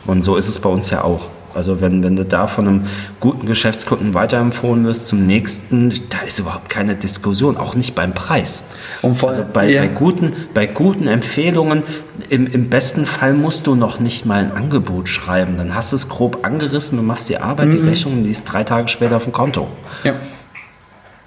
Und 0.06 0.24
so 0.24 0.36
ist 0.36 0.48
es 0.48 0.60
bei 0.60 0.70
uns 0.70 0.90
ja 0.92 1.04
auch. 1.04 1.28
Also 1.56 1.82
wenn, 1.82 2.04
wenn 2.04 2.16
du 2.16 2.24
da 2.26 2.46
von 2.46 2.68
einem 2.68 2.84
guten 3.20 3.48
Geschäftskunden 3.48 4.14
weiterempfohlen 4.14 4.86
wirst 4.86 5.08
zum 5.08 5.26
nächsten, 5.26 5.90
da 6.10 6.20
ist 6.28 6.38
überhaupt 6.38 6.70
keine 6.70 6.96
Diskussion, 6.96 7.58
auch 7.58 7.74
nicht 7.74 7.96
beim 7.96 8.14
Preis. 8.14 8.66
Und 9.02 9.18
vor- 9.18 9.30
also 9.30 9.44
bei, 9.52 9.68
ja. 9.68 9.82
bei, 9.82 9.88
guten, 9.88 10.34
bei 10.54 10.68
guten 10.68 11.08
Empfehlungen, 11.08 11.82
im, 12.30 12.46
im 12.46 12.70
besten 12.70 13.08
Fall 13.08 13.34
musst 13.34 13.66
du 13.66 13.74
noch 13.74 14.00
nicht 14.00 14.28
mal 14.28 14.44
ein 14.44 14.52
Angebot 14.52 15.10
schreiben. 15.10 15.58
Dann 15.58 15.74
hast 15.74 15.92
du 15.92 15.96
es 15.96 16.08
grob 16.08 16.46
angerissen, 16.46 16.98
du 17.00 17.04
machst 17.04 17.30
die 17.30 17.38
Arbeit, 17.40 17.70
Mhm. 17.70 17.72
die 17.72 17.90
Rechnung, 17.90 18.24
die 18.24 18.30
ist 18.30 18.44
drei 18.46 18.64
Tage 18.64 18.88
später 18.88 19.18
auf 19.18 19.24
dem 19.24 19.34
Konto. 19.34 19.68
Ja. 20.04 20.14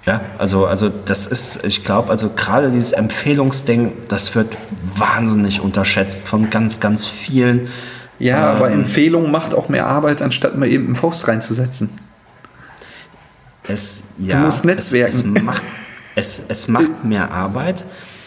Ja, 0.05 0.21
also, 0.37 0.65
also 0.65 0.89
das 0.89 1.27
ist, 1.27 1.63
ich 1.65 1.85
glaube, 1.85 2.09
also 2.09 2.29
gerade 2.29 2.71
dieses 2.71 2.91
Empfehlungsding, 2.91 3.93
das 4.09 4.35
wird 4.35 4.57
wahnsinnig 4.95 5.61
unterschätzt 5.61 6.23
von 6.23 6.49
ganz, 6.49 6.81
ganz 6.81 7.05
vielen. 7.05 7.69
Ja, 8.19 8.51
aber 8.51 8.69
Ähm, 8.69 8.81
Empfehlung 8.81 9.31
macht 9.31 9.53
auch 9.53 9.69
mehr 9.69 9.87
Arbeit, 9.87 10.21
anstatt 10.21 10.57
mal 10.57 10.67
eben 10.67 10.87
einen 10.87 10.95
Post 10.95 11.27
reinzusetzen. 11.27 11.89
Es, 13.65 14.03
ja, 14.17 14.39
musst 14.39 14.65
netzwerken. 14.65 15.09
Es, 15.13 15.25
es, 15.25 15.43
macht, 15.43 15.63
es, 16.15 16.43
es 16.49 16.67
macht 16.67 17.05
mehr 17.05 17.31
Arbeit, 17.31 17.85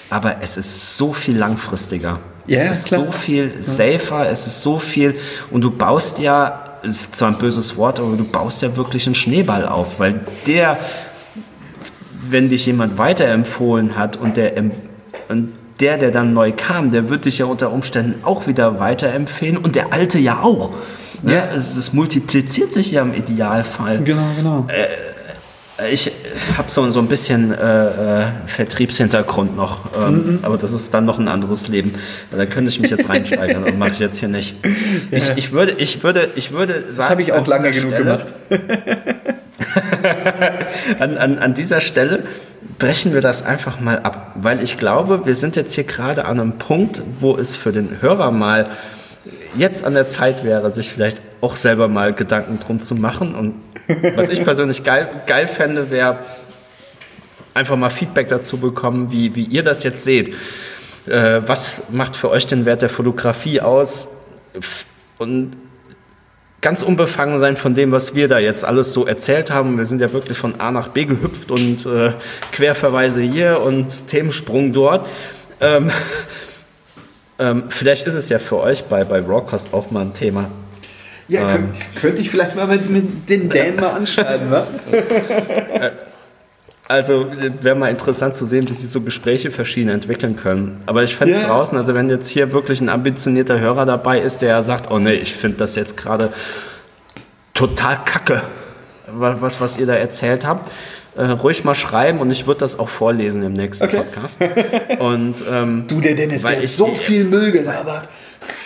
aber 0.09 0.37
es 0.41 0.57
ist 0.57 0.97
so 0.97 1.13
viel 1.13 1.37
langfristiger. 1.37 2.21
Ja, 2.47 2.61
es 2.61 2.79
ist 2.79 2.87
klar. 2.89 3.05
so 3.05 3.13
viel 3.13 3.61
safer, 3.61 4.31
es 4.31 4.47
ist 4.47 4.63
so 4.63 4.79
viel 4.79 5.17
und 5.51 5.63
du 5.63 5.71
baust 5.71 6.21
ja, 6.21 6.79
es 6.83 7.01
ist 7.01 7.17
zwar 7.17 7.33
ein 7.33 7.39
böses 7.39 7.77
Wort, 7.77 7.99
aber 7.99 8.17
du 8.17 8.25
baust 8.25 8.63
ja 8.63 8.77
wirklich 8.77 9.07
einen 9.07 9.15
Schneeball 9.15 9.67
auf, 9.67 9.99
weil 9.99 10.21
der, 10.47 10.79
wenn 12.31 12.49
dich 12.49 12.67
jemand 12.67 12.99
weiterempfohlen 12.99 13.97
hat 13.97 14.17
und 14.17 14.37
der, 14.37 14.53
und 15.29 15.53
der, 15.81 15.99
der 15.99 16.11
dann 16.11 16.33
neu 16.33 16.53
kam, 16.57 16.91
der 16.91 17.09
wird 17.09 17.25
dich 17.25 17.39
ja 17.39 17.47
unter 17.47 17.73
Umständen 17.73 18.25
auch 18.25 18.47
wieder 18.47 18.79
weiterempfehlen 18.81 19.57
und 19.57 19.75
der 19.75 19.93
alte 19.93 20.19
ja 20.19 20.41
auch. 20.43 20.73
Ne? 21.23 21.35
Ja. 21.35 21.49
Es, 21.55 21.77
es, 21.77 21.93
multipliziert 21.93 22.73
sich 22.73 22.91
ja 22.93 23.03
im 23.03 23.15
Idealfall. 23.15 24.03
Genau, 24.03 24.27
genau. 24.37 24.67
Äh, 24.69 24.87
ich 25.91 26.11
habe 26.57 26.71
so, 26.71 26.89
so 26.91 27.01
ein 27.01 27.09
bisschen 27.09 27.53
äh, 27.53 28.23
äh, 28.23 28.27
Vertriebshintergrund 28.47 29.57
noch, 29.57 29.95
ähm, 29.95 30.15
mhm. 30.15 30.39
aber 30.43 30.57
das 30.57 30.73
ist 30.73 30.95
dann 30.95 31.05
noch 31.05 31.19
ein 31.19 31.29
anderes 31.29 31.69
Leben. 31.69 31.93
Da 32.31 32.47
könnte 32.47 32.71
ich 32.71 32.81
mich 32.81 32.91
jetzt 32.91 33.09
reinsteigern 33.09 33.65
und 33.65 33.79
mache 33.79 33.91
ich 33.91 33.99
jetzt 33.99 34.19
hier 34.19 34.29
nicht. 34.29 34.57
Ja. 35.11 35.19
Ich, 35.19 35.37
ich, 35.37 35.53
würde, 35.53 35.73
ich, 35.73 36.03
würde, 36.03 36.31
ich 36.35 36.53
würde 36.53 36.85
sagen. 36.91 36.97
Das 36.97 37.11
habe 37.11 37.23
ich 37.23 37.33
auch 37.33 37.47
lange 37.47 37.71
genug 37.73 37.93
Stelle, 37.93 38.05
gemacht. 38.05 38.35
an, 40.99 41.19
an, 41.19 41.39
an 41.39 41.55
dieser 41.55 41.81
Stelle 41.81 42.23
brechen 42.79 43.13
wir 43.13 43.21
das 43.21 43.45
einfach 43.45 43.81
mal 43.81 44.01
ab, 44.01 44.33
weil 44.37 44.63
ich 44.63 44.79
glaube, 44.79 45.27
wir 45.27 45.35
sind 45.35 45.57
jetzt 45.57 45.75
hier 45.75 45.85
gerade 45.85 46.25
an 46.25 46.41
einem 46.41 46.59
Punkt, 46.59 47.03
wo 47.21 47.37
es 47.37 47.57
für 47.57 47.73
den 47.73 48.01
Hörer 48.01 48.31
mal 48.31 48.71
jetzt 49.57 49.85
an 49.85 49.95
der 49.95 50.07
Zeit 50.07 50.45
wäre, 50.45 50.71
sich 50.71 50.91
vielleicht 50.91 51.23
auch 51.41 51.57
selber 51.57 51.89
mal 51.89 52.13
Gedanken 52.13 52.59
drum 52.59 52.81
zu 52.81 52.95
machen. 52.95 53.35
Und 53.35 53.55
was 54.17 54.31
ich 54.31 54.45
persönlich 54.45 54.85
geil, 54.85 55.09
geil 55.27 55.47
fände, 55.47 55.91
wäre 55.91 56.19
einfach 57.55 57.77
mal 57.77 57.91
Feedback 57.91 58.29
dazu 58.29 58.59
bekommen, 58.59 59.11
wie, 59.11 59.35
wie 59.35 59.45
ihr 59.45 59.63
das 59.63 59.83
jetzt 59.83 60.05
seht. 60.05 60.35
Äh, 61.07 61.43
was 61.47 61.85
macht 61.91 62.17
für 62.17 62.31
euch 62.31 62.47
den 62.47 62.65
Wert 62.65 62.83
der 62.83 62.89
Fotografie 62.89 63.61
aus? 63.61 64.17
Und 65.19 65.57
ganz 66.61 66.83
unbefangen 66.83 67.39
sein 67.39 67.57
von 67.57 67.75
dem, 67.75 67.93
was 67.93 68.15
wir 68.15 68.29
da 68.29 68.39
jetzt 68.39 68.65
alles 68.65 68.93
so 68.93 69.07
erzählt 69.07 69.51
haben. 69.51 69.79
Wir 69.79 69.85
sind 69.85 70.01
ja 70.01 70.13
wirklich 70.13 70.37
von 70.37 70.61
A 70.61 70.71
nach 70.71 70.89
B 70.89 71.05
gehüpft 71.05 71.51
und 71.51 71.87
äh, 71.87 72.13
Querverweise 72.53 73.21
hier 73.23 73.61
und 73.61 74.09
Themensprung 74.09 74.73
dort. 74.73 75.07
Ähm, 75.61 75.91
ähm, 77.39 77.65
vielleicht 77.69 78.07
ist 78.07 78.15
es 78.15 78.29
ja 78.29 78.39
für 78.39 78.59
euch 78.59 78.85
bei, 78.85 79.05
bei 79.05 79.21
Rawcast 79.21 79.73
auch 79.73 79.91
mal 79.91 80.03
ein 80.03 80.15
Thema. 80.15 80.51
Ja, 81.29 81.43
ähm, 81.43 81.49
könnte, 81.49 81.81
könnte 82.01 82.23
ich 82.23 82.31
vielleicht 82.31 82.57
mal 82.57 82.67
mit, 82.67 82.89
mit 82.89 83.29
den 83.29 83.49
Dan 83.49 83.77
mal 83.77 83.91
anschreiben, 83.91 84.51
wa? 84.51 84.67
Äh, 85.81 85.91
also 86.89 87.27
wäre 87.63 87.75
mal 87.75 87.91
interessant 87.91 88.37
zu 88.37 88.47
sehen, 88.47 88.69
wie 88.69 88.73
sich 88.73 88.91
so 88.91 89.01
Gespräche 89.01 89.51
verschieden 89.51 89.89
entwickeln 89.89 90.37
können. 90.37 90.83
Aber 90.87 91.03
ich 91.03 91.17
fände 91.17 91.35
es 91.35 91.41
yeah. 91.41 91.49
draußen, 91.49 91.77
also 91.77 91.95
wenn 91.95 92.09
jetzt 92.09 92.29
hier 92.29 92.53
wirklich 92.53 92.81
ein 92.81 92.89
ambitionierter 92.89 93.59
Hörer 93.59 93.87
dabei 93.87 94.21
ist, 94.21 94.41
der 94.41 94.63
sagt, 94.63 94.91
oh 94.93 95.01
nee, 95.01 95.15
ich 95.15 95.35
finde 95.35 95.57
das 95.57 95.75
jetzt 95.75 95.97
gerade 95.97 96.33
total 97.55 97.99
kacke, 98.05 98.43
was, 99.09 99.61
was 99.61 99.79
ihr 99.79 99.87
da 99.87 99.95
erzählt 99.95 100.47
habt, 100.47 100.71
äh, 101.17 101.25
ruhig 101.25 101.65
mal 101.65 101.75
schreiben 101.75 102.19
und 102.21 102.31
ich 102.31 102.47
würde 102.47 102.61
das 102.61 102.79
auch 102.79 102.89
vorlesen 102.89 103.43
im 103.43 103.53
nächsten 103.53 103.85
okay. 103.85 103.97
Podcast. 103.97 104.39
Und, 104.99 105.37
ähm, 105.51 105.85
du, 105.89 106.01
der 106.01 106.15
Dennis, 106.15 106.43
der 106.43 106.61
hat 106.61 106.69
so 106.69 106.95
viel 106.95 107.25
Müll 107.25 107.53
gelabert. 107.53 108.09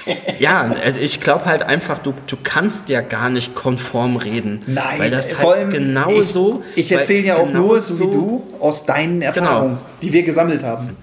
ja, 0.38 0.68
also 0.82 1.00
ich 1.00 1.20
glaube 1.20 1.46
halt 1.46 1.62
einfach, 1.62 1.98
du, 2.00 2.12
du 2.26 2.36
kannst 2.42 2.88
ja 2.88 3.00
gar 3.00 3.30
nicht 3.30 3.54
konform 3.54 4.16
reden. 4.16 4.62
Nein, 4.66 4.98
weil 4.98 5.10
das 5.10 5.38
halt 5.38 5.70
genauso. 5.70 6.62
Ich, 6.74 6.86
ich 6.86 6.92
erzähle 6.92 7.26
ja 7.26 7.36
auch 7.36 7.50
nur 7.50 7.80
so 7.80 7.98
wie 7.98 8.12
du 8.12 8.42
aus 8.58 8.84
deinen 8.84 9.20
genau. 9.20 9.32
Erfahrungen, 9.32 9.68
genau. 9.76 9.86
die 10.02 10.12
wir 10.12 10.22
gesammelt 10.22 10.62
haben. 10.62 10.96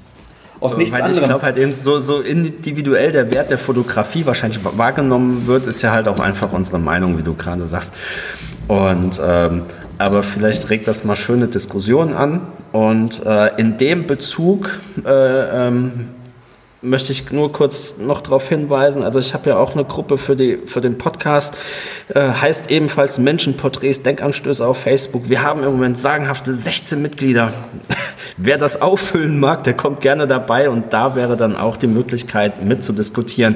Aus 0.60 0.76
nichts 0.76 0.94
weil 0.94 1.04
anderem. 1.04 1.24
Ich 1.24 1.30
glaube 1.30 1.46
halt 1.46 1.58
eben 1.58 1.72
so, 1.72 2.00
so 2.00 2.20
individuell 2.20 3.12
der 3.12 3.32
Wert 3.32 3.52
der 3.52 3.60
Fotografie 3.60 4.26
wahrscheinlich 4.26 4.60
wahrgenommen 4.64 5.46
wird, 5.46 5.68
ist 5.68 5.84
ja 5.84 5.92
halt 5.92 6.08
auch 6.08 6.20
einfach 6.20 6.52
unsere 6.52 6.80
Meinung, 6.80 7.18
wie 7.18 7.24
du 7.24 7.36
gerade 7.36 7.68
sagst. 7.68 7.94
Und 8.68 9.22
ähm, 9.24 9.64
aber 9.98 10.24
vielleicht 10.24 10.70
regt 10.70 10.88
das 10.88 11.04
mal 11.04 11.16
schöne 11.16 11.48
Diskussionen 11.48 12.14
an. 12.14 12.42
Und 12.72 13.26
äh, 13.26 13.56
in 13.58 13.78
dem 13.78 14.08
Bezug 14.08 14.80
äh, 15.06 15.68
ähm, 15.68 16.10
möchte 16.82 17.12
ich 17.12 17.32
nur 17.32 17.52
kurz 17.52 17.98
noch 17.98 18.22
darauf 18.22 18.48
hinweisen. 18.50 19.04
Also 19.04 19.20
ich 19.20 19.34
habe 19.34 19.50
ja 19.50 19.58
auch 19.58 19.74
eine 19.74 19.84
Gruppe 19.84 20.18
für, 20.18 20.36
die, 20.36 20.58
für 20.66 20.82
den 20.82 20.98
Podcast, 20.98 21.56
äh, 22.10 22.20
heißt 22.20 22.70
ebenfalls 22.70 23.18
Menschenporträts, 23.18 24.04
Denkanstöße 24.04 24.66
auf 24.66 24.78
Facebook. 24.82 25.30
Wir 25.30 25.42
haben 25.42 25.64
im 25.64 25.72
Moment 25.72 25.98
sagenhafte 25.98 26.54
16 26.54 27.02
Mitglieder. 27.02 27.54
Wer 28.38 28.58
das 28.58 28.82
auffüllen 28.82 29.40
mag, 29.40 29.64
der 29.64 29.74
kommt 29.74 30.02
gerne 30.02 30.28
dabei 30.28 30.70
und 30.70 30.94
da 30.94 31.16
wäre 31.16 31.36
dann 31.38 31.56
auch 31.56 31.78
die 31.78 31.88
Möglichkeit 31.88 32.64
mitzudiskutieren. 32.64 33.56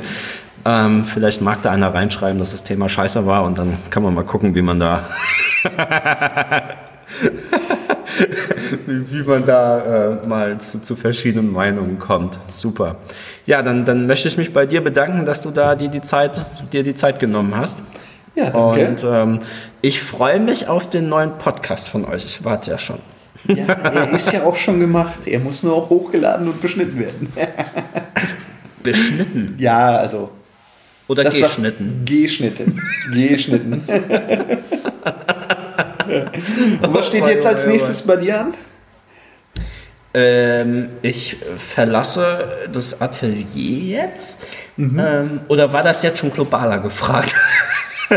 Ähm, 0.66 1.06
vielleicht 1.06 1.42
mag 1.42 1.62
da 1.62 1.72
einer 1.72 1.94
reinschreiben, 1.94 2.40
dass 2.40 2.52
das 2.52 2.64
Thema 2.64 2.88
scheiße 2.88 3.26
war 3.26 3.44
und 3.44 3.58
dann 3.58 3.78
kann 3.90 4.04
man 4.04 4.14
mal 4.14 4.24
gucken, 4.24 4.54
wie 4.54 4.62
man 4.62 4.80
da 4.80 5.06
wie, 8.86 9.12
wie, 9.12 9.24
man 9.24 9.46
da 9.46 9.80
äh, 10.14 10.28
mal 10.28 10.60
zu, 10.60 10.82
zu, 10.82 10.96
verschiedenen 10.96 11.52
Meinungen 11.52 12.00
kommt. 12.00 12.40
Super. 12.52 12.98
Ja, 13.46 13.62
dann, 13.62 13.86
dann 13.86 14.08
möchte 14.08 14.28
ich 14.28 14.38
mich 14.38 14.54
bei 14.54 14.66
dir 14.66 14.84
bedanken, 14.84 15.26
dass 15.26 15.42
du 15.42 15.52
da 15.52 15.76
dir 15.76 15.90
die 15.90 16.02
Zeit, 16.02 16.46
dir 16.72 16.84
die 16.84 16.96
Zeit 16.96 17.20
genommen 17.20 17.56
hast. 17.56 17.80
Ja, 18.36 18.50
danke. 18.52 18.88
Und 18.88 19.04
ähm, 19.04 19.40
ich 19.82 20.02
freue 20.02 20.40
mich 20.40 20.68
auf 20.68 20.90
den 20.90 21.10
neuen 21.10 21.38
Podcast 21.38 21.90
von 21.90 22.06
euch. 22.06 22.26
Ich 22.26 22.46
warte 22.46 22.72
ja 22.72 22.78
schon. 22.78 23.00
Ja, 23.48 23.66
er 23.66 24.12
ist 24.12 24.32
ja 24.32 24.44
auch 24.44 24.56
schon 24.56 24.80
gemacht. 24.80 25.20
Er 25.26 25.40
muss 25.40 25.64
nur 25.64 25.74
auch 25.76 25.90
hochgeladen 25.90 26.48
und 26.48 26.62
beschnitten 26.62 27.00
werden. 27.00 27.34
beschnitten? 28.84 29.56
Ja, 29.58 29.96
also 29.98 30.30
oder 31.12 31.24
das 31.26 31.36
geschnitten? 31.36 32.06
Geschnitten. 32.06 32.82
Geschnitten. 33.14 33.84
Und 36.82 36.94
was 36.94 37.08
steht 37.08 37.26
jetzt 37.28 37.46
als 37.46 37.68
nächstes 37.68 38.02
bei 38.04 38.16
dir 38.16 38.40
an? 38.40 38.54
Ähm, 40.14 40.88
ich 41.02 41.36
verlasse 41.58 42.68
das 42.72 43.02
Atelier 43.02 44.04
jetzt. 44.04 44.44
Mhm. 44.78 45.00
Ähm, 45.00 45.42
oder 45.50 45.74
war 45.74 45.84
das 45.84 46.02
jetzt 46.02 46.20
schon 46.20 46.32
globaler 46.32 46.80
gefragt? 46.80 47.36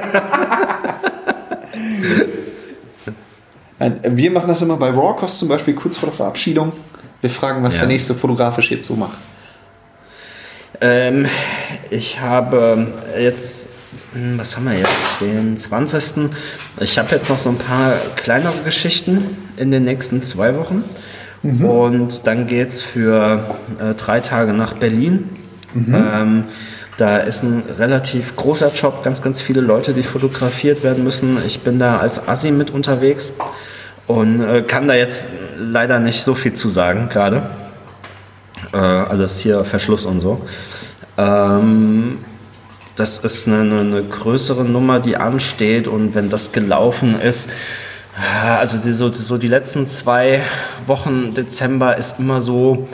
Wir 4.02 4.30
machen 4.30 4.48
das 4.48 4.62
immer 4.62 4.76
bei 4.76 4.90
Rawcost 4.90 5.40
zum 5.40 5.48
Beispiel 5.48 5.74
kurz 5.74 5.96
vor 5.98 6.08
der 6.08 6.16
Verabschiedung. 6.16 6.72
Wir 7.20 7.28
fragen, 7.28 7.64
was 7.64 7.74
ja. 7.74 7.80
der 7.80 7.88
nächste 7.88 8.14
fotografisch 8.14 8.70
jetzt 8.70 8.86
so 8.86 8.94
macht. 8.94 9.18
Ähm, 10.84 11.26
ich 11.88 12.20
habe 12.20 12.86
jetzt, 13.18 13.70
hm, 14.12 14.38
was 14.38 14.54
haben 14.54 14.66
wir 14.66 14.76
jetzt, 14.76 15.20
den 15.22 15.56
20. 15.56 16.30
Ich 16.80 16.98
habe 16.98 17.14
jetzt 17.14 17.30
noch 17.30 17.38
so 17.38 17.48
ein 17.48 17.56
paar 17.56 17.94
kleinere 18.16 18.58
Geschichten 18.64 19.34
in 19.56 19.70
den 19.70 19.84
nächsten 19.84 20.20
zwei 20.20 20.54
Wochen. 20.56 20.84
Mhm. 21.42 21.64
Und 21.64 22.26
dann 22.26 22.46
geht 22.46 22.68
es 22.68 22.82
für 22.82 23.44
äh, 23.80 23.94
drei 23.94 24.20
Tage 24.20 24.52
nach 24.52 24.74
Berlin. 24.74 25.30
Mhm. 25.72 25.94
Ähm, 25.94 26.44
da 26.98 27.16
ist 27.16 27.42
ein 27.42 27.62
relativ 27.78 28.36
großer 28.36 28.70
Job, 28.74 29.02
ganz, 29.02 29.22
ganz 29.22 29.40
viele 29.40 29.62
Leute, 29.62 29.94
die 29.94 30.02
fotografiert 30.02 30.84
werden 30.84 31.02
müssen. 31.02 31.38
Ich 31.46 31.60
bin 31.60 31.78
da 31.78 31.96
als 31.96 32.28
Assi 32.28 32.50
mit 32.50 32.70
unterwegs 32.70 33.32
und 34.06 34.42
äh, 34.42 34.62
kann 34.62 34.86
da 34.86 34.94
jetzt 34.94 35.28
leider 35.58 35.98
nicht 35.98 36.22
so 36.22 36.34
viel 36.34 36.52
zu 36.52 36.68
sagen 36.68 37.08
gerade. 37.08 37.42
Äh, 38.74 38.76
also 38.76 39.22
ist 39.22 39.40
hier 39.40 39.64
Verschluss 39.64 40.04
und 40.04 40.20
so. 40.20 40.42
Ähm, 41.16 42.18
das 42.96 43.18
ist 43.18 43.48
eine, 43.48 43.80
eine, 43.80 44.04
größere 44.04 44.64
Nummer, 44.64 45.00
die 45.00 45.16
ansteht 45.16 45.88
und 45.88 46.14
wenn 46.14 46.30
das 46.30 46.52
gelaufen 46.52 47.20
ist, 47.20 47.50
also 48.56 48.78
die, 48.78 48.92
so, 48.92 49.12
so 49.12 49.38
die 49.38 49.48
letzten 49.48 49.88
zwei 49.88 50.42
Wochen 50.86 51.34
Dezember 51.34 51.96
ist 51.96 52.20
immer 52.20 52.40
so, 52.40 52.88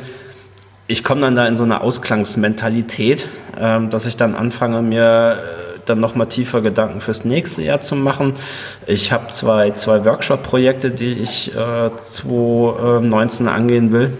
ich 0.86 1.04
komme 1.04 1.20
dann 1.20 1.36
da 1.36 1.46
in 1.46 1.56
so 1.56 1.64
eine 1.64 1.82
Ausklangsmentalität, 1.82 3.28
ähm, 3.58 3.90
dass 3.90 4.06
ich 4.06 4.16
dann 4.16 4.34
anfange, 4.34 4.80
mir 4.80 5.38
äh, 5.38 5.78
dann 5.84 6.00
nochmal 6.00 6.28
tiefer 6.28 6.62
Gedanken 6.62 7.00
fürs 7.00 7.24
nächste 7.24 7.62
Jahr 7.62 7.82
zu 7.82 7.94
machen. 7.94 8.32
Ich 8.86 9.12
habe 9.12 9.28
zwei, 9.28 9.72
zwei 9.72 10.04
Workshop-Projekte, 10.04 10.90
die 10.90 11.12
ich 11.12 11.54
äh, 11.54 11.90
2019 11.96 13.48
angehen 13.48 13.92
will 13.92 14.16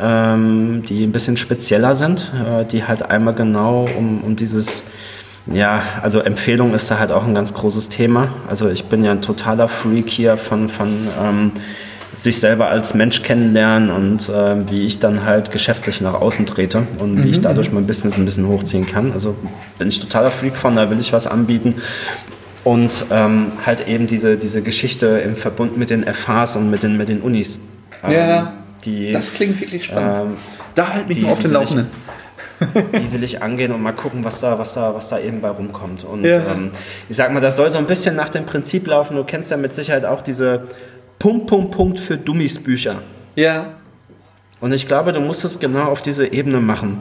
ähm, 0.00 0.82
die 0.88 1.04
ein 1.04 1.12
bisschen 1.12 1.36
spezieller 1.36 1.94
sind, 1.94 2.32
äh, 2.34 2.64
die 2.64 2.84
halt 2.84 3.10
einmal 3.10 3.34
genau 3.34 3.86
um, 3.96 4.22
um 4.22 4.36
dieses, 4.36 4.84
ja, 5.46 5.82
also 6.02 6.20
Empfehlung 6.20 6.74
ist 6.74 6.90
da 6.90 6.98
halt 6.98 7.10
auch 7.10 7.26
ein 7.26 7.34
ganz 7.34 7.54
großes 7.54 7.88
Thema. 7.88 8.28
Also 8.48 8.68
ich 8.68 8.84
bin 8.84 9.02
ja 9.02 9.12
ein 9.12 9.22
totaler 9.22 9.68
Freak 9.68 10.08
hier 10.08 10.36
von, 10.36 10.68
von 10.68 11.08
ähm, 11.20 11.52
sich 12.14 12.38
selber 12.38 12.68
als 12.68 12.94
Mensch 12.94 13.22
kennenlernen 13.22 13.90
und 13.90 14.28
äh, 14.28 14.70
wie 14.70 14.86
ich 14.86 14.98
dann 14.98 15.24
halt 15.24 15.50
geschäftlich 15.50 16.00
nach 16.00 16.14
außen 16.14 16.46
trete 16.46 16.86
und 16.98 17.16
mhm. 17.16 17.24
wie 17.24 17.30
ich 17.30 17.38
mhm. 17.38 17.42
dadurch 17.42 17.72
mein 17.72 17.86
Business 17.86 18.18
ein 18.18 18.24
bisschen 18.24 18.46
hochziehen 18.46 18.86
kann. 18.86 19.12
Also 19.12 19.34
bin 19.78 19.88
ich 19.88 20.00
totaler 20.00 20.30
Freak 20.30 20.56
von, 20.56 20.76
da 20.76 20.90
will 20.90 20.98
ich 21.00 21.12
was 21.12 21.26
anbieten. 21.26 21.74
Und 22.64 23.06
ähm, 23.10 23.52
halt 23.64 23.88
eben 23.88 24.06
diese, 24.08 24.36
diese 24.36 24.62
Geschichte 24.62 25.06
im 25.06 25.36
Verbund 25.36 25.78
mit 25.78 25.90
den 25.90 26.04
FHs 26.04 26.56
und 26.56 26.70
mit 26.70 26.82
den, 26.82 26.96
mit 26.96 27.08
den 27.08 27.20
Unis. 27.20 27.60
Ähm, 28.04 28.12
ja 28.12 28.52
die, 28.84 29.12
Das 29.12 29.32
klingt 29.34 29.60
wirklich 29.60 29.84
spannend. 29.86 30.32
Ähm, 30.32 30.36
da 30.74 30.94
halt 30.94 31.08
mich 31.08 31.18
die 31.18 31.24
mal 31.24 31.32
auf 31.32 31.38
den 31.38 31.50
will 31.52 31.62
ich- 31.62 31.70
Laufenden. 31.70 31.86
die 32.92 33.12
will 33.12 33.22
ich 33.24 33.42
angehen 33.42 33.72
und 33.72 33.82
mal 33.82 33.92
gucken, 33.92 34.24
was 34.24 34.40
da, 34.40 34.58
was 34.58 34.74
da, 34.74 34.94
was 34.94 35.08
da 35.08 35.18
eben 35.18 35.40
bei 35.40 35.48
rumkommt. 35.50 36.04
Und 36.04 36.24
Ja. 36.24 36.52
ähm, 36.52 36.70
ich 37.08 37.16
sag 37.16 37.32
mal, 37.32 37.40
das 37.40 37.56
soll 37.56 37.70
so 37.70 37.78
ein 37.78 37.86
bisschen 37.86 38.14
nach 38.16 38.28
dem 38.28 38.46
Prinzip 38.46 38.86
laufen. 38.86 39.16
Du 39.16 39.24
kennst 39.24 39.50
ja 39.50 39.56
mit 39.56 39.74
Sicherheit 39.74 40.04
auch 40.04 40.22
diese 40.22 40.62
Punkt, 41.18 41.46
Punkt, 41.46 41.72
Punkt 41.72 42.00
für 42.00 42.16
Dummies 42.16 42.58
Bücher. 42.62 43.02
Ja. 43.36 43.74
Und 44.60 44.72
ich 44.72 44.86
glaube, 44.88 45.12
du 45.12 45.20
musst 45.20 45.44
es 45.44 45.58
genau 45.60 45.84
auf 45.84 46.02
diese 46.02 46.32
Ebene 46.32 46.60
machen. 46.60 46.98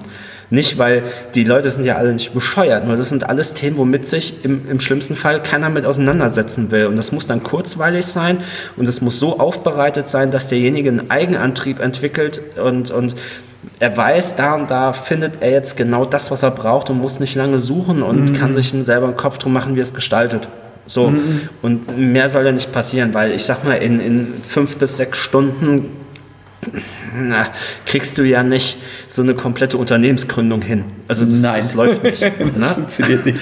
Nicht, 0.50 0.78
weil 0.78 1.04
die 1.36 1.44
Leute 1.44 1.70
sind 1.72 1.86
ja 1.86 1.98
alle 1.98 2.14
nicht 2.14 2.34
bescheuert, 2.34 2.86
nur 2.86 2.96
das 2.96 3.10
sind 3.10 3.28
alles 3.28 3.54
Themen, 3.54 3.78
womit 3.78 4.06
sich 4.06 4.46
im, 4.46 4.70
im 4.70 4.80
schlimmsten 4.80 5.18
Fall 5.18 5.44
keiner 5.44 5.70
mit 5.70 5.86
auseinandersetzen 5.86 6.72
will. 6.72 6.86
Und 6.86 6.96
das 6.96 7.12
muss 7.12 7.28
dann 7.28 7.44
kurzweilig 7.44 8.06
sein 8.06 8.40
und 8.78 8.88
es 8.88 9.02
muss 9.02 9.20
so 9.20 9.40
aufbereitet 9.40 10.08
sein, 10.08 10.32
dass 10.32 10.48
derjenige 10.48 10.90
einen 10.90 11.12
Eigenantrieb 11.12 11.80
entwickelt 11.80 12.40
und, 12.64 12.92
und 12.92 13.16
er 13.80 13.96
weiß, 13.96 14.38
da 14.38 14.54
und 14.56 14.72
da 14.72 14.94
findet 14.94 15.42
er 15.42 15.52
jetzt 15.52 15.76
genau 15.76 16.06
das, 16.06 16.32
was 16.32 16.44
er 16.44 16.52
braucht 16.52 16.90
und 16.90 17.00
muss 17.00 17.20
nicht 17.20 17.36
lange 17.36 17.60
suchen 17.60 18.02
und 18.02 18.34
kann 18.34 18.54
sich 18.54 18.70
selber 18.70 19.08
einen 19.08 19.18
Kopf 19.18 19.38
drum 19.40 19.52
machen, 19.52 19.76
wie 19.76 19.80
er 19.80 19.84
es 19.84 19.94
gestaltet. 19.94 20.48
So, 20.86 21.14
und 21.62 21.98
mehr 21.98 22.30
soll 22.30 22.46
ja 22.46 22.54
nicht 22.54 22.72
passieren, 22.72 23.14
weil 23.14 23.32
ich 23.32 23.44
sag 23.44 23.66
mal, 23.66 23.74
in, 23.74 24.00
in 24.00 24.34
fünf 24.48 24.78
bis 24.78 24.96
sechs 24.96 25.18
Stunden 25.18 25.90
na, 27.16 27.48
kriegst 27.86 28.18
du 28.18 28.24
ja 28.24 28.44
nicht 28.44 28.78
so 29.08 29.22
eine 29.22 29.34
komplette 29.34 29.78
Unternehmensgründung 29.78 30.62
hin. 30.62 30.86
Also 31.08 31.26
das, 31.26 31.42
Nein. 31.42 31.56
das 31.58 31.74
läuft 31.74 32.04
nicht. 32.04 32.22
Das 32.56 32.68
ne? 32.68 32.74
funktioniert 32.76 33.26
nicht. 33.26 33.40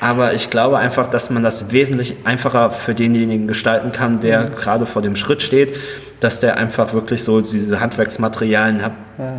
Aber 0.00 0.34
ich 0.34 0.50
glaube 0.50 0.78
einfach, 0.78 1.06
dass 1.08 1.30
man 1.30 1.42
das 1.42 1.72
wesentlich 1.72 2.16
einfacher 2.24 2.70
für 2.70 2.94
denjenigen 2.94 3.48
gestalten 3.48 3.92
kann, 3.92 4.20
der 4.20 4.44
gerade 4.44 4.84
vor 4.84 5.00
dem 5.00 5.16
Schritt 5.16 5.42
steht, 5.42 5.74
dass 6.20 6.40
der 6.40 6.58
einfach 6.58 6.92
wirklich 6.92 7.24
so 7.24 7.40
diese 7.40 7.80
Handwerksmaterialien 7.80 8.82
hat, 8.82 8.92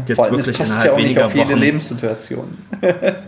jetzt 0.07 0.15
Vor 0.15 0.25
allem, 0.25 0.39
es 0.39 0.47
wirklich 0.47 0.57
passt 0.57 0.71
innerhalb 0.71 0.85
ja 0.85 0.91
auch 0.93 0.97
nicht 0.97 1.05
weniger 1.05 1.25
auf 1.27 1.35
jede 1.35 1.49
Wochen. 1.49 1.59
Lebenssituation. 1.59 2.57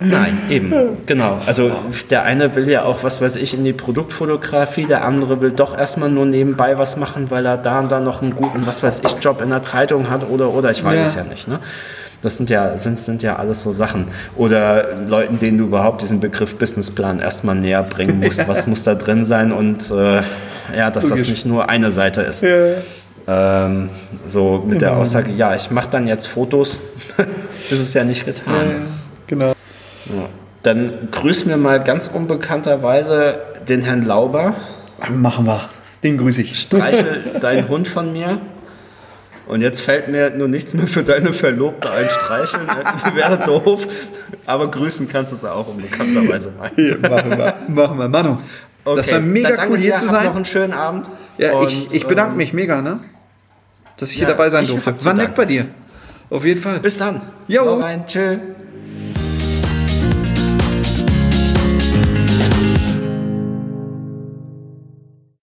Nein, 0.00 0.38
eben, 0.48 0.72
genau. 1.06 1.38
Also 1.46 1.72
der 2.10 2.22
eine 2.22 2.54
will 2.54 2.68
ja 2.68 2.84
auch, 2.84 3.02
was 3.02 3.20
weiß 3.20 3.34
ich, 3.36 3.54
in 3.54 3.64
die 3.64 3.72
Produktfotografie, 3.72 4.86
der 4.86 5.04
andere 5.04 5.40
will 5.40 5.50
doch 5.50 5.76
erstmal 5.76 6.08
nur 6.08 6.24
nebenbei 6.24 6.78
was 6.78 6.96
machen, 6.96 7.30
weil 7.30 7.44
er 7.46 7.56
da 7.56 7.80
und 7.80 7.90
da 7.90 7.98
noch 7.98 8.22
einen 8.22 8.34
guten, 8.36 8.64
was 8.66 8.82
weiß 8.82 9.02
ich, 9.04 9.16
Job 9.20 9.40
in 9.42 9.50
der 9.50 9.62
Zeitung 9.64 10.08
hat 10.08 10.28
oder, 10.30 10.50
oder, 10.50 10.70
ich 10.70 10.84
weiß 10.84 10.94
Ja. 10.94 11.02
es 11.04 11.14
ja 11.16 11.24
nicht. 11.24 11.48
Ne? 11.48 11.58
Das 12.22 12.36
sind 12.36 12.48
ja, 12.50 12.76
sind, 12.78 12.98
sind 12.98 13.22
ja 13.22 13.36
alles 13.36 13.62
so 13.62 13.70
Sachen. 13.72 14.06
Oder 14.36 15.04
Leuten, 15.06 15.38
denen 15.38 15.58
du 15.58 15.64
überhaupt 15.64 16.02
diesen 16.02 16.20
Begriff 16.20 16.56
Businessplan 16.56 17.20
erstmal 17.20 17.54
näher 17.54 17.82
bringen 17.82 18.20
musst. 18.20 18.46
Was 18.48 18.66
muss 18.66 18.82
da 18.84 18.94
drin 18.96 19.24
sein 19.24 19.52
und 19.52 19.90
äh, 19.90 20.22
ja, 20.76 20.90
dass 20.90 21.04
das 21.04 21.10
Logisch. 21.10 21.28
nicht 21.28 21.46
nur 21.46 21.68
eine 21.68 21.90
Seite 21.92 22.22
ist. 22.22 22.42
Ja. 22.42 22.56
Ähm, 23.66 23.90
so 24.26 24.64
mit 24.66 24.80
der 24.80 24.96
Aussage, 24.96 25.30
ja, 25.32 25.54
ich 25.54 25.70
mache 25.70 25.88
dann 25.90 26.06
jetzt 26.06 26.26
Fotos, 26.26 26.80
ist 27.70 27.78
es 27.80 27.94
ja 27.94 28.02
nicht 28.02 28.24
getan. 28.24 28.86
Genau. 30.08 30.28
Dann 30.62 31.08
grüß 31.10 31.46
mir 31.46 31.56
mal 31.56 31.82
ganz 31.82 32.08
unbekannterweise 32.08 33.40
den 33.68 33.82
Herrn 33.82 34.04
Lauber. 34.04 34.54
Machen 35.08 35.46
wir. 35.46 35.68
Den 36.02 36.18
grüße 36.18 36.42
ich. 36.42 36.58
Streichel 36.58 37.22
deinen 37.40 37.68
Hund 37.68 37.88
von 37.88 38.12
mir. 38.12 38.40
Und 39.46 39.62
jetzt 39.62 39.80
fällt 39.80 40.08
mir 40.08 40.30
nur 40.30 40.48
nichts 40.48 40.74
mehr 40.74 40.86
für 40.86 41.02
deine 41.02 41.32
Verlobte 41.32 41.90
ein. 41.90 42.06
Streicheln 42.08 42.68
äh, 42.68 43.16
wäre 43.16 43.38
doof. 43.38 43.86
Aber 44.44 44.70
grüßen 44.70 45.08
kannst 45.08 45.32
du 45.32 45.36
es 45.36 45.44
auch 45.44 45.68
unbekannterweise 45.68 46.52
mal. 46.58 46.70
Hier, 46.74 46.98
machen 46.98 47.30
wir. 47.30 47.54
Machen 47.68 47.98
wir. 47.98 48.08
Manu. 48.08 48.38
Das 48.84 49.10
war 49.10 49.20
mega 49.20 49.56
dann 49.56 49.70
cool, 49.70 49.78
hier 49.78 49.92
dir, 49.92 49.96
zu 49.96 50.06
sein. 50.06 50.26
noch 50.26 50.36
einen 50.36 50.44
schönen 50.44 50.72
Abend. 50.72 51.10
Ja, 51.38 51.52
Und, 51.52 51.68
ich, 51.68 51.94
ich 51.94 52.06
bedanke 52.06 52.32
ähm, 52.32 52.36
mich 52.38 52.52
mega, 52.52 52.82
ne? 52.82 53.00
Dass 53.96 54.10
ich 54.10 54.16
hier 54.16 54.28
ja, 54.28 54.30
dabei 54.32 54.48
sein 54.50 54.66
durfte. 54.66 54.94
War 55.04 55.14
nett 55.14 55.34
bei 55.34 55.44
dir. 55.44 55.66
Auf 56.30 56.44
jeden 56.44 56.60
Fall. 56.60 56.80
Bis 56.80 56.98
dann. 56.98 57.22
Jo. 57.48 57.78
Rein. 57.78 58.06
Tschö. 58.06 58.38